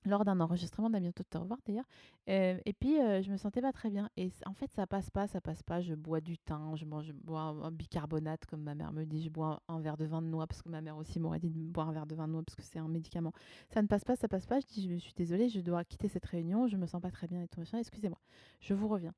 lors 0.07 0.25
d'un 0.25 0.39
enregistrement 0.39 0.89
d'À 0.89 0.99
bientôt 0.99 1.23
de 1.23 1.29
te 1.29 1.37
revoir 1.37 1.59
d'ailleurs. 1.65 1.85
Euh, 2.29 2.57
et 2.65 2.73
puis 2.73 2.99
euh, 2.99 3.21
je 3.21 3.31
me 3.31 3.37
sentais 3.37 3.61
pas 3.61 3.71
très 3.71 3.89
bien. 3.89 4.09
Et 4.17 4.31
en 4.45 4.53
fait, 4.53 4.71
ça 4.73 4.87
passe 4.87 5.09
pas, 5.09 5.27
ça 5.27 5.41
passe 5.41 5.63
pas. 5.63 5.81
Je 5.81 5.93
bois 5.93 6.21
du 6.21 6.37
thym, 6.37 6.75
je, 6.75 6.85
mange, 6.85 7.05
je 7.05 7.13
bois 7.13 7.41
un, 7.41 7.71
bicarbonate 7.71 8.45
comme 8.45 8.61
ma 8.61 8.75
mère 8.75 8.91
me 8.93 9.05
dit. 9.05 9.21
Je 9.21 9.29
bois 9.29 9.61
un, 9.67 9.79
verre 9.79 9.97
de 9.97 10.05
vin 10.05 10.21
de 10.21 10.27
noix 10.27 10.47
parce 10.47 10.61
que 10.61 10.69
ma 10.69 10.81
mère 10.81 10.97
aussi 10.97 11.19
m'aurait 11.19 11.39
dit 11.39 11.49
de 11.49 11.59
boire 11.59 11.89
un 11.89 11.93
verre 11.93 12.07
de 12.07 12.15
vin 12.15 12.27
de 12.27 12.33
noix 12.33 12.43
parce 12.43 12.55
que 12.55 12.63
c'est 12.63 12.79
un 12.79 12.87
médicament. 12.87 13.33
Ça 13.69 13.81
ne 13.81 13.87
passe 13.87 14.03
pas, 14.03 14.15
ça 14.15 14.27
passe 14.27 14.45
pas. 14.45 14.59
Je 14.59 14.65
dis, 14.65 14.93
je 14.93 14.97
suis 14.97 15.13
désolée, 15.13 15.49
je 15.49 15.59
dois 15.61 15.83
quitter 15.83 16.07
cette 16.07 16.25
réunion. 16.25 16.67
Je 16.67 16.77
me 16.77 16.85
sens 16.85 17.01
pas 17.01 17.11
très 17.11 17.27
bien 17.27 17.41
et 17.41 17.47
tout 17.47 17.59
machin. 17.59 17.77
Excusez-moi, 17.77 18.19
je 18.59 18.73
vous 18.73 18.87
reviens. 18.87 19.13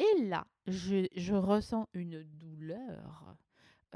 Et 0.00 0.22
là, 0.22 0.46
je, 0.66 1.34
ressens 1.34 1.86
une 1.92 2.22
douleur. 2.24 3.36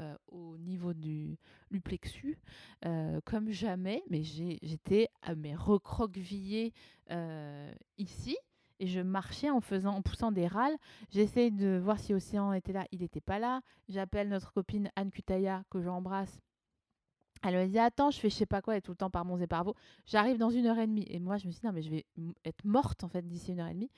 euh, 0.01 0.13
au 0.27 0.57
niveau 0.57 0.93
du, 0.93 1.37
plexus, 1.81 2.37
euh, 2.85 3.21
comme 3.23 3.49
jamais, 3.49 4.03
mais 4.09 4.23
j'étais 4.23 5.07
à 5.21 5.35
mes 5.35 5.55
recroquevillée 5.55 6.73
euh, 7.11 7.73
ici 7.97 8.37
et 8.79 8.87
je 8.87 8.99
marchais 8.99 9.49
en 9.49 9.61
faisant, 9.61 9.95
en 9.95 10.01
poussant 10.01 10.31
des 10.33 10.47
râles. 10.47 10.75
J'essaie 11.11 11.49
de 11.49 11.79
voir 11.81 11.97
si 11.97 12.13
Océan 12.13 12.51
était 12.51 12.73
là, 12.73 12.85
il 12.91 12.99
n'était 12.99 13.21
pas 13.21 13.39
là. 13.39 13.61
J'appelle 13.87 14.27
notre 14.27 14.51
copine 14.51 14.91
Anne 14.97 15.11
Kutaya 15.11 15.63
que 15.69 15.81
j'embrasse. 15.81 16.41
Elle 17.45 17.55
m'a 17.55 17.67
dit 17.67 17.79
attends, 17.79 18.11
je 18.11 18.19
fais 18.19 18.29
je 18.29 18.35
sais 18.35 18.45
pas 18.45 18.61
quoi 18.61 18.75
et 18.77 18.81
tout 18.81 18.91
le 18.91 18.97
temps 18.97 19.09
par 19.09 19.25
Mons 19.25 19.37
et 19.37 19.47
par 19.47 19.63
Vaux. 19.63 19.75
J'arrive 20.05 20.37
dans 20.37 20.49
une 20.49 20.65
heure 20.65 20.79
et 20.79 20.87
demie 20.87 21.05
et 21.09 21.19
moi 21.19 21.37
je 21.37 21.47
me 21.47 21.51
suis 21.51 21.61
dit 21.61 21.67
non 21.67 21.73
mais 21.73 21.81
je 21.81 21.89
vais 21.89 22.05
être 22.43 22.65
morte 22.65 23.03
en 23.03 23.07
fait 23.07 23.25
d'ici 23.27 23.51
une 23.51 23.59
heure 23.59 23.67
et 23.67 23.73
demie. 23.73 23.91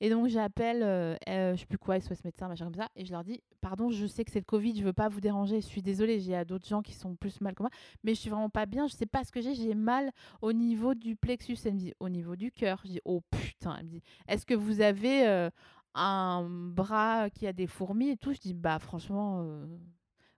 Et 0.00 0.10
donc 0.10 0.28
j'appelle, 0.28 0.82
euh, 0.82 1.16
euh, 1.28 1.54
je 1.54 1.60
sais 1.60 1.66
plus 1.66 1.78
quoi, 1.78 2.00
SOS 2.00 2.22
médecin, 2.24 2.46
machin 2.48 2.66
comme 2.66 2.74
ça, 2.74 2.88
et 2.94 3.04
je 3.04 3.10
leur 3.10 3.24
dis 3.24 3.42
pardon, 3.60 3.90
je 3.90 4.06
sais 4.06 4.24
que 4.24 4.30
c'est 4.30 4.38
le 4.38 4.44
Covid, 4.44 4.76
je 4.78 4.84
veux 4.84 4.92
pas 4.92 5.08
vous 5.08 5.20
déranger, 5.20 5.60
je 5.60 5.66
suis 5.66 5.82
désolée, 5.82 6.20
j'ai 6.20 6.44
d'autres 6.44 6.68
gens 6.68 6.82
qui 6.82 6.92
sont 6.92 7.16
plus 7.16 7.40
mal 7.40 7.54
que 7.54 7.62
moi, 7.62 7.70
mais 8.04 8.14
je 8.14 8.20
suis 8.20 8.30
vraiment 8.30 8.50
pas 8.50 8.66
bien, 8.66 8.86
je 8.86 8.94
sais 8.94 9.06
pas 9.06 9.24
ce 9.24 9.32
que 9.32 9.40
j'ai, 9.40 9.54
j'ai 9.54 9.74
mal 9.74 10.12
au 10.40 10.52
niveau 10.52 10.94
du 10.94 11.16
plexus. 11.16 11.56
Elle 11.64 11.74
me 11.74 11.78
dit 11.78 11.94
au 11.98 12.08
niveau 12.08 12.36
du 12.36 12.52
cœur. 12.52 12.80
Je 12.84 12.90
dis 12.90 13.00
oh 13.04 13.22
putain, 13.30 13.76
elle 13.76 13.86
me 13.86 13.90
dit 13.90 14.02
est-ce 14.28 14.46
que 14.46 14.54
vous 14.54 14.80
avez 14.80 15.26
euh, 15.26 15.50
un 15.94 16.46
bras 16.48 17.28
qui 17.30 17.46
a 17.46 17.52
des 17.52 17.66
fourmis 17.66 18.10
et 18.10 18.16
tout? 18.16 18.32
Je 18.32 18.40
dis 18.40 18.54
bah 18.54 18.78
franchement 18.78 19.44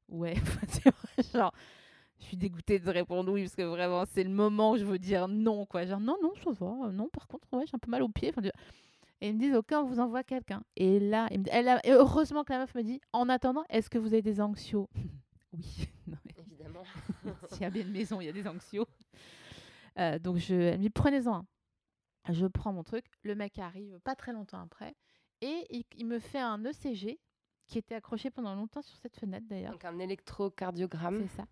ouais, 0.09 0.35
genre 1.35 1.53
je 2.21 2.25
suis 2.27 2.37
dégoûtée 2.37 2.79
de 2.79 2.91
répondre 2.91 3.33
oui 3.33 3.43
parce 3.43 3.57
que 3.57 3.63
vraiment 3.63 4.05
c'est 4.07 4.23
le 4.25 4.31
moment 4.31 4.73
où 4.73 4.77
je 4.77 4.85
veux 4.85 4.99
dire 4.99 5.27
non 5.29 5.67
quoi. 5.67 5.85
Genre 5.87 6.01
non 6.01 6.17
non 6.23 6.33
ça 6.45 6.51
va. 6.53 6.91
Non 6.93 7.09
par 7.09 7.27
contre 7.27 7.49
ouais 7.53 7.65
j'ai 7.67 7.75
un 7.75 7.79
peu 7.79 7.91
mal 7.91 8.03
aux 8.03 8.09
pieds 8.09 8.31
Enfin, 8.37 8.47
et 9.23 9.29
ils 9.29 9.35
me 9.35 9.39
disent 9.41 9.55
ok 9.55 9.73
on 9.73 9.85
vous 9.85 10.01
envoie 10.01 10.23
quelqu'un. 10.23 10.63
Et 10.77 11.01
là 11.01 11.29
me 11.31 11.45
elle 11.51 11.69
a- 11.69 11.85
et 11.87 11.93
heureusement 11.93 12.45
que 12.45 12.53
la 12.53 12.61
meuf 12.61 12.75
me 12.75 12.83
dit 12.83 13.01
en 13.13 13.29
attendant 13.29 13.65
est-ce 13.71 13.91
que 13.91 13.99
vous 13.99 14.09
avez 14.13 14.23
des 14.23 14.41
anxios? 14.41 14.89
Oui. 15.53 15.89
Non, 16.07 16.17
mais 16.25 16.33
Évidemment. 16.47 16.83
s'il 17.51 17.63
y 17.63 17.65
a 17.65 17.71
bien 17.71 17.83
une 17.83 17.91
maison 17.93 18.21
il 18.21 18.27
y 18.27 18.29
a 18.29 18.33
des 18.33 18.47
anxios. 18.47 18.87
Euh, 19.99 20.19
donc 20.19 20.37
je 20.37 20.55
elle 20.55 20.79
me 20.79 20.83
dit 20.83 20.91
prenez-en 20.91 21.35
un. 21.35 21.47
Je 22.33 22.47
prends 22.47 22.73
mon 22.73 22.83
truc. 22.85 23.05
Le 23.23 23.35
mec 23.35 23.59
arrive 23.59 23.99
pas 24.05 24.15
très 24.15 24.33
longtemps 24.33 24.61
après. 24.61 24.95
Et 25.41 25.67
il, 25.71 25.85
il 25.97 26.07
me 26.07 26.19
fait 26.19 26.39
un 26.39 26.63
ECG 26.65 27.19
qui 27.67 27.79
était 27.79 27.95
accroché 27.95 28.31
pendant 28.31 28.55
longtemps 28.55 28.83
sur 28.83 28.97
cette 28.99 29.17
fenêtre 29.17 29.47
d'ailleurs. 29.49 29.73
Donc 29.73 29.85
un 29.85 29.99
électrocardiogramme. 29.99 31.23
c'est 31.23 31.37
ça. 31.37 31.47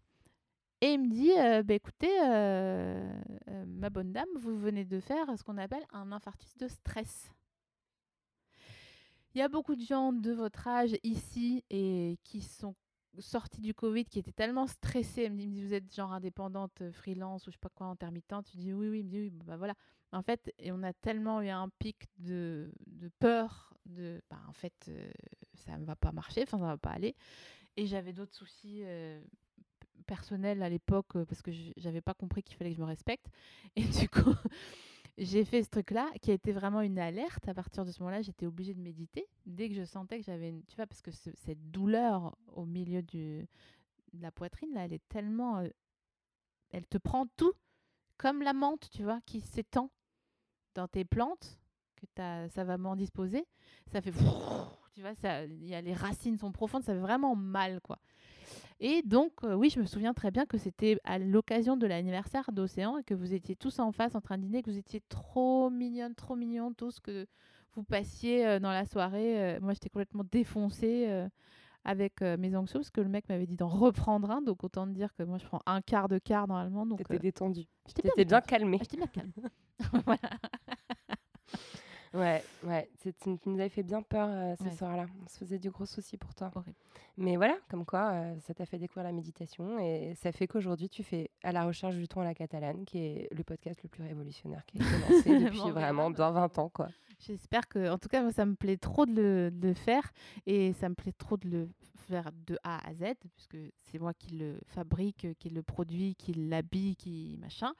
Et 0.80 0.92
il 0.92 1.00
me 1.00 1.08
dit, 1.08 1.32
euh, 1.36 1.62
bah, 1.64 1.74
écoutez, 1.74 2.20
euh, 2.22 3.20
euh, 3.48 3.64
ma 3.66 3.90
bonne 3.90 4.12
dame, 4.12 4.28
vous 4.36 4.56
venez 4.56 4.84
de 4.84 5.00
faire 5.00 5.26
ce 5.36 5.42
qu'on 5.42 5.58
appelle 5.58 5.84
un 5.92 6.12
infarctus 6.12 6.56
de 6.56 6.68
stress. 6.68 7.32
Il 9.34 9.38
y 9.38 9.42
a 9.42 9.48
beaucoup 9.48 9.74
de 9.74 9.82
gens 9.82 10.12
de 10.12 10.30
votre 10.30 10.68
âge 10.68 10.96
ici 11.02 11.64
et 11.70 12.18
qui 12.22 12.40
sont 12.40 12.76
sortis 13.18 13.60
du 13.60 13.74
Covid, 13.74 14.04
qui 14.04 14.20
étaient 14.20 14.32
tellement 14.32 14.68
stressés. 14.68 15.24
Il 15.24 15.32
me 15.32 15.38
dit, 15.38 15.64
vous 15.64 15.74
êtes 15.74 15.92
genre 15.92 16.12
indépendante, 16.12 16.80
euh, 16.82 16.92
freelance 16.92 17.46
ou 17.48 17.50
je 17.50 17.56
sais 17.56 17.60
pas 17.60 17.70
quoi, 17.70 17.88
intermittente. 17.88 18.46
Tu 18.48 18.56
dis 18.58 18.72
oui, 18.72 18.88
oui. 18.88 19.00
Il 19.00 19.06
me 19.06 19.10
dit 19.10 19.18
oui, 19.18 19.30
bah 19.30 19.56
voilà. 19.56 19.74
En 20.12 20.22
fait, 20.22 20.54
et 20.60 20.70
on 20.70 20.84
a 20.84 20.92
tellement 20.92 21.42
eu 21.42 21.48
un 21.48 21.68
pic 21.80 22.06
de, 22.18 22.70
peur, 23.18 23.74
de, 23.84 24.22
bah, 24.30 24.40
en 24.48 24.52
fait, 24.52 24.90
ça 25.54 25.76
ne 25.76 25.84
va 25.84 25.96
pas 25.96 26.12
marcher, 26.12 26.44
enfin, 26.44 26.58
ça 26.58 26.64
va 26.64 26.78
pas 26.78 26.90
aller. 26.90 27.16
Et 27.76 27.86
j'avais 27.86 28.12
d'autres 28.12 28.34
soucis 28.34 28.84
p- 30.08 30.14
personnels 30.14 30.62
à 30.62 30.68
l'époque 30.68 31.16
euh, 31.16 31.24
parce 31.26 31.42
que 31.42 31.50
j'avais 31.76 32.00
pas 32.00 32.14
compris 32.14 32.42
qu'il 32.42 32.56
fallait 32.56 32.70
que 32.70 32.76
je 32.76 32.82
me 32.82 32.86
respecte. 32.86 33.26
Et 33.76 33.84
du 33.84 34.08
coup, 34.08 34.34
j'ai 35.18 35.44
fait 35.44 35.62
ce 35.64 35.70
truc-là 35.70 36.10
qui 36.22 36.30
a 36.30 36.34
été 36.34 36.52
vraiment 36.52 36.82
une 36.82 36.98
alerte. 36.98 37.48
À 37.48 37.54
partir 37.54 37.84
de 37.84 37.92
ce 37.92 38.00
moment-là, 38.00 38.22
j'étais 38.22 38.46
obligée 38.46 38.74
de 38.74 38.80
méditer 38.80 39.26
dès 39.46 39.68
que 39.68 39.74
je 39.74 39.84
sentais 39.84 40.18
que 40.20 40.24
j'avais, 40.26 40.50
une... 40.50 40.64
tu 40.64 40.76
vois, 40.76 40.86
parce 40.86 41.02
que 41.02 41.10
ce- 41.12 41.30
cette 41.36 41.70
douleur 41.70 42.36
au 42.54 42.66
milieu 42.66 43.02
de 43.02 43.46
la 44.20 44.32
poitrine, 44.32 44.74
là, 44.74 44.86
elle 44.86 44.94
est 44.94 45.08
tellement, 45.08 45.58
euh, 45.58 45.68
elle 46.70 46.86
te 46.86 46.98
prend 46.98 47.26
tout 47.36 47.52
comme 48.18 48.42
la 48.42 48.54
menthe, 48.54 48.90
tu 48.90 49.04
vois, 49.04 49.20
qui 49.26 49.40
s'étend 49.40 49.90
dans 50.74 50.88
tes 50.88 51.04
plantes 51.04 51.60
que 51.96 52.06
tu 52.06 52.52
savamment 52.54 52.96
disposées. 52.96 53.46
Ça 53.92 54.02
fait, 54.02 54.12
tu 54.94 55.02
vois, 55.02 55.12
il 55.46 55.66
y 55.66 55.74
a 55.74 55.82
les 55.82 55.94
racines 55.94 56.38
sont 56.38 56.52
profondes, 56.52 56.84
ça 56.84 56.94
fait 56.94 57.00
vraiment 57.00 57.36
mal, 57.36 57.80
quoi. 57.82 57.98
Et 58.80 59.02
donc, 59.02 59.32
euh, 59.42 59.54
oui, 59.54 59.70
je 59.70 59.80
me 59.80 59.86
souviens 59.86 60.14
très 60.14 60.30
bien 60.30 60.46
que 60.46 60.56
c'était 60.56 60.98
à 61.04 61.18
l'occasion 61.18 61.76
de 61.76 61.86
l'anniversaire 61.86 62.52
d'Océan 62.52 62.98
et 62.98 63.02
que 63.04 63.14
vous 63.14 63.34
étiez 63.34 63.56
tous 63.56 63.78
en 63.80 63.90
face 63.90 64.14
en 64.14 64.20
train 64.20 64.38
de 64.38 64.42
dîner, 64.44 64.62
que 64.62 64.70
vous 64.70 64.78
étiez 64.78 65.00
trop 65.08 65.68
mignonnes, 65.68 66.14
trop 66.14 66.36
mignons 66.36 66.72
tous, 66.72 67.00
que 67.00 67.26
vous 67.74 67.82
passiez 67.82 68.46
euh, 68.46 68.58
dans 68.60 68.70
la 68.70 68.84
soirée. 68.86 69.56
euh, 69.56 69.60
moi, 69.60 69.72
j'étais 69.72 69.88
complètement 69.88 70.24
défoncée 70.30 71.08
avec 71.84 72.20
mes 72.20 72.54
anxios 72.54 72.80
parce 72.80 72.90
que 72.90 73.00
le 73.00 73.08
mec 73.08 73.28
m'avait 73.28 73.46
dit 73.46 73.56
d'en 73.56 73.68
reprendre 73.68 74.30
un. 74.30 74.42
Donc, 74.42 74.62
autant 74.62 74.86
te 74.86 74.92
dire 74.92 75.14
que 75.14 75.22
moi, 75.22 75.38
je 75.38 75.46
prends 75.46 75.62
un 75.66 75.80
quart 75.80 76.08
de 76.08 76.18
quart 76.18 76.46
normalement. 76.46 76.86
Donc, 76.86 76.98
T'étais 76.98 77.14
euh, 77.14 77.18
détendu. 77.18 77.66
j'étais 77.86 78.02
bien 78.02 78.12
détendue. 78.14 78.46
calmée. 78.46 78.78
Ah, 78.80 78.84
J'étais 78.84 78.96
bien 78.96 79.06
calme. 79.06 79.32
voilà. 80.04 80.30
Ouais, 82.14 82.42
ouais, 82.64 82.88
tu 83.02 83.12
tu 83.12 83.28
nous 83.46 83.58
avais 83.60 83.68
fait 83.68 83.82
bien 83.82 84.02
peur 84.02 84.28
euh, 84.30 84.54
ce 84.56 84.64
Ouais. 84.64 84.70
soir-là. 84.70 85.06
On 85.24 85.28
se 85.28 85.38
faisait 85.38 85.58
du 85.58 85.70
gros 85.70 85.84
souci 85.86 86.16
pour 86.16 86.34
toi. 86.34 86.50
Horrible. 86.54 86.76
Mais 87.18 87.36
voilà, 87.36 87.56
comme 87.68 87.84
quoi, 87.84 88.12
euh, 88.12 88.38
ça 88.40 88.54
t'a 88.54 88.64
fait 88.64 88.78
découvrir 88.78 89.04
la 89.04 89.12
méditation 89.12 89.78
et 89.78 90.14
ça 90.14 90.32
fait 90.32 90.46
qu'aujourd'hui, 90.46 90.88
tu 90.88 91.02
fais 91.02 91.30
À 91.42 91.52
la 91.52 91.64
recherche 91.66 91.96
du 91.96 92.08
ton 92.08 92.20
à 92.20 92.24
la 92.24 92.34
catalane, 92.34 92.84
qui 92.84 92.98
est 92.98 93.28
le 93.34 93.42
podcast 93.44 93.80
le 93.82 93.88
plus 93.88 94.02
révolutionnaire 94.04 94.64
qui 94.66 94.78
a 94.80 94.84
été 94.84 94.98
lancé 95.14 95.38
depuis 95.44 95.58
Bon, 95.58 95.70
vraiment 95.72 96.10
bien 96.10 96.30
20 96.30 96.58
ans, 96.58 96.68
quoi. 96.68 96.88
J'espère 97.26 97.66
que, 97.68 97.90
en 97.90 97.98
tout 97.98 98.08
cas, 98.08 98.22
moi, 98.22 98.30
ça 98.32 98.46
me 98.46 98.54
plaît 98.54 98.76
trop 98.76 99.04
de 99.04 99.12
le, 99.12 99.50
de 99.50 99.68
le 99.68 99.74
faire 99.74 100.12
et 100.46 100.72
ça 100.74 100.88
me 100.88 100.94
plaît 100.94 101.12
trop 101.12 101.36
de 101.36 101.48
le 101.48 101.68
faire 102.08 102.30
de 102.46 102.56
A 102.62 102.78
à 102.88 102.94
Z, 102.94 103.14
puisque 103.34 103.56
c'est 103.82 103.98
moi 103.98 104.14
qui 104.14 104.36
le 104.36 104.60
fabrique, 104.68 105.26
qui 105.38 105.50
le 105.50 105.62
produit, 105.62 106.14
qui 106.14 106.32
l'habille, 106.32 106.94
qui 106.96 107.36
machin. 107.40 107.72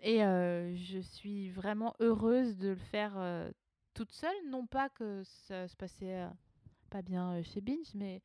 Et 0.00 0.22
euh, 0.24 0.74
je 0.76 0.98
suis 0.98 1.50
vraiment 1.50 1.94
heureuse 2.00 2.56
de 2.56 2.68
le 2.68 2.76
faire 2.76 3.14
euh, 3.16 3.50
toute 3.94 4.12
seule. 4.12 4.36
Non 4.48 4.66
pas 4.66 4.88
que 4.90 5.22
ça 5.24 5.66
se 5.66 5.76
passait 5.76 6.22
euh, 6.22 6.28
pas 6.90 7.02
bien 7.02 7.42
chez 7.42 7.60
Binge, 7.60 7.94
mais 7.94 8.22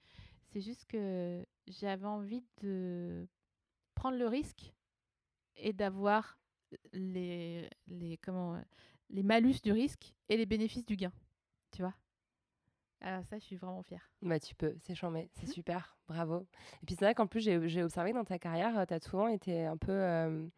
c'est 0.50 0.62
juste 0.62 0.86
que 0.86 1.46
j'avais 1.68 2.06
envie 2.06 2.44
de 2.62 3.28
prendre 3.96 4.18
le 4.18 4.28
risque 4.28 4.74
et 5.56 5.74
d'avoir 5.74 6.38
les, 6.92 7.70
les, 7.88 8.18
comment, 8.18 8.62
les 9.10 9.24
malus 9.24 9.62
du 9.64 9.72
risque 9.72 10.14
et 10.30 10.38
les 10.38 10.46
bénéfices 10.46 10.86
du 10.86 10.96
gain. 10.96 11.12
Tu 11.72 11.82
vois? 11.82 11.94
Alors 13.02 13.26
ça, 13.26 13.38
je 13.38 13.44
suis 13.44 13.58
vraiment 13.58 13.82
fière. 13.82 14.10
Bah, 14.22 14.40
tu 14.40 14.56
peux, 14.56 14.76
c'est 14.80 14.96
chambé, 14.96 15.30
c'est 15.34 15.48
super, 15.48 15.98
bravo. 16.08 16.48
Et 16.82 16.86
puis 16.86 16.96
c'est 16.96 17.04
vrai 17.04 17.14
qu'en 17.14 17.28
plus, 17.28 17.42
j'ai 17.42 17.84
observé 17.84 18.12
que 18.12 18.18
dans 18.18 18.24
ta 18.24 18.40
carrière, 18.40 18.86
tu 18.88 18.94
as 18.94 19.00
souvent 19.00 19.28
été 19.28 19.66
un 19.66 19.76
peu 19.76 20.50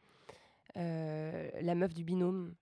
la 0.75 1.75
meuf 1.75 1.93
du 1.93 2.03
binôme. 2.03 2.53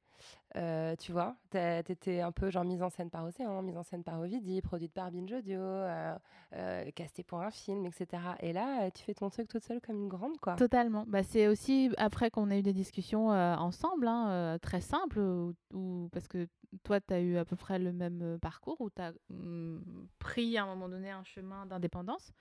Euh, 0.55 0.95
tu 0.97 1.11
vois, 1.11 1.36
t'étais 1.49 2.22
un 2.22 2.32
peu 2.32 2.49
genre 2.51 2.64
mise 2.64 2.82
en 2.84 2.89
scène 2.89 3.09
par 3.09 3.26
Océan, 3.26 3.61
mise 3.64 3.76
en 3.76 3.82
scène 3.84 4.03
par 4.03 4.20
Ovidie, 4.22 4.61
produite 4.61 4.93
par 4.93 5.11
Binge 5.11 5.34
Audio, 5.34 5.59
euh, 5.59 6.16
euh, 6.53 6.91
castée 6.91 7.24
pour 7.24 7.41
un 7.41 7.49
film, 7.49 7.86
etc. 7.88 8.22
Et 8.39 8.53
là, 8.53 8.84
euh, 8.84 8.89
tu 8.93 9.03
fais 9.03 9.16
ton 9.16 9.30
truc 9.32 9.47
toute 9.49 9.64
seule 9.64 9.82
comme 9.82 9.97
une 9.97 10.07
grande, 10.07 10.38
quoi. 10.39 10.55
Totalement. 10.55 11.03
Bah, 11.07 11.24
c'est 11.24 11.47
aussi 11.47 11.89
après 11.97 12.30
qu'on 12.30 12.51
a 12.51 12.57
eu 12.57 12.61
des 12.61 12.72
discussions 12.72 13.34
euh, 13.34 13.55
ensemble, 13.55 14.07
hein, 14.07 14.30
euh, 14.30 14.57
très 14.59 14.80
simples, 14.80 15.20
où, 15.20 15.55
où- 15.74 16.09
parce 16.14 16.28
que 16.28 16.47
toi, 16.84 17.01
tu 17.01 17.14
as 17.16 17.20
eu 17.20 17.38
à 17.38 17.45
peu 17.45 17.55
près 17.55 17.80
le 17.80 17.91
même 17.91 18.22
euh, 18.22 18.38
parcours, 18.38 18.80
où 18.80 18.89
tu 18.91 19.01
as 19.01 19.11
pris 20.20 20.55
à 20.57 20.64
un 20.64 20.68
moment 20.68 20.88
donné 20.88 21.09
un 21.09 21.24
chemin 21.24 21.66
d'indépendance. 21.66 22.32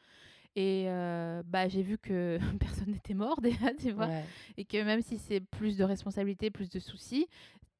Et 0.54 0.84
euh, 0.88 1.42
bah, 1.46 1.68
j'ai 1.68 1.82
vu 1.82 1.98
que 1.98 2.38
personne 2.60 2.90
n'était 2.90 3.14
mort 3.14 3.40
déjà, 3.40 3.72
tu 3.74 3.92
vois. 3.92 4.06
Ouais. 4.06 4.24
Et 4.56 4.64
que 4.64 4.82
même 4.82 5.02
si 5.02 5.18
c'est 5.18 5.40
plus 5.40 5.76
de 5.76 5.84
responsabilités, 5.84 6.50
plus 6.50 6.68
de 6.68 6.78
soucis, 6.78 7.26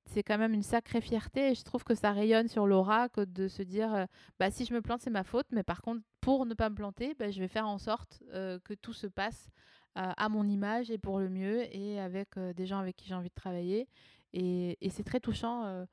c'est 0.07 0.23
quand 0.23 0.39
même 0.39 0.55
une 0.55 0.62
sacrée 0.62 1.01
fierté. 1.01 1.51
Et 1.51 1.55
je 1.55 1.62
trouve 1.62 1.85
que 1.85 1.95
ça 1.95 2.12
rayonne 2.12 2.49
sur 2.49 2.66
l'aura 2.66 3.09
que 3.09 3.23
de 3.23 3.49
se 3.49 3.62
dire 3.62 3.95
euh, 3.95 4.07
bah, 4.39 4.51
si 4.51 4.64
je 4.64 4.73
me 4.73 4.81
plante, 4.81 5.03
c'est 5.03 5.11
ma 5.11 5.25
faute. 5.25 5.47
Mais 5.53 5.62
par 5.62 5.83
contre, 5.83 6.03
pour 6.20 6.47
ne 6.47 6.55
pas 6.55 6.70
me 6.70 6.75
planter, 6.75 7.14
bah, 7.18 7.31
je 7.31 7.41
vais 7.41 7.49
faire 7.49 7.68
en 7.68 7.79
sorte 7.79 8.23
euh, 8.33 8.59
que 8.64 8.75
tout 8.75 8.95
se 8.95 9.07
passe 9.07 9.51
à 9.95 10.31
mon 10.31 10.49
image 10.49 10.91
et 10.91 10.97
pour 10.97 11.18
le 11.18 11.29
mieux 11.29 11.64
et 11.77 12.01
avec 12.01 12.39
des 12.39 12.64
gens 12.64 12.79
avec 12.79 12.97
qui 12.97 13.07
j'ai 13.07 13.14
envie 13.14 13.29
de 13.29 13.35
travailler. 13.35 13.87
Et, 14.33 14.79
et 14.81 14.89
c'est 14.89 15.03
très 15.03 15.20
touchant 15.20 15.85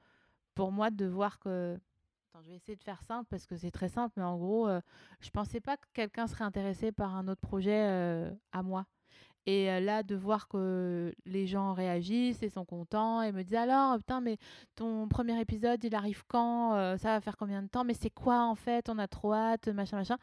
pour 0.56 0.72
moi 0.72 0.90
de 0.90 1.06
voir 1.06 1.38
que. 1.40 1.78
Je 2.36 2.50
vais 2.50 2.56
essayer 2.56 2.76
de 2.78 2.84
faire 2.84 3.02
simple 3.02 3.28
parce 3.30 3.46
que 3.48 3.58
c'est 3.58 3.72
très 3.72 3.90
simple, 3.90 4.14
mais 4.18 4.24
en 4.24 4.38
gros, 4.38 4.68
euh, 4.68 4.80
je 5.20 5.30
pensais 5.30 5.60
pas 5.60 5.76
que 5.78 5.86
quelqu'un 5.94 6.28
serait 6.28 6.46
intéressé 6.46 6.92
par 6.92 7.16
un 7.16 7.28
autre 7.28 7.42
projet 7.42 7.88
euh, 7.90 8.32
à 8.54 8.64
moi. 8.64 8.86
Et 9.46 9.72
euh, 9.72 9.80
là, 9.82 10.04
de 10.04 10.16
voir 10.16 10.48
que 10.48 11.14
les 11.26 11.48
gens 11.48 11.74
réagissent 11.74 12.44
et 12.44 12.50
sont 12.50 12.66
contents 12.66 13.22
et 13.24 13.32
me 13.34 13.44
disent 13.44 13.56
alors, 13.58 13.98
putain, 13.98 14.22
mais 14.22 14.38
ton 14.76 15.08
premier 15.10 15.40
épisode, 15.42 15.84
il 15.84 15.96
arrive 15.96 16.24
quand 16.28 16.76
Euh, 16.76 16.98
Ça 16.98 17.10
va 17.16 17.22
faire 17.22 17.38
combien 17.38 17.64
de 17.64 17.68
temps? 17.68 17.84
Mais 17.86 17.96
c'est 17.96 18.10
quoi 18.12 18.44
en 18.46 18.56
fait? 18.56 18.90
On 18.90 19.00
a 19.00 19.08
trop 19.08 19.34
hâte, 19.34 19.68
machin, 19.70 19.98
machin. 19.98 20.18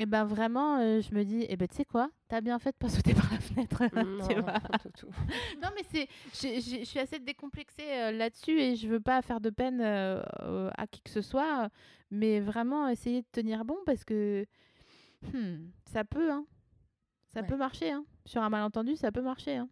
Et 0.00 0.06
ben 0.06 0.24
vraiment, 0.24 0.78
euh, 0.78 1.00
je 1.00 1.12
me 1.12 1.24
dis, 1.24 1.44
eh 1.48 1.56
ben 1.56 1.66
tu 1.66 1.74
sais 1.76 1.84
quoi? 1.84 2.08
T'as 2.28 2.40
bien 2.40 2.58
fait 2.60 2.70
de 2.70 2.76
pas 2.76 2.88
sauter 2.88 3.14
par 3.14 3.30
la 3.32 3.40
fenêtre. 3.40 3.82
tu 3.88 3.96
Non, 4.34 4.40
vois. 4.42 4.60
pas 4.60 4.78
du 4.84 4.92
tout. 4.92 5.08
non, 5.62 5.68
mais 5.76 5.82
c'est, 5.90 6.08
je, 6.32 6.84
suis 6.84 7.00
assez 7.00 7.18
décomplexée 7.18 7.82
euh, 7.90 8.12
là-dessus 8.12 8.60
et 8.60 8.76
je 8.76 8.86
veux 8.88 9.00
pas 9.00 9.20
faire 9.22 9.40
de 9.40 9.50
peine 9.50 9.80
euh, 9.80 10.22
à 10.78 10.86
qui 10.86 11.02
que 11.02 11.10
ce 11.10 11.20
soit, 11.20 11.68
mais 12.12 12.38
vraiment 12.38 12.86
essayer 12.88 13.22
de 13.22 13.26
tenir 13.32 13.64
bon 13.64 13.76
parce 13.86 14.04
que 14.04 14.46
hmm, 15.34 15.66
ça 15.86 16.04
peut, 16.04 16.30
hein. 16.30 16.46
Ça 17.34 17.40
Ouais. 17.40 17.46
peut 17.46 17.56
marcher, 17.56 17.90
hein. 17.90 18.04
Sur 18.24 18.42
un 18.42 18.48
malentendu, 18.50 18.96
ça 18.96 19.10
peut 19.12 19.20
marcher, 19.22 19.56
hein. 19.56 19.68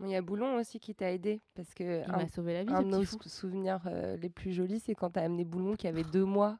Il 0.00 0.08
y 0.10 0.16
a 0.16 0.22
Boulon 0.22 0.56
aussi 0.56 0.80
qui 0.80 0.92
t'a 0.96 1.12
aidé 1.12 1.40
parce 1.54 1.72
que 1.72 2.02
Il 2.04 2.10
m'a 2.12 2.26
sauvé 2.26 2.52
la 2.54 2.64
vie, 2.64 2.72
un 2.74 2.82
de 2.82 2.88
nos 2.88 3.04
fou. 3.04 3.16
souvenirs 3.26 3.80
euh, 3.86 4.16
les 4.16 4.28
plus 4.28 4.52
jolis, 4.52 4.80
c'est 4.80 4.94
quand 4.96 5.10
tu 5.10 5.20
as 5.20 5.22
amené 5.22 5.44
Boulon 5.44 5.76
qui 5.76 5.86
avait 5.86 6.02
deux 6.02 6.24
mois 6.24 6.58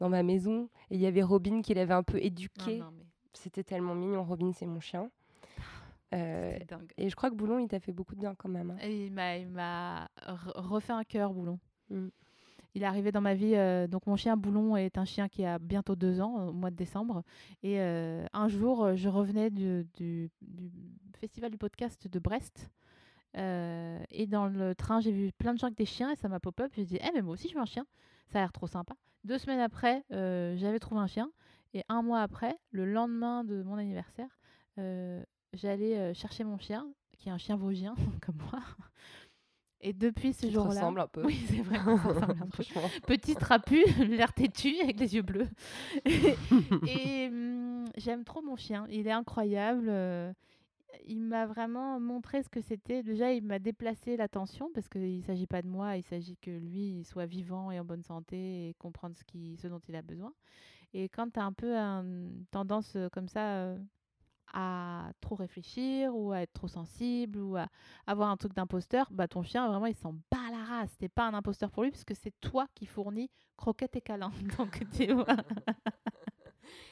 dans 0.00 0.08
ma 0.08 0.22
maison 0.22 0.68
et 0.90 0.94
il 0.96 1.00
y 1.00 1.06
avait 1.06 1.22
Robin 1.22 1.62
qui 1.62 1.74
l'avait 1.74 1.94
un 1.94 2.02
peu 2.02 2.18
éduqué. 2.22 2.78
mais- 2.80 3.04
C'était 3.34 3.62
tellement 3.64 3.94
mignon. 3.94 4.24
Robin, 4.24 4.52
c'est 4.52 4.66
mon 4.66 4.80
chien. 4.80 5.10
Euh, 6.14 6.52
C'était 6.54 6.64
dingue. 6.64 6.92
et 6.96 7.08
je 7.10 7.14
crois 7.16 7.30
que 7.30 7.34
Boulon, 7.34 7.58
il 7.58 7.68
t'a 7.68 7.80
fait 7.80 7.92
beaucoup 7.92 8.14
de 8.14 8.20
bien 8.20 8.34
quand 8.34 8.48
même. 8.48 8.70
hein. 8.70 8.78
Et 8.82 9.06
il 9.06 9.12
m'a, 9.12 10.08
refait 10.54 10.92
un 10.94 11.04
cœur, 11.04 11.32
Boulon. 11.34 11.58
Mm. 11.90 12.08
Il 12.74 12.82
est 12.82 12.86
arrivé 12.86 13.12
dans 13.12 13.20
ma 13.20 13.34
vie. 13.34 13.54
euh, 13.56 13.86
donc, 13.86 14.06
mon 14.06 14.16
chien 14.16 14.36
Boulon 14.36 14.76
est 14.76 14.96
un 14.98 15.04
chien 15.04 15.28
qui 15.28 15.44
a 15.44 15.58
bientôt 15.58 15.96
deux 15.96 16.20
ans, 16.20 16.48
au 16.48 16.52
mois 16.52 16.70
de 16.70 16.76
décembre. 16.76 17.22
Et 17.62 17.80
euh, 17.80 18.24
un 18.32 18.48
jour, 18.48 18.84
euh, 18.84 18.94
je 18.96 19.08
revenais 19.08 19.50
du, 19.50 19.86
du- 19.96 20.30
du 20.42 20.70
festival 21.18 21.50
du 21.50 21.58
podcast 21.58 22.08
de 22.08 22.18
Brest. 22.18 22.70
Euh, 23.36 23.98
et 24.10 24.26
dans 24.26 24.46
le 24.46 24.74
train, 24.74 25.00
j'ai 25.00 25.12
vu 25.12 25.32
plein 25.32 25.52
de 25.52 25.58
gens 25.58 25.66
avec 25.66 25.76
des 25.78 25.84
chiens 25.84 26.10
et 26.12 26.16
ça 26.16 26.28
m'a 26.28 26.40
pop-up. 26.40 26.72
J'ai 26.74 26.84
dit, 26.86 26.98
eh, 27.02 27.10
mais 27.14 27.20
moi 27.22 27.34
aussi, 27.34 27.48
je 27.48 27.54
veux 27.54 27.60
un 27.60 27.66
chien. 27.66 27.86
Ça 28.28 28.38
a 28.38 28.42
l'air 28.42 28.52
trop 28.52 28.66
sympa. 28.66 28.94
Deux 29.24 29.38
semaines 29.38 29.60
après, 29.60 30.04
euh, 30.12 30.56
j'avais 30.56 30.78
trouvé 30.78 31.00
un 31.00 31.06
chien. 31.06 31.30
Et 31.74 31.84
un 31.88 32.02
mois 32.02 32.22
après, 32.22 32.58
le 32.70 32.86
lendemain 32.86 33.44
de 33.44 33.62
mon 33.62 33.76
anniversaire, 33.76 34.38
euh, 34.78 35.22
j'allais 35.52 35.98
euh, 35.98 36.14
chercher 36.14 36.44
mon 36.44 36.58
chien, 36.58 36.86
qui 37.18 37.28
est 37.28 37.32
un 37.32 37.38
chien 37.38 37.56
vosgien, 37.56 37.94
comme 38.24 38.36
moi. 38.50 38.60
Et 39.80 39.92
depuis 39.92 40.32
ce 40.32 40.50
jour-là. 40.50 40.70
ressemble 40.70 41.00
un 41.00 41.06
peu. 41.06 41.24
Oui, 41.24 41.44
c'est 41.48 41.60
vrai. 41.60 41.78
un 41.78 41.98
peu. 41.98 42.14
Franchement. 42.52 42.88
Petit 43.06 43.34
trapu, 43.36 43.84
l'air 44.08 44.32
têtu, 44.32 44.74
avec 44.82 44.98
les 44.98 45.14
yeux 45.14 45.22
bleus. 45.22 45.48
et 46.04 47.28
hum, 47.28 47.84
j'aime 47.96 48.24
trop 48.24 48.42
mon 48.42 48.56
chien. 48.56 48.86
Il 48.90 49.06
est 49.06 49.12
incroyable. 49.12 49.88
Il 51.06 51.20
m'a 51.20 51.46
vraiment 51.46 52.00
montré 52.00 52.42
ce 52.42 52.48
que 52.48 52.60
c'était. 52.60 53.02
Déjà, 53.02 53.32
il 53.32 53.44
m'a 53.44 53.58
déplacé 53.58 54.16
l'attention 54.16 54.70
parce 54.74 54.88
qu'il 54.88 55.18
ne 55.18 55.22
s'agit 55.22 55.46
pas 55.46 55.62
de 55.62 55.68
moi, 55.68 55.96
il 55.96 56.02
s'agit 56.02 56.36
que 56.36 56.50
lui 56.50 57.04
soit 57.04 57.26
vivant 57.26 57.70
et 57.70 57.80
en 57.80 57.84
bonne 57.84 58.02
santé 58.02 58.68
et 58.68 58.74
comprendre 58.74 59.16
ce, 59.16 59.24
qui, 59.24 59.56
ce 59.56 59.68
dont 59.68 59.80
il 59.88 59.96
a 59.96 60.02
besoin. 60.02 60.32
Et 60.94 61.08
quand 61.08 61.30
tu 61.30 61.40
as 61.40 61.44
un 61.44 61.52
peu 61.52 61.74
une 61.76 62.44
tendance 62.50 62.96
comme 63.12 63.28
ça 63.28 63.74
à 64.54 65.10
trop 65.20 65.34
réfléchir 65.34 66.14
ou 66.16 66.32
à 66.32 66.40
être 66.40 66.52
trop 66.52 66.68
sensible 66.68 67.38
ou 67.38 67.56
à 67.56 67.68
avoir 68.06 68.30
un 68.30 68.36
truc 68.36 68.54
d'imposteur, 68.54 69.08
bah 69.10 69.28
ton 69.28 69.42
chien 69.42 69.68
vraiment 69.68 69.86
il 69.86 69.94
s'en 69.94 70.14
bat 70.30 70.50
la 70.50 70.64
race. 70.64 70.96
T'es 70.98 71.08
pas 71.08 71.26
un 71.26 71.34
imposteur 71.34 71.70
pour 71.70 71.82
lui 71.82 71.90
parce 71.90 72.04
que 72.04 72.14
c'est 72.14 72.32
toi 72.40 72.66
qui 72.74 72.86
fournis 72.86 73.30
croquettes 73.56 73.96
et 73.96 74.00
câlins. 74.00 74.32
Donc 74.58 74.82
tu 74.90 75.12
vois. 75.12 75.36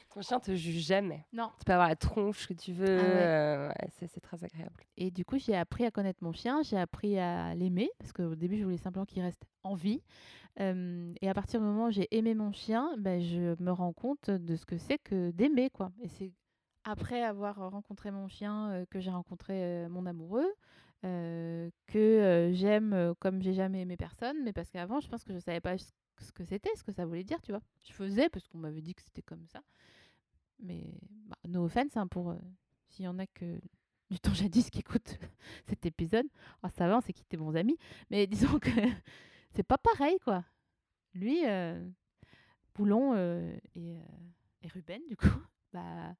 Ton 0.09 0.21
chien 0.21 0.39
te 0.39 0.55
juge 0.55 0.85
jamais. 0.85 1.25
Non. 1.33 1.51
Tu 1.59 1.65
peux 1.65 1.73
avoir 1.73 1.89
la 1.89 1.95
tronche 1.95 2.47
que 2.47 2.53
tu 2.53 2.73
veux. 2.73 2.97
Ah 2.99 3.01
ouais. 3.01 3.09
euh, 3.09 3.67
ouais, 3.69 4.07
c'est, 4.07 4.19
très 4.21 4.43
agréable. 4.43 4.83
Et 4.95 5.11
du 5.11 5.25
coup, 5.25 5.37
j'ai 5.37 5.55
appris 5.55 5.85
à 5.85 5.91
connaître 5.91 6.23
mon 6.23 6.33
chien, 6.33 6.61
j'ai 6.63 6.77
appris 6.77 7.19
à 7.19 7.53
l'aimer, 7.55 7.89
parce 7.99 8.13
qu'au 8.13 8.35
début, 8.35 8.57
je 8.57 8.63
voulais 8.63 8.77
simplement 8.77 9.05
qu'il 9.05 9.21
reste 9.21 9.43
en 9.63 9.75
vie. 9.75 10.01
Euh, 10.59 11.13
et 11.21 11.29
à 11.29 11.33
partir 11.33 11.59
du 11.59 11.65
moment 11.65 11.87
où 11.87 11.91
j'ai 11.91 12.07
aimé 12.15 12.33
mon 12.33 12.51
chien, 12.51 12.95
ben, 12.97 13.21
je 13.21 13.61
me 13.61 13.71
rends 13.71 13.93
compte 13.93 14.29
de 14.31 14.55
ce 14.55 14.65
que 14.65 14.77
c'est 14.77 14.97
que 14.97 15.31
d'aimer. 15.31 15.69
quoi. 15.69 15.91
Et 16.01 16.07
c'est 16.07 16.31
après 16.83 17.21
avoir 17.21 17.69
rencontré 17.69 18.11
mon 18.11 18.27
chien 18.27 18.71
euh, 18.71 18.85
que 18.89 18.99
j'ai 18.99 19.11
rencontré 19.11 19.53
euh, 19.53 19.89
mon 19.89 20.05
amoureux, 20.05 20.47
euh, 21.05 21.69
que 21.85 21.97
euh, 21.99 22.53
j'aime 22.53 22.93
euh, 22.93 23.13
comme 23.19 23.41
j'ai 23.41 23.53
jamais 23.53 23.81
aimé 23.81 23.97
personne, 23.97 24.37
mais 24.43 24.53
parce 24.53 24.69
qu'avant, 24.71 24.99
je 24.99 25.07
pense 25.09 25.23
que 25.23 25.33
je 25.33 25.39
savais 25.39 25.59
pas 25.61 25.77
ce 25.77 25.91
ce 26.19 26.31
que 26.31 26.43
c'était, 26.43 26.71
ce 26.75 26.83
que 26.83 26.91
ça 26.91 27.05
voulait 27.05 27.23
dire, 27.23 27.39
tu 27.43 27.51
vois. 27.51 27.61
Je 27.83 27.93
faisais 27.93 28.27
parce 28.29 28.47
qu'on 28.47 28.57
m'avait 28.57 28.81
dit 28.81 28.95
que 28.95 29.03
c'était 29.03 29.21
comme 29.21 29.45
ça. 29.45 29.61
Mais 30.59 30.83
bah, 31.25 31.35
no 31.47 31.65
offense, 31.65 31.95
hein, 31.97 32.07
pour 32.07 32.31
euh, 32.31 32.37
s'il 32.89 33.05
y 33.05 33.07
en 33.07 33.19
a 33.19 33.27
que 33.27 33.59
du 34.09 34.19
temps 34.19 34.33
jadis 34.33 34.69
qui 34.69 34.79
écoutent 34.79 35.17
cet 35.67 35.85
épisode. 35.85 36.27
Oh, 36.63 36.67
ça 36.69 36.87
va, 36.87 36.97
on 36.97 37.01
s'est 37.01 37.13
quittés 37.13 37.37
bons 37.37 37.55
amis. 37.55 37.77
Mais 38.09 38.27
disons 38.27 38.59
que 38.59 38.69
c'est 39.51 39.63
pas 39.63 39.77
pareil, 39.77 40.17
quoi. 40.19 40.43
Lui, 41.13 41.45
euh, 41.47 41.87
Boulon 42.75 43.13
euh, 43.15 43.57
et, 43.75 43.95
euh, 43.97 44.01
et 44.61 44.67
Ruben, 44.67 45.01
du 45.09 45.17
coup, 45.17 45.27
bah 45.73 46.15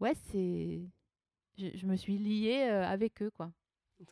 ouais, 0.00 0.14
c'est. 0.14 0.82
Je, 1.58 1.68
je 1.76 1.86
me 1.86 1.96
suis 1.96 2.16
liée 2.18 2.62
avec 2.62 3.22
eux, 3.22 3.30
quoi. 3.30 3.52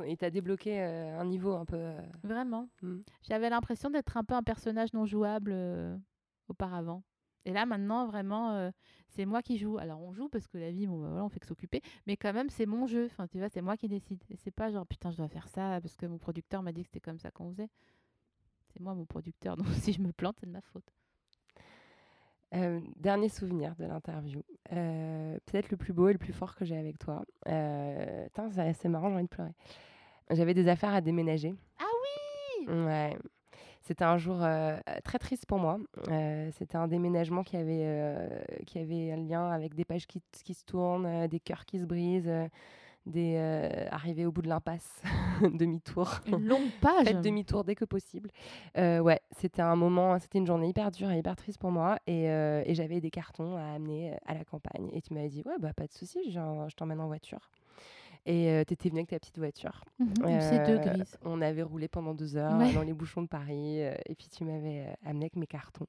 Il 0.07 0.19
t'a 0.19 0.31
débloqué 0.31 0.81
euh, 0.83 1.19
un 1.19 1.25
niveau 1.25 1.55
un 1.55 1.65
peu. 1.65 1.77
euh, 1.77 2.03
Vraiment. 2.23 2.69
Mm. 2.83 2.99
J'avais 3.23 3.49
l'impression 3.49 3.89
d'être 3.89 4.19
un 4.19 4.25
peu 4.25 4.35
un 4.35 4.43
personnage 4.43 4.93
non 4.93 5.07
jouable 5.07 5.53
euh, 5.55 5.97
auparavant. 6.49 7.03
Et 7.45 7.53
là, 7.53 7.67
maintenant, 7.67 8.07
vraiment, 8.07 8.53
euh, 8.53 8.71
c'est 9.09 9.25
moi 9.25 9.43
qui 9.43 9.59
joue. 9.59 9.79
Alors, 9.79 10.01
on 10.03 10.13
joue 10.13 10.29
parce 10.29 10.47
que 10.47 10.59
la 10.59 10.71
vie, 10.71 10.87
bon, 10.87 11.01
bah, 11.01 11.09
voilà, 11.09 11.25
on 11.25 11.29
fait 11.29 11.41
que 11.41 11.47
s'occuper. 11.47 11.81
Mais 12.07 12.17
quand 12.17 12.33
même, 12.33 12.51
c'est 12.51 12.67
mon 12.67 12.87
jeu. 12.87 13.07
Enfin, 13.07 13.27
tu 13.27 13.39
vois, 13.39 13.49
c'est 13.49 13.63
moi 13.63 13.77
qui 13.77 13.89
décide. 13.89 14.23
Et 14.31 14.37
c'est 14.37 14.51
pas 14.51 14.71
genre, 14.71 14.87
putain, 14.87 15.11
je 15.11 15.17
dois 15.17 15.29
faire 15.29 15.49
ça 15.49 15.81
parce 15.81 15.97
que 15.97 16.07
mon 16.07 16.19
producteur 16.19 16.63
m'a 16.63 16.73
dit 16.73 16.83
que 16.83 16.89
c'était 16.89 17.01
comme 17.01 17.19
ça 17.19 17.31
qu'on 17.31 17.51
faisait. 17.51 17.69
C'est 18.73 18.81
moi, 18.81 18.95
mon 18.95 19.07
producteur. 19.07 19.57
Donc, 19.57 19.67
si 19.69 19.93
je 19.93 20.01
me 20.01 20.13
plante, 20.13 20.37
c'est 20.41 20.47
de 20.47 20.53
ma 20.53 20.61
faute. 20.61 20.93
Euh, 22.55 22.81
dernier 22.97 23.29
souvenir 23.29 23.77
de 23.77 23.85
l'interview. 23.85 24.43
Euh, 24.73 25.39
Peut-être 25.47 25.71
le 25.71 25.77
plus 25.77 25.93
beau 25.93 26.09
et 26.09 26.13
le 26.13 26.19
plus 26.19 26.33
fort 26.33 26.55
que 26.55 26.65
j'ai 26.65 26.77
avec 26.77 26.99
toi. 26.99 27.25
C'est 27.47 28.89
marrant, 28.89 29.09
j'ai 29.11 29.15
envie 29.17 29.25
de 29.25 29.29
pleurer. 29.29 29.53
J'avais 30.31 30.55
des 30.55 30.69
affaires 30.69 30.93
à 30.93 31.01
déménager. 31.01 31.55
Ah 31.79 31.85
oui 32.67 32.69
Ouais. 32.75 33.19
C'était 33.83 34.05
un 34.05 34.19
jour 34.19 34.39
euh, 34.43 34.77
très 35.05 35.19
triste 35.19 35.47
pour 35.47 35.59
moi. 35.59 35.79
Euh, 36.09 36.51
C'était 36.59 36.77
un 36.77 36.89
déménagement 36.89 37.43
qui 37.43 37.57
avait, 37.57 37.83
euh, 37.85 38.29
qui 38.67 38.79
avait 38.79 39.13
un 39.13 39.17
lien 39.17 39.51
avec 39.51 39.75
des 39.75 39.85
pages 39.85 40.07
qui, 40.07 40.23
qui 40.45 40.55
se 40.55 40.65
tournent, 40.65 41.27
des 41.27 41.41
cœurs 41.41 41.65
qui 41.65 41.79
se 41.79 41.87
brisent, 41.87 42.31
des 43.07 43.37
euh, 43.39 43.87
arrivées 43.91 44.27
au 44.27 44.33
bout 44.33 44.43
de 44.43 44.49
l'impasse, 44.49 45.03
demi-tour. 45.41 46.11
Une 46.27 46.47
longue 46.47 46.71
page. 46.83 47.07
Faites 47.07 47.23
demi-tour 47.23 47.65
dès 47.65 47.75
que 47.75 47.87
possible. 47.87 48.31
Euh, 48.77 48.99
ouais, 48.99 49.21
c'était 49.39 49.63
un 49.63 49.77
moment, 49.77 50.19
c'était 50.19 50.39
une 50.39 50.47
journée 50.47 50.69
hyper 50.69 50.91
dure 50.91 51.11
et 51.11 51.19
hyper 51.19 51.37
triste 51.37 51.59
pour 51.59 51.71
moi. 51.71 51.99
Et, 52.07 52.29
euh, 52.31 52.63
et 52.67 52.75
j'avais 52.75 53.01
des 53.01 53.11
cartons 53.11 53.57
à 53.57 53.75
amener 53.75 54.15
à 54.27 54.35
la 54.35 54.45
campagne. 54.45 54.91
Et 54.93 55.01
tu 55.01 55.15
m'avais 55.15 55.29
dit, 55.29 55.43
ouais, 55.47 55.57
bah 55.59 55.73
pas 55.73 55.87
de 55.87 55.93
souci, 55.93 56.19
je, 56.31 56.33
je 56.69 56.75
t'emmène 56.77 57.01
en 57.01 57.07
voiture. 57.07 57.51
Et 58.31 58.51
euh, 58.51 58.63
t'étais 58.65 58.91
venue 58.91 58.99
avec 59.01 59.09
ta 59.11 59.19
petite 59.19 59.39
voiture. 59.39 59.85
Mhm, 59.99 60.15
une 60.29 60.39
C2 60.39 60.79
grise. 60.81 61.17
On 61.25 61.41
avait 61.41 61.63
roulé 61.63 61.89
pendant 61.89 62.13
deux 62.15 62.37
heures 62.37 62.59
Ouais. 62.59 62.75
dans 62.75 62.83
les 62.83 62.93
bouchons 62.93 63.23
de 63.23 63.27
Paris. 63.29 63.83
euh, 63.83 63.95
et 64.05 64.15
puis 64.15 64.29
tu 64.29 64.45
m'avais 64.45 64.87
euh, 64.87 64.93
amené 65.09 65.25
avec 65.25 65.37
mes 65.37 65.47
cartons. 65.47 65.87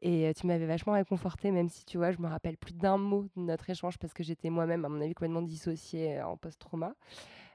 Et 0.00 0.26
euh, 0.26 0.32
tu 0.32 0.46
m'avais 0.46 0.64
vachement 0.66 0.94
réconfortée, 0.94 1.50
même 1.50 1.68
si 1.68 1.84
tu 1.84 1.98
vois, 1.98 2.10
je 2.10 2.18
me 2.18 2.26
rappelle 2.26 2.56
plus 2.56 2.72
d'un 2.72 2.96
mot 2.96 3.24
de 3.36 3.42
notre 3.42 3.68
échange 3.68 3.98
parce 3.98 4.14
que 4.14 4.22
j'étais 4.22 4.48
moi-même, 4.50 4.84
à 4.84 4.88
mon 4.88 5.00
avis, 5.02 5.12
complètement 5.14 5.42
dissociée 5.42 6.18
euh, 6.18 6.26
en 6.26 6.36
post-trauma. 6.38 6.94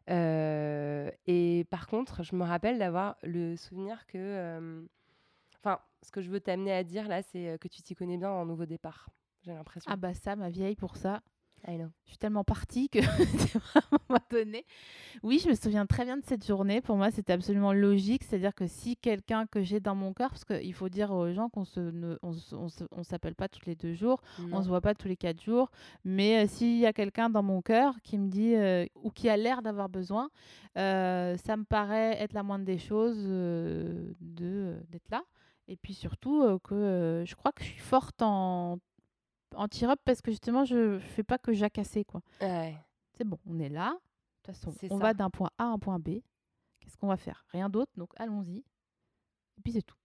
Euh, 0.10 1.10
et 1.26 1.66
par 1.70 1.88
contre, 1.88 2.24
je 2.24 2.36
me 2.36 2.43
rappelle 2.45 2.78
d'avoir 2.80 3.18
le 3.24 3.56
souvenir 3.56 4.06
que. 4.08 4.18
euh, 4.18 4.82
Enfin, 5.64 5.80
ce 6.04 6.12
que 6.12 6.22
je 6.22 6.30
veux 6.30 6.39
t'amener 6.39 6.72
à 6.72 6.84
dire 6.84 7.08
là, 7.08 7.24
c'est 7.24 7.50
euh, 7.50 7.58
que 7.58 7.68
tu 7.68 7.82
t'y 7.82 7.95
connais 7.95 8.18
bien 8.18 8.30
en 8.30 8.45
nouveau 8.45 8.66
départ. 8.68 9.10
J'ai 9.41 9.52
l'impression. 9.54 9.91
Ah 9.91 9.95
bah 9.98 10.14
ça, 10.14 10.36
ma 10.36 10.50
vieille, 10.50 10.76
pour 10.76 10.95
ça. 10.98 11.22
I 11.68 11.76
know. 11.78 11.89
Je 12.05 12.12
suis 12.12 12.18
tellement 12.18 12.43
partie 12.43 12.88
que 12.88 12.99
c'est 13.18 13.58
vraiment 13.58 13.82
un 13.91 13.97
moment 14.10 14.22
donné. 14.30 14.66
Oui, 15.24 15.39
je 15.43 15.49
me 15.49 15.55
souviens 15.55 15.86
très 15.86 16.05
bien 16.05 16.16
de 16.18 16.24
cette 16.24 16.45
journée. 16.45 16.82
Pour 16.82 16.95
moi, 16.95 17.12
c'était 17.12 17.34
absolument 17.34 17.74
logique. 17.74 18.24
C'est-à-dire 18.24 18.53
que 18.55 18.68
si 18.68 18.95
quelqu'un 18.95 19.45
que 19.47 19.62
j'ai 19.64 19.80
dans 19.80 19.95
mon 19.95 20.14
cœur, 20.14 20.30
parce 20.30 20.45
qu'il 20.45 20.74
faut 20.74 20.88
dire 20.88 21.12
aux 21.12 21.32
gens 21.34 21.49
qu'on 21.49 21.66
se, 21.66 21.80
ne, 21.80 22.18
on, 22.22 22.32
se- 22.34 22.55
on 22.55 22.70
se- 22.70 22.84
on 22.91 23.03
s'appelle 23.03 23.36
pas 23.36 23.49
tous 23.49 23.66
les 23.66 23.76
deux 23.76 23.93
jours, 23.95 24.22
Non. 24.39 24.58
on 24.58 24.62
se 24.62 24.68
voit 24.70 24.82
pas 24.82 24.93
tous 24.93 25.08
les 25.08 25.18
quatre 25.18 25.41
jours, 25.43 25.70
mais 26.05 26.43
euh, 26.45 26.47
s'il 26.47 26.78
y 26.78 26.86
a 26.86 26.93
quelqu'un 26.93 27.30
dans 27.30 27.43
mon 27.43 27.62
cœur 27.62 27.95
qui 28.03 28.18
me 28.18 28.30
dit 28.30 28.55
euh, 28.55 28.86
ou 28.95 29.10
qui 29.10 29.28
a 29.28 29.36
l'air 29.36 29.62
d'avoir 29.62 29.89
besoin, 29.89 30.30
euh, 30.78 31.36
ça 31.38 31.58
me 31.58 31.64
paraît 31.66 32.22
être 32.22 32.34
la 32.34 32.43
moindre 32.43 32.66
des 32.66 32.78
choses 32.78 33.18
de 34.22 34.78
d'être 34.89 35.10
là. 35.12 35.24
Et 35.68 35.76
puis 35.76 35.93
surtout 35.93 36.60
que 36.64 37.24
je 37.26 37.36
crois 37.36 37.51
que 37.51 37.64
je 37.64 37.70
suis 37.70 37.80
forte 37.80 38.22
en 38.22 38.78
anti-robe 39.56 40.00
parce 40.06 40.22
que 40.22 40.32
justement 40.32 40.66
je 40.66 41.00
fais 41.00 41.24
pas 41.24 41.38
que 41.38 41.54
jacasser 41.54 42.04
quoi. 42.04 42.22
Ouais. 42.41 42.76
C'est 43.14 43.24
bon, 43.24 43.39
on 43.45 43.60
est 43.60 43.70
là. 43.70 43.91
De 43.91 44.54
toute 44.54 44.56
façon, 44.56 44.74
on 44.89 44.98
ça. 44.98 45.04
va 45.04 45.14
d'un 45.14 45.30
point 45.30 45.50
A 45.58 45.64
à 45.64 45.68
un 45.68 45.80
point 45.80 46.00
B. 46.00 46.20
Qu'est-ce 46.80 46.98
qu'on 46.98 47.08
va 47.08 47.18
faire? 47.18 47.45
Rien 47.52 47.70
d'autre, 47.70 47.91
donc 47.98 48.12
allons-y. 48.18 48.60
Et 48.60 49.62
puis 49.64 49.74
c'est 49.74 49.82
tout. 49.82 49.98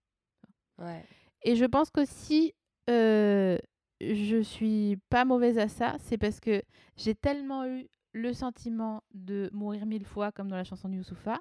Ouais. 0.79 1.05
Et 1.43 1.57
je 1.57 1.65
pense 1.65 1.91
que 1.91 2.05
si 2.05 2.55
euh, 2.89 3.59
je 4.01 4.43
suis 4.43 4.99
pas 5.11 5.25
mauvaise 5.25 5.59
à 5.59 5.69
ça, 5.69 5.97
c'est 6.01 6.19
parce 6.19 6.41
que 6.41 6.63
j'ai 6.97 7.15
tellement 7.15 7.67
eu 7.67 7.89
le 8.13 8.33
sentiment 8.33 9.03
de 9.15 9.49
mourir 9.53 9.87
mille 9.87 10.05
fois, 10.05 10.33
comme 10.33 10.49
dans 10.49 10.57
la 10.57 10.65
chanson 10.65 10.89
de 10.89 10.95
Youssoufa, 10.95 11.41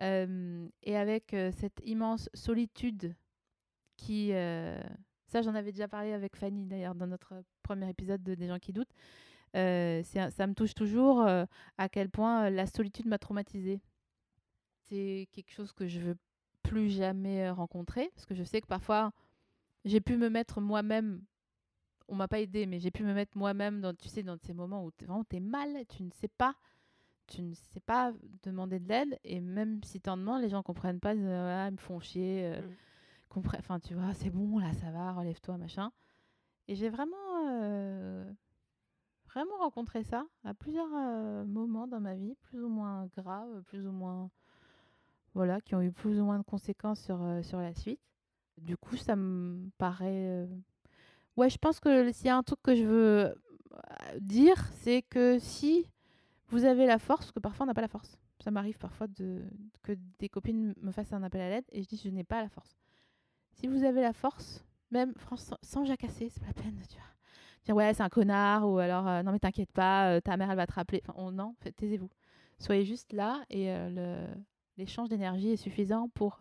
euh, 0.00 0.68
et 0.82 0.96
avec 0.96 1.34
euh, 1.34 1.52
cette 1.52 1.80
immense 1.84 2.28
solitude 2.34 3.14
qui... 3.96 4.32
euh, 5.36 5.42
ça, 5.42 5.42
j'en 5.42 5.54
avais 5.54 5.72
déjà 5.72 5.88
parlé 5.88 6.12
avec 6.12 6.36
Fanny, 6.36 6.66
d'ailleurs, 6.66 6.94
dans 6.94 7.06
notre 7.06 7.34
premier 7.62 7.88
épisode 7.88 8.22
de 8.22 8.34
Des 8.34 8.48
gens 8.48 8.58
qui 8.58 8.72
doutent. 8.72 8.92
Euh, 9.54 10.02
ça 10.02 10.46
me 10.46 10.54
touche 10.54 10.74
toujours 10.74 11.20
euh, 11.22 11.44
à 11.78 11.88
quel 11.88 12.08
point 12.08 12.46
euh, 12.46 12.50
la 12.50 12.66
solitude 12.66 13.06
m'a 13.06 13.18
traumatisée. 13.18 13.80
C'est 14.88 15.28
quelque 15.32 15.52
chose 15.52 15.72
que 15.72 15.86
je 15.86 16.00
veux 16.00 16.16
plus 16.62 16.88
jamais 16.90 17.46
euh, 17.46 17.52
rencontrer, 17.52 18.10
parce 18.14 18.26
que 18.26 18.34
je 18.34 18.44
sais 18.44 18.60
que 18.60 18.66
parfois, 18.66 19.12
j'ai 19.84 20.00
pu 20.00 20.16
me 20.16 20.30
mettre 20.30 20.60
moi-même 20.60 21.22
on 22.08 22.14
m'a 22.16 22.28
pas 22.28 22.40
aidé, 22.40 22.66
mais 22.66 22.78
j'ai 22.78 22.90
pu 22.90 23.04
me 23.04 23.14
mettre 23.14 23.38
moi-même 23.38 23.80
dans, 23.80 23.94
tu 23.94 24.08
sais, 24.08 24.22
dans 24.22 24.36
ces 24.36 24.52
moments 24.52 24.84
où 24.84 24.90
t'es- 24.90 25.06
vraiment 25.06 25.24
t'es 25.24 25.40
mal, 25.40 25.86
tu 25.88 26.02
ne 26.02 26.10
sais 26.10 26.28
pas, 26.28 26.54
tu 27.26 27.42
ne 27.42 27.54
sais 27.54 27.80
pas 27.80 28.12
demander 28.42 28.80
de 28.80 28.88
l'aide, 28.88 29.18
et 29.24 29.40
même 29.40 29.82
si 29.84 30.00
t'en 30.00 30.16
demandes, 30.18 30.42
les 30.42 30.50
gens 30.50 30.62
comprennent 30.62 31.00
pas, 31.00 31.14
ils 31.14 31.26
Ah, 31.26 31.70
me 31.70 31.76
font 31.78 32.00
chier, 32.00 32.44
euh, 32.44 32.60
enfin 33.36 33.80
tu 33.80 33.94
vois, 33.94 34.12
c'est 34.14 34.30
bon 34.30 34.58
là, 34.58 34.72
ça 34.74 34.90
va, 34.90 35.12
relève-toi, 35.12 35.56
machin. 35.58 35.92
Et 36.68 36.74
j'ai 36.76 36.90
vraiment 36.90 37.16
euh, 37.46 38.32
vraiment 39.26 39.56
rencontré 39.58 40.02
ça 40.04 40.26
à 40.44 40.54
plusieurs 40.54 40.88
euh, 40.94 41.44
moments 41.44 41.86
dans 41.88 42.00
ma 42.00 42.14
vie, 42.14 42.34
plus 42.42 42.62
ou 42.62 42.68
moins 42.68 43.08
graves, 43.16 43.62
plus 43.64 43.86
ou 43.86 43.92
moins. 43.92 44.30
Voilà, 45.34 45.60
qui 45.60 45.74
ont 45.74 45.80
eu 45.82 45.92
plus 45.92 46.20
ou 46.20 46.24
moins 46.24 46.38
de 46.38 46.44
conséquences 46.44 47.00
sur, 47.00 47.22
euh, 47.22 47.42
sur 47.42 47.58
la 47.58 47.74
suite. 47.74 48.00
Du 48.58 48.76
coup, 48.76 48.96
ça 48.96 49.16
me 49.16 49.70
paraît. 49.78 50.26
euh, 50.28 50.46
Ouais, 51.36 51.50
je 51.50 51.58
pense 51.58 51.80
que 51.80 52.12
s'il 52.12 52.26
y 52.26 52.30
a 52.30 52.36
un 52.36 52.42
truc 52.44 52.60
que 52.62 52.74
je 52.76 52.84
veux 52.84 53.18
euh, 53.26 53.34
dire, 54.20 54.56
c'est 54.82 55.02
que 55.02 55.38
si 55.40 55.86
vous 56.48 56.64
avez 56.66 56.86
la 56.86 56.98
force, 56.98 57.32
que 57.32 57.40
parfois 57.40 57.64
on 57.64 57.68
n'a 57.68 57.74
pas 57.74 57.82
la 57.82 57.88
force. 57.88 58.18
Ça 58.40 58.50
m'arrive 58.52 58.78
parfois 58.78 59.08
de, 59.08 59.44
que 59.82 59.92
des 60.20 60.28
copines 60.30 60.74
me 60.82 60.92
fassent 60.92 61.12
un 61.14 61.22
appel 61.24 61.40
à 61.42 61.50
l'aide 61.50 61.64
et 61.72 61.82
je 61.82 61.88
dis 61.88 61.98
je 62.02 62.10
n'ai 62.10 62.24
pas 62.24 62.42
la 62.42 62.50
force. 62.50 62.81
Si 63.54 63.66
vous 63.66 63.84
avez 63.84 64.00
la 64.02 64.12
force, 64.12 64.64
même 64.90 65.12
sans, 65.36 65.56
sans 65.62 65.84
jacasser, 65.84 66.28
c'est 66.28 66.40
pas 66.40 66.48
la 66.48 66.54
peine, 66.62 66.80
tu 66.88 66.96
vois. 66.96 67.04
Dire 67.64 67.76
ouais, 67.76 67.94
c'est 67.94 68.02
un 68.02 68.08
connard 68.08 68.68
ou 68.68 68.78
alors 68.78 69.06
euh, 69.06 69.22
non 69.22 69.30
mais 69.30 69.38
t'inquiète 69.38 69.70
pas, 69.70 70.08
euh, 70.10 70.20
ta 70.20 70.36
mère 70.36 70.50
elle 70.50 70.56
va 70.56 70.66
te 70.66 70.72
rappeler. 70.72 71.00
Enfin, 71.06 71.14
on- 71.16 71.30
non, 71.30 71.54
taisez-vous. 71.76 72.10
Soyez 72.58 72.84
juste 72.84 73.12
là 73.12 73.42
et 73.50 73.70
euh, 73.70 74.26
l'échange 74.76 75.08
d'énergie 75.08 75.50
est 75.50 75.56
suffisant 75.56 76.08
pour 76.08 76.40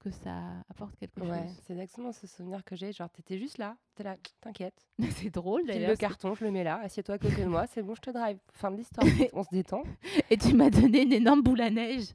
que 0.00 0.10
ça 0.10 0.32
apporte 0.68 0.96
quelque 0.96 1.20
Ouais, 1.20 1.46
chose. 1.46 1.56
c'est 1.64 1.72
exactement 1.74 2.12
ce 2.12 2.26
souvenir 2.26 2.64
que 2.64 2.74
j'ai. 2.76 2.92
Genre, 2.92 3.08
t'étais 3.10 3.38
juste 3.38 3.58
là, 3.58 3.76
t'es 3.94 4.02
là, 4.02 4.14
t'inquiète. 4.40 4.86
c'est 5.10 5.30
drôle 5.30 5.64
d'ailleurs. 5.66 5.90
le 5.90 5.96
carton, 5.96 6.34
je 6.34 6.44
le 6.44 6.50
mets 6.50 6.64
là, 6.64 6.80
assieds-toi 6.82 7.14
à 7.14 7.18
côté 7.18 7.42
de 7.42 7.48
moi, 7.48 7.66
c'est 7.68 7.82
bon, 7.82 7.94
je 7.94 8.00
te 8.00 8.10
drive. 8.10 8.38
Fin 8.52 8.70
de 8.72 8.76
l'histoire, 8.78 9.06
on 9.32 9.44
se 9.44 9.50
détend. 9.50 9.82
Et 10.30 10.36
tu 10.36 10.54
m'as 10.54 10.70
donné 10.70 11.02
une 11.02 11.12
énorme 11.12 11.42
boule 11.42 11.60
à 11.60 11.70
neige. 11.70 12.14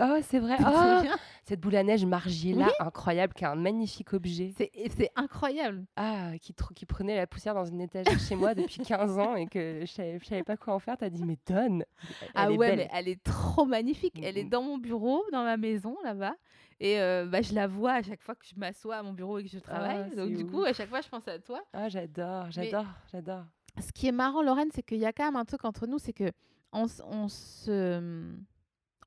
Oh, 0.00 0.18
c'est 0.22 0.38
vrai. 0.38 0.56
Oh, 0.60 1.08
cette 1.44 1.60
boule 1.60 1.76
à 1.76 1.82
neige 1.82 2.04
Margiela, 2.06 2.66
Oui. 2.66 2.72
incroyable, 2.80 3.34
qui 3.34 3.44
est 3.44 3.48
un 3.48 3.56
magnifique 3.56 4.12
objet. 4.12 4.52
C'est 4.56 5.10
incroyable. 5.16 5.84
Ah, 5.96 6.30
qui, 6.40 6.52
prenait 6.86 7.16
la 7.16 7.26
poussière 7.26 7.54
dans 7.54 7.64
une 7.64 7.80
étagère 7.80 8.18
chez 8.18 8.36
moi 8.36 8.54
depuis 8.54 8.78
15 8.84 9.18
ans 9.18 9.34
et 9.34 9.46
que 9.46 9.80
je 9.82 9.86
savais, 9.92 10.18
je 10.20 10.24
savais 10.26 10.44
pas 10.44 10.56
quoi 10.56 10.74
en 10.74 10.78
faire. 10.78 10.96
T'as 10.96 11.10
dit, 11.10 11.24
mais 11.24 11.36
donne 11.46 11.84
Elle 12.20 12.28
ah 12.34 12.50
ouais, 12.52 12.68
belle. 12.68 12.76
mais 12.78 12.88
elle 12.94 13.08
est 13.08 13.22
trop 13.22 13.64
magnifique. 13.64 14.18
Elle 14.22 14.38
est 14.38 14.44
dans 14.44 14.62
mon 14.62 14.78
bureau, 14.78 15.22
dans 15.32 15.42
ma 15.44 15.56
maison 15.56 15.96
là-bas. 16.04 16.34
Et 16.80 17.00
euh, 17.00 17.26
bah, 17.26 17.42
je 17.42 17.54
la 17.54 17.66
vois 17.66 17.92
à 17.94 18.02
chaque 18.02 18.22
fois 18.22 18.34
que 18.34 18.44
je 18.46 18.54
m'assois 18.58 18.96
à 18.96 19.02
mon 19.02 19.12
bureau 19.12 19.38
et 19.38 19.44
que 19.44 19.50
je 19.50 19.58
travaille. 19.58 20.06
Ah, 20.12 20.16
Donc 20.16 20.30
c'est 20.30 20.36
du 20.36 20.46
coup, 20.46 20.64
à 20.64 20.72
chaque 20.72 20.88
fois, 20.88 21.00
je 21.00 21.08
pense 21.08 21.26
à 21.28 21.38
toi. 21.38 21.60
Ah, 21.72 21.88
j'adore, 21.88 22.50
j'adore, 22.50 22.86
j'adore. 23.12 23.44
Ce 23.80 23.92
qui 23.92 24.06
est 24.08 24.12
marrant, 24.12 24.42
Lorraine, 24.42 24.68
c'est 24.74 24.82
qu'il 24.82 24.98
y 24.98 25.06
a 25.06 25.12
quand 25.12 25.24
même 25.24 25.36
un 25.36 25.44
truc 25.44 25.64
entre 25.64 25.86
nous, 25.86 25.98
c'est 25.98 26.12
que 26.12 26.30
on, 26.72 26.86
s- 26.86 27.02
on 27.06 27.28
se 27.28 28.32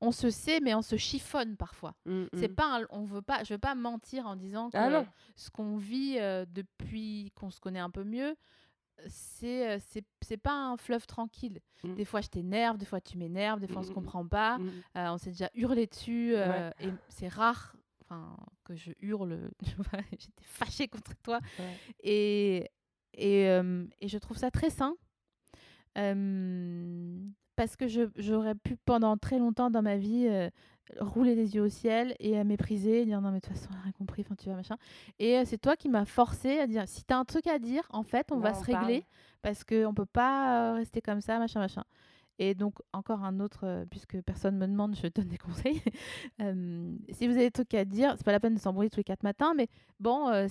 on 0.00 0.12
se 0.12 0.30
sait, 0.30 0.60
mais 0.60 0.74
on 0.74 0.82
se 0.82 0.96
chiffonne 0.96 1.56
parfois. 1.56 1.94
Mm, 2.04 2.24
C'est 2.34 2.50
mm. 2.50 2.54
pas, 2.54 2.80
un- 2.80 2.86
on 2.90 3.04
veut 3.04 3.22
pas, 3.22 3.44
je 3.44 3.54
veux 3.54 3.58
pas 3.58 3.74
mentir 3.74 4.26
en 4.26 4.36
disant 4.36 4.70
que 4.70 4.76
Ah 4.76 4.90
non. 4.90 5.06
ce 5.36 5.50
qu'on 5.50 5.76
vit 5.78 6.16
euh, 6.18 6.44
depuis 6.48 7.32
qu'on 7.34 7.50
se 7.50 7.60
connaît 7.60 7.80
un 7.80 7.90
peu 7.90 8.04
mieux, 8.04 8.36
c'est 9.08 9.68
euh, 9.68 9.78
c'est 9.88 10.04
c'est 10.22 10.36
pas 10.38 10.54
un 10.54 10.76
fleuve 10.76 11.06
tranquille. 11.06 11.60
Mm. 11.84 11.94
Des 11.94 12.04
fois 12.04 12.20
je 12.22 12.28
t'énerve, 12.28 12.78
des 12.78 12.86
fois 12.86 13.00
tu 13.00 13.18
m'énerves, 13.18 13.60
des 13.60 13.66
fois 13.68 13.80
on 13.80 13.82
se 13.82 13.88
Mm, 13.88 13.92
mm, 13.92 13.94
comprend 13.94 14.26
pas. 14.26 14.58
Mm. 14.58 14.70
Euh, 14.96 15.08
on 15.12 15.18
s'est 15.18 15.30
déjà 15.30 15.50
hurlé 15.54 15.86
dessus 15.86 16.34
euh, 16.34 16.68
Ouais. 16.80 16.86
et 16.88 16.90
c'est 17.08 17.28
rare. 17.28 17.74
Enfin, 18.08 18.36
que 18.64 18.76
je 18.76 18.92
hurle, 19.00 19.50
j'étais 20.12 20.44
fâchée 20.44 20.86
contre 20.88 21.16
toi. 21.24 21.40
Ouais. 21.58 21.74
Et, 22.04 22.70
et, 23.14 23.42
et 24.00 24.08
je 24.08 24.18
trouve 24.18 24.36
ça 24.36 24.50
très 24.52 24.70
sain. 24.70 24.94
Euh, 25.98 27.18
parce 27.56 27.76
que 27.76 27.86
j'aurais 28.16 28.54
pu 28.54 28.76
pendant 28.76 29.16
très 29.16 29.38
longtemps 29.38 29.70
dans 29.70 29.82
ma 29.82 29.96
vie 29.96 30.26
euh, 30.28 30.48
rouler 31.00 31.34
les 31.34 31.54
yeux 31.54 31.62
au 31.62 31.68
ciel 31.68 32.14
et 32.20 32.38
à 32.38 32.44
mépriser, 32.44 33.04
dire 33.04 33.20
non 33.20 33.30
mais 33.30 33.40
de 33.40 33.46
toute 33.46 33.56
façon 33.56 33.70
rien 33.82 33.92
compris, 33.92 34.22
enfin 34.24 34.36
tu 34.36 34.46
vois 34.46 34.56
machin. 34.56 34.76
Et 35.18 35.38
euh, 35.38 35.42
c'est 35.44 35.58
toi 35.58 35.76
qui 35.76 35.88
m'as 35.88 36.04
forcé 36.04 36.58
à 36.58 36.66
dire 36.66 36.84
si 36.86 37.02
t'as 37.04 37.16
un 37.16 37.24
truc 37.24 37.46
à 37.46 37.58
dire, 37.58 37.82
en 37.90 38.02
fait 38.02 38.30
on 38.30 38.38
va 38.38 38.54
se 38.54 38.64
parle. 38.64 38.84
régler 38.84 39.06
parce 39.42 39.64
qu'on 39.64 39.94
peut 39.94 40.06
pas 40.06 40.70
euh, 40.70 40.74
rester 40.74 41.00
comme 41.00 41.20
ça, 41.20 41.38
machin 41.38 41.60
machin. 41.60 41.84
Et 42.38 42.54
donc 42.54 42.74
encore 42.92 43.24
un 43.24 43.40
autre, 43.40 43.60
euh, 43.64 43.84
puisque 43.90 44.20
personne 44.22 44.56
me 44.58 44.66
demande, 44.66 44.94
je 44.94 45.08
donne 45.08 45.28
des 45.28 45.38
conseils. 45.38 45.82
Euh, 46.40 46.94
si 47.12 47.26
vous 47.26 47.34
avez 47.34 47.46
des 47.46 47.50
trucs 47.50 47.72
à 47.74 47.84
dire, 47.84 48.14
c'est 48.16 48.24
pas 48.24 48.32
la 48.32 48.40
peine 48.40 48.54
de 48.54 48.60
s'embrouiller 48.60 48.90
tous 48.90 48.98
les 48.98 49.04
quatre 49.04 49.22
matins, 49.22 49.54
mais 49.56 49.68
bon, 50.00 50.28
euh, 50.28 50.46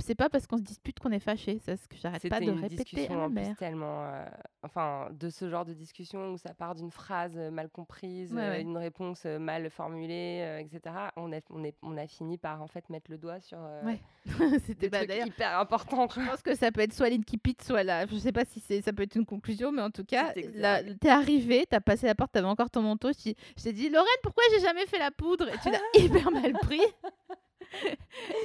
c'est 0.00 0.14
pas 0.14 0.28
parce 0.28 0.46
qu'on 0.46 0.56
se 0.56 0.62
dispute 0.62 0.98
qu'on 0.98 1.12
est 1.12 1.20
fâché. 1.20 1.58
C'est 1.64 1.76
ce 1.76 1.86
que 1.88 1.96
j'arrête 1.96 2.28
pas 2.28 2.40
de 2.40 2.46
une 2.46 2.60
répéter 2.60 2.76
discussion 2.84 3.14
à 3.14 3.16
ma 3.16 3.24
en 3.24 3.26
plus 3.28 3.34
mère. 3.34 3.56
tellement, 3.56 4.04
euh, 4.04 4.24
enfin, 4.62 5.08
de 5.12 5.30
ce 5.30 5.48
genre 5.48 5.64
de 5.64 5.74
discussion 5.74 6.32
où 6.32 6.38
ça 6.38 6.54
part 6.54 6.74
d'une 6.74 6.90
phrase 6.90 7.34
euh, 7.36 7.50
mal 7.50 7.68
comprise, 7.68 8.32
Ouais, 8.32 8.42
euh, 8.42 8.50
ouais. 8.50 8.62
une 8.62 8.76
réponse 8.76 9.24
mal 9.24 9.70
formulée, 9.70 10.60
etc. 10.60 10.94
On 11.16 11.32
a, 11.32 11.38
on, 11.50 11.62
est, 11.64 11.76
on 11.82 11.96
a 11.96 12.06
fini 12.06 12.36
par 12.38 12.62
en 12.62 12.66
fait 12.66 12.88
mettre 12.90 13.10
le 13.10 13.18
doigt 13.18 13.40
sur 13.40 13.58
Ouais. 13.84 14.00
C'était 14.66 14.88
bah, 14.88 15.04
hyper 15.04 15.58
importants. 15.58 16.08
Je 16.08 16.20
pense 16.26 16.42
que 16.42 16.54
ça 16.54 16.72
peut 16.72 16.80
être 16.80 16.92
soit 16.92 17.08
l'Inkipit, 17.08 17.56
soit 17.62 17.82
là. 17.84 18.06
Je 18.06 18.16
sais 18.16 18.32
pas 18.32 18.44
si 18.44 18.60
ça 18.82 18.92
peut 18.92 19.04
être 19.04 19.14
une 19.16 19.24
conclusion, 19.26 19.70
mais 19.72 19.82
en 19.82 19.90
tout 19.90 20.04
cas, 20.04 20.32
là, 20.54 20.82
t'es 20.82 21.08
arrivé, 21.28 21.66
t'as 21.68 21.80
passé 21.80 22.06
la 22.06 22.14
porte, 22.14 22.32
t'avais 22.32 22.46
encore 22.46 22.70
ton 22.70 22.82
manteau. 22.82 23.08
Je 23.12 23.22
t'ai- 23.22 23.36
je 23.56 23.62
t'ai 23.62 23.72
dit, 23.72 23.88
Lorraine, 23.90 24.08
pourquoi 24.22 24.42
j'ai 24.50 24.60
jamais 24.60 24.86
fait 24.86 24.98
la 24.98 25.10
poudre? 25.10 25.48
Et 25.48 25.58
tu 25.62 25.70
l'as 25.70 25.80
hyper 25.94 26.30
mal 26.30 26.52
pris. 26.62 26.80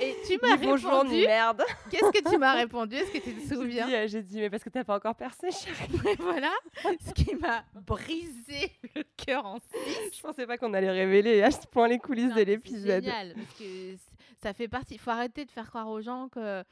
Et 0.01 0.15
tu 0.27 0.37
m'as 0.41 0.57
Ni 0.57 0.65
bonjour, 0.65 0.91
ni 1.05 1.21
répondu. 1.21 1.25
merde. 1.27 1.63
Qu'est-ce 1.89 2.11
que 2.11 2.29
tu 2.29 2.37
m'as 2.37 2.53
répondu? 2.57 2.95
Est-ce 2.95 3.09
que 3.11 3.19
tu 3.19 3.33
te 3.33 3.39
J'ai 3.47 3.55
souviens? 3.55 3.87
dit, 3.87 3.95
euh, 3.95 4.07
J'ai 4.07 4.21
dit, 4.21 4.39
mais 4.41 4.49
parce 4.49 4.63
que 4.63 4.69
t'as 4.69 4.83
pas 4.83 4.97
encore 4.97 5.15
percé, 5.15 5.49
chérie. 5.51 6.15
Voilà, 6.19 6.51
ce 6.83 7.13
qui 7.13 7.33
m'a 7.35 7.63
brisé 7.73 8.71
le 8.95 9.03
cœur 9.15 9.45
en 9.45 9.59
six. 9.59 10.17
Je 10.17 10.21
pensais 10.21 10.45
pas 10.45 10.57
qu'on 10.57 10.73
allait 10.73 10.91
révéler 10.91 11.41
à 11.41 11.51
ce 11.51 11.65
point 11.67 11.87
les 11.87 11.99
coulisses 11.99 12.31
Non, 12.31 12.35
de 12.35 12.41
l'épisode. 12.41 13.03
C'est 13.03 13.09
génial, 13.09 13.33
parce 13.33 13.53
que 13.59 13.95
ça 14.41 14.53
fait 14.53 14.67
partie. 14.67 14.95
Il 14.95 14.99
faut 14.99 15.11
arrêter 15.11 15.45
de 15.45 15.51
faire 15.51 15.69
croire 15.69 15.87
aux 15.89 16.01
gens 16.01 16.27
que 16.27 16.63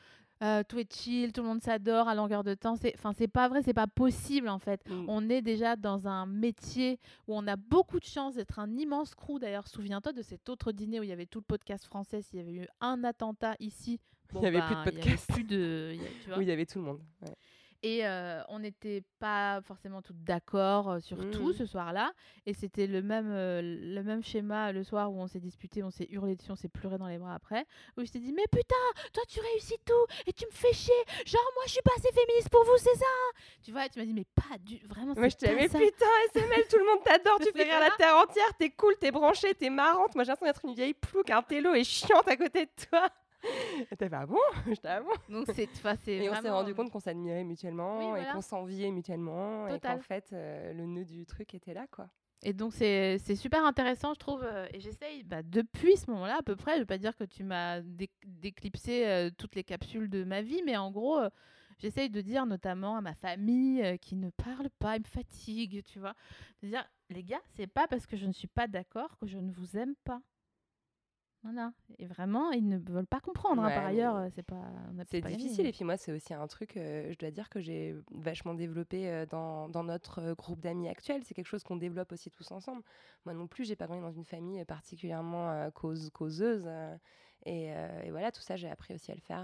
euh, 0.44 0.64
tout 0.68 0.80
est 0.80 0.92
chill, 0.94 1.32
tout 1.32 1.42
le 1.42 1.48
monde 1.48 1.62
s'adore 1.62 2.08
à 2.08 2.16
longueur 2.16 2.44
de 2.44 2.54
temps. 2.56 2.76
C'est, 2.76 2.94
enfin, 2.96 3.12
c'est 3.14 3.28
pas 3.28 3.48
vrai, 3.48 3.62
c'est 3.62 3.74
pas 3.74 3.88
possible 3.88 4.50
en 4.50 4.60
fait. 4.60 4.82
Mm. 4.89 5.06
On 5.08 5.30
est 5.30 5.42
déjà 5.42 5.76
dans 5.76 6.08
un 6.08 6.26
métier 6.26 7.00
où 7.28 7.36
on 7.38 7.46
a 7.48 7.56
beaucoup 7.56 8.00
de 8.00 8.06
chance 8.06 8.36
d'être 8.36 8.60
un 8.60 8.76
immense 8.78 9.14
crew. 9.16 9.39
D'ailleurs, 9.39 9.68
souviens-toi 9.68 10.14
de 10.14 10.22
cet 10.22 10.50
autre 10.50 10.72
dîner 10.72 11.00
où 11.00 11.04
il 11.04 11.10
y 11.10 11.14
avait 11.14 11.26
tout 11.28 11.39
le 11.39 11.46
podcast 11.46 11.86
français. 11.86 12.22
S'il 12.22 12.39
y 12.39 12.42
avait 12.42 12.54
eu 12.54 12.68
un 12.80 13.04
attentat 13.04 13.56
ici, 13.60 14.00
Il 14.34 14.42
y 14.42 14.46
avait 14.48 14.62
plus 14.62 14.76
de 14.76 14.76
ben, 14.76 14.84
il 14.86 14.94
y 14.94 14.98
avait 14.98 15.02
podcast. 15.02 15.30
plus 15.32 15.44
de, 15.44 15.92
il 15.94 16.02
y 16.02 16.06
a- 16.06 16.10
tu 16.24 16.28
vois. 16.30 16.38
Oui, 16.38 16.46
il 16.46 16.50
y 16.50 16.52
avait 16.52 16.66
tout 16.66 16.80
le 16.80 16.86
monde. 16.86 17.00
ouais. 17.22 17.36
Et 17.84 18.06
euh, 18.06 18.44
on 18.48 18.60
n'était 18.60 19.04
pas 19.18 19.60
forcément 19.64 20.04
toutes 20.04 20.24
d'accord 20.24 21.02
sur 21.02 21.18
tout 21.32 21.48
Mhm. 21.48 21.54
ce 21.54 21.66
soir-là. 21.66 22.12
Et 22.46 22.54
c'était 22.54 22.86
le 22.86 23.02
même, 23.02 23.32
euh, 23.32 23.62
le 23.64 24.04
même 24.04 24.22
schéma 24.24 24.72
le 24.72 24.84
soir 24.84 25.12
où 25.12 25.20
on 25.20 25.26
s'est 25.26 25.40
disputé, 25.40 25.82
on 25.82 25.90
s'est 25.90 26.08
hurlé 26.12 26.36
dessus, 26.36 26.52
on 26.52 26.56
s'est 26.56 26.70
pleuré 26.70 27.00
dans 27.00 27.08
les 27.08 27.18
bras 27.18 27.34
après. 27.34 27.66
Où 27.98 28.06
je 28.06 28.12
t'ai 28.12 28.20
dit, 28.20 28.34
mais 28.34 28.46
putain, 28.52 28.76
toi 29.14 29.24
tu 29.28 29.40
réussis 29.40 29.78
tout 29.84 30.14
et 30.28 30.34
tu 30.34 30.46
me 30.46 30.52
fais 30.52 30.72
chier. 30.74 30.94
Genre, 31.26 31.42
moi 31.56 31.64
je 31.66 31.72
suis 31.72 31.82
pas 31.82 31.94
assez 31.98 32.12
féministe 32.14 32.50
pour 32.50 32.64
vous, 32.64 32.78
c'est 32.78 32.96
ça? 33.00 33.06
Tu 33.64 33.72
vois, 33.72 33.90
tu 33.90 33.98
m'as 33.98 34.06
dit, 34.06 34.14
mais 34.14 34.26
pas 34.36 34.58
du. 34.60 34.78
Vraiment, 34.86 35.14
Moi, 35.18 35.30
je 35.30 35.36
t'ai 35.38 35.48
pas 35.48 35.54
mais 35.56 35.68
ça. 35.68 35.80
putain, 35.80 36.06
SML, 36.36 36.64
tout 36.70 36.78
le 36.78 36.86
monde 36.86 37.04
t'adore, 37.04 37.40
tu 37.44 37.52
fais 37.52 37.64
rire 37.64 37.80
la 37.80 37.90
terre 37.92 38.16
entière, 38.16 38.54
t'es 38.60 38.70
cool, 38.70 38.96
t'es 39.00 39.10
branchée, 39.10 39.56
t'es 39.56 39.72
marrante. 39.72 40.14
Moi, 40.14 40.24
j'ai 40.24 40.30
l'impression 40.32 40.46
d'être 40.54 40.66
une 40.66 40.76
vieille 40.76 40.94
plouc, 40.94 41.32
un 41.32 41.42
télo 41.42 41.74
et 41.74 41.84
chiante 41.84 42.28
à 42.28 42.38
côté 42.38 42.66
de 42.68 42.72
toi. 42.90 43.10
Et 43.92 43.96
T'as 43.98 44.10
fait, 44.10 44.16
ah 44.16 44.26
bon? 44.26 44.38
Je 44.68 44.74
ah 44.84 45.02
bon? 45.02 45.10
Donc 45.34 45.48
c'est 45.54 45.68
enfin, 45.76 45.96
c'est 46.04 46.18
Et 46.18 46.30
on 46.30 46.36
s'est 46.42 46.50
rendu 46.50 46.74
compte 46.76 46.92
qu'on 46.92 47.00
s'admirait 47.00 47.44
mutuellement 47.44 48.14
Oui, 48.14 48.22
et 48.22 48.26
qu'on 48.32 48.42
s'enviait 48.42 48.92
mutuellement 48.92 49.68
et 49.68 49.72
Total. 49.72 49.98
qu'en 49.98 50.04
fait, 50.04 50.30
euh, 50.34 50.74
le 50.74 50.86
nœud 50.86 51.06
du 51.06 51.26
truc 51.26 51.54
était 51.54 51.74
là, 51.74 51.88
quoi. 51.92 52.10
Et 52.44 52.54
donc, 52.54 52.74
c'est 52.74 53.18
c'est 53.20 53.36
super 53.36 53.64
intéressant, 53.66 54.14
je 54.16 54.20
trouve. 54.20 54.44
euh, 54.44 54.68
et 54.74 54.80
j'essaye, 54.80 55.24
bah, 55.24 55.44
depuis 55.44 55.96
ce 55.98 56.10
moment-là, 56.12 56.38
à 56.39 56.42
peu 56.42 56.56
près, 56.56 56.72
je 56.72 56.78
ne 56.78 56.82
veux 56.82 56.86
pas 56.88 56.98
dire 56.98 57.16
que 57.16 57.24
tu 57.24 57.44
m'as 57.44 57.82
dé- 57.82 58.10
déclipsé 58.26 59.06
euh, 59.08 59.30
toutes 59.38 59.56
les 59.56 59.64
capsules 59.64 60.10
de 60.10 60.24
ma 60.24 60.42
vie, 60.42 60.62
mais 60.66 60.76
en 60.76 60.89
gros, 60.92 61.20
j'essaye 61.78 62.09
de 62.09 62.20
dire 62.22 62.46
notamment 62.47 62.97
à 62.97 63.01
ma 63.01 63.13
famille 63.13 63.84
euh, 63.84 63.97
qui 63.97 64.16
ne 64.16 64.32
parle 64.32 64.70
pas, 64.80 64.96
ils 64.96 65.01
me 65.01 65.05
fatigue, 65.05 65.84
tu 65.86 66.00
vois, 66.00 66.16
de 66.63 66.70
dire, 66.70 66.84
les 67.12 67.24
gars, 67.24 67.42
c'est 67.55 67.68
pas 67.68 67.88
parce 67.88 68.08
que 68.08 68.18
je 68.18 68.26
ne 68.26 68.34
suis 68.34 68.47
pas 68.47 68.68
d'accord 68.68 69.18
que 69.20 69.28
je 69.28 69.38
ne 69.38 69.51
vous 69.51 69.78
aime 69.78 69.93
pas. 70.04 70.22
Voilà. 71.43 71.74
Et 71.97 72.05
vraiment, 72.05 72.51
ils 72.51 72.68
ne 72.68 72.78
veulent 72.78 73.08
pas 73.08 73.20
comprendre. 73.20 73.63
hein. 73.63 73.72
Par 73.72 73.86
ailleurs, 73.86 74.28
c'est 74.36 74.43
pas. 74.43 74.62
C'est 75.09 75.22
gagné, 75.22 75.38
difficile. 75.38 75.66
Et 75.66 75.72
puis 75.72 75.84
moi, 75.84 75.97
c'est 75.97 76.12
aussi 76.12 76.34
un 76.34 76.46
truc, 76.47 76.78
euh, 76.78 77.12
je 77.12 77.18
dois 77.18 77.32
dire, 77.32 77.50
que 77.50 77.59
j'ai 77.59 77.96
vachement 78.12 78.54
développé 78.54 79.09
euh, 79.09 79.26
dans, 79.26 79.68
dans 79.68 79.84
notre 79.84 80.20
euh, 80.22 80.36
groupe 80.36 80.59
d'amis 80.62 80.88
actuel. 80.88 81.24
C'est 81.24 81.34
quelque 81.34 81.47
chose 81.47 81.63
qu'on 81.63 81.78
développe 81.78 82.12
aussi 82.12 82.30
tous 82.30 82.51
ensemble. 82.51 82.84
Moi 83.26 83.34
non 83.34 83.47
plus, 83.47 83.66
j'ai 83.66 83.76
pas 83.76 83.88
grandi 83.88 84.01
dans 84.01 84.12
une 84.12 84.26
famille 84.26 84.63
particulièrement 84.66 85.70
cause, 85.72 86.09
causeuse. 86.12 86.70
et, 87.46 87.68
et 88.04 88.12
voilà, 88.12 88.32
tout 88.32 88.42
ça, 88.42 88.55
j'ai 88.55 88.70
appris 88.70 88.93
aussi 88.93 89.12
à 89.12 89.16
le 89.16 89.22
faire 89.22 89.43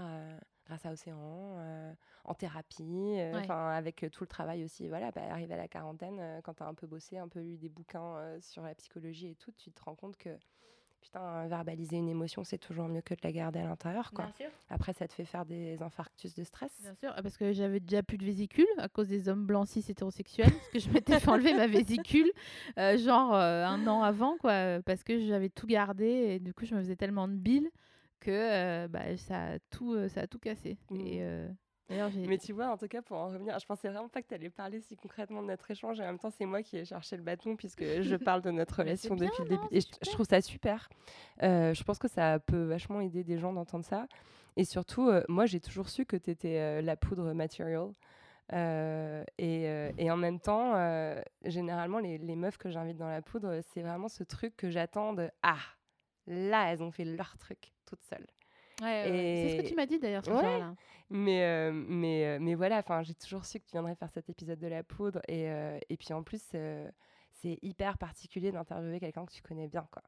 grâce 0.66 0.84
à 0.84 0.92
Océan, 0.92 1.56
euh, 1.58 1.92
en 2.24 2.34
thérapie, 2.34 2.84
euh, 3.18 3.32
Ouais. 3.40 3.50
avec 3.50 4.04
euh, 4.04 4.10
tout 4.10 4.22
le 4.22 4.28
travail 4.28 4.64
aussi. 4.64 4.88
Voilà, 4.88 5.10
bah, 5.12 5.22
arrivé 5.30 5.54
à 5.54 5.56
la 5.56 5.66
quarantaine, 5.68 6.20
quand 6.44 6.54
tu 6.54 6.62
as 6.62 6.66
un 6.66 6.74
peu 6.74 6.86
bossé, 6.86 7.16
un 7.18 7.28
peu 7.28 7.40
lu 7.40 7.56
des 7.56 7.68
bouquins 7.70 8.38
sur 8.40 8.62
la 8.62 8.74
psychologie 8.74 9.28
et 9.30 9.34
tout, 9.34 9.50
tu 9.52 9.72
te 9.72 9.82
rends 9.82 9.94
compte 9.94 10.16
que 10.16 10.36
Putain, 11.00 11.46
verbaliser 11.46 11.96
une 11.96 12.08
émotion, 12.08 12.44
c'est 12.44 12.58
toujours 12.58 12.88
mieux 12.88 13.00
que 13.00 13.14
de 13.14 13.20
la 13.22 13.32
garder 13.32 13.60
à 13.60 13.64
l'intérieur. 13.64 14.12
quoi. 14.12 14.26
Bien 14.26 14.34
sûr. 14.34 14.46
Après, 14.68 14.92
ça 14.92 15.08
te 15.08 15.12
fait 15.14 15.24
faire 15.24 15.46
des 15.46 15.80
infarctus 15.82 16.34
de 16.34 16.44
stress. 16.44 16.70
Bien 16.82 16.94
sûr, 16.94 17.14
parce 17.22 17.36
que 17.36 17.52
j'avais 17.52 17.80
déjà 17.80 18.02
plus 18.02 18.18
de 18.18 18.24
vésicule 18.24 18.66
à 18.78 18.88
cause 18.88 19.08
des 19.08 19.28
hommes 19.28 19.46
blancs 19.46 19.68
cis 19.68 19.84
hétérosexuels, 19.88 20.50
parce 20.50 20.68
que 20.68 20.78
je 20.78 20.90
m'étais 20.90 21.18
fait 21.18 21.30
enlever 21.30 21.54
ma 21.54 21.66
vésicule 21.66 22.30
euh, 22.78 22.98
genre 22.98 23.34
euh, 23.34 23.64
un 23.64 23.86
an 23.86 24.02
avant, 24.02 24.36
quoi, 24.38 24.82
parce 24.84 25.02
que 25.04 25.18
j'avais 25.18 25.48
tout 25.48 25.66
gardé 25.66 26.04
et 26.04 26.38
du 26.40 26.52
coup 26.52 26.66
je 26.66 26.74
me 26.74 26.80
faisais 26.80 26.96
tellement 26.96 27.28
de 27.28 27.34
bile 27.34 27.70
que 28.20 28.30
euh, 28.30 28.88
bah, 28.88 29.16
ça, 29.16 29.52
a 29.52 29.58
tout, 29.70 30.08
ça 30.08 30.22
a 30.22 30.26
tout 30.26 30.38
cassé. 30.38 30.76
Mmh. 30.90 30.96
Et, 31.00 31.18
euh, 31.22 31.48
Mais 31.90 32.38
tu 32.38 32.52
vois, 32.52 32.68
en 32.68 32.76
tout 32.76 32.88
cas, 32.88 33.00
pour 33.00 33.16
en 33.16 33.28
revenir, 33.28 33.58
je 33.58 33.66
pensais 33.66 33.88
vraiment 33.88 34.08
pas 34.08 34.20
que 34.20 34.28
tu 34.28 34.34
allais 34.34 34.50
parler 34.50 34.80
si 34.80 34.96
concrètement 34.96 35.42
de 35.42 35.48
notre 35.48 35.70
échange. 35.70 35.98
Et 36.00 36.02
en 36.02 36.06
même 36.06 36.18
temps, 36.18 36.30
c'est 36.30 36.44
moi 36.44 36.62
qui 36.62 36.76
ai 36.76 36.84
cherché 36.84 37.16
le 37.16 37.22
bâton 37.22 37.56
puisque 37.56 37.82
je 38.02 38.16
parle 38.16 38.42
de 38.42 38.50
notre 38.50 38.76
relation 38.76 39.16
depuis 39.16 39.42
le 39.44 39.48
début. 39.48 39.66
Et 39.70 39.80
je, 39.80 40.10
trouve 40.10 40.26
ça 40.28 40.40
super. 40.40 40.88
Euh, 41.42 41.72
je 41.72 41.82
pense 41.84 41.98
que 41.98 42.08
ça 42.08 42.38
peut 42.40 42.64
vachement 42.64 43.00
aider 43.00 43.24
des 43.24 43.38
gens 43.38 43.52
d'entendre 43.52 43.84
ça. 43.84 44.06
Et 44.56 44.64
surtout, 44.64 45.08
euh, 45.08 45.22
moi, 45.28 45.46
j'ai 45.46 45.60
toujours 45.60 45.88
su 45.88 46.04
que 46.04 46.16
tu 46.16 46.30
étais 46.30 46.58
euh, 46.58 46.82
la 46.82 46.96
poudre 46.96 47.32
material. 47.32 47.92
Et, 48.52 49.64
et, 49.98 50.10
en 50.10 50.16
même 50.16 50.40
temps, 50.40 50.72
généralement, 51.44 51.98
les, 51.98 52.16
les, 52.16 52.34
meufs 52.34 52.56
que 52.56 52.70
j'invite 52.70 52.96
dans 52.96 53.08
la 53.08 53.20
poudre, 53.20 53.60
c'est 53.72 53.82
vraiment 53.82 54.08
ce 54.08 54.24
truc 54.24 54.56
que 54.56 54.70
j'attends 54.70 55.12
de 55.12 55.30
Ah, 55.42 55.58
là, 56.26 56.72
elles 56.72 56.82
ont 56.82 56.90
fait 56.90 57.04
leur 57.04 57.36
truc 57.36 57.74
toutes 57.84 58.02
seules. 58.02 58.26
C'est 58.80 59.56
ce 59.56 59.62
que 59.62 59.68
tu 59.68 59.74
m'as 59.74 59.86
dit 59.86 59.98
d'ailleurs 59.98 60.24
ce 60.24 60.30
là 60.30 60.74
Mais, 61.10 61.42
euh, 61.44 61.72
mais, 61.72 62.26
euh, 62.26 62.38
mais 62.40 62.54
voilà, 62.54 62.84
j'ai 63.02 63.14
toujours 63.14 63.46
su 63.46 63.60
que 63.60 63.64
tu 63.64 63.72
viendrais 63.72 63.94
faire 63.94 64.10
cet 64.10 64.28
épisode 64.28 64.58
de 64.58 64.66
la 64.66 64.82
poudre. 64.82 65.20
Et, 65.28 65.48
euh, 65.50 65.78
et 65.88 65.96
puis 65.96 66.12
en 66.12 66.22
plus, 66.22 66.42
c'est 66.42 67.58
hyper 67.62 67.98
particulier 67.98 68.52
d'interviewer 68.52 69.00
quelqu'un 69.00 69.24
que 69.24 69.32
tu 69.32 69.42
connais 69.42 69.68
bien. 69.68 69.88
Quoi. 69.90 70.02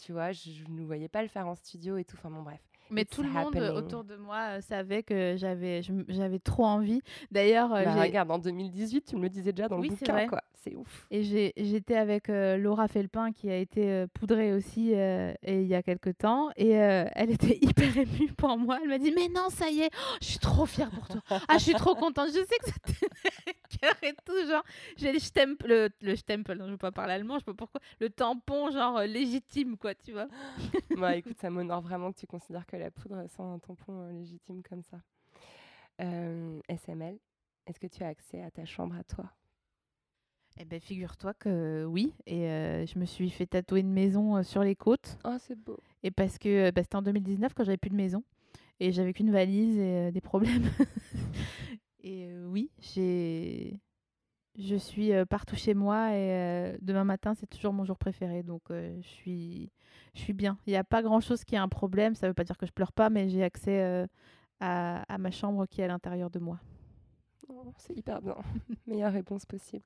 Tu 0.00 0.12
vois, 0.12 0.32
je 0.32 0.64
ne 0.68 0.84
voyais 0.84 1.08
pas 1.08 1.22
le 1.22 1.28
faire 1.28 1.46
en 1.46 1.54
studio 1.54 1.96
et 1.98 2.04
tout. 2.04 2.16
Enfin 2.16 2.30
bon, 2.30 2.42
bref. 2.42 2.62
Mais 2.90 3.04
tout 3.04 3.22
le 3.22 3.30
monde 3.30 3.56
autour 3.76 4.04
de 4.04 4.16
moi 4.16 4.60
savait 4.60 5.02
que 5.02 5.34
j'avais, 5.36 5.82
j'avais 6.08 6.38
trop 6.38 6.64
envie. 6.64 7.00
D'ailleurs, 7.30 7.70
bah, 7.70 7.94
regarde, 8.02 8.30
en 8.30 8.38
2018, 8.38 9.04
tu 9.06 9.16
me 9.16 9.22
le 9.22 9.28
disais 9.28 9.52
déjà 9.52 9.68
dans 9.68 9.78
le 9.78 9.88
bouquin, 9.88 10.26
quoi. 10.28 10.42
C'est 10.54 10.76
ouf. 10.76 11.06
Et 11.10 11.22
j'étais 11.56 11.96
avec 11.96 12.28
Laura 12.28 12.86
Felpin 12.88 13.32
qui 13.32 13.50
a 13.50 13.56
été 13.56 14.06
poudrée 14.14 14.52
aussi 14.52 14.92
et 14.92 15.34
il 15.46 15.66
y 15.66 15.74
a 15.74 15.82
quelques 15.82 16.18
temps 16.18 16.50
et 16.56 16.70
elle 16.70 17.30
était 17.30 17.58
hyper 17.62 17.96
émue 17.96 18.32
pour 18.36 18.56
moi. 18.58 18.78
Elle 18.82 18.88
m'a 18.88 18.98
dit 18.98 19.12
mais 19.14 19.28
non, 19.28 19.48
ça 19.50 19.70
y 19.70 19.80
est, 19.80 19.90
oh, 19.92 20.16
je 20.20 20.26
suis 20.26 20.38
trop 20.38 20.66
fière 20.66 20.90
pour 20.90 21.08
toi. 21.08 21.20
ah, 21.30 21.58
je 21.58 21.64
suis 21.64 21.74
trop 21.74 21.94
contente. 21.94 22.28
Je 22.28 22.44
sais 22.44 22.58
que 22.60 22.66
ça 22.66 22.78
te 22.84 22.92
cœur 23.80 23.94
et 24.02 24.14
tout 24.24 24.48
genre. 24.48 24.62
J'ai 24.96 25.12
le 25.12 25.18
stempel, 25.18 25.68
le, 25.68 25.88
le 26.00 26.54
non, 26.54 26.66
je 26.66 26.72
veux 26.72 26.76
pas 26.76 26.92
parler 26.92 27.14
allemand, 27.14 27.34
je 27.34 27.38
sais 27.40 27.44
pas 27.44 27.54
pourquoi. 27.54 27.80
Le 28.00 28.10
tampon 28.10 28.70
genre 28.70 29.00
légitime 29.00 29.76
quoi, 29.76 29.94
tu 29.94 30.12
vois. 30.12 30.28
bah 30.96 31.16
écoute, 31.16 31.36
ça 31.40 31.50
m'honore 31.50 31.80
vraiment 31.80 32.12
que 32.12 32.18
tu 32.18 32.26
considères 32.26 32.66
que 32.66 32.71
la 32.78 32.90
poudre 32.90 33.26
sans 33.28 33.54
un 33.54 33.58
tampon 33.58 34.02
euh, 34.02 34.12
légitime 34.12 34.62
comme 34.62 34.82
ça. 34.82 34.98
Euh, 36.00 36.60
SML, 36.68 37.18
est-ce 37.66 37.78
que 37.78 37.86
tu 37.86 38.02
as 38.02 38.08
accès 38.08 38.42
à 38.42 38.50
ta 38.50 38.64
chambre 38.64 38.96
à 38.96 39.04
toi? 39.04 39.30
Eh 40.58 40.64
ben, 40.64 40.80
figure-toi 40.80 41.32
que 41.34 41.84
oui, 41.86 42.12
et 42.26 42.46
euh, 42.46 42.84
je 42.84 42.98
me 42.98 43.06
suis 43.06 43.30
fait 43.30 43.46
tatouer 43.46 43.80
une 43.80 43.92
maison 43.92 44.42
sur 44.42 44.62
les 44.62 44.76
côtes. 44.76 45.18
Oh, 45.24 45.36
c'est 45.38 45.58
beau. 45.58 45.78
Et 46.02 46.10
parce 46.10 46.38
que 46.38 46.70
bah, 46.70 46.82
c'était 46.82 46.96
en 46.96 47.02
2019 47.02 47.54
quand 47.54 47.64
j'avais 47.64 47.78
plus 47.78 47.90
de 47.90 47.96
maison 47.96 48.22
et 48.78 48.92
j'avais 48.92 49.14
qu'une 49.14 49.30
valise 49.30 49.78
et 49.78 50.12
des 50.12 50.20
problèmes. 50.20 50.68
et 52.02 52.28
oui, 52.44 52.70
j'ai 52.80 53.80
je 54.58 54.76
suis 54.76 55.12
partout 55.28 55.56
chez 55.56 55.74
moi 55.74 56.14
et 56.14 56.76
demain 56.80 57.04
matin, 57.04 57.34
c'est 57.34 57.46
toujours 57.46 57.72
mon 57.72 57.84
jour 57.84 57.96
préféré. 57.96 58.42
Donc, 58.42 58.62
je, 58.70 59.00
suis, 59.02 59.70
je 60.14 60.20
suis 60.20 60.32
bien. 60.32 60.58
Il 60.66 60.70
n'y 60.70 60.76
a 60.76 60.84
pas 60.84 61.02
grand-chose 61.02 61.44
qui 61.44 61.54
est 61.54 61.58
un 61.58 61.68
problème. 61.68 62.14
Ça 62.14 62.26
ne 62.26 62.30
veut 62.30 62.34
pas 62.34 62.44
dire 62.44 62.58
que 62.58 62.66
je 62.66 62.72
pleure 62.72 62.92
pas, 62.92 63.10
mais 63.10 63.28
j'ai 63.28 63.42
accès 63.42 64.06
à, 64.60 65.02
à, 65.02 65.18
ma 65.18 65.30
chambre 65.30 65.66
qui 65.66 65.80
est 65.80 65.84
à 65.84 65.88
l'intérieur 65.88 66.30
de 66.30 66.38
moi. 66.38 66.60
Oh, 67.48 67.72
c'est 67.78 67.96
hyper 67.96 68.20
bien. 68.20 68.36
Meilleure 68.86 69.12
réponse 69.12 69.46
possible. 69.46 69.84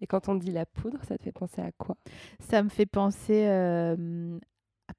Et 0.00 0.06
quand 0.06 0.28
on 0.28 0.34
dit 0.34 0.50
la 0.50 0.66
poudre, 0.66 0.98
ça 1.04 1.18
te 1.18 1.24
fait 1.24 1.32
penser 1.32 1.60
à 1.60 1.72
quoi? 1.72 1.96
Ça 2.38 2.62
me 2.62 2.68
fait 2.68 2.86
penser 2.86 3.46
à 3.46 3.96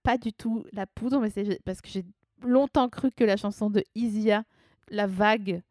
pas 0.04 0.18
du 0.18 0.34
tout 0.34 0.64
la 0.72 0.86
poudre, 0.88 1.20
mais 1.20 1.30
c'est 1.30 1.62
parce 1.64 1.82
que 1.82 1.90
j'ai 1.90 2.06
longtemps 2.44 2.90
cru 2.90 3.12
que 3.12 3.24
la 3.24 3.38
chanson 3.38 3.70
de 3.70 3.84
Isia, 3.96 4.44
La 4.90 5.08
Vague, 5.08 5.62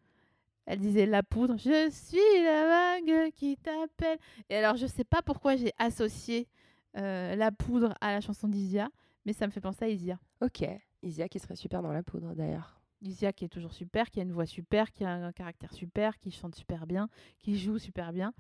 elle 0.66 0.78
disait 0.78 1.07
la 1.07 1.23
poudre, 1.23 1.57
je 1.57 1.91
suis 1.91 2.45
la 2.45 2.66
vague 2.66 3.32
qui 3.32 3.57
t'appelle. 3.57 4.19
Et 4.49 4.57
alors, 4.57 4.77
je 4.77 4.87
sais 4.87 5.05
pas 5.05 5.23
pourquoi 5.23 5.57
j'ai 5.57 5.73
associé 5.78 6.49
euh, 6.97 7.35
la 7.37 7.53
poudre 7.53 7.95
à 8.01 8.12
la 8.12 8.20
chanson 8.20 8.49
d'Isia, 8.49 8.89
mais 9.24 9.32
ça 9.32 9.47
me 9.47 9.53
fait 9.53 9.61
penser 9.61 9.85
à 9.85 9.89
Isia. 9.89 10.19
Ok, 10.41 10.65
Isia 11.03 11.28
qui 11.28 11.39
serait 11.39 11.57
super 11.57 11.82
dans 11.82 11.93
la 11.93 12.03
poudre 12.03 12.35
d'ailleurs. 12.35 12.81
Isia 13.03 13.32
qui 13.32 13.45
est 13.45 13.49
toujours 13.49 13.73
super, 13.73 14.11
qui 14.11 14.20
a 14.20 14.23
une 14.23 14.32
voix 14.32 14.47
super, 14.47 14.91
qui 14.93 15.05
a 15.05 15.11
un 15.11 15.32
caractère 15.32 15.73
super, 15.73 16.19
qui 16.19 16.31
chante 16.31 16.55
super 16.55 16.87
bien, 16.87 17.09
qui 17.39 17.59
joue 17.59 17.78
super 17.78 18.12
bien. 18.12 18.35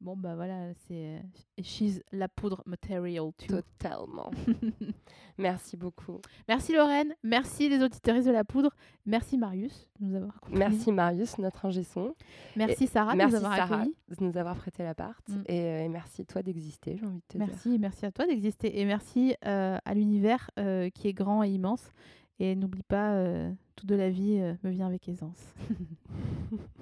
Bon, 0.00 0.14
bah 0.14 0.34
voilà, 0.34 0.74
c'est. 0.86 1.22
She's 1.62 2.02
la 2.12 2.28
poudre 2.28 2.62
material 2.66 3.32
too. 3.38 3.56
Totalement. 3.56 4.30
Merci 5.38 5.76
beaucoup. 5.76 6.20
Merci 6.48 6.74
Lorraine. 6.74 7.14
Merci 7.22 7.68
les 7.68 7.82
auditeurs 7.82 8.22
de 8.22 8.30
la 8.30 8.44
poudre. 8.44 8.70
Merci 9.06 9.38
Marius 9.38 9.88
de 9.98 10.06
nous 10.06 10.16
avoir 10.16 10.36
accompagnés. 10.36 10.58
Merci 10.58 10.92
Marius, 10.92 11.38
notre 11.38 11.64
ingé 11.64 11.82
son. 11.82 12.14
Merci 12.56 12.86
Sarah 12.86 13.14
de 13.14 13.22
nous 13.22 13.34
avoir 13.34 13.56
Sarah 13.56 13.84
de 13.84 14.24
nous 14.24 14.36
avoir 14.36 14.56
prêté 14.56 14.82
l'appart. 14.82 15.26
Mm. 15.28 15.42
Euh, 15.48 15.84
et, 15.84 15.88
merci 15.88 16.26
toi 16.26 16.42
d'exister, 16.42 16.96
j'ai 16.98 17.06
envie 17.06 17.20
de 17.20 17.24
te 17.28 17.38
merci, 17.38 17.70
dire. 17.70 17.80
Merci 17.80 18.06
à 18.06 18.12
toi 18.12 18.26
d'exister. 18.26 18.78
Et 18.78 18.84
merci 18.84 19.34
euh, 19.46 19.78
à 19.82 19.94
l'univers 19.94 20.50
euh, 20.58 20.90
qui 20.90 21.08
est 21.08 21.14
grand 21.14 21.42
et 21.42 21.48
immense. 21.48 21.90
Et 22.38 22.54
n'oublie 22.54 22.82
pas, 22.82 23.18
tout 23.76 23.86
de 23.86 23.94
la 23.94 24.10
vie 24.10 24.38
me 24.62 24.68
vient 24.68 24.86
avec 24.86 25.08
aisance. 25.08 25.54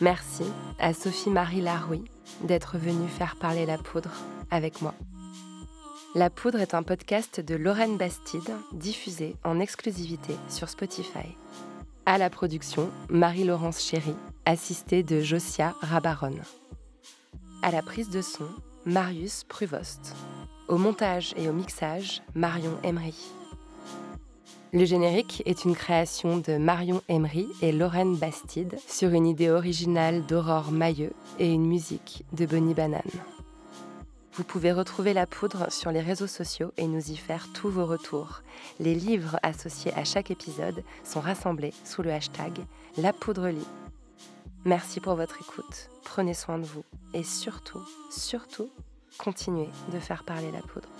Merci 0.00 0.44
à 0.78 0.92
Sophie-Marie 0.92 1.62
Laroui 1.62 2.04
d'être 2.42 2.76
venue 2.76 3.08
faire 3.08 3.36
parler 3.36 3.64
la 3.64 3.78
poudre 3.78 4.12
avec 4.50 4.82
moi. 4.82 4.94
La 6.14 6.30
poudre 6.30 6.60
est 6.60 6.74
un 6.74 6.82
podcast 6.82 7.40
de 7.40 7.54
Lorraine 7.54 7.96
Bastide 7.96 8.52
diffusé 8.72 9.36
en 9.44 9.58
exclusivité 9.58 10.34
sur 10.48 10.68
Spotify. 10.68 11.36
À 12.04 12.18
la 12.18 12.30
production, 12.30 12.90
Marie-Laurence 13.08 13.82
Chéry, 13.82 14.14
assistée 14.44 15.02
de 15.02 15.20
Josia 15.20 15.74
Rabaron. 15.80 16.36
À 17.62 17.70
la 17.70 17.82
prise 17.82 18.10
de 18.10 18.22
son, 18.22 18.46
Marius 18.84 19.44
Pruvost. 19.44 20.14
Au 20.68 20.78
montage 20.78 21.34
et 21.36 21.48
au 21.48 21.52
mixage, 21.52 22.22
Marion 22.34 22.78
Emery. 22.82 23.16
Le 24.76 24.84
générique 24.84 25.42
est 25.46 25.64
une 25.64 25.74
création 25.74 26.36
de 26.36 26.58
Marion 26.58 27.00
Emery 27.08 27.48
et 27.62 27.72
Lorraine 27.72 28.14
Bastide 28.14 28.76
sur 28.86 29.08
une 29.08 29.26
idée 29.26 29.48
originale 29.48 30.26
d'Aurore 30.26 30.70
Mailleux 30.70 31.14
et 31.38 31.50
une 31.50 31.66
musique 31.66 32.26
de 32.34 32.44
Bonnie 32.44 32.74
Banane. 32.74 33.00
Vous 34.34 34.44
pouvez 34.44 34.72
retrouver 34.72 35.14
la 35.14 35.26
poudre 35.26 35.72
sur 35.72 35.90
les 35.92 36.02
réseaux 36.02 36.26
sociaux 36.26 36.72
et 36.76 36.86
nous 36.88 37.10
y 37.10 37.16
faire 37.16 37.50
tous 37.54 37.70
vos 37.70 37.86
retours. 37.86 38.42
Les 38.78 38.94
livres 38.94 39.38
associés 39.42 39.94
à 39.94 40.04
chaque 40.04 40.30
épisode 40.30 40.84
sont 41.04 41.20
rassemblés 41.20 41.72
sous 41.82 42.02
le 42.02 42.12
hashtag 42.12 42.52
La 42.98 43.14
Poudre. 43.14 43.48
Merci 44.66 45.00
pour 45.00 45.14
votre 45.14 45.40
écoute, 45.40 45.88
prenez 46.04 46.34
soin 46.34 46.58
de 46.58 46.66
vous 46.66 46.84
et 47.14 47.22
surtout, 47.22 47.80
surtout, 48.10 48.68
continuez 49.16 49.70
de 49.94 49.98
faire 49.98 50.22
parler 50.22 50.52
la 50.52 50.60
poudre. 50.60 50.90